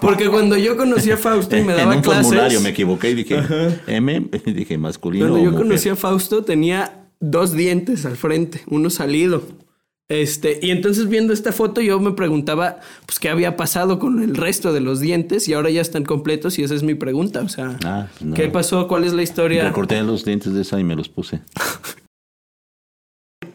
Porque 0.00 0.28
cuando 0.28 0.56
yo 0.56 0.76
conocí 0.76 1.10
a 1.10 1.16
Fausto 1.16 1.56
y 1.56 1.62
me 1.62 1.72
en 1.72 1.78
daba 1.78 1.96
un 1.96 2.02
clases. 2.02 2.22
formulario 2.24 2.60
me 2.60 2.70
equivoqué 2.70 3.10
y 3.10 3.14
dije 3.14 3.42
M, 3.86 4.28
y 4.44 4.52
dije 4.52 4.78
masculino. 4.78 5.26
Cuando 5.28 5.44
yo 5.44 5.50
mujer. 5.52 5.66
conocí 5.66 5.88
a 5.88 5.96
Fausto 5.96 6.44
tenía 6.44 7.06
dos 7.20 7.52
dientes 7.52 8.04
al 8.04 8.16
frente, 8.16 8.62
uno 8.68 8.90
salido. 8.90 9.42
Este, 10.08 10.60
y 10.62 10.70
entonces 10.70 11.08
viendo 11.08 11.32
esta 11.32 11.50
foto 11.50 11.80
yo 11.80 11.98
me 11.98 12.12
preguntaba 12.12 12.78
pues 13.06 13.18
qué 13.18 13.28
había 13.28 13.56
pasado 13.56 13.98
con 13.98 14.22
el 14.22 14.36
resto 14.36 14.72
de 14.72 14.78
los 14.80 15.00
dientes 15.00 15.48
y 15.48 15.54
ahora 15.54 15.68
ya 15.70 15.80
están 15.80 16.04
completos 16.04 16.60
y 16.60 16.62
esa 16.62 16.76
es 16.76 16.84
mi 16.84 16.94
pregunta, 16.94 17.40
o 17.40 17.48
sea, 17.48 17.76
Ah, 17.84 18.06
no. 18.20 18.34
¿qué 18.36 18.46
pasó? 18.48 18.86
¿Cuál 18.86 19.02
es 19.02 19.12
la 19.14 19.22
historia? 19.22 19.64
Recorté 19.64 20.00
los 20.02 20.24
dientes 20.24 20.52
de 20.54 20.62
esa 20.62 20.78
y 20.78 20.84
me 20.84 20.94
los 20.94 21.08
puse. 21.08 21.40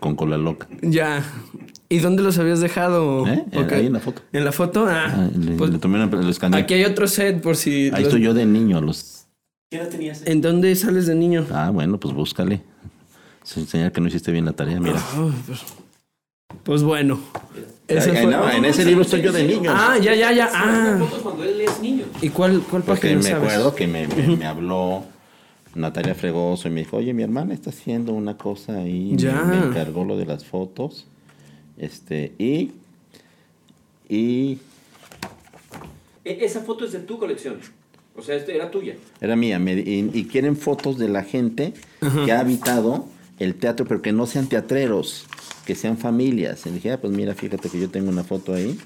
Con 0.01 0.15
cola 0.15 0.35
loca. 0.37 0.67
Ya. 0.81 1.23
¿Y 1.91 1.99
dónde 1.99 2.23
los 2.23 2.37
habías 2.39 2.61
dejado? 2.61 3.27
¿Eh? 3.27 3.43
Ok. 3.53 3.71
Ahí 3.73 3.87
en 3.87 3.93
la 3.93 3.99
foto. 3.99 4.21
¿En 4.31 4.45
la 4.45 4.51
foto? 4.53 4.85
Ah, 4.87 5.07
Ah, 5.13 5.29
le, 5.37 5.51
pues 5.57 5.71
le 5.71 5.77
tomé 5.77 6.01
una, 6.01 6.57
aquí 6.57 6.73
hay 6.73 6.85
otro 6.85 7.05
set 7.05 7.41
por 7.41 7.57
si... 7.57 7.85
Ahí 7.87 7.89
los- 7.91 7.99
estoy 8.03 8.21
yo 8.21 8.33
de 8.33 8.45
niño. 8.45 8.79
Los... 8.79 9.25
¿Qué 9.69 9.77
edad 9.77 9.89
tenías? 9.89 10.21
¿En 10.25 10.39
dónde 10.39 10.73
sales 10.75 11.05
de 11.07 11.15
niño? 11.15 11.45
Ah, 11.51 11.69
bueno, 11.69 11.99
pues 11.99 12.13
búscale. 12.13 12.61
Es 13.43 13.57
Enseñar 13.57 13.91
que 13.91 13.99
no 13.99 14.07
hiciste 14.07 14.31
bien 14.31 14.45
la 14.45 14.53
tarea, 14.53 14.79
mira. 14.79 14.95
Ah, 14.97 15.29
pues, 15.45 15.59
pues 16.63 16.83
bueno. 16.83 17.19
Ese 17.89 18.11
Ay, 18.11 18.23
fue- 18.23 18.31
no, 18.31 18.49
en 18.49 18.63
ese 18.63 18.85
libro 18.85 19.01
estoy 19.01 19.21
yo 19.21 19.33
de 19.33 19.43
niño. 19.45 19.69
Ah, 19.75 19.97
ya, 20.01 20.15
ya, 20.15 20.31
ya. 20.31 20.49
Ah. 20.53 20.97
cuando 21.21 21.43
él 21.43 21.59
es 21.59 21.81
niño. 21.81 22.05
¿Y 22.21 22.29
cuál, 22.29 22.61
cuál 22.69 22.83
Porque 22.83 23.01
página 23.15 23.17
me 23.21 23.29
sabes? 23.29 23.49
acuerdo 23.53 23.75
que 23.75 23.87
me, 23.87 24.07
me- 24.07 24.37
me 24.37 24.45
habló 24.45 25.03
Natalia 25.75 26.15
Fregoso 26.15 26.69
y 26.69 26.71
me 26.71 26.81
dijo, 26.81 26.95
oye, 26.97 27.13
mi 27.13 27.23
hermana 27.23 27.53
está 27.53 27.69
haciendo 27.71 28.13
una 28.13 28.37
cosa 28.37 28.77
ahí. 28.77 29.11
Me- 29.11 29.17
Ya. 29.17 29.43
Me, 29.43 29.57
encargó 29.57 30.05
lo 30.05 30.15
de 30.17 30.25
las 30.25 30.45
fotos. 30.45 31.07
Este, 31.77 32.33
y. 32.37 32.71
Y. 34.09 34.59
E, 36.25 36.45
Esa 36.45 36.61
foto 36.61 36.85
es 36.85 36.91
de 36.91 36.99
tu 36.99 37.17
colección. 37.17 37.59
O 38.15 38.21
sea, 38.21 38.35
este 38.35 38.55
era 38.55 38.69
tuya. 38.69 38.95
Era 39.21 39.35
mía. 39.35 39.57
me- 39.59 39.73
y, 39.79 40.09
y 40.13 40.25
quieren 40.25 40.55
fotos 40.57 40.97
de 40.97 41.07
la 41.09 41.23
gente 41.23 41.73
que 42.25 42.31
ha 42.31 42.39
habitado 42.41 43.07
el 43.39 43.55
teatro, 43.55 43.85
pero 43.87 44.01
que 44.01 44.11
no 44.11 44.27
sean 44.27 44.47
teatreros, 44.49 45.25
que 45.65 45.75
sean 45.75 45.97
familias. 45.97 46.65
Y 46.65 46.71
dije, 46.71 46.91
ah, 46.91 47.01
pues 47.01 47.13
mira, 47.13 47.33
fíjate 47.33 47.69
que 47.69 47.79
yo 47.79 47.89
tengo 47.89 48.09
una 48.09 48.23
foto 48.23 48.53
ahí. 48.53 48.77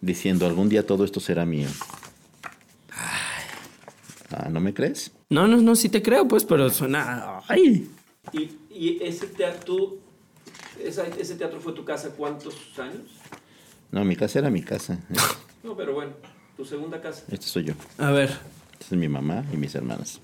diciendo, 0.00 0.44
algún 0.46 0.68
día 0.68 0.86
todo 0.86 1.04
esto 1.04 1.20
será 1.20 1.46
mío. 1.46 1.68
Ah, 4.30 4.48
¿No 4.50 4.60
me 4.60 4.74
crees? 4.74 5.12
No, 5.30 5.46
no, 5.48 5.56
no, 5.58 5.74
sí 5.74 5.88
te 5.88 6.02
creo, 6.02 6.28
pues, 6.28 6.44
pero 6.44 6.68
suena. 6.70 7.40
¡Ay! 7.48 7.88
¿Y, 8.32 8.50
y 8.70 8.98
ese 9.02 9.26
teatro, 9.26 9.96
esa- 10.84 11.06
ese 11.06 11.34
teatro 11.36 11.60
fue 11.60 11.72
tu 11.72 11.84
casa 11.84 12.10
cuántos 12.16 12.54
años? 12.78 13.02
No, 13.90 14.04
mi 14.04 14.16
casa 14.16 14.38
era 14.38 14.50
mi 14.50 14.62
casa. 14.62 14.98
No, 15.64 15.76
pero 15.76 15.92
bueno, 15.92 16.12
tu 16.56 16.64
segunda 16.64 17.00
casa. 17.00 17.24
Este 17.28 17.44
soy 17.46 17.64
yo. 17.64 17.74
A 17.98 18.12
ver. 18.12 18.30
Esta 18.80 18.94
es 18.94 18.98
mi 19.00 19.08
mamá 19.08 19.44
y 19.52 19.56
mis 19.56 19.74
hermanas. 19.74 20.20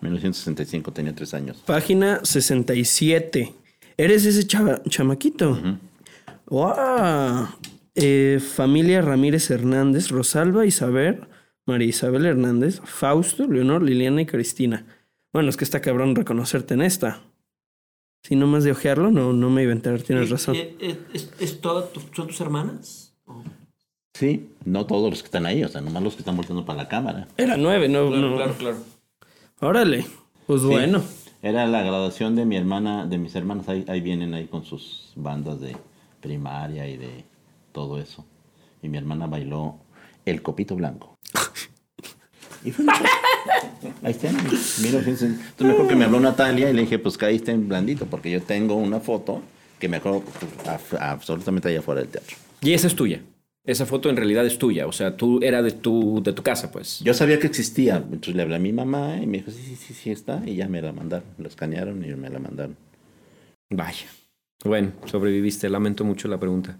1965, 0.00 0.92
tenía 0.92 1.14
tres 1.14 1.34
años. 1.34 1.62
Página 1.66 2.20
67. 2.22 3.54
¿Eres 3.96 4.24
ese 4.26 4.46
chava- 4.46 4.82
chamaquito? 4.88 5.58
¡Wow! 6.46 7.48
Eh, 7.94 8.38
familia 8.54 9.02
Ramírez 9.02 9.50
Hernández, 9.50 10.10
Rosalba, 10.10 10.66
Isabel, 10.66 11.26
María 11.66 11.88
Isabel 11.88 12.26
Hernández, 12.26 12.80
Fausto, 12.84 13.46
Leonor, 13.48 13.82
Liliana 13.82 14.22
y 14.22 14.26
Cristina. 14.26 14.86
Bueno, 15.32 15.48
es 15.50 15.56
que 15.56 15.64
está 15.64 15.80
cabrón 15.80 16.14
reconocerte 16.14 16.74
en 16.74 16.82
esta. 16.82 17.22
Si 18.22 18.36
no 18.36 18.46
más 18.46 18.64
de 18.64 18.72
ojearlo, 18.72 19.10
no, 19.10 19.32
no 19.32 19.50
me 19.50 19.62
iba 19.62 19.72
a 19.72 19.76
enterar, 19.76 20.02
tienes 20.02 20.28
razón. 20.30 20.54
Eh, 20.56 20.76
¿Es, 21.12 21.30
es 21.40 21.60
tu- 21.60 21.70
¿Son 22.14 22.26
tus 22.26 22.40
hermanas? 22.40 23.14
Sí, 24.14 24.50
no 24.64 24.84
todos 24.86 25.10
los 25.10 25.20
que 25.22 25.26
están 25.26 25.46
ahí, 25.46 25.62
o 25.62 25.68
sea, 25.68 25.80
nomás 25.80 26.02
los 26.02 26.14
que 26.14 26.20
están 26.22 26.36
volteando 26.36 26.64
para 26.64 26.82
la 26.82 26.88
cámara. 26.88 27.28
Era 27.36 27.56
nueve, 27.56 27.88
no, 27.88 28.10
no. 28.10 28.36
claro. 28.56 28.76
Órale. 29.60 30.04
Pues 30.46 30.60
Sí. 30.62 30.66
bueno. 30.66 31.02
Era 31.40 31.66
la 31.68 31.82
graduación 31.82 32.34
de 32.34 32.44
mi 32.44 32.56
hermana, 32.56 33.06
de 33.06 33.16
mis 33.16 33.34
hermanas, 33.36 33.68
ahí, 33.68 33.84
ahí 33.86 34.00
vienen 34.00 34.34
ahí 34.34 34.46
con 34.48 34.64
sus 34.64 35.12
bandas 35.14 35.60
de 35.60 35.76
primaria 36.20 36.88
y 36.88 36.96
de 36.96 37.24
todo 37.72 37.98
eso. 38.00 38.24
Y 38.82 38.88
mi 38.88 38.98
hermana 38.98 39.28
bailó 39.28 39.76
El 40.24 40.42
Copito 40.42 40.74
Blanco. 40.74 41.16
Y 42.64 42.70
fue 42.70 42.84
Ahí 44.02 44.10
está. 44.10 44.30
Mira. 44.82 44.98
Entonces 44.98 45.30
me 45.58 45.70
acuerdo 45.70 45.88
que 45.88 45.96
me 45.96 46.04
habló 46.04 46.20
Natalia 46.20 46.70
y 46.70 46.72
le 46.72 46.82
dije, 46.82 46.98
pues 46.98 47.18
está 47.20 47.52
en 47.52 47.68
blandito, 47.68 48.06
porque 48.06 48.30
yo 48.30 48.42
tengo 48.42 48.74
una 48.74 49.00
foto 49.00 49.42
que 49.78 49.88
me 49.88 49.98
acuerdo 49.98 50.24
absolutamente 50.98 51.68
allá 51.68 51.80
afuera 51.80 52.00
del 52.00 52.10
teatro. 52.10 52.36
Y 52.60 52.72
esa 52.72 52.86
es 52.86 52.94
tuya. 52.94 53.20
Esa 53.64 53.86
foto 53.86 54.08
en 54.08 54.16
realidad 54.16 54.46
es 54.46 54.58
tuya. 54.58 54.86
O 54.86 54.92
sea, 54.92 55.16
tú 55.16 55.40
era 55.42 55.62
de 55.62 55.72
tu, 55.72 56.22
de 56.22 56.32
tu 56.32 56.42
casa, 56.42 56.72
pues. 56.72 57.00
Yo 57.00 57.14
sabía 57.14 57.38
que 57.38 57.46
existía, 57.46 57.96
entonces 57.96 58.34
le 58.34 58.42
hablé 58.42 58.56
a 58.56 58.60
mi 58.60 58.72
mamá 58.72 59.18
y 59.22 59.26
me 59.26 59.38
dijo, 59.38 59.50
sí, 59.50 59.62
sí, 59.62 59.76
sí, 59.76 59.94
sí 59.94 60.10
está, 60.10 60.42
y 60.46 60.56
ya 60.56 60.68
me 60.68 60.80
la 60.80 60.92
mandaron, 60.92 61.28
la 61.38 61.48
escanearon 61.48 62.02
y 62.02 62.08
me 62.14 62.30
la 62.30 62.38
mandaron. 62.38 62.76
Vaya. 63.70 64.06
Bueno, 64.64 64.92
sobreviviste. 65.04 65.68
Lamento 65.68 66.04
mucho 66.04 66.28
la 66.28 66.38
pregunta. 66.38 66.78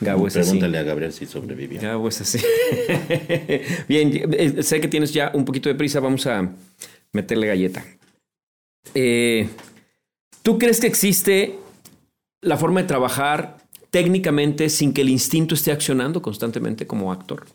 Gabo 0.00 0.26
es 0.26 0.36
así. 0.36 0.50
Pregúntale 0.50 0.78
a 0.78 0.82
Gabriel 0.82 1.12
si 1.12 1.26
sobrevivió. 1.26 1.80
Gabo 1.80 2.08
es 2.08 2.20
así. 2.20 2.38
Bien, 3.88 4.10
eh, 4.32 4.62
sé 4.62 4.80
que 4.80 4.88
tienes 4.88 5.12
ya 5.12 5.30
un 5.34 5.44
poquito 5.44 5.68
de 5.68 5.74
prisa. 5.74 6.00
Vamos 6.00 6.26
a 6.26 6.50
meterle 7.12 7.46
galleta. 7.46 7.84
Eh, 8.94 9.48
¿Tú 10.42 10.58
crees 10.58 10.80
que 10.80 10.86
existe 10.86 11.58
la 12.42 12.56
forma 12.56 12.82
de 12.82 12.86
trabajar 12.86 13.56
técnicamente 13.90 14.68
sin 14.68 14.92
que 14.92 15.00
el 15.00 15.08
instinto 15.08 15.54
esté 15.54 15.72
accionando 15.72 16.22
constantemente 16.22 16.86
como 16.86 17.12
actor? 17.12 17.46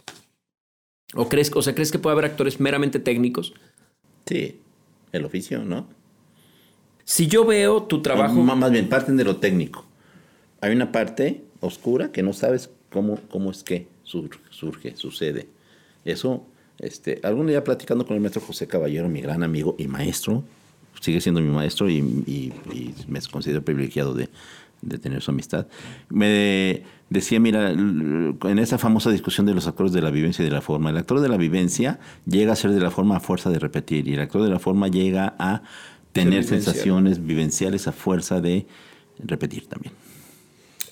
¿O 1.13 1.30
crees, 1.30 1.51
o 1.53 1.61
sea, 1.61 1.76
crees 1.76 1.91
que 1.91 1.99
puede 1.99 2.13
haber 2.13 2.26
actores 2.26 2.59
meramente 2.59 2.99
técnicos? 2.99 3.53
Sí, 4.26 4.59
el 5.11 5.26
oficio, 5.26 5.63
¿no? 5.63 5.88
Si 7.03 7.27
yo 7.27 7.45
veo 7.45 7.84
tu 7.84 8.01
trabajo, 8.01 8.35
No, 8.35 8.55
más 8.55 8.72
bien, 8.72 8.88
parten 8.88 9.18
de 9.18 9.26
lo 9.26 9.38
técnico. 9.38 9.85
Hay 10.61 10.72
una 10.72 10.91
parte 10.91 11.43
oscura 11.61 12.11
que 12.11 12.21
no 12.23 12.33
sabes 12.33 12.69
cómo, 12.91 13.17
cómo 13.29 13.51
es 13.51 13.63
que 13.63 13.88
sur- 14.03 14.29
surge, 14.49 14.95
sucede. 14.97 15.47
Eso, 16.03 16.45
este, 16.79 17.19
algún 17.23 17.47
día 17.47 17.63
platicando 17.63 18.05
con 18.05 18.15
el 18.15 18.21
maestro 18.21 18.41
José 18.41 18.67
Caballero, 18.67 19.07
mi 19.07 19.21
gran 19.21 19.43
amigo 19.43 19.75
y 19.77 19.88
maestro, 19.88 20.43
sigue 20.99 21.21
siendo 21.21 21.39
mi 21.41 21.49
maestro 21.49 21.89
y, 21.89 21.97
y- 22.27 22.53
y 22.73 22.93
me 23.07 23.19
considero 23.31 23.63
privilegiado 23.63 24.13
de, 24.13 24.29
de 24.81 24.97
tener 24.97 25.21
su 25.21 25.29
amistad, 25.31 25.67
me 26.09 26.83
decía, 27.09 27.39
mira, 27.39 27.69
en 27.71 28.57
esa 28.59 28.77
famosa 28.79 29.11
discusión 29.11 29.45
de 29.45 29.53
los 29.53 29.67
actores 29.67 29.93
de 29.93 30.01
la 30.01 30.09
vivencia 30.09 30.41
y 30.43 30.45
de 30.45 30.51
la 30.53 30.61
forma, 30.61 30.89
el 30.89 30.97
actor 30.97 31.19
de 31.21 31.29
la 31.29 31.38
vivencia 31.38 31.99
llega 32.25 32.53
a 32.53 32.55
ser 32.55 32.71
de 32.71 32.79
la 32.79 32.89
forma 32.91 33.17
a 33.17 33.19
fuerza 33.19 33.49
de 33.51 33.59
repetir 33.59 34.07
y 34.07 34.15
el 34.15 34.19
actor 34.21 34.41
de 34.43 34.49
la 34.49 34.59
forma 34.59 34.88
llega 34.88 35.35
a 35.38 35.61
tener 36.13 36.43
vivencial. 36.43 36.63
sensaciones 36.63 37.23
vivenciales 37.25 37.88
a 37.88 37.91
fuerza 37.91 38.41
de 38.41 38.65
repetir 39.23 39.67
también. 39.67 39.93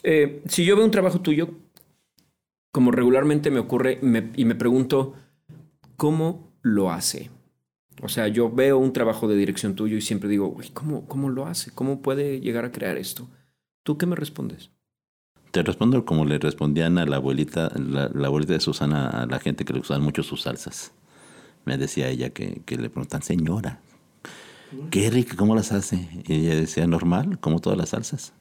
Eh, 0.03 0.41
si 0.47 0.65
yo 0.65 0.75
veo 0.75 0.85
un 0.85 0.91
trabajo 0.91 1.21
tuyo, 1.21 1.49
como 2.71 2.91
regularmente 2.91 3.51
me 3.51 3.59
ocurre, 3.59 3.99
y 4.35 4.45
me 4.45 4.55
pregunto, 4.55 5.13
¿cómo 5.97 6.53
lo 6.61 6.91
hace? 6.91 7.29
O 8.01 8.07
sea, 8.07 8.27
yo 8.27 8.49
veo 8.49 8.77
un 8.77 8.93
trabajo 8.93 9.27
de 9.27 9.35
dirección 9.35 9.75
tuyo 9.75 9.97
y 9.97 10.01
siempre 10.01 10.29
digo, 10.29 10.47
güey, 10.47 10.69
¿cómo, 10.69 11.05
¿cómo 11.07 11.29
lo 11.29 11.45
hace? 11.45 11.71
¿Cómo 11.71 12.01
puede 12.01 12.39
llegar 12.39 12.65
a 12.65 12.71
crear 12.71 12.97
esto? 12.97 13.27
¿Tú 13.83 13.97
qué 13.97 14.05
me 14.05 14.15
respondes? 14.15 14.71
Te 15.51 15.63
respondo 15.63 16.05
como 16.05 16.25
le 16.25 16.37
respondían 16.37 16.97
a 16.97 17.05
la 17.05 17.17
abuelita, 17.17 17.71
la, 17.75 18.27
abuelita 18.27 18.53
de 18.53 18.59
Susana, 18.59 19.09
a 19.09 19.25
la 19.25 19.39
gente 19.39 19.65
que 19.65 19.73
le 19.73 19.79
gustaban 19.79 20.03
mucho 20.03 20.23
sus 20.23 20.43
salsas. 20.43 20.93
Me 21.65 21.77
decía 21.77 22.07
ella 22.07 22.29
que, 22.29 22.61
que 22.65 22.77
le 22.77 22.89
preguntan, 22.89 23.21
señora, 23.23 23.81
qué 24.91 25.09
rica, 25.09 25.35
¿cómo 25.35 25.55
las 25.55 25.71
hace? 25.71 26.07
Y 26.27 26.45
ella 26.45 26.55
decía, 26.55 26.87
normal, 26.87 27.39
como 27.39 27.59
todas 27.59 27.77
las 27.77 27.89
salsas. 27.89 28.33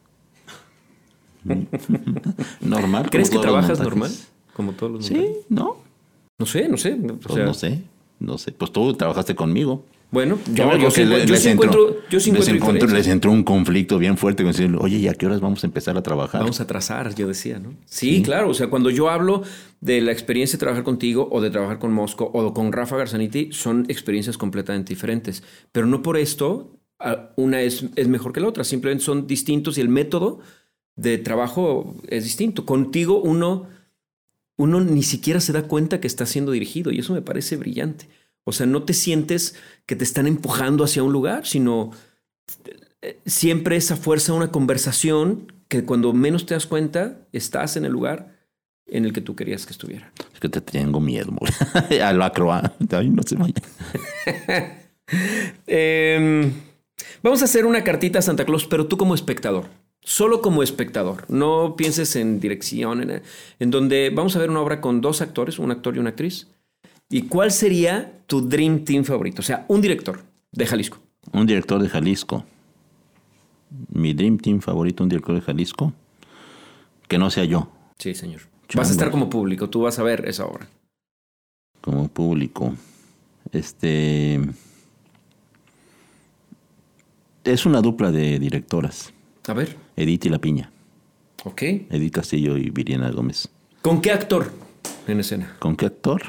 normal. 2.61 3.03
como 3.03 3.11
¿Crees 3.11 3.31
que 3.31 3.39
trabajas 3.39 3.81
normal? 3.81 4.11
Como 4.55 4.73
todos 4.73 4.93
los 4.93 5.07
Sí, 5.07 5.15
montajes. 5.15 5.37
¿no? 5.49 5.77
No 6.39 6.47
sé, 6.47 6.69
no 6.69 6.77
sé. 6.77 6.93
O 6.95 7.17
Pues 7.17 7.35
sea, 7.35 7.45
no 7.45 7.55
sé, 7.55 7.83
no 8.21 8.39
sé. 8.39 8.53
Pues 8.53 8.73
tú 8.73 8.95
trabajaste 8.95 9.35
conmigo. 9.35 9.85
Bueno, 10.11 10.39
Yo 10.55 10.75
yo, 10.79 10.91
sí, 10.91 11.03
encuentro- 11.03 11.27
yo 11.27 11.33
les 11.35 11.43
sí 11.43 11.49
entró- 11.51 11.65
encuentro, 11.69 11.97
yo 12.09 12.19
sí 12.21 12.33
les 12.33 12.49
encontró- 12.49 13.13
entró 13.13 13.31
un 13.31 13.43
conflicto 13.43 13.99
bien 13.99 14.17
fuerte 14.17 14.43
con 14.43 14.53
decir, 14.53 14.75
oye, 14.81 14.97
¿y 14.97 15.07
a 15.07 15.13
qué 15.13 15.27
horas 15.27 15.41
vamos 15.41 15.63
a 15.65 15.67
empezar 15.67 15.99
a 15.99 16.03
trabajar? 16.03 16.41
Vamos 16.41 16.61
a 16.63 16.67
trazar, 16.67 17.15
yo 17.15 17.29
decía, 17.29 17.59
¿no? 17.59 17.75
Sí, 17.85 18.23
claro. 18.23 18.49
O 18.49 18.55
sea, 18.55 18.69
cuando 18.71 18.89
yo 18.89 19.11
hablo 19.11 19.43
de 19.83 20.01
la 20.01 20.11
experiencia 20.13 20.57
de 20.57 20.61
trabajar 20.61 20.83
contigo 20.83 21.29
o 21.31 21.43
de 21.43 21.51
trabajar 21.51 21.79
con 21.79 21.93
Mosco 21.93 22.25
o 22.33 22.55
con 22.55 22.73
Rafa 22.73 22.97
Garzaniti, 22.97 23.51
son 23.53 23.85
experiencias 23.89 24.39
completamente 24.39 24.89
diferentes. 24.95 25.43
Pero 25.73 25.87
no 25.87 26.01
por 26.01 26.17
esto 26.17 26.73
una 27.37 27.61
es, 27.61 27.85
es 27.95 28.09
mejor 28.09 28.33
que 28.33 28.41
la 28.41 28.49
otra. 28.49 28.65
Simplemente 28.65 29.05
son 29.05 29.27
distintos 29.27 29.77
y 29.77 29.83
el 29.83 29.91
método 29.91 30.41
de 30.99 31.17
trabajo 31.17 31.95
es 32.09 32.25
distinto. 32.25 32.67
Contigo 32.67 33.23
uno, 33.23 33.67
uno 34.59 34.81
ni 34.81 35.03
siquiera 35.03 35.41
se 35.41 35.53
da 35.53 35.63
cuenta 35.63 36.01
que 36.01 36.09
está 36.09 36.27
siendo 36.27 36.53
dirigido 36.53 36.91
y 36.91 36.99
eso 36.99 37.15
me 37.15 37.23
parece 37.23 37.57
brillante. 37.57 38.09
O 38.45 38.53
sea, 38.53 38.67
no 38.67 38.83
te 38.83 38.95
sientes 38.95 39.55
que 39.87 39.97
te 39.97 40.05
están 40.05 40.27
empujando 40.27 40.85
hacia 40.85 41.03
un 41.03 41.13
lugar, 41.13 41.47
sino 41.47 41.93
eh, 43.01 43.19
siempre 43.27 43.77
esa 43.77 43.97
fuerza, 43.97 44.33
una 44.33 44.51
conversación 44.51 45.53
que 45.69 45.85
cuando 45.85 46.13
menos 46.13 46.47
te 46.47 46.55
das 46.55 46.67
cuenta, 46.67 47.19
estás 47.33 47.77
en 47.77 47.85
el 47.85 47.93
lugar 47.93 48.37
en 48.87 49.05
el 49.05 49.13
que 49.13 49.21
tú 49.21 49.37
querías 49.37 49.67
que 49.67 49.73
estuviera. 49.73 50.13
Es 50.35 50.41
que 50.41 50.49
te 50.49 50.61
tengo 50.61 50.99
miedo, 50.99 51.33
a 52.03 52.13
lo 52.13 52.25
acroa. 52.25 52.75
Ay, 52.91 53.09
no 53.11 53.23
se 53.23 53.37
vaya. 53.37 53.55
Eh, 55.67 56.53
vamos 57.23 57.41
a 57.41 57.47
hacer 57.47 57.65
una 57.65 57.83
cartita 57.83 58.19
a 58.19 58.23
Santa 58.23 58.45
Claus, 58.45 58.67
pero 58.67 58.89
tú 58.89 58.99
como 58.99 59.15
espectador. 59.15 59.65
Solo 60.03 60.41
como 60.41 60.63
espectador. 60.63 61.25
No 61.29 61.75
pienses 61.77 62.17
en 62.17 62.41
dirección, 62.41 63.03
en, 63.03 63.23
en 63.59 63.71
donde 63.71 64.11
vamos 64.11 64.37
a 64.37 64.39
ver 64.39 64.51
una 64.51 64.61
obra 64.61 64.81
con 64.81 65.01
dos 65.01 65.21
actores, 65.21 65.59
un 65.59 65.71
actor 65.71 65.97
y 65.97 65.99
una 65.99 66.11
actriz. 66.11 66.49
¿Y 67.11 67.23
cuál 67.23 67.51
sería 67.53 68.21
tu 68.27 68.47
Dream 68.49 68.85
Team 68.85 69.05
favorito? 69.05 69.41
O 69.41 69.45
sea, 69.45 69.65
un 69.69 69.81
director 69.81 70.23
de 70.53 70.67
Jalisco. 70.67 70.99
Un 71.33 71.47
director 71.47 71.81
de 71.83 71.89
Jalisco. 71.89 72.45
Mi 73.93 74.15
Dream 74.15 74.39
Team 74.39 74.61
favorito, 74.61 75.03
un 75.03 75.09
director 75.11 75.35
de 75.35 75.41
Jalisco. 75.43 75.93
Que 77.07 77.19
no 77.19 77.31
sea 77.31 77.45
yo, 77.45 77.71
Sí, 77.99 78.15
señor. 78.15 78.43
Vas 78.75 78.89
a 78.89 78.93
estar 78.93 79.11
como 79.11 79.29
público, 79.31 79.69
tú 79.71 79.81
vas 79.83 79.99
a 79.99 80.03
ver 80.03 80.29
esa 80.29 80.47
obra. 80.47 80.69
como 81.81 82.09
público. 82.09 82.75
Este. 83.53 84.41
Es 87.45 87.65
una 87.67 87.81
dupla 87.81 88.11
de 88.11 88.39
directoras. 88.39 89.13
A 89.49 89.55
ver, 89.55 89.77
Edith 89.97 90.27
y 90.27 90.29
La 90.29 90.39
Piña. 90.39 90.71
ok. 91.45 91.63
Edith 91.63 92.13
Castillo 92.15 92.57
y 92.57 92.71
Viriana 92.71 93.11
Gómez. 93.11 93.49
¿Con 93.83 94.01
qué 94.03 94.13
actor 94.13 94.53
en 95.07 95.21
escena? 95.21 95.57
¿Con 95.59 95.75
qué 95.77 95.87
actor? 95.87 96.23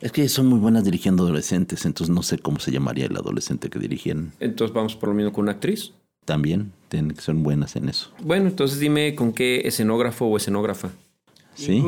Es 0.00 0.12
que 0.12 0.28
son 0.28 0.46
muy 0.46 0.58
buenas 0.58 0.84
dirigiendo 0.84 1.24
adolescentes, 1.24 1.84
entonces 1.86 2.14
no 2.14 2.22
sé 2.22 2.38
cómo 2.38 2.58
se 2.60 2.70
llamaría 2.70 3.06
el 3.06 3.16
adolescente 3.16 3.70
que 3.70 3.78
dirigieron. 3.78 4.32
Entonces 4.38 4.74
vamos 4.74 4.94
por 4.96 5.08
lo 5.08 5.14
mismo 5.14 5.32
con 5.32 5.44
una 5.44 5.52
actriz. 5.52 5.92
También 6.24 6.72
tienen 6.88 7.12
que 7.12 7.20
ser 7.22 7.34
buenas 7.34 7.74
en 7.76 7.88
eso. 7.88 8.10
Bueno, 8.22 8.48
entonces 8.48 8.78
dime 8.78 9.14
con 9.14 9.32
qué 9.32 9.62
escenógrafo 9.64 10.26
o 10.26 10.36
escenógrafa. 10.36 10.90
¿Sí? 11.54 11.82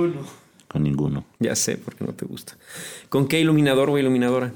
Con 0.69 0.83
ninguno. 0.83 1.25
Ya 1.39 1.55
sé, 1.55 1.77
porque 1.77 2.05
no 2.05 2.13
te 2.13 2.25
gusta. 2.25 2.57
¿Con 3.09 3.29
qué 3.29 3.41
iluminador 3.41 3.91
o 3.91 3.99
iluminadora? 3.99 4.53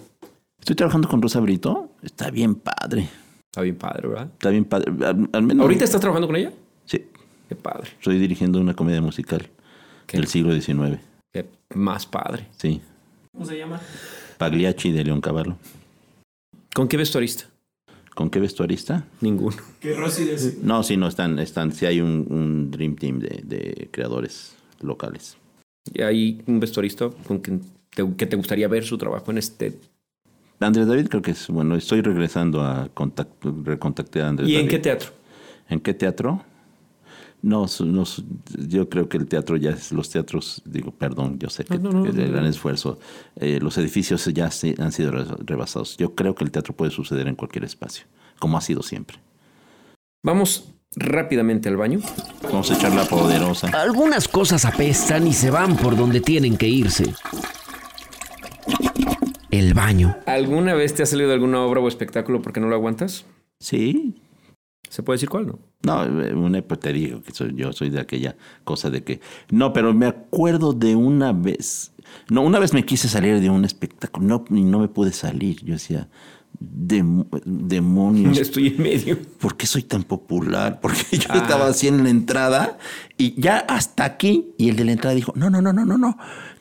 Estoy 0.61 0.77
trabajando 0.77 1.09
con 1.09 1.21
Rosa 1.21 1.41
Brito. 1.41 1.91
Está 2.03 2.31
bien 2.31 2.55
padre. 2.55 3.09
Está 3.47 3.63
bien 3.63 3.77
padre, 3.77 4.09
¿verdad? 4.09 4.29
Está 4.33 4.51
bien 4.51 4.65
padre. 4.65 4.93
Al, 5.05 5.29
al 5.33 5.43
menos. 5.43 5.63
¿Ahorita 5.63 5.85
estás 5.85 6.01
trabajando 6.01 6.27
con 6.29 6.37
ella? 6.37 6.53
Sí. 6.85 7.05
Qué 7.49 7.57
padre. 7.57 7.89
Estoy 7.99 8.19
dirigiendo 8.19 8.61
una 8.61 8.75
comedia 8.75 9.01
musical 9.01 9.49
¿Qué? 10.07 10.19
del 10.19 10.27
siglo 10.29 10.53
XIX. 10.53 11.01
Qué 11.33 11.47
más 11.75 12.07
padre. 12.07 12.47
Sí. 12.57 12.81
¿Cómo 13.33 13.45
se 13.45 13.59
llama? 13.59 13.81
Pagliacci 14.39 14.93
de 14.93 15.05
León 15.05 15.21
Cavallo. 15.21 15.57
¿Con 16.75 16.87
qué 16.87 16.97
vestuarista? 16.97 17.47
¿Con 18.15 18.31
qué 18.31 18.39
vestuarista? 18.39 19.05
Ninguno. 19.21 19.57
Que 19.81 19.95
Rosy 19.95 20.25
decía. 20.25 20.53
No, 20.63 20.83
sí, 20.83 20.97
no, 20.97 21.09
están, 21.09 21.39
están, 21.39 21.73
sí 21.73 21.87
hay 21.87 22.01
un, 22.01 22.27
un 22.29 22.71
Dream 22.71 22.97
Team 22.97 23.19
de, 23.19 23.41
de 23.45 23.89
creadores 23.91 24.55
locales. 24.81 25.37
¿Y 25.93 26.03
hay 26.03 26.43
un 26.47 26.61
vestuarista 26.61 27.11
con 27.27 27.39
quien 27.39 27.63
te, 27.95 28.05
que 28.17 28.27
te 28.27 28.37
gustaría 28.37 28.69
ver 28.69 28.85
su 28.85 28.99
trabajo 28.99 29.31
en 29.31 29.39
este? 29.39 29.79
Andrés 30.61 30.87
David 30.87 31.09
creo 31.09 31.23
que 31.23 31.31
es, 31.33 31.49
bueno, 31.49 31.75
estoy 31.77 32.03
regresando 32.03 32.63
a 32.63 32.89
contacto, 32.93 33.55
recontacté 33.65 34.21
a 34.23 34.29
Andrés 34.29 34.49
¿Y 34.49 34.53
en 34.57 34.59
David. 34.63 34.71
qué 34.71 34.79
teatro? 34.79 35.11
¿En 35.69 35.81
qué 35.81 35.95
teatro? 35.95 36.45
No, 37.43 37.65
no, 37.87 38.05
yo 38.69 38.89
creo 38.91 39.09
que 39.09 39.17
el 39.17 39.27
teatro 39.27 39.57
ya 39.57 39.71
es, 39.71 39.93
los 39.93 40.11
teatros, 40.11 40.61
digo, 40.67 40.91
perdón, 40.91 41.39
yo 41.39 41.49
sé 41.49 41.65
que 41.65 41.79
No, 41.79 41.91
no, 41.91 42.01
no, 42.01 42.07
es 42.07 42.15
de 42.15 42.27
no, 42.27 42.33
gran 42.33 42.45
esfuerzo, 42.45 42.99
eh, 43.37 43.59
los 43.63 43.79
edificios 43.79 44.27
ya 44.27 44.51
se- 44.51 44.75
han 44.79 44.93
sido 44.93 45.13
re- 45.13 45.25
rebasados. 45.47 45.97
Yo 45.97 46.15
creo 46.15 46.35
que 46.35 46.45
el 46.45 46.51
teatro 46.51 46.75
puede 46.77 46.91
suceder 46.91 47.27
en 47.29 47.37
cualquier 47.37 47.65
espacio, 47.65 48.05
como 48.39 48.59
ha 48.59 48.61
sido 48.61 48.83
siempre. 48.83 49.19
Vamos 50.23 50.75
rápidamente 50.97 51.71
al 51.71 51.79
baño. 51.79 52.01
Vamos 52.43 52.71
a 52.71 52.75
echar 52.75 52.93
la 52.95 53.05
poderosa. 53.07 53.69
Algunas 53.69 54.29
cosas 54.29 54.67
apestan 54.67 55.27
y 55.27 55.33
se 55.33 55.51
van 55.51 55.79
por 55.79 55.97
donde 55.97 56.21
tienen 56.21 56.59
que 56.59 56.69
irse. 56.69 57.15
El 59.51 59.75
baño. 59.75 60.17
¿Alguna 60.27 60.75
vez 60.75 60.95
te 60.95 61.03
ha 61.03 61.07
salido 61.07 61.33
alguna 61.33 61.61
obra 61.63 61.81
o 61.81 61.89
espectáculo 61.89 62.41
porque 62.43 62.61
no 62.61 62.69
lo 62.69 62.75
aguantas? 62.77 63.25
Sí, 63.59 64.17
¿Se 64.89 65.05
puede 65.05 65.17
decir 65.19 65.29
cuál, 65.29 65.47
no? 65.47 65.59
No, 65.85 66.03
una, 66.37 66.63
pues 66.63 66.81
te 66.81 66.93
digo 66.93 67.23
que 67.23 67.33
soy, 67.33 67.55
yo 67.55 67.73
soy 67.73 67.91
de 67.91 68.01
aquella 68.01 68.37
cosa 68.65 68.91
de 68.91 69.05
que... 69.05 69.21
No, 69.49 69.73
pero 69.73 69.95
me 69.95 70.07
acuerdo 70.07 70.73
de 70.73 70.97
una 70.97 71.33
vez... 71.33 71.93
No, 72.29 72.43
una 72.43 72.59
vez 72.59 72.75
me 72.75 72.85
quise 72.85 73.09
salir 73.09 73.39
de 73.41 73.51
un 73.51 73.65
espectáculo 73.65 74.27
no, 74.27 74.57
y 74.57 74.65
no 74.65 74.81
me 74.81 74.89
pude 74.89 75.13
salir. 75.13 75.65
Yo 75.65 75.75
decía, 75.75 76.09
"Dem- 76.61 77.25
demonios, 77.45 78.37
Estoy 78.41 78.67
en 78.77 78.83
medio. 78.83 79.17
¿por 79.39 79.57
qué 79.57 79.67
soy 79.69 79.85
tan 79.85 80.03
popular? 80.03 80.81
Porque 80.83 81.05
yo 81.19 81.29
Ah. 81.29 81.37
estaba 81.39 81.69
así 81.69 81.87
en 81.87 82.03
la 82.03 82.11
entrada 82.11 82.79
y 83.17 83.41
ya 83.41 83.59
hasta 83.59 84.05
aquí. 84.05 84.55
Y 84.59 84.71
el 84.71 84.77
de 84.77 84.85
la 84.87 84.93
entrada 84.93 85.15
dijo, 85.15 85.33
no, 85.37 85.51
no, 85.51 85.63
no, 85.63 85.73
no, 85.73 85.85
no, 85.85 85.97
no. 85.99 86.19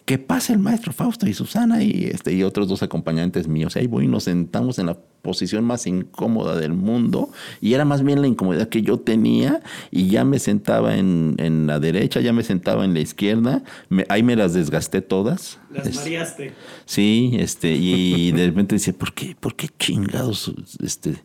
Que 0.09 0.17
pase 0.17 0.53
el 0.53 0.57
maestro 0.57 0.91
Fausto 0.91 1.27
y 1.27 1.35
Susana 1.35 1.83
y, 1.83 2.05
este, 2.11 2.33
y 2.33 2.41
otros 2.41 2.67
dos 2.67 2.81
acompañantes 2.81 3.47
míos. 3.47 3.75
Y 3.75 3.79
ahí 3.81 3.85
voy 3.85 4.05
y 4.05 4.07
nos 4.07 4.23
sentamos 4.23 4.79
en 4.79 4.87
la 4.87 4.95
posición 5.21 5.63
más 5.65 5.85
incómoda 5.85 6.55
del 6.55 6.73
mundo. 6.73 7.29
Y 7.61 7.75
era 7.75 7.85
más 7.85 8.01
bien 8.01 8.19
la 8.19 8.25
incomodidad 8.27 8.69
que 8.69 8.81
yo 8.81 8.97
tenía. 8.99 9.61
Y 9.91 10.07
ya 10.07 10.25
me 10.25 10.39
sentaba 10.39 10.97
en, 10.97 11.35
en 11.37 11.67
la 11.67 11.79
derecha, 11.79 12.21
ya 12.21 12.33
me 12.33 12.41
sentaba 12.41 12.85
en 12.85 12.95
la 12.95 13.01
izquierda. 13.01 13.61
Me- 13.89 14.05
ahí 14.09 14.23
me 14.23 14.35
las 14.35 14.55
desgasté 14.55 15.01
todas. 15.03 15.59
Las 15.71 15.85
Es- 15.85 15.97
mareaste. 15.97 16.53
Sí, 16.85 17.33
este, 17.33 17.75
y 17.75 18.31
de 18.31 18.47
repente 18.47 18.73
decía, 18.77 18.93
¿por 18.93 19.13
qué, 19.13 19.35
por 19.39 19.55
qué 19.55 19.69
chingados 19.77 20.51
este, 20.83 21.17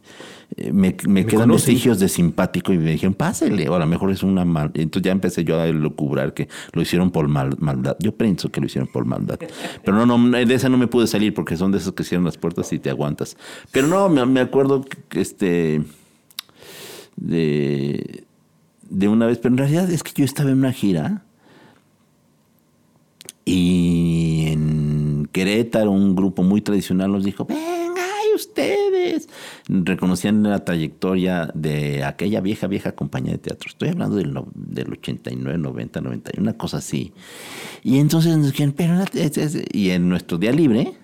eh, 0.56 0.72
me, 0.72 0.96
me 1.06 1.26
quedan 1.26 1.50
vestigios 1.50 1.98
de 1.98 2.08
simpático? 2.08 2.72
Y 2.72 2.78
me 2.78 2.90
dijeron, 2.92 3.14
pásele, 3.14 3.68
o 3.68 3.74
a 3.74 3.78
lo 3.78 3.86
mejor 3.86 4.10
es 4.10 4.22
una 4.22 4.44
mal. 4.44 4.70
Entonces 4.74 5.06
ya 5.06 5.12
empecé 5.12 5.44
yo 5.44 5.60
a 5.60 5.66
lucubrar 5.68 6.34
que 6.34 6.48
lo 6.72 6.82
hicieron 6.82 7.10
por 7.10 7.28
mal- 7.28 7.56
maldad. 7.58 7.96
Yo 8.00 8.14
pienso 8.16 8.50
que 8.50 8.60
lo 8.60 8.66
hicieron 8.66 8.88
por 8.92 9.04
maldad. 9.04 9.38
Pero 9.84 10.04
no, 10.06 10.18
no, 10.18 10.36
de 10.38 10.54
esa 10.54 10.68
no 10.68 10.78
me 10.78 10.86
pude 10.86 11.06
salir 11.06 11.34
porque 11.34 11.56
son 11.56 11.72
de 11.72 11.78
esos 11.78 11.92
que 11.94 12.04
cierran 12.04 12.24
las 12.24 12.36
puertas 12.38 12.72
y 12.72 12.78
te 12.78 12.90
aguantas. 12.90 13.36
Pero 13.72 13.86
no, 13.86 14.08
me, 14.08 14.24
me 14.26 14.40
acuerdo 14.40 14.84
que 15.08 15.20
este. 15.20 15.82
De, 17.16 18.24
de 18.90 19.08
una 19.08 19.26
vez, 19.26 19.38
pero 19.38 19.54
en 19.54 19.58
realidad 19.58 19.90
es 19.90 20.02
que 20.02 20.12
yo 20.14 20.24
estaba 20.24 20.50
en 20.50 20.58
una 20.58 20.72
gira 20.72 21.24
y 23.44 24.46
en 24.48 25.28
Querétaro 25.30 25.90
un 25.90 26.16
grupo 26.16 26.42
muy 26.42 26.60
tradicional 26.60 27.12
nos 27.12 27.24
dijo, 27.24 27.44
venga, 27.44 28.02
y 28.30 28.34
ustedes. 29.16 29.28
Reconocían 29.68 30.42
la 30.42 30.64
trayectoria 30.64 31.50
de 31.54 32.04
aquella 32.04 32.40
vieja, 32.40 32.66
vieja 32.66 32.92
compañía 32.92 33.32
de 33.32 33.38
teatro. 33.38 33.68
Estoy 33.68 33.88
hablando 33.88 34.16
del, 34.16 34.34
del 34.54 34.92
89, 34.92 35.58
90, 35.58 36.00
91, 36.00 36.42
una 36.42 36.56
cosa 36.56 36.78
así. 36.78 37.12
Y 37.82 37.98
entonces 37.98 38.36
nos 38.36 38.52
dijeron, 38.52 38.74
pero... 38.76 38.94
Y 39.72 39.90
en 39.90 40.08
nuestro 40.08 40.38
día 40.38 40.52
libre, 40.52 40.94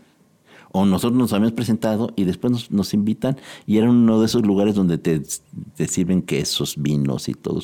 o 0.72 0.84
nosotros 0.86 1.18
nos 1.18 1.32
habíamos 1.32 1.52
presentado 1.52 2.12
y 2.16 2.24
después 2.24 2.52
nos, 2.52 2.70
nos 2.70 2.94
invitan 2.94 3.36
y 3.66 3.78
era 3.78 3.90
uno 3.90 4.20
de 4.20 4.26
esos 4.26 4.42
lugares 4.42 4.74
donde 4.74 4.98
te, 4.98 5.20
te 5.76 5.88
sirven 5.88 6.22
quesos, 6.22 6.76
vinos 6.78 7.28
y 7.28 7.34
todo. 7.34 7.60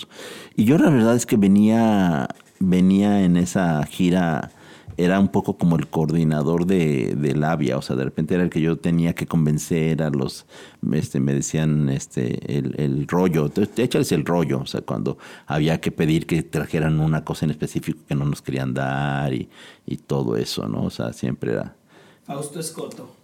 Y 0.56 0.64
yo 0.64 0.78
la 0.78 0.90
verdad 0.90 1.14
es 1.14 1.26
que 1.26 1.36
venía, 1.36 2.28
venía 2.58 3.24
en 3.24 3.36
esa 3.36 3.84
gira, 3.86 4.50
era 4.96 5.20
un 5.20 5.28
poco 5.28 5.58
como 5.58 5.76
el 5.76 5.88
coordinador 5.88 6.66
de, 6.66 7.14
de 7.16 7.34
labia, 7.34 7.76
o 7.76 7.82
sea, 7.82 7.96
de 7.96 8.04
repente 8.04 8.34
era 8.34 8.42
el 8.44 8.50
que 8.50 8.60
yo 8.60 8.76
tenía 8.78 9.14
que 9.14 9.26
convencer 9.26 10.02
a 10.02 10.10
los, 10.10 10.46
este, 10.92 11.20
me 11.20 11.34
decían, 11.34 11.88
este, 11.90 12.56
el, 12.58 12.74
el 12.78 13.06
rollo, 13.06 13.50
échales 13.76 14.12
el 14.12 14.24
rollo, 14.24 14.60
o 14.60 14.66
sea, 14.66 14.80
cuando 14.80 15.18
había 15.46 15.80
que 15.80 15.92
pedir 15.92 16.26
que 16.26 16.42
trajeran 16.42 17.00
una 17.00 17.24
cosa 17.24 17.44
en 17.44 17.50
específico 17.50 18.00
que 18.08 18.14
no 18.14 18.24
nos 18.24 18.40
querían 18.42 18.72
dar 18.74 19.34
y, 19.34 19.48
y 19.86 19.96
todo 19.98 20.36
eso, 20.36 20.66
¿no? 20.68 20.84
O 20.84 20.90
sea, 20.90 21.12
siempre 21.12 21.52
era... 21.52 21.76
Fausto 22.24 22.58
Escoto. 22.58 23.14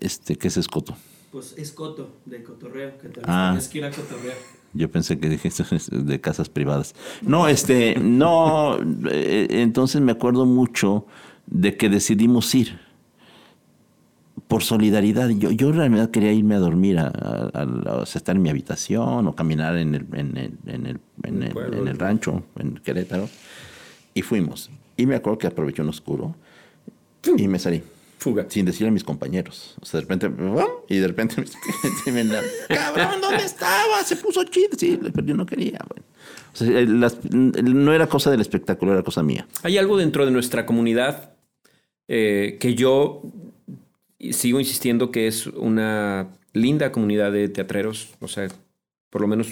Este, 0.00 0.36
¿qué 0.36 0.48
es 0.48 0.56
escoto? 0.56 0.94
Pues 1.32 1.54
Escoto, 1.56 2.16
de 2.26 2.42
cotorreo, 2.42 2.98
que 2.98 3.08
te 3.08 3.20
Ah. 3.24 3.50
tienes 3.52 3.68
que 3.68 3.78
ir 3.78 3.84
a 3.84 3.90
cotorrear. 3.90 4.36
Yo 4.72 4.90
pensé 4.90 5.18
que 5.18 5.28
dije 5.28 5.48
esto 5.48 5.64
es 5.74 5.90
de 5.90 6.20
casas 6.20 6.48
privadas. 6.48 6.94
No, 7.22 7.48
este, 7.48 7.96
no, 7.98 8.78
eh, 9.10 9.48
entonces 9.50 10.00
me 10.00 10.12
acuerdo 10.12 10.46
mucho 10.46 11.06
de 11.46 11.76
que 11.76 11.88
decidimos 11.88 12.54
ir 12.54 12.78
por 14.46 14.62
solidaridad. 14.62 15.28
Yo, 15.30 15.50
yo 15.50 15.68
en 15.70 15.76
realidad 15.76 16.10
quería 16.10 16.32
irme 16.32 16.54
a 16.54 16.58
dormir, 16.58 16.98
a, 16.98 18.02
estar 18.04 18.36
en 18.36 18.42
mi 18.42 18.50
habitación 18.50 19.26
o 19.26 19.34
caminar 19.34 19.76
en 19.76 19.94
el, 19.94 20.06
en 20.12 20.36
el, 20.36 20.52
en 20.66 20.86
el, 20.86 21.00
en 21.24 21.42
el- 21.42 21.52
pueblo. 21.52 21.76
en 21.78 21.88
el 21.88 21.98
rancho, 21.98 22.42
en 22.58 22.74
Querétaro. 22.74 23.28
Y 24.14 24.22
fuimos. 24.22 24.70
Y 24.96 25.06
me 25.06 25.14
acuerdo 25.16 25.38
que 25.38 25.46
aproveché 25.46 25.82
un 25.82 25.88
oscuro 25.88 26.34
y 27.36 27.48
me 27.48 27.58
salí. 27.58 27.82
Fuga. 28.20 28.44
Sin 28.50 28.66
decirle 28.66 28.88
a 28.88 28.92
mis 28.92 29.02
compañeros. 29.02 29.74
O 29.80 29.86
sea, 29.86 29.98
de 29.98 30.06
repente, 30.06 30.30
y 30.88 30.98
de 30.98 31.06
repente 31.08 31.36
me 32.12 32.28
cabrón, 32.68 33.20
¿dónde 33.22 33.44
estaba? 33.44 34.04
Se 34.04 34.14
puso 34.16 34.44
chido. 34.44 34.68
Sí, 34.76 35.00
pero 35.14 35.26
yo 35.26 35.34
no 35.34 35.46
quería. 35.46 35.78
bueno. 35.88 36.04
O 36.52 36.56
sea, 36.56 36.80
las- 36.82 37.16
no 37.32 37.92
era 37.94 38.06
cosa 38.08 38.30
del 38.30 38.42
espectáculo, 38.42 38.92
era 38.92 39.02
cosa 39.02 39.22
mía. 39.22 39.48
Hay 39.62 39.78
algo 39.78 39.96
dentro 39.96 40.26
de 40.26 40.32
nuestra 40.32 40.66
comunidad 40.66 41.32
eh, 42.08 42.58
que 42.60 42.74
yo 42.74 43.22
sigo 44.32 44.60
insistiendo 44.60 45.10
que 45.10 45.26
es 45.26 45.46
una 45.46 46.28
linda 46.52 46.92
comunidad 46.92 47.32
de 47.32 47.48
teatreros. 47.48 48.10
O 48.20 48.28
sea, 48.28 48.48
por 49.08 49.22
lo 49.22 49.28
menos 49.28 49.48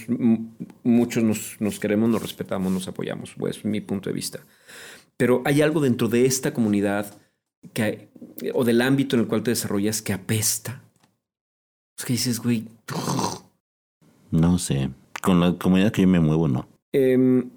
muchos 0.83 1.25
nos, 1.25 1.57
nos 1.59 1.81
queremos, 1.81 2.11
nos 2.11 2.21
respetamos, 2.21 2.71
nos 2.71 2.87
apoyamos. 2.87 3.33
Pues 3.39 3.57
es 3.57 3.65
mi 3.65 3.81
punto 3.81 4.11
de 4.11 4.15
vista. 4.15 4.41
Pero 5.17 5.41
hay 5.47 5.63
algo 5.63 5.81
dentro 5.81 6.09
de 6.09 6.27
esta 6.27 6.53
comunidad 6.53 7.15
que, 7.73 8.09
o 8.55 8.65
del 8.65 8.81
ámbito 8.81 9.17
en 9.17 9.23
el 9.23 9.29
cual 9.29 9.43
te 9.43 9.51
desarrollas 9.51 10.03
que 10.03 10.13
apesta. 10.13 10.83
Es 11.99 12.05
que 12.05 12.13
dices, 12.13 12.41
güey, 12.41 12.67
No 14.31 14.59
sé. 14.59 14.91
Con 15.23 15.41
la 15.41 15.59
comunidad 15.59 15.91
que 15.91 16.03
yo 16.03 16.09
me 16.09 16.21
muevo, 16.21 16.47
no. 16.47 16.69
Em, 16.93 17.51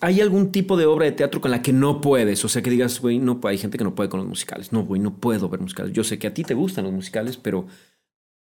¿Hay 0.00 0.20
algún 0.20 0.52
tipo 0.52 0.76
de 0.76 0.86
obra 0.86 1.06
de 1.06 1.12
teatro 1.12 1.40
con 1.40 1.50
la 1.50 1.62
que 1.62 1.72
no 1.72 2.00
puedes? 2.00 2.44
O 2.44 2.48
sea, 2.48 2.62
que 2.62 2.70
digas, 2.70 3.00
güey, 3.00 3.18
no, 3.18 3.40
hay 3.44 3.58
gente 3.58 3.78
que 3.78 3.84
no 3.84 3.94
puede 3.94 4.08
con 4.08 4.20
los 4.20 4.28
musicales. 4.28 4.72
No, 4.72 4.84
güey, 4.84 5.00
no 5.00 5.14
puedo 5.14 5.48
ver 5.48 5.60
musicales. 5.60 5.92
Yo 5.92 6.04
sé 6.04 6.18
que 6.18 6.26
a 6.26 6.34
ti 6.34 6.42
te 6.42 6.54
gustan 6.54 6.84
los 6.84 6.92
musicales, 6.92 7.36
pero 7.36 7.66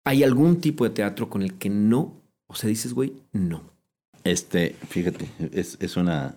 ¿hay 0.04 0.24
algún 0.24 0.60
tipo 0.60 0.84
de 0.84 0.90
teatro 0.90 1.28
con 1.28 1.42
el 1.42 1.54
que 1.54 1.68
no? 1.68 2.22
O 2.46 2.54
sea, 2.54 2.68
dices, 2.68 2.94
güey, 2.94 3.12
no. 3.32 3.62
Este, 4.24 4.76
fíjate, 4.88 5.30
es, 5.52 5.76
es 5.80 5.96
una 5.96 6.36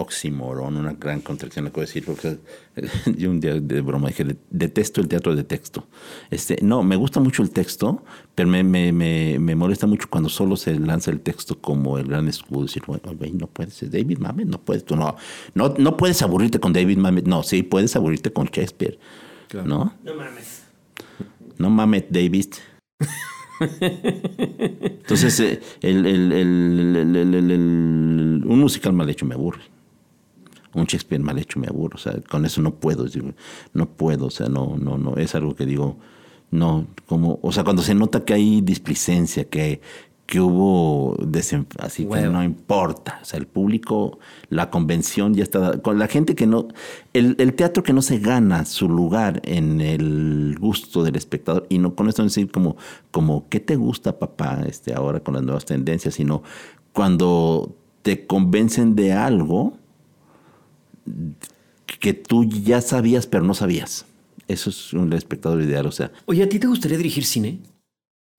oxímoron, 0.00 0.76
una 0.76 0.92
gran 0.94 1.20
contracción, 1.20 1.64
lo 1.66 1.70
que 1.72 1.76
voy 1.76 1.84
a 1.84 1.86
decir, 1.86 2.04
porque 2.04 2.38
yo 3.16 3.30
un 3.30 3.40
día 3.40 3.54
de 3.60 3.80
broma 3.80 4.08
dije, 4.08 4.36
detesto 4.50 5.00
el 5.00 5.08
teatro 5.08 5.34
de 5.36 5.44
texto. 5.44 5.86
Este, 6.30 6.58
no, 6.62 6.82
me 6.82 6.96
gusta 6.96 7.20
mucho 7.20 7.42
el 7.42 7.50
texto, 7.50 8.02
pero 8.34 8.48
me, 8.48 8.62
me, 8.64 8.92
me, 8.92 9.38
me 9.38 9.54
molesta 9.54 9.86
mucho 9.86 10.08
cuando 10.10 10.28
solo 10.28 10.56
se 10.56 10.78
lanza 10.78 11.10
el 11.10 11.20
texto 11.20 11.58
como 11.60 11.98
el 11.98 12.06
gran 12.08 12.28
escudo, 12.28 12.62
decir, 12.64 12.82
"Güey, 12.86 13.00
güey, 13.16 13.32
no 13.32 13.46
puedes, 13.46 13.82
es 13.82 13.90
David 13.90 14.18
Mamet, 14.18 14.46
no 14.48 14.58
puedes, 14.60 14.84
tú 14.84 14.96
no, 14.96 15.16
no, 15.54 15.74
no 15.78 15.96
puedes 15.96 16.20
aburrirte 16.22 16.58
con 16.60 16.72
David 16.72 16.98
Mamet, 16.98 17.26
no, 17.26 17.42
sí, 17.42 17.62
puedes 17.62 17.94
aburrirte 17.96 18.32
con 18.32 18.46
Shakespeare, 18.46 18.98
Claro. 19.48 19.66
¿no? 19.68 19.94
No 20.04 20.14
mames. 20.14 20.62
No 21.58 21.70
mames, 21.70 22.04
David. 22.10 22.46
Entonces, 23.80 25.38
eh, 25.40 25.60
el, 25.82 26.06
el- 26.06 26.32
el- 26.32 26.96
el- 26.96 27.16
el- 27.16 27.34
el- 27.34 27.50
el- 27.50 28.42
un 28.46 28.58
musical 28.58 28.92
mal 28.92 29.08
hecho 29.10 29.26
me 29.26 29.34
aburre. 29.34 29.60
Un 30.74 30.84
Shakespeare 30.84 31.22
mal 31.22 31.38
hecho 31.38 31.58
me 31.58 31.66
aburre. 31.66 31.96
O 31.96 31.98
sea, 31.98 32.20
con 32.28 32.44
eso 32.44 32.62
no 32.62 32.74
puedo. 32.74 33.06
No 33.72 33.86
puedo. 33.86 34.26
O 34.26 34.30
sea, 34.30 34.48
no, 34.48 34.76
no, 34.78 34.98
no. 34.98 35.16
Es 35.16 35.34
algo 35.34 35.54
que 35.54 35.66
digo, 35.66 35.96
No, 36.50 36.86
como, 37.06 37.38
o 37.42 37.52
sea, 37.52 37.64
cuando 37.64 37.82
se 37.82 37.94
nota 37.94 38.24
que 38.24 38.34
hay 38.34 38.60
displicencia, 38.60 39.44
que, 39.48 39.80
que 40.26 40.40
hubo 40.40 41.16
así 41.78 42.06
que 42.06 42.22
no 42.28 42.44
importa. 42.44 43.18
O 43.20 43.24
sea, 43.24 43.38
el 43.40 43.46
público, 43.48 44.20
la 44.48 44.70
convención 44.70 45.34
ya 45.34 45.42
está. 45.42 45.78
Con 45.82 45.98
la 45.98 46.06
gente 46.06 46.36
que 46.36 46.46
no. 46.46 46.68
El, 47.12 47.34
el 47.38 47.54
teatro 47.54 47.82
que 47.82 47.92
no 47.92 48.00
se 48.00 48.20
gana 48.20 48.64
su 48.64 48.88
lugar 48.88 49.40
en 49.44 49.80
el 49.80 50.56
gusto 50.60 51.02
del 51.02 51.16
espectador, 51.16 51.66
y 51.68 51.78
no 51.78 51.96
con 51.96 52.08
esto 52.08 52.22
decir 52.22 52.50
como, 52.50 52.76
como 53.10 53.48
¿qué 53.48 53.58
te 53.58 53.74
gusta, 53.74 54.20
papá? 54.20 54.62
Este, 54.68 54.94
ahora 54.94 55.18
con 55.20 55.34
las 55.34 55.42
nuevas 55.42 55.64
tendencias, 55.64 56.14
sino 56.14 56.44
cuando 56.92 57.74
te 58.02 58.26
convencen 58.26 58.94
de 58.94 59.12
algo 59.12 59.79
que 62.00 62.14
tú 62.14 62.44
ya 62.44 62.80
sabías, 62.80 63.26
pero 63.26 63.44
no 63.44 63.54
sabías. 63.54 64.06
Eso 64.48 64.70
es 64.70 64.92
un 64.92 65.12
espectador 65.12 65.60
ideal. 65.62 65.86
O 65.86 65.92
sea, 65.92 66.10
Oye, 66.26 66.42
¿a 66.42 66.48
ti 66.48 66.58
te 66.58 66.66
gustaría 66.66 66.96
dirigir 66.96 67.24
cine? 67.24 67.60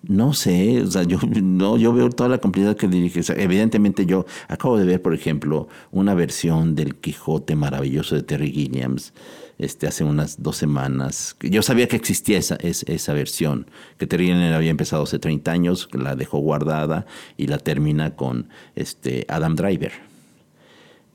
no 0.04 0.34
sé, 0.34 0.82
o 0.82 0.88
sea, 0.90 1.04
yo, 1.04 1.20
no, 1.44 1.78
yo 1.78 1.94
veo 1.94 2.10
toda 2.10 2.28
la 2.28 2.40
complejidad 2.40 2.76
que 2.76 2.88
dirige. 2.88 3.20
O 3.20 3.24
sea, 3.24 3.36
evidentemente 3.36 4.08
yo 4.08 4.26
acabo 4.48 4.78
de 4.80 4.86
ver, 4.86 5.00
por 5.02 5.14
ejemplo, 5.14 5.68
una 5.92 6.16
versión 6.16 6.74
del 6.74 6.96
Quijote 6.96 7.56
maravilloso 7.56 8.16
de 8.16 8.24
Terry 8.24 8.52
Gilliams 8.52 9.14
este, 9.60 9.86
hace 9.86 10.04
unas 10.04 10.42
dos 10.42 10.58
semanas. 10.58 11.36
Yo 11.42 11.62
sabía 11.62 11.88
que 11.88 11.98
existía 11.98 12.40
esa, 12.40 12.56
es- 12.56 12.82
esa 12.88 13.14
versión, 13.14 13.68
que 14.00 14.08
Terry 14.08 14.26
Gilliams 14.26 14.56
había 14.56 14.72
empezado 14.72 15.04
hace 15.04 15.20
30 15.20 15.52
años, 15.52 15.88
la 15.94 16.16
dejó 16.16 16.40
guardada 16.40 17.06
y 17.38 17.46
la 17.46 17.60
termina 17.60 18.16
con 18.16 18.50
este, 18.76 19.26
Adam 19.30 19.56
Driver. 19.56 19.92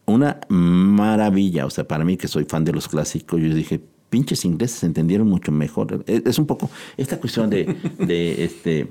Una 0.06 0.40
maravilla, 0.48 1.66
o 1.66 1.70
sea, 1.70 1.86
para 1.86 2.04
mí 2.04 2.16
que 2.16 2.28
soy 2.28 2.44
fan 2.44 2.64
de 2.64 2.72
los 2.72 2.88
clásicos, 2.88 3.40
yo 3.40 3.52
dije, 3.52 3.80
pinches 4.08 4.44
ingleses 4.44 4.84
entendieron 4.84 5.28
mucho 5.28 5.50
mejor. 5.52 6.04
Es, 6.06 6.38
un 6.38 6.46
poco 6.46 6.70
esta 6.96 7.18
cuestión 7.18 7.50
de, 7.50 7.76
de 7.98 8.44
este, 8.44 8.88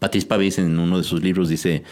Patrice 0.00 0.26
Pavis 0.26 0.58
en 0.58 0.78
uno 0.78 0.98
de 0.98 1.04
sus 1.04 1.22
libros 1.22 1.48
dice, 1.48 1.84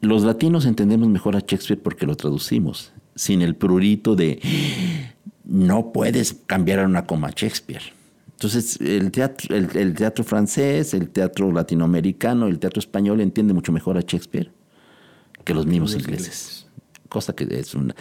los 0.00 0.24
latinos 0.24 0.66
entendemos 0.66 1.08
mejor 1.08 1.36
a 1.36 1.40
Shakespeare 1.40 1.80
porque 1.80 2.06
lo 2.06 2.16
traducimos, 2.16 2.92
sin 3.14 3.42
el 3.42 3.54
prurito 3.54 4.14
de, 4.14 4.40
no 5.44 5.92
puedes 5.92 6.34
cambiar 6.46 6.80
a 6.80 6.86
una 6.86 7.06
coma 7.06 7.28
a 7.28 7.30
Shakespeare. 7.30 7.82
Entonces, 8.32 8.80
el 8.80 9.12
teatro, 9.12 9.56
el, 9.56 9.68
el 9.76 9.94
teatro 9.94 10.24
francés, 10.24 10.94
el 10.94 11.08
teatro 11.10 11.52
latinoamericano, 11.52 12.48
el 12.48 12.58
teatro 12.58 12.80
español 12.80 13.20
entiende 13.20 13.54
mucho 13.54 13.72
mejor 13.72 13.96
a 13.96 14.00
Shakespeare 14.00 14.50
que 15.44 15.54
los 15.54 15.66
mismos 15.66 15.94
ingleses. 15.94 16.66
Cosa 17.12 17.34
que 17.34 17.44
es 17.50 17.74
una. 17.74 17.94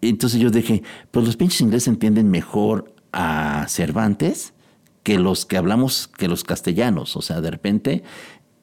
Entonces 0.00 0.40
yo 0.40 0.48
dije, 0.48 0.82
pues 1.10 1.26
los 1.26 1.36
pinches 1.36 1.60
ingleses 1.60 1.88
entienden 1.88 2.30
mejor 2.30 2.94
a 3.12 3.66
Cervantes 3.68 4.54
que 5.02 5.18
los 5.18 5.44
que 5.44 5.58
hablamos, 5.58 6.08
que 6.08 6.26
los 6.26 6.42
castellanos. 6.42 7.16
O 7.16 7.20
sea, 7.20 7.42
de 7.42 7.50
repente, 7.50 8.02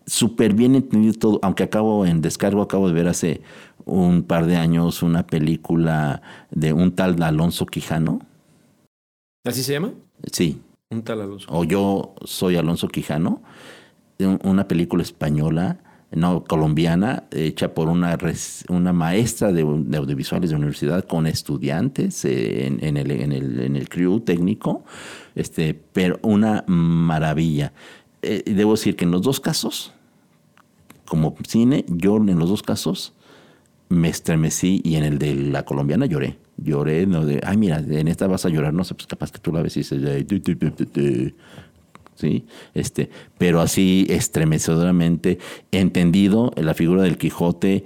súper 0.07 0.56
bien 0.56 0.74
entendido 0.74 1.14
todo. 1.14 1.40
Aunque 1.44 1.61
acabo 1.61 2.07
en 2.07 2.22
descargo, 2.22 2.64
acabo 2.64 2.88
de 2.88 2.95
ver 2.95 3.07
hace 3.07 3.41
un 3.86 4.24
par 4.24 4.48
de 4.48 4.56
años 4.56 5.03
una 5.03 5.28
película 5.28 6.24
de 6.49 6.74
un 6.74 6.95
tal 6.95 7.22
Alonso 7.22 7.68
Quijano. 7.68 8.20
¿Así 9.45 9.61
se 9.61 9.74
llama? 9.74 9.94
Sí, 10.32 10.60
Un 10.90 11.03
tal 11.03 11.22
Alonso. 11.22 11.45
o 11.52 11.64
yo 11.65 12.15
soy 12.26 12.56
Alonso 12.56 12.88
Quijano, 12.88 13.44
una 14.44 14.68
película 14.68 15.03
española, 15.03 15.78
no 16.15 16.44
colombiana, 16.44 17.23
hecha 17.31 17.73
por 17.73 17.90
una, 17.90 18.18
una 18.69 18.94
maestra 18.94 19.52
de, 19.52 19.61
audiovisuales 19.61 20.49
de 20.49 20.56
universidad 20.56 21.06
con 21.06 21.27
estudiantes 21.27 22.23
eh, 22.26 22.68
en, 22.68 22.84
en 22.84 22.98
el, 22.98 23.11
en, 23.11 23.31
el, 23.31 23.60
en 23.60 23.76
el 23.76 23.90
crew 23.90 24.19
técnico, 24.19 24.84
este, 25.35 25.73
pero 25.73 26.19
una 26.22 26.64
maravilla. 26.68 27.73
Eh, 28.22 28.44
debo 28.45 28.72
decir 28.72 28.95
que 28.95 29.06
en 29.06 29.11
los 29.11 29.22
dos 29.22 29.40
casos, 29.40 29.94
como 31.06 31.35
cine, 31.48 31.85
yo 31.88 32.18
en 32.18 32.40
los 32.40 32.49
dos 32.49 32.64
casos 32.64 33.14
me 33.90 34.10
estremecí 34.10 34.81
y 34.84 34.95
en 34.95 35.03
el 35.03 35.19
de 35.19 35.35
la 35.35 35.64
colombiana 35.64 36.06
lloré. 36.06 36.38
Lloré, 36.57 37.07
no 37.07 37.26
de, 37.26 37.41
ay, 37.44 37.57
mira, 37.57 37.80
en 37.80 38.07
esta 38.07 38.27
vas 38.27 38.45
a 38.45 38.49
llorar, 38.49 38.73
no 38.73 38.84
sé, 38.84 38.94
pues 38.94 39.07
capaz 39.07 39.31
que 39.31 39.40
tú 39.40 39.52
la 39.52 39.61
ves 39.61 39.76
y 39.76 39.81
dices, 39.81 40.02
ay, 42.22 42.40
tu, 42.40 42.44
tu, 42.44 42.44
tu, 42.44 42.44
tu, 42.44 42.44
tu". 42.44 42.44
¿sí? 42.44 42.45
Este, 42.73 43.10
pero 43.38 43.61
así 43.61 44.06
estremecedoramente 44.10 45.40
entendido 45.72 46.52
la 46.56 46.73
figura 46.73 47.03
del 47.03 47.18
Quijote 47.18 47.85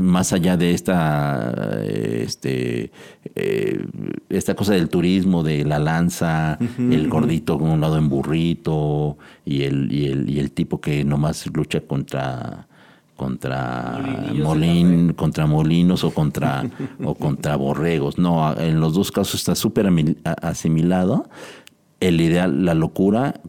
más 0.00 0.32
allá 0.32 0.56
de 0.56 0.72
esta 0.72 1.52
eh, 1.82 2.22
este 2.26 2.90
eh, 3.34 3.84
esta 4.30 4.54
cosa 4.54 4.72
del 4.72 4.88
turismo 4.88 5.42
de 5.42 5.64
la 5.64 5.78
lanza 5.78 6.58
el 6.78 7.08
gordito 7.08 7.58
con 7.58 7.70
un 7.70 7.80
lado 7.80 7.98
en 7.98 8.08
burrito 8.08 9.18
y 9.44 9.64
el, 9.64 9.92
y 9.92 10.06
el 10.06 10.30
y 10.30 10.38
el 10.38 10.52
tipo 10.52 10.80
que 10.80 11.04
nomás 11.04 11.46
lucha 11.52 11.82
contra 11.82 12.66
contra 13.18 14.00
molín, 14.32 15.12
contra 15.12 15.44
molinos 15.46 16.04
o 16.04 16.12
contra 16.12 16.64
o 17.04 17.16
contra 17.16 17.56
borregos. 17.56 18.16
No, 18.16 18.56
en 18.56 18.78
los 18.78 18.94
dos 18.94 19.10
casos 19.10 19.34
está 19.34 19.56
súper 19.56 19.90
asimilado 20.40 21.28
el 22.00 22.20
ideal, 22.20 22.64
la 22.64 22.74
locura 22.74 23.40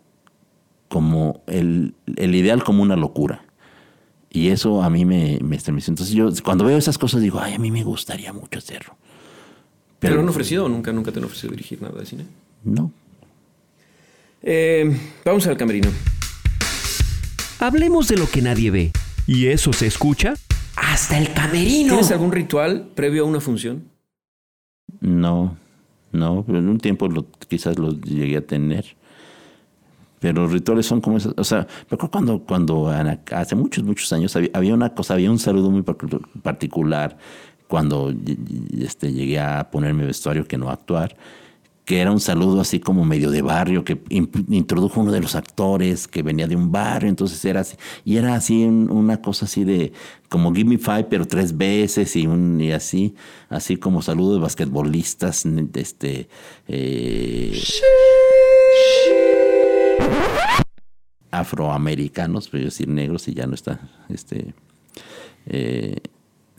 como 0.88 1.41
el, 1.47 1.93
el 2.15 2.35
ideal 2.35 2.63
como 2.63 2.84
una 2.84 2.95
locura. 2.95 3.45
Y 4.31 4.49
eso 4.49 4.84
a 4.84 4.89
mí 4.89 5.05
me, 5.05 5.39
me 5.41 5.55
estremeció. 5.55 5.91
Entonces 5.91 6.15
yo 6.15 6.30
cuando 6.43 6.65
veo 6.65 6.77
esas 6.77 6.97
cosas 6.97 7.21
digo, 7.21 7.39
ay, 7.39 7.55
a 7.55 7.59
mí 7.59 7.71
me 7.71 7.84
gustaría 7.84 8.31
mucho 8.34 8.59
hacerlo. 8.59 8.95
¿Te 9.99 10.09
lo 10.09 10.21
han 10.21 10.30
ofrecido 10.30 10.65
o 10.65 10.69
nunca, 10.69 10.93
nunca 10.93 11.11
te 11.11 11.19
han 11.19 11.26
ofrecido 11.26 11.51
dirigir 11.51 11.81
nada 11.81 11.99
de 11.99 12.05
cine? 12.05 12.26
No. 12.63 12.91
Eh, 14.41 14.97
vamos 15.26 15.45
al 15.47 15.57
camerino. 15.57 15.89
Hablemos 17.59 18.07
de 18.07 18.17
lo 18.17 18.30
que 18.30 18.41
nadie 18.41 18.71
ve. 18.71 18.91
¿Y 19.27 19.47
eso 19.47 19.73
se 19.73 19.88
escucha? 19.88 20.35
Hasta 20.76 21.17
el 21.17 21.34
camerino. 21.34 21.89
¿Tienes 21.89 22.11
algún 22.11 22.31
ritual 22.31 22.89
previo 22.95 23.23
a 23.23 23.26
una 23.27 23.41
función? 23.41 23.84
No, 25.01 25.57
no, 26.11 26.45
en 26.48 26.68
un 26.69 26.80
tiempo 26.80 27.07
lo- 27.07 27.26
quizás 27.48 27.77
lo 27.80 27.91
llegué 27.91 28.38
a 28.38 28.45
tener. 28.45 28.95
Pero 30.19 30.41
los 30.44 30.52
rituales 30.52 30.86
son 30.86 30.99
como 30.99 31.18
esas. 31.18 31.34
O 31.38 31.44
sea, 31.44 31.60
me 31.90 31.95
acuerdo 31.95 32.11
cuando, 32.11 32.40
cuando 32.40 32.90
hace 33.31 33.56
muchos, 33.56 33.84
muchos 33.86 34.11
años 34.11 34.36
había, 34.53 34.73
una 34.73 34.94
cosa, 34.94 35.14
había 35.14 35.31
un 35.31 35.40
saludo 35.40 35.72
muy 35.72 35.84
particular 36.44 37.18
cuando 37.68 38.14
este, 38.77 39.14
llegué 39.14 39.40
a 39.40 39.69
ponerme 39.72 40.03
vestuario 40.06 40.45
que 40.45 40.57
no 40.57 40.69
actuar, 40.69 41.15
que 41.90 42.02
era 42.02 42.11
un 42.11 42.20
saludo 42.20 42.61
así 42.61 42.80
como 42.80 43.03
medio 43.03 43.32
de 43.32 43.41
barrio, 43.41 43.84
que 43.84 43.99
introdujo 44.11 45.02
uno 45.02 45.11
de 45.11 45.22
los 45.22 45.34
actores 45.34 46.07
que 46.07 46.22
venía 46.22 46.45
de 46.45 46.56
un 46.56 46.72
barrio, 46.72 47.10
entonces 47.10 47.44
era 47.44 47.61
así, 47.61 47.78
y 48.06 48.18
era 48.18 48.36
así 48.36 48.64
un- 48.64 48.91
una 48.91 49.24
cosa 49.24 49.45
así 49.45 49.64
de 49.64 49.91
como 50.30 50.53
Give 50.53 50.70
Me 50.70 50.78
Five, 50.78 51.06
pero 51.06 51.26
tres 51.26 51.57
veces 51.57 52.16
y, 52.16 52.28
un, 52.28 52.61
y 52.61 52.74
así, 52.74 53.16
así 53.49 53.76
como 53.78 54.03
saludo 54.03 54.36
de 54.36 54.40
basquetbolistas, 54.41 55.48
este, 55.74 56.30
eh, 56.68 57.60
afroamericanos, 61.32 62.49
pero 62.49 62.61
yo 62.61 62.66
decir 62.66 62.88
negros 62.88 63.28
y 63.28 63.34
ya 63.34 63.48
no 63.48 63.56
está, 63.56 63.90
este, 64.10 64.53
eh, 65.48 65.98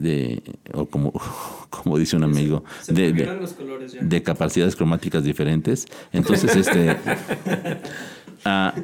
de, 0.00 0.42
o 0.72 0.86
como, 0.86 1.12
como 1.70 1.98
dice 1.98 2.16
un 2.16 2.24
amigo, 2.24 2.64
de, 2.88 3.12
de- 3.12 3.26
los 3.36 3.52
colores 3.52 3.92
ya. 3.92 4.02
de 4.02 4.22
capacidades 4.22 4.74
cromáticas 4.76 5.22
diferentes. 5.24 5.86
Entonces, 6.12 6.56
este. 6.56 6.96
ah, 8.44 8.74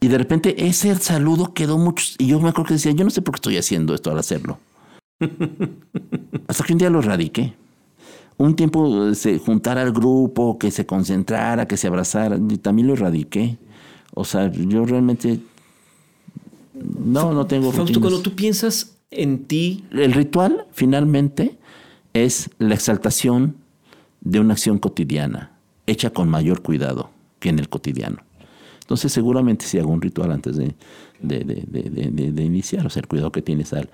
y 0.00 0.08
de 0.08 0.18
repente 0.18 0.66
ese 0.66 0.94
saludo 0.96 1.52
quedó 1.54 1.78
mucho. 1.78 2.04
Y 2.18 2.26
yo 2.28 2.40
me 2.40 2.48
acuerdo 2.48 2.68
que 2.68 2.74
decía, 2.74 2.92
yo 2.92 3.04
no 3.04 3.10
sé 3.10 3.22
por 3.22 3.34
qué 3.34 3.38
estoy 3.38 3.56
haciendo 3.56 3.94
esto 3.94 4.10
al 4.10 4.18
hacerlo. 4.18 4.58
Hasta 6.48 6.64
que 6.64 6.72
un 6.72 6.78
día 6.78 6.90
lo 6.90 7.00
erradiqué. 7.00 7.54
Un 8.36 8.56
tiempo 8.56 9.14
se 9.14 9.38
juntara 9.38 9.82
al 9.82 9.92
grupo, 9.92 10.58
que 10.58 10.70
se 10.70 10.86
concentrara, 10.86 11.66
que 11.66 11.76
se 11.76 11.86
abrazara. 11.86 12.36
Y 12.48 12.56
también 12.58 12.88
lo 12.88 12.94
erradiqué. 12.94 13.58
O 14.14 14.24
sea, 14.24 14.50
yo 14.50 14.84
realmente. 14.84 15.40
No, 16.74 17.32
no 17.32 17.46
tengo 17.46 17.66
Fausto, 17.66 17.82
rutinas. 17.82 18.00
cuando 18.00 18.22
tú 18.22 18.34
piensas 18.34 18.96
en 19.12 19.44
ti, 19.44 19.84
El 19.90 20.12
ritual, 20.12 20.66
finalmente, 20.72 21.56
es 22.14 22.50
la 22.58 22.74
exaltación 22.74 23.56
de 24.20 24.40
una 24.40 24.54
acción 24.54 24.78
cotidiana, 24.78 25.52
hecha 25.86 26.10
con 26.10 26.28
mayor 26.28 26.62
cuidado 26.62 27.10
que 27.40 27.48
en 27.48 27.58
el 27.58 27.68
cotidiano. 27.68 28.18
Entonces, 28.80 29.12
seguramente 29.12 29.64
si 29.64 29.78
hago 29.78 29.90
un 29.90 30.02
ritual 30.02 30.32
antes 30.32 30.56
de, 30.56 30.74
de, 31.20 31.44
de- 31.44 32.30
de- 32.32 32.42
iniciar, 32.44 32.84
o 32.86 32.90
sea, 32.90 33.00
el 33.00 33.06
cuidado 33.08 33.32
que 33.32 33.40
tienes 33.40 33.72
al 33.72 33.88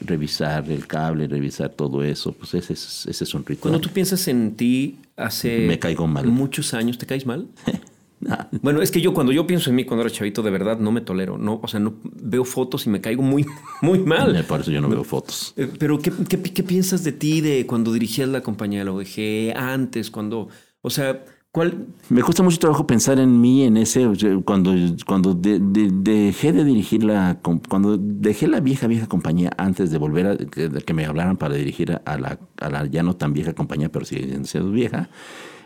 revisar 0.00 0.70
el 0.70 0.86
cable, 0.86 1.26
revisar 1.26 1.70
todo 1.70 2.02
eso, 2.02 2.32
pues 2.32 2.54
ese 2.54 2.72
es, 2.72 3.06
ese 3.06 3.24
es 3.24 3.34
un 3.34 3.44
ritual. 3.44 3.72
cuando 3.72 3.80
tú 3.80 3.90
piensas 3.92 4.26
en 4.28 4.54
ti 4.54 4.98
hace 5.16 5.66
Me 5.66 5.78
caigo 5.78 6.06
mal. 6.06 6.26
muchos 6.26 6.72
años, 6.74 6.96
¿te 6.98 7.06
caes 7.06 7.26
mal? 7.26 7.46
Bueno, 8.62 8.82
es 8.82 8.90
que 8.90 9.00
yo 9.00 9.12
cuando 9.14 9.32
yo 9.32 9.46
pienso 9.46 9.70
en 9.70 9.76
mí 9.76 9.84
cuando 9.84 10.04
era 10.04 10.10
chavito, 10.12 10.42
de 10.42 10.50
verdad 10.50 10.78
no 10.78 10.90
me 10.92 11.00
tolero. 11.00 11.38
No, 11.38 11.60
o 11.62 11.68
sea, 11.68 11.80
no 11.80 11.94
veo 12.02 12.44
fotos 12.44 12.86
y 12.86 12.90
me 12.90 13.00
caigo 13.00 13.22
muy, 13.22 13.46
muy 13.82 13.98
mal. 14.00 14.44
Por 14.46 14.60
eso 14.60 14.70
yo 14.70 14.80
no 14.80 14.88
veo 14.88 15.04
fotos. 15.04 15.54
Eh, 15.56 15.68
Pero 15.78 15.98
¿qué, 15.98 16.12
qué, 16.28 16.40
qué 16.42 16.62
piensas 16.62 17.04
de 17.04 17.12
ti 17.12 17.40
de 17.40 17.66
cuando 17.66 17.92
dirigías 17.92 18.28
la 18.28 18.40
compañía 18.42 18.80
de 18.80 18.84
la 18.86 18.92
OEG, 18.92 19.56
antes, 19.56 20.10
cuando, 20.10 20.48
o 20.82 20.90
sea, 20.90 21.24
¿Cuál? 21.50 21.86
Me 22.10 22.22
cuesta 22.22 22.42
mucho 22.42 22.58
trabajo 22.58 22.86
pensar 22.86 23.18
en 23.18 23.40
mí 23.40 23.64
en 23.64 23.78
ese 23.78 24.06
cuando 24.44 24.74
cuando 25.06 25.32
de- 25.32 25.58
de- 25.58 25.88
dejé 25.90 26.52
de 26.52 26.62
dirigir 26.62 27.02
la 27.02 27.40
cuando 27.70 27.96
dejé 27.96 28.48
la 28.48 28.60
vieja 28.60 28.86
vieja 28.86 29.06
compañía 29.06 29.50
antes 29.56 29.90
de 29.90 29.96
volver 29.96 30.26
a 30.26 30.36
que, 30.36 30.68
que 30.68 30.92
me 30.94 31.06
hablaran 31.06 31.38
para 31.38 31.54
dirigir 31.54 31.92
a, 31.92 31.96
a 32.04 32.18
la, 32.18 32.38
a 32.60 32.68
la 32.68 32.84
ya 32.86 33.02
no 33.02 33.16
tan 33.16 33.32
vieja 33.32 33.54
compañía 33.54 33.88
pero 33.90 34.04
sigue 34.04 34.28
siendo 34.44 34.70
vieja 34.70 35.08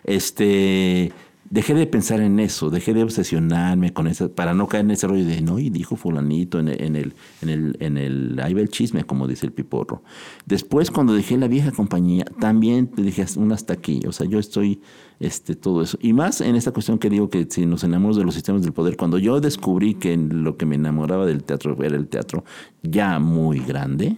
este 0.04 1.12
dejé 1.52 1.74
de 1.74 1.86
pensar 1.86 2.20
en 2.20 2.40
eso 2.40 2.70
dejé 2.70 2.94
de 2.94 3.02
obsesionarme 3.02 3.92
con 3.92 4.06
eso 4.06 4.32
para 4.32 4.54
no 4.54 4.66
caer 4.66 4.86
en 4.86 4.92
ese 4.92 5.06
rollo 5.06 5.24
de 5.24 5.42
no 5.42 5.58
y 5.58 5.68
dijo 5.68 5.96
fulanito 5.96 6.58
en 6.58 6.68
el 6.68 6.82
en 6.82 6.96
el 6.96 7.14
en 7.42 7.48
el, 7.50 7.76
en 7.78 7.98
el 7.98 8.40
ahí 8.42 8.54
va 8.54 8.62
el 8.62 8.70
chisme 8.70 9.04
como 9.04 9.28
dice 9.28 9.44
el 9.44 9.52
piporro 9.52 10.02
después 10.46 10.90
cuando 10.90 11.12
dejé 11.12 11.36
la 11.36 11.48
vieja 11.48 11.70
compañía 11.70 12.24
también 12.40 12.86
te 12.88 13.02
dije 13.02 13.24
un 13.36 13.52
hasta 13.52 13.74
aquí 13.74 14.00
o 14.08 14.12
sea 14.12 14.26
yo 14.26 14.38
estoy 14.38 14.80
este, 15.20 15.54
todo 15.54 15.82
eso. 15.82 15.98
Y 16.00 16.14
más 16.14 16.40
en 16.40 16.56
esta 16.56 16.72
cuestión 16.72 16.98
que 16.98 17.08
digo 17.08 17.30
que 17.30 17.46
si 17.48 17.64
nos 17.64 17.84
enamoramos 17.84 18.16
de 18.16 18.24
los 18.24 18.34
sistemas 18.34 18.62
del 18.62 18.72
poder, 18.72 18.96
cuando 18.96 19.18
yo 19.18 19.40
descubrí 19.40 19.94
que 19.94 20.16
lo 20.16 20.56
que 20.56 20.66
me 20.66 20.74
enamoraba 20.74 21.26
del 21.26 21.44
teatro 21.44 21.80
era 21.80 21.96
el 21.96 22.08
teatro 22.08 22.44
ya 22.82 23.20
muy 23.20 23.60
grande, 23.60 24.16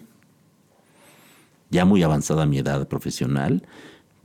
ya 1.68 1.84
muy 1.84 2.02
avanzada 2.02 2.46
mi 2.46 2.56
edad 2.56 2.88
profesional, 2.88 3.66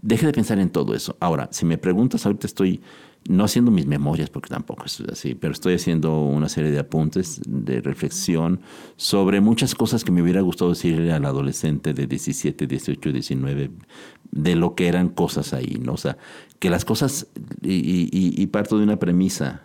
dejé 0.01 0.27
de 0.27 0.33
pensar 0.33 0.59
en 0.59 0.69
todo 0.69 0.93
eso. 0.93 1.15
Ahora, 1.19 1.49
si 1.51 1.65
me 1.65 1.77
preguntas, 1.77 2.25
ahorita 2.25 2.47
estoy 2.47 2.81
no 3.27 3.43
haciendo 3.43 3.69
mis 3.69 3.85
memorias, 3.85 4.29
porque 4.29 4.47
tampoco 4.49 4.85
es 4.85 5.01
así, 5.01 5.35
pero 5.35 5.51
estoy 5.51 5.73
haciendo 5.73 6.21
una 6.23 6.47
serie 6.47 6.71
de 6.71 6.79
apuntes 6.79 7.41
de 7.45 7.81
reflexión 7.81 8.61
sobre 8.95 9.41
muchas 9.41 9.75
cosas 9.75 10.05
que 10.05 10.11
me 10.11 10.21
hubiera 10.21 10.39
gustado 10.39 10.69
decirle 10.71 11.11
al 11.11 11.25
adolescente 11.25 11.93
de 11.93 12.07
17, 12.07 12.65
18, 12.65 13.11
19, 13.11 13.71
de 14.31 14.55
lo 14.55 14.73
que 14.73 14.87
eran 14.87 15.09
cosas 15.09 15.53
ahí, 15.53 15.79
¿no? 15.83 15.93
O 15.93 15.97
sea, 15.97 16.17
que 16.59 16.69
las 16.69 16.85
cosas, 16.85 17.27
y, 17.61 17.73
y- 17.73 18.41
y 18.41 18.47
parto 18.47 18.77
de 18.77 18.85
una 18.85 18.97
premisa, 18.99 19.63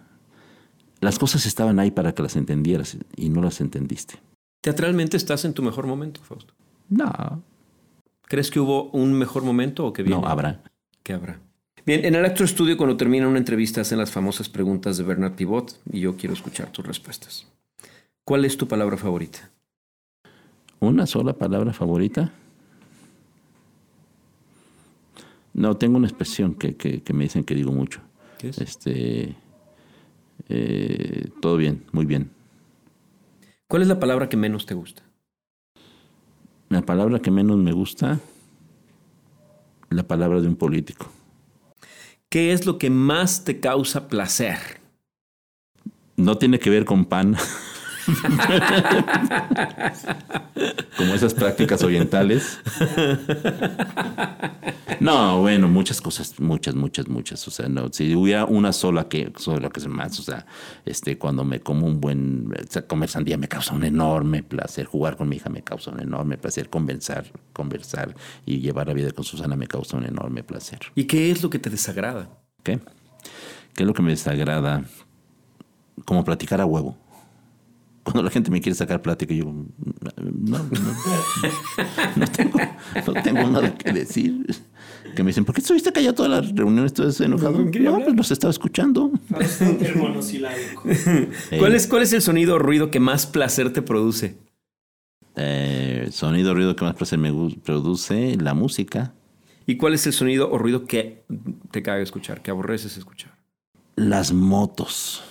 las 1.01 1.19
cosas 1.21 1.47
estaban 1.47 1.79
ahí 1.79 1.91
para 1.93 2.13
que 2.13 2.23
las 2.23 2.35
entendieras 2.35 2.97
y 3.17 3.29
no 3.29 3.41
las 3.41 3.61
entendiste. 3.61 4.15
Teatralmente 4.63 5.17
estás 5.17 5.45
en 5.45 5.53
tu 5.55 5.63
mejor 5.63 5.87
momento, 5.87 6.21
Fausto. 6.25 6.55
No, 6.89 7.43
¿Crees 8.27 8.51
que 8.51 8.61
hubo 8.61 8.91
un 8.91 9.13
mejor 9.13 9.43
momento 9.45 9.87
o 9.87 9.93
que 9.93 10.03
viene? 10.03 10.21
no 10.21 10.27
habrá. 10.27 10.63
que 11.03 11.13
habrá. 11.13 11.39
Bien, 11.87 12.05
en 12.05 12.15
el 12.15 12.25
Actor 12.25 12.49
Studio, 12.49 12.77
cuando 12.79 12.97
termina 12.97 13.29
una 13.29 13.39
entrevista, 13.39 13.83
hacen 13.83 13.99
las 13.99 14.11
famosas 14.11 14.49
preguntas 14.49 14.97
de 14.97 15.05
Bernard 15.05 15.35
Pivot 15.35 15.79
y 15.93 16.01
yo 16.01 16.17
quiero 16.17 16.33
escuchar 16.33 16.71
tus 16.73 16.87
respuestas. 16.87 17.47
¿Cuál 18.25 18.45
es 18.47 18.57
tu 18.57 18.67
palabra 18.67 18.97
favorita? 18.97 19.51
¿Una 20.81 21.07
sola 21.07 21.35
palabra 21.35 21.73
favorita? 21.75 22.33
No, 25.53 25.77
tengo 25.77 25.97
una 25.99 26.09
expresión 26.09 26.55
que, 26.55 26.77
que- 26.77 27.03
que 27.03 27.13
me 27.13 27.25
dicen 27.25 27.45
que 27.45 27.55
digo 27.55 27.71
mucho. 27.73 28.01
¿Qué 28.39 28.49
es? 28.49 28.59
Este, 28.59 29.37
eh, 30.49 31.29
todo 31.41 31.57
bien, 31.57 31.85
muy 31.93 32.07
bien. 32.07 32.31
¿Cuál 33.69 33.83
es 33.83 33.89
la 33.89 34.01
palabra 34.01 34.29
que 34.29 34.37
menos 34.37 34.67
te 34.67 34.75
gusta? 34.75 35.03
La 36.69 36.83
palabra 36.83 37.21
que 37.21 37.31
menos 37.31 37.57
me 37.59 37.73
gusta, 37.73 38.21
la 39.91 40.03
palabra 40.03 40.41
de 40.41 40.49
un 40.49 40.57
político. 40.57 41.07
¿Qué 42.29 42.53
es 42.53 42.67
lo 42.67 42.79
que 42.79 42.91
más 42.91 43.45
te 43.45 43.61
causa 43.61 44.09
placer? 44.09 44.59
No 46.17 46.37
tiene 46.37 46.59
que 46.59 46.71
ver 46.71 46.85
con 46.85 47.05
pan. 47.05 47.37
Como 50.97 51.15
esas 51.15 51.35
prácticas 51.35 51.83
orientales. 51.83 52.61
No, 55.01 55.41
bueno, 55.41 55.69
muchas 55.69 56.01
cosas, 56.01 56.41
muchas, 56.41 56.75
muchas, 56.75 57.09
muchas. 57.09 57.47
O 57.47 57.51
sea, 57.51 57.69
no, 57.69 57.93
si 57.93 58.15
hubiera 58.15 58.45
una 58.47 58.73
sola 58.73 59.09
que, 59.09 59.33
sola 59.37 59.69
que 59.69 59.81
es 59.81 59.87
más, 59.87 60.19
o 60.19 60.23
sea, 60.23 60.47
este, 60.87 61.19
cuando 61.19 61.45
me 61.45 61.61
como 61.61 61.87
un 61.87 62.01
buen, 62.01 62.51
o 62.53 62.71
sea, 62.71 62.87
comer 62.87 63.11
sandía 63.11 63.37
me 63.37 63.49
causa 63.49 63.75
un 63.75 63.85
enorme 63.85 64.43
placer, 64.43 64.87
jugar 64.87 65.17
con 65.17 65.29
mi 65.29 65.37
hija 65.37 65.51
me 65.51 65.63
causa 65.63 65.91
un 65.91 66.01
enorme 66.01 66.39
placer, 66.39 66.71
conversar, 66.71 67.31
conversar 67.53 68.15
y 68.47 68.61
llevar 68.61 68.87
la 68.87 68.95
vida 68.95 69.11
con 69.11 69.25
Susana 69.25 69.57
me 69.57 69.67
causa 69.67 69.97
un 69.97 70.07
enorme 70.07 70.43
placer. 70.43 70.81
¿Y 70.95 71.05
qué 71.05 71.31
es 71.31 71.43
lo 71.43 71.51
que 71.51 71.59
te 71.59 71.71
desagrada? 71.71 72.31
¿Qué? 72.63 72.81
¿Qué 73.75 73.83
es 73.83 73.87
lo 73.87 73.93
que 73.93 74.03
me 74.03 74.11
desagrada? 74.11 74.85
Como 76.05 76.25
platicar 76.25 76.61
a 76.61 76.67
huevo. 76.67 76.97
Cuando 78.05 78.23
la 78.23 78.31
gente 78.31 78.51
me 78.51 78.61
quiere 78.61 78.77
sacar 78.77 79.03
plática, 79.03 79.35
yo 79.35 79.45
no, 79.45 79.67
no, 80.17 80.59
no 82.17 82.27
tengo, 82.29 82.59
no 83.07 83.23
tengo 83.23 83.49
nada 83.49 83.75
que 83.75 83.93
decir. 83.93 84.47
Que 85.17 85.23
me 85.23 85.31
dicen, 85.31 85.45
¿por 85.45 85.55
qué 85.55 85.61
estuviste 85.61 85.93
callado 85.93 86.15
toda 86.15 86.29
la 86.29 86.41
reunión? 86.41 86.85
¿Estás 86.87 87.21
enojado? 87.21 87.59
No 87.65 87.71
pues 88.05 88.17
los 88.17 88.31
estaba 88.31 88.51
escuchando. 88.51 89.11
El 89.81 89.97
monosilábico. 89.97 90.83
¿Cuál, 91.59 91.75
es, 91.75 91.87
¿Cuál 91.87 92.03
es 92.03 92.13
el 92.13 92.21
sonido 92.21 92.57
o 92.57 92.59
ruido 92.59 92.91
que 92.91 93.01
más 93.01 93.27
placer 93.27 93.73
te 93.73 93.81
produce? 93.81 94.37
Eh, 95.37 96.09
sonido, 96.13 96.55
ruido 96.55 96.77
que 96.77 96.85
más 96.85 96.95
placer 96.95 97.19
me 97.19 97.33
produce, 97.65 98.37
la 98.37 98.55
música, 98.55 99.15
¿Y 99.67 99.77
cuál 99.77 99.95
es 99.95 100.07
el 100.07 100.13
sonido 100.13 100.51
o 100.51 100.59
ruido 100.59 100.85
que 100.85 101.25
te 101.71 101.83
caga 101.83 102.03
escuchar, 102.03 102.43
que 102.43 102.51
aborreces 102.51 102.99
escuchar? 102.99 103.35
las 103.97 104.33
motos. 104.33 105.23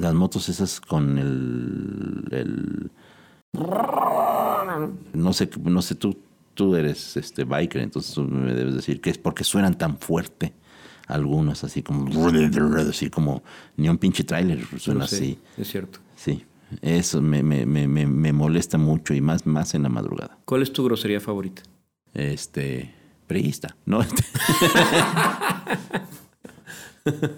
Las 0.00 0.14
motos 0.14 0.48
esas 0.48 0.80
con 0.80 1.18
el, 1.18 2.24
el 2.30 2.90
no 5.12 5.32
sé, 5.34 5.50
no 5.62 5.82
sé, 5.82 5.94
tú, 5.94 6.16
tú 6.54 6.74
eres 6.74 7.18
este 7.18 7.44
biker, 7.44 7.82
entonces 7.82 8.14
tú 8.14 8.22
me 8.24 8.54
debes 8.54 8.74
decir 8.74 9.02
que 9.02 9.10
es 9.10 9.18
porque 9.18 9.44
suenan 9.44 9.76
tan 9.76 9.98
fuerte 9.98 10.54
algunos, 11.06 11.64
así 11.64 11.82
como, 11.82 12.08
así 12.78 13.10
como 13.10 13.42
ni 13.76 13.90
un 13.90 13.98
pinche 13.98 14.24
tráiler 14.24 14.64
suena 14.78 15.04
así. 15.04 15.38
Es 15.58 15.68
cierto. 15.70 15.98
Sí, 16.16 16.46
eso 16.80 17.20
me, 17.20 17.42
me, 17.42 17.66
me, 17.66 17.86
me, 17.86 18.06
me 18.06 18.32
molesta 18.32 18.78
mucho 18.78 19.12
y 19.12 19.20
más, 19.20 19.44
más 19.44 19.74
en 19.74 19.82
la 19.82 19.90
madrugada. 19.90 20.38
¿Cuál 20.46 20.62
es 20.62 20.72
tu 20.72 20.82
grosería 20.84 21.20
favorita? 21.20 21.62
Este, 22.14 22.94
priista, 23.26 23.76
¿no? 23.84 24.00
Este- 24.00 24.24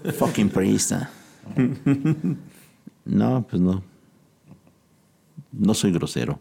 Fucking 0.17 0.49
priista. 0.49 1.09
No, 3.05 3.45
pues 3.49 3.61
no. 3.61 3.83
No 5.51 5.73
soy 5.73 5.91
grosero. 5.91 6.39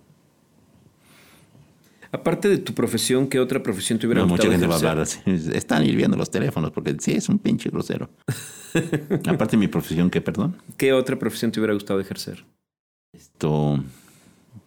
Aparte 2.10 2.48
de 2.48 2.58
tu 2.58 2.74
profesión, 2.74 3.26
¿qué 3.26 3.40
otra 3.40 3.62
profesión 3.62 3.98
te 3.98 4.06
hubiera 4.06 4.20
No, 4.20 4.26
mucha 4.26 4.42
gustado 4.42 4.52
gente 4.52 4.66
va 4.66 4.74
a 4.74 4.78
hablar 4.78 4.98
así. 4.98 5.18
Están 5.54 5.84
hirviendo 5.84 6.16
los 6.16 6.30
teléfonos 6.30 6.70
porque 6.70 6.94
sí, 7.00 7.12
es 7.12 7.28
un 7.30 7.38
pinche 7.38 7.70
grosero. 7.70 8.10
Aparte 9.26 9.52
de 9.52 9.56
mi 9.56 9.68
profesión, 9.68 10.10
¿qué, 10.10 10.20
perdón? 10.20 10.56
¿Qué 10.76 10.92
otra 10.92 11.18
profesión 11.18 11.50
te 11.50 11.60
hubiera 11.60 11.72
gustado 11.72 12.00
ejercer? 12.00 12.44
Esto, 13.14 13.82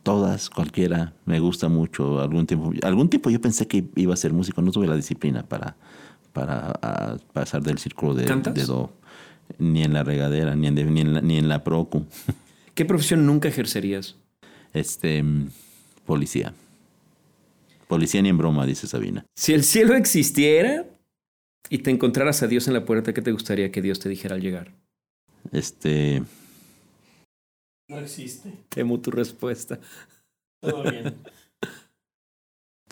todas, 0.01 0.49
cualquiera, 0.49 1.13
me 1.25 1.39
gusta 1.39 1.69
mucho. 1.69 2.19
Algún 2.19 2.47
tiempo, 2.47 2.71
algún 2.81 3.09
tiempo 3.09 3.29
yo 3.29 3.39
pensé 3.39 3.67
que 3.67 3.85
iba 3.95 4.15
a 4.15 4.17
ser 4.17 4.33
músico, 4.33 4.63
no 4.63 4.71
tuve 4.71 4.87
la 4.87 4.95
disciplina 4.95 5.43
para, 5.43 5.75
para 6.33 6.73
ah, 6.81 7.17
pasar 7.31 7.61
del 7.61 7.77
círculo 7.77 8.15
de, 8.15 8.25
¿Cantas? 8.25 8.55
de 8.55 8.65
do, 8.65 8.91
ni 9.57 9.83
en 9.83 9.93
la 9.93 10.03
regadera, 10.03 10.55
ni 10.55 10.67
en, 10.67 10.75
ni 10.93 11.01
en 11.01 11.13
la, 11.13 11.21
ni 11.21 11.37
en 11.37 11.47
la 11.47 11.63
procu. 11.63 12.05
¿Qué 12.73 12.85
profesión 12.85 13.25
nunca 13.25 13.47
ejercerías? 13.47 14.15
Este, 14.73 15.23
mm, 15.23 15.49
policía. 16.05 16.53
Policía 17.87 18.21
ni 18.21 18.29
en 18.29 18.37
broma, 18.37 18.65
dice 18.65 18.87
Sabina. 18.87 19.25
Si 19.35 19.53
el 19.53 19.63
cielo 19.63 19.95
existiera 19.95 20.85
y 21.69 21.79
te 21.79 21.91
encontraras 21.91 22.43
a 22.43 22.47
Dios 22.47 22.67
en 22.67 22.73
la 22.73 22.85
puerta, 22.85 23.13
¿qué 23.13 23.21
te 23.21 23.31
gustaría 23.31 23.71
que 23.71 23.81
Dios 23.81 23.99
te 23.99 24.09
dijera 24.09 24.35
al 24.35 24.41
llegar? 24.41 24.73
Este, 25.51 26.23
No 27.87 27.99
existe. 27.99 28.51
Temo 28.69 28.99
tu 28.99 29.11
respuesta. 29.11 29.79
Todo 30.61 30.83
bien. 30.83 31.15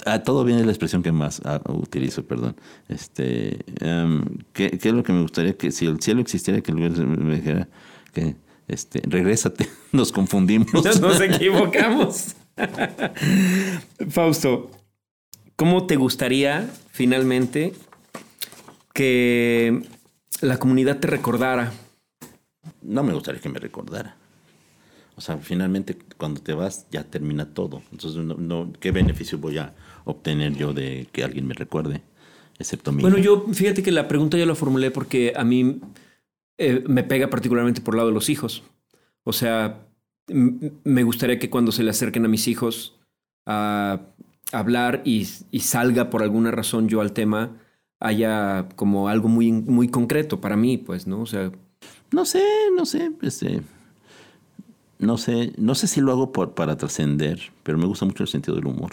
Ah, 0.05 0.19
todo 0.23 0.43
bien 0.43 0.59
es 0.59 0.65
la 0.65 0.71
expresión 0.71 1.03
que 1.03 1.11
más 1.11 1.41
ah, 1.45 1.61
utilizo, 1.69 2.25
perdón. 2.25 2.55
Este, 2.89 3.59
em, 3.79 4.23
¿qué, 4.53 4.77
qué 4.77 4.89
es 4.89 4.93
lo 4.95 5.03
que 5.03 5.13
me 5.13 5.21
gustaría 5.21 5.57
que 5.57 5.71
si 5.71 5.85
el 5.85 6.01
cielo 6.01 6.21
existiera 6.21 6.61
que 6.61 6.71
el 6.71 6.77
lugar 6.77 6.97
me 7.05 7.35
dijera 7.35 7.67
que 8.13 8.35
este, 8.67 9.01
regrésate, 9.05 9.67
nos 9.91 10.11
confundimos. 10.11 10.71
Nos 11.01 11.21
equivocamos. 11.21 12.35
Fausto, 14.09 14.71
¿cómo 15.55 15.85
te 15.87 15.95
gustaría 15.95 16.69
finalmente 16.91 17.73
que 18.93 19.83
la 20.41 20.57
comunidad 20.57 20.99
te 20.99 21.07
recordara? 21.07 21.71
No 22.81 23.03
me 23.03 23.13
gustaría 23.13 23.41
que 23.41 23.49
me 23.49 23.59
recordara. 23.59 24.15
O 25.15 25.21
sea, 25.21 25.37
finalmente 25.37 25.97
cuando 26.17 26.41
te 26.41 26.53
vas 26.53 26.87
ya 26.91 27.03
termina 27.03 27.53
todo. 27.53 27.81
Entonces, 27.91 28.23
no, 28.23 28.35
no- 28.35 28.73
¿qué 28.79 28.91
beneficio 28.91 29.37
voy 29.37 29.57
a 29.57 29.73
obtener 30.05 30.55
yo 30.55 30.73
de 30.73 31.07
que 31.11 31.23
alguien 31.23 31.47
me 31.47 31.53
recuerde? 31.53 32.01
Excepto 32.59 32.91
mi 32.91 33.01
Bueno, 33.01 33.17
yo 33.17 33.45
fíjate 33.53 33.83
que 33.83 33.91
la 33.91 34.07
pregunta 34.07 34.37
yo 34.37 34.45
la 34.45 34.55
formulé 34.55 34.91
porque 34.91 35.33
a 35.35 35.43
mí 35.43 35.79
eh, 36.57 36.83
me 36.87 37.03
pega 37.03 37.29
particularmente 37.29 37.81
por 37.81 37.93
el 37.95 37.97
lado 37.97 38.09
de 38.09 38.13
los 38.15 38.29
hijos. 38.29 38.63
O 39.23 39.33
sea, 39.33 39.87
me 40.27 41.03
gustaría 41.03 41.39
que 41.39 41.49
cuando 41.49 41.71
se 41.71 41.83
le 41.83 41.89
acerquen 41.89 42.25
a 42.25 42.29
mis 42.29 42.47
hijos 42.47 42.99
a 43.45 44.01
hablar 44.51 45.01
y, 45.05 45.27
y 45.51 45.59
salga 45.61 46.09
por 46.09 46.21
alguna 46.23 46.51
razón 46.51 46.87
yo 46.89 47.01
al 47.01 47.13
tema, 47.13 47.57
haya 47.99 48.67
como 48.75 49.07
algo 49.09 49.27
muy, 49.29 49.51
muy 49.51 49.87
concreto 49.87 50.39
para 50.41 50.55
mí, 50.55 50.77
pues, 50.77 51.07
¿no? 51.07 51.21
O 51.21 51.25
sea, 51.25 51.51
No 52.11 52.25
sé, 52.25 52.43
no 52.75 52.85
sé, 52.85 53.11
este, 53.23 53.61
no 54.99 55.17
sé, 55.17 55.53
no 55.57 55.75
sé 55.75 55.87
si 55.87 55.99
lo 56.01 56.11
hago 56.11 56.31
por- 56.31 56.53
para 56.53 56.77
trascender, 56.77 57.51
pero 57.63 57.77
me 57.77 57.85
gusta 57.85 58.05
mucho 58.05 58.23
el 58.23 58.29
sentido 58.29 58.55
del 58.55 58.67
humor. 58.67 58.91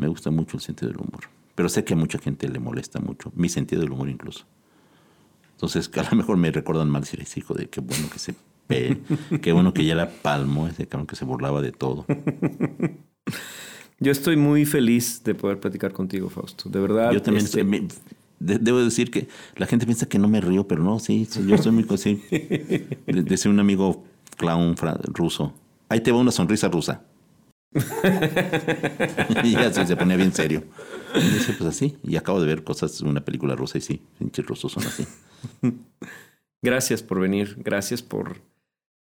Me 0.00 0.08
gusta 0.08 0.30
mucho 0.30 0.56
el 0.56 0.62
sentido 0.62 0.88
del 0.90 0.98
humor. 1.00 1.24
Pero 1.54 1.68
sé 1.68 1.84
que 1.84 1.92
a 1.92 1.96
mucha 1.96 2.18
gente 2.18 2.48
le 2.48 2.58
molesta 2.58 3.00
mucho, 3.00 3.30
mi 3.34 3.48
sentido 3.48 3.82
del 3.82 3.90
humor 3.92 4.08
incluso. 4.08 4.46
Entonces, 5.52 5.90
a 5.94 6.02
lo 6.10 6.16
mejor 6.16 6.38
me 6.38 6.50
recuerdan 6.50 6.88
mal 6.88 7.04
si 7.04 7.18
les 7.18 7.36
hijo 7.36 7.52
de 7.52 7.68
qué 7.68 7.80
bueno 7.82 8.08
que 8.10 8.18
se 8.18 8.34
pe, 8.66 8.98
qué 9.42 9.52
bueno 9.52 9.74
que 9.74 9.84
ya 9.84 9.94
la 9.94 10.08
palmo, 10.08 10.66
ese 10.68 10.86
cabrón 10.86 11.06
que 11.06 11.16
se 11.16 11.24
burlaba 11.26 11.60
de 11.60 11.72
todo. 11.72 12.06
yo 13.98 14.10
estoy 14.12 14.36
muy 14.36 14.64
feliz 14.64 15.22
de 15.24 15.34
poder 15.34 15.60
platicar 15.60 15.92
contigo, 15.92 16.30
Fausto. 16.30 16.70
De 16.70 16.80
verdad. 16.80 17.12
Yo 17.12 17.20
también 17.20 17.44
este, 17.44 17.62
de- 18.38 18.58
debo 18.58 18.78
decir 18.82 19.10
que 19.10 19.28
la 19.56 19.66
gente 19.66 19.84
piensa 19.84 20.08
que 20.08 20.18
no 20.18 20.28
me 20.28 20.40
río, 20.40 20.66
pero 20.66 20.82
no, 20.82 20.98
sí, 20.98 21.28
yo 21.46 21.58
soy 21.58 21.72
muy. 21.72 21.82
De- 22.30 23.22
Decía 23.22 23.50
un 23.50 23.60
amigo 23.60 24.04
clown 24.38 24.74
ruso, 25.12 25.52
ahí 25.90 26.00
te 26.00 26.10
va 26.10 26.18
una 26.18 26.30
sonrisa 26.32 26.68
rusa. 26.68 27.02
y 29.44 29.52
ya 29.52 29.72
se, 29.72 29.86
se 29.86 29.96
ponía 29.96 30.16
bien 30.16 30.32
serio. 30.32 30.64
Y 31.14 31.20
dice, 31.20 31.52
pues 31.52 31.68
así, 31.70 31.96
y 32.02 32.16
acabo 32.16 32.40
de 32.40 32.46
ver 32.46 32.64
cosas, 32.64 33.00
una 33.00 33.24
película 33.24 33.54
rusa 33.54 33.78
y 33.78 33.80
sí, 33.80 34.02
pinches 34.18 34.46
rusos 34.46 34.72
son 34.72 34.84
así. 34.86 35.06
Gracias 36.62 37.02
por 37.02 37.20
venir, 37.20 37.56
gracias 37.58 38.02
por 38.02 38.42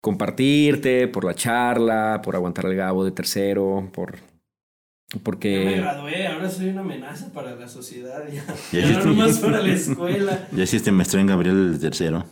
compartirte, 0.00 1.08
por 1.08 1.24
la 1.24 1.34
charla, 1.34 2.20
por 2.22 2.36
aguantar 2.36 2.66
el 2.66 2.76
gabo 2.76 3.04
de 3.04 3.10
tercero, 3.10 3.90
por 3.92 4.14
Ya 4.14 4.20
me 5.14 5.20
porque 5.24 5.76
gradué, 5.76 6.26
ahora 6.28 6.48
soy 6.48 6.68
una 6.68 6.82
amenaza 6.82 7.32
para 7.32 7.56
la 7.56 7.66
sociedad. 7.68 8.22
Ya, 8.32 8.44
Ya 8.72 8.88
ya 8.88 8.98
no 9.00 9.06
nomás 9.06 9.38
para 9.40 9.60
la 9.60 9.72
escuela. 9.72 10.48
Ya 10.52 10.62
hiciste 10.62 10.92
maestro 10.92 11.18
en 11.20 11.26
Gabriel 11.26 11.72
el 11.74 11.80
tercero. 11.80 12.24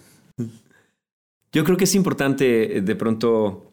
yo 1.53 1.65
creo 1.65 1.77
que 1.77 1.85
es 1.85 1.95
importante 1.97 2.77
eh, 2.77 2.81
de 2.81 2.95
pronto 2.95 3.70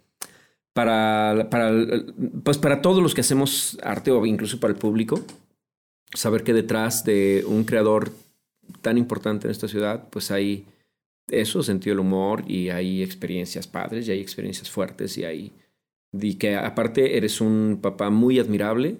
para, 0.77 1.47
para, 1.49 1.71
pues 2.43 2.59
para 2.59 2.83
todos 2.83 3.01
los 3.01 3.15
que 3.15 3.21
hacemos 3.21 3.79
arte 3.81 4.11
o 4.11 4.23
incluso 4.27 4.59
para 4.59 4.71
el 4.73 4.77
público, 4.79 5.19
saber 6.13 6.43
que 6.43 6.53
detrás 6.53 7.03
de 7.03 7.43
un 7.47 7.63
creador 7.63 8.11
tan 8.81 8.99
importante 8.99 9.47
en 9.47 9.51
esta 9.51 9.67
ciudad, 9.67 10.07
pues 10.11 10.29
hay 10.29 10.65
eso, 11.31 11.63
sentido 11.63 11.95
del 11.95 12.01
humor 12.05 12.43
y 12.47 12.69
hay 12.69 13.01
experiencias 13.01 13.65
padres 13.65 14.07
y 14.07 14.11
hay 14.11 14.19
experiencias 14.21 14.69
fuertes 14.69 15.17
y 15.17 15.23
hay 15.25 15.51
y 16.13 16.35
que 16.35 16.55
aparte 16.55 17.17
eres 17.17 17.41
un 17.41 17.79
papá 17.81 18.11
muy 18.11 18.37
admirable 18.39 18.97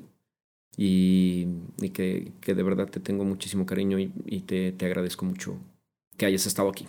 y, 0.77 1.45
y 1.79 1.89
que, 1.89 2.31
que 2.41 2.55
de 2.55 2.63
verdad 2.63 2.87
te 2.89 2.99
tengo 2.99 3.23
muchísimo 3.23 3.67
cariño 3.67 3.99
y, 3.99 4.11
y 4.25 4.39
te, 4.41 4.71
te 4.71 4.85
agradezco 4.87 5.25
mucho 5.25 5.57
que 6.17 6.25
hayas 6.25 6.47
estado 6.47 6.69
aquí. 6.69 6.87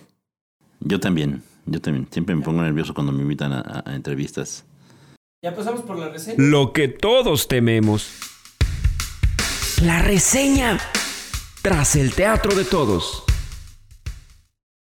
Yo 0.81 0.99
también, 0.99 1.43
yo 1.67 1.79
también. 1.81 2.07
Siempre 2.11 2.35
me 2.35 2.43
pongo 2.43 2.63
nervioso 2.63 2.95
cuando 2.95 3.13
me 3.13 3.21
invitan 3.23 3.53
a- 3.53 3.61
a- 3.61 3.91
a 3.91 3.95
entrevistas. 3.95 4.65
Ya 5.43 5.55
pasamos 5.55 5.83
por 5.83 5.99
la 5.99 6.09
reseña. 6.09 6.37
Lo 6.39 6.73
que 6.73 6.89
todos 6.89 7.47
tememos. 7.47 8.11
La 9.83 10.03
reseña. 10.03 10.79
Tras 11.63 11.95
el 11.97 12.13
teatro 12.13 12.55
de 12.57 12.65
todos. 12.65 13.23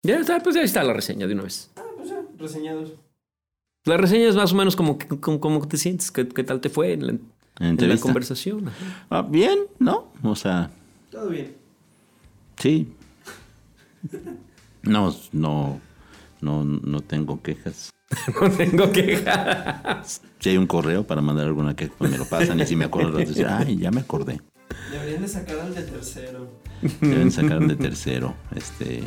Ya 0.04 0.18
está, 0.18 0.40
pues 0.40 0.56
ya 0.56 0.62
está 0.64 0.84
la 0.84 0.94
reseña 0.94 1.28
de 1.28 1.34
una 1.34 1.44
vez. 1.44 1.70
Ah, 1.76 1.84
pues 1.98 2.10
ya, 2.10 2.22
reseñados. 2.38 2.94
La 3.86 3.98
reseña 3.98 4.28
es 4.30 4.36
más 4.36 4.52
o 4.52 4.56
menos 4.56 4.76
como, 4.76 4.98
como, 5.20 5.40
como 5.40 5.68
te 5.68 5.78
sientes, 5.78 6.10
qué, 6.12 6.28
qué 6.28 6.44
tal 6.44 6.62
te 6.62 6.70
fue 6.70 6.94
en 6.94 7.06
la, 7.06 7.12
en 7.14 7.22
la 7.60 7.68
¿Entrevista? 7.70 8.04
conversación. 8.04 8.72
Ah, 9.10 9.22
bien, 9.22 9.60
¿no? 9.78 10.12
O 10.24 10.36
sea, 10.36 10.72
Todo 11.12 11.30
bien. 11.30 11.56
sí. 12.58 12.92
No, 14.82 15.14
no, 15.34 15.82
no, 16.40 16.64
no 16.64 17.02
tengo 17.02 17.42
quejas. 17.44 17.90
No 18.42 18.50
tengo 18.52 18.92
quejas. 18.92 20.22
Si 20.40 20.50
hay 20.50 20.58
un 20.58 20.68
correo 20.68 21.06
para 21.06 21.22
mandar 21.22 21.48
alguna 21.48 21.76
queja, 21.76 21.94
pues 21.98 22.12
me 22.12 22.18
lo 22.18 22.26
pasan 22.26 22.60
y 22.60 22.66
si 22.66 22.76
me 22.76 22.86
acuerdo, 22.86 23.18
decir, 23.18 23.48
ay, 23.50 23.78
ya 23.78 23.92
me 23.92 24.02
acordé. 24.02 24.42
Deberían 24.92 25.22
de 25.22 25.28
sacar 25.28 25.60
al 25.60 25.76
de 25.76 25.84
tercero. 25.84 26.52
Deben 27.02 27.32
sacar 27.32 27.60
de 27.60 27.76
tercero. 27.76 28.36
Este, 28.56 29.04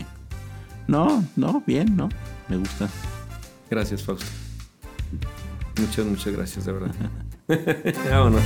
no, 0.86 1.24
no, 1.36 1.62
bien, 1.66 1.96
no, 1.96 2.08
me 2.48 2.56
gusta. 2.56 2.88
Gracias, 3.70 4.02
Fausto. 4.02 4.26
Muchas, 5.78 6.04
muchas 6.04 6.32
gracias, 6.32 6.64
de 6.66 6.72
verdad. 6.72 6.94
Vámonos. 8.10 8.42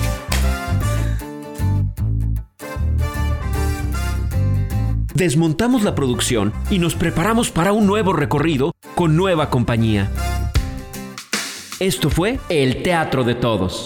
Desmontamos 5.14 5.82
la 5.82 5.94
producción 5.94 6.52
y 6.70 6.78
nos 6.78 6.94
preparamos 6.94 7.50
para 7.50 7.72
un 7.72 7.86
nuevo 7.86 8.12
recorrido 8.12 8.72
con 8.94 9.16
nueva 9.16 9.48
compañía. 9.48 10.10
Esto 11.78 12.08
fue 12.08 12.38
El 12.48 12.82
Teatro 12.82 13.22
de 13.22 13.34
Todos. 13.34 13.84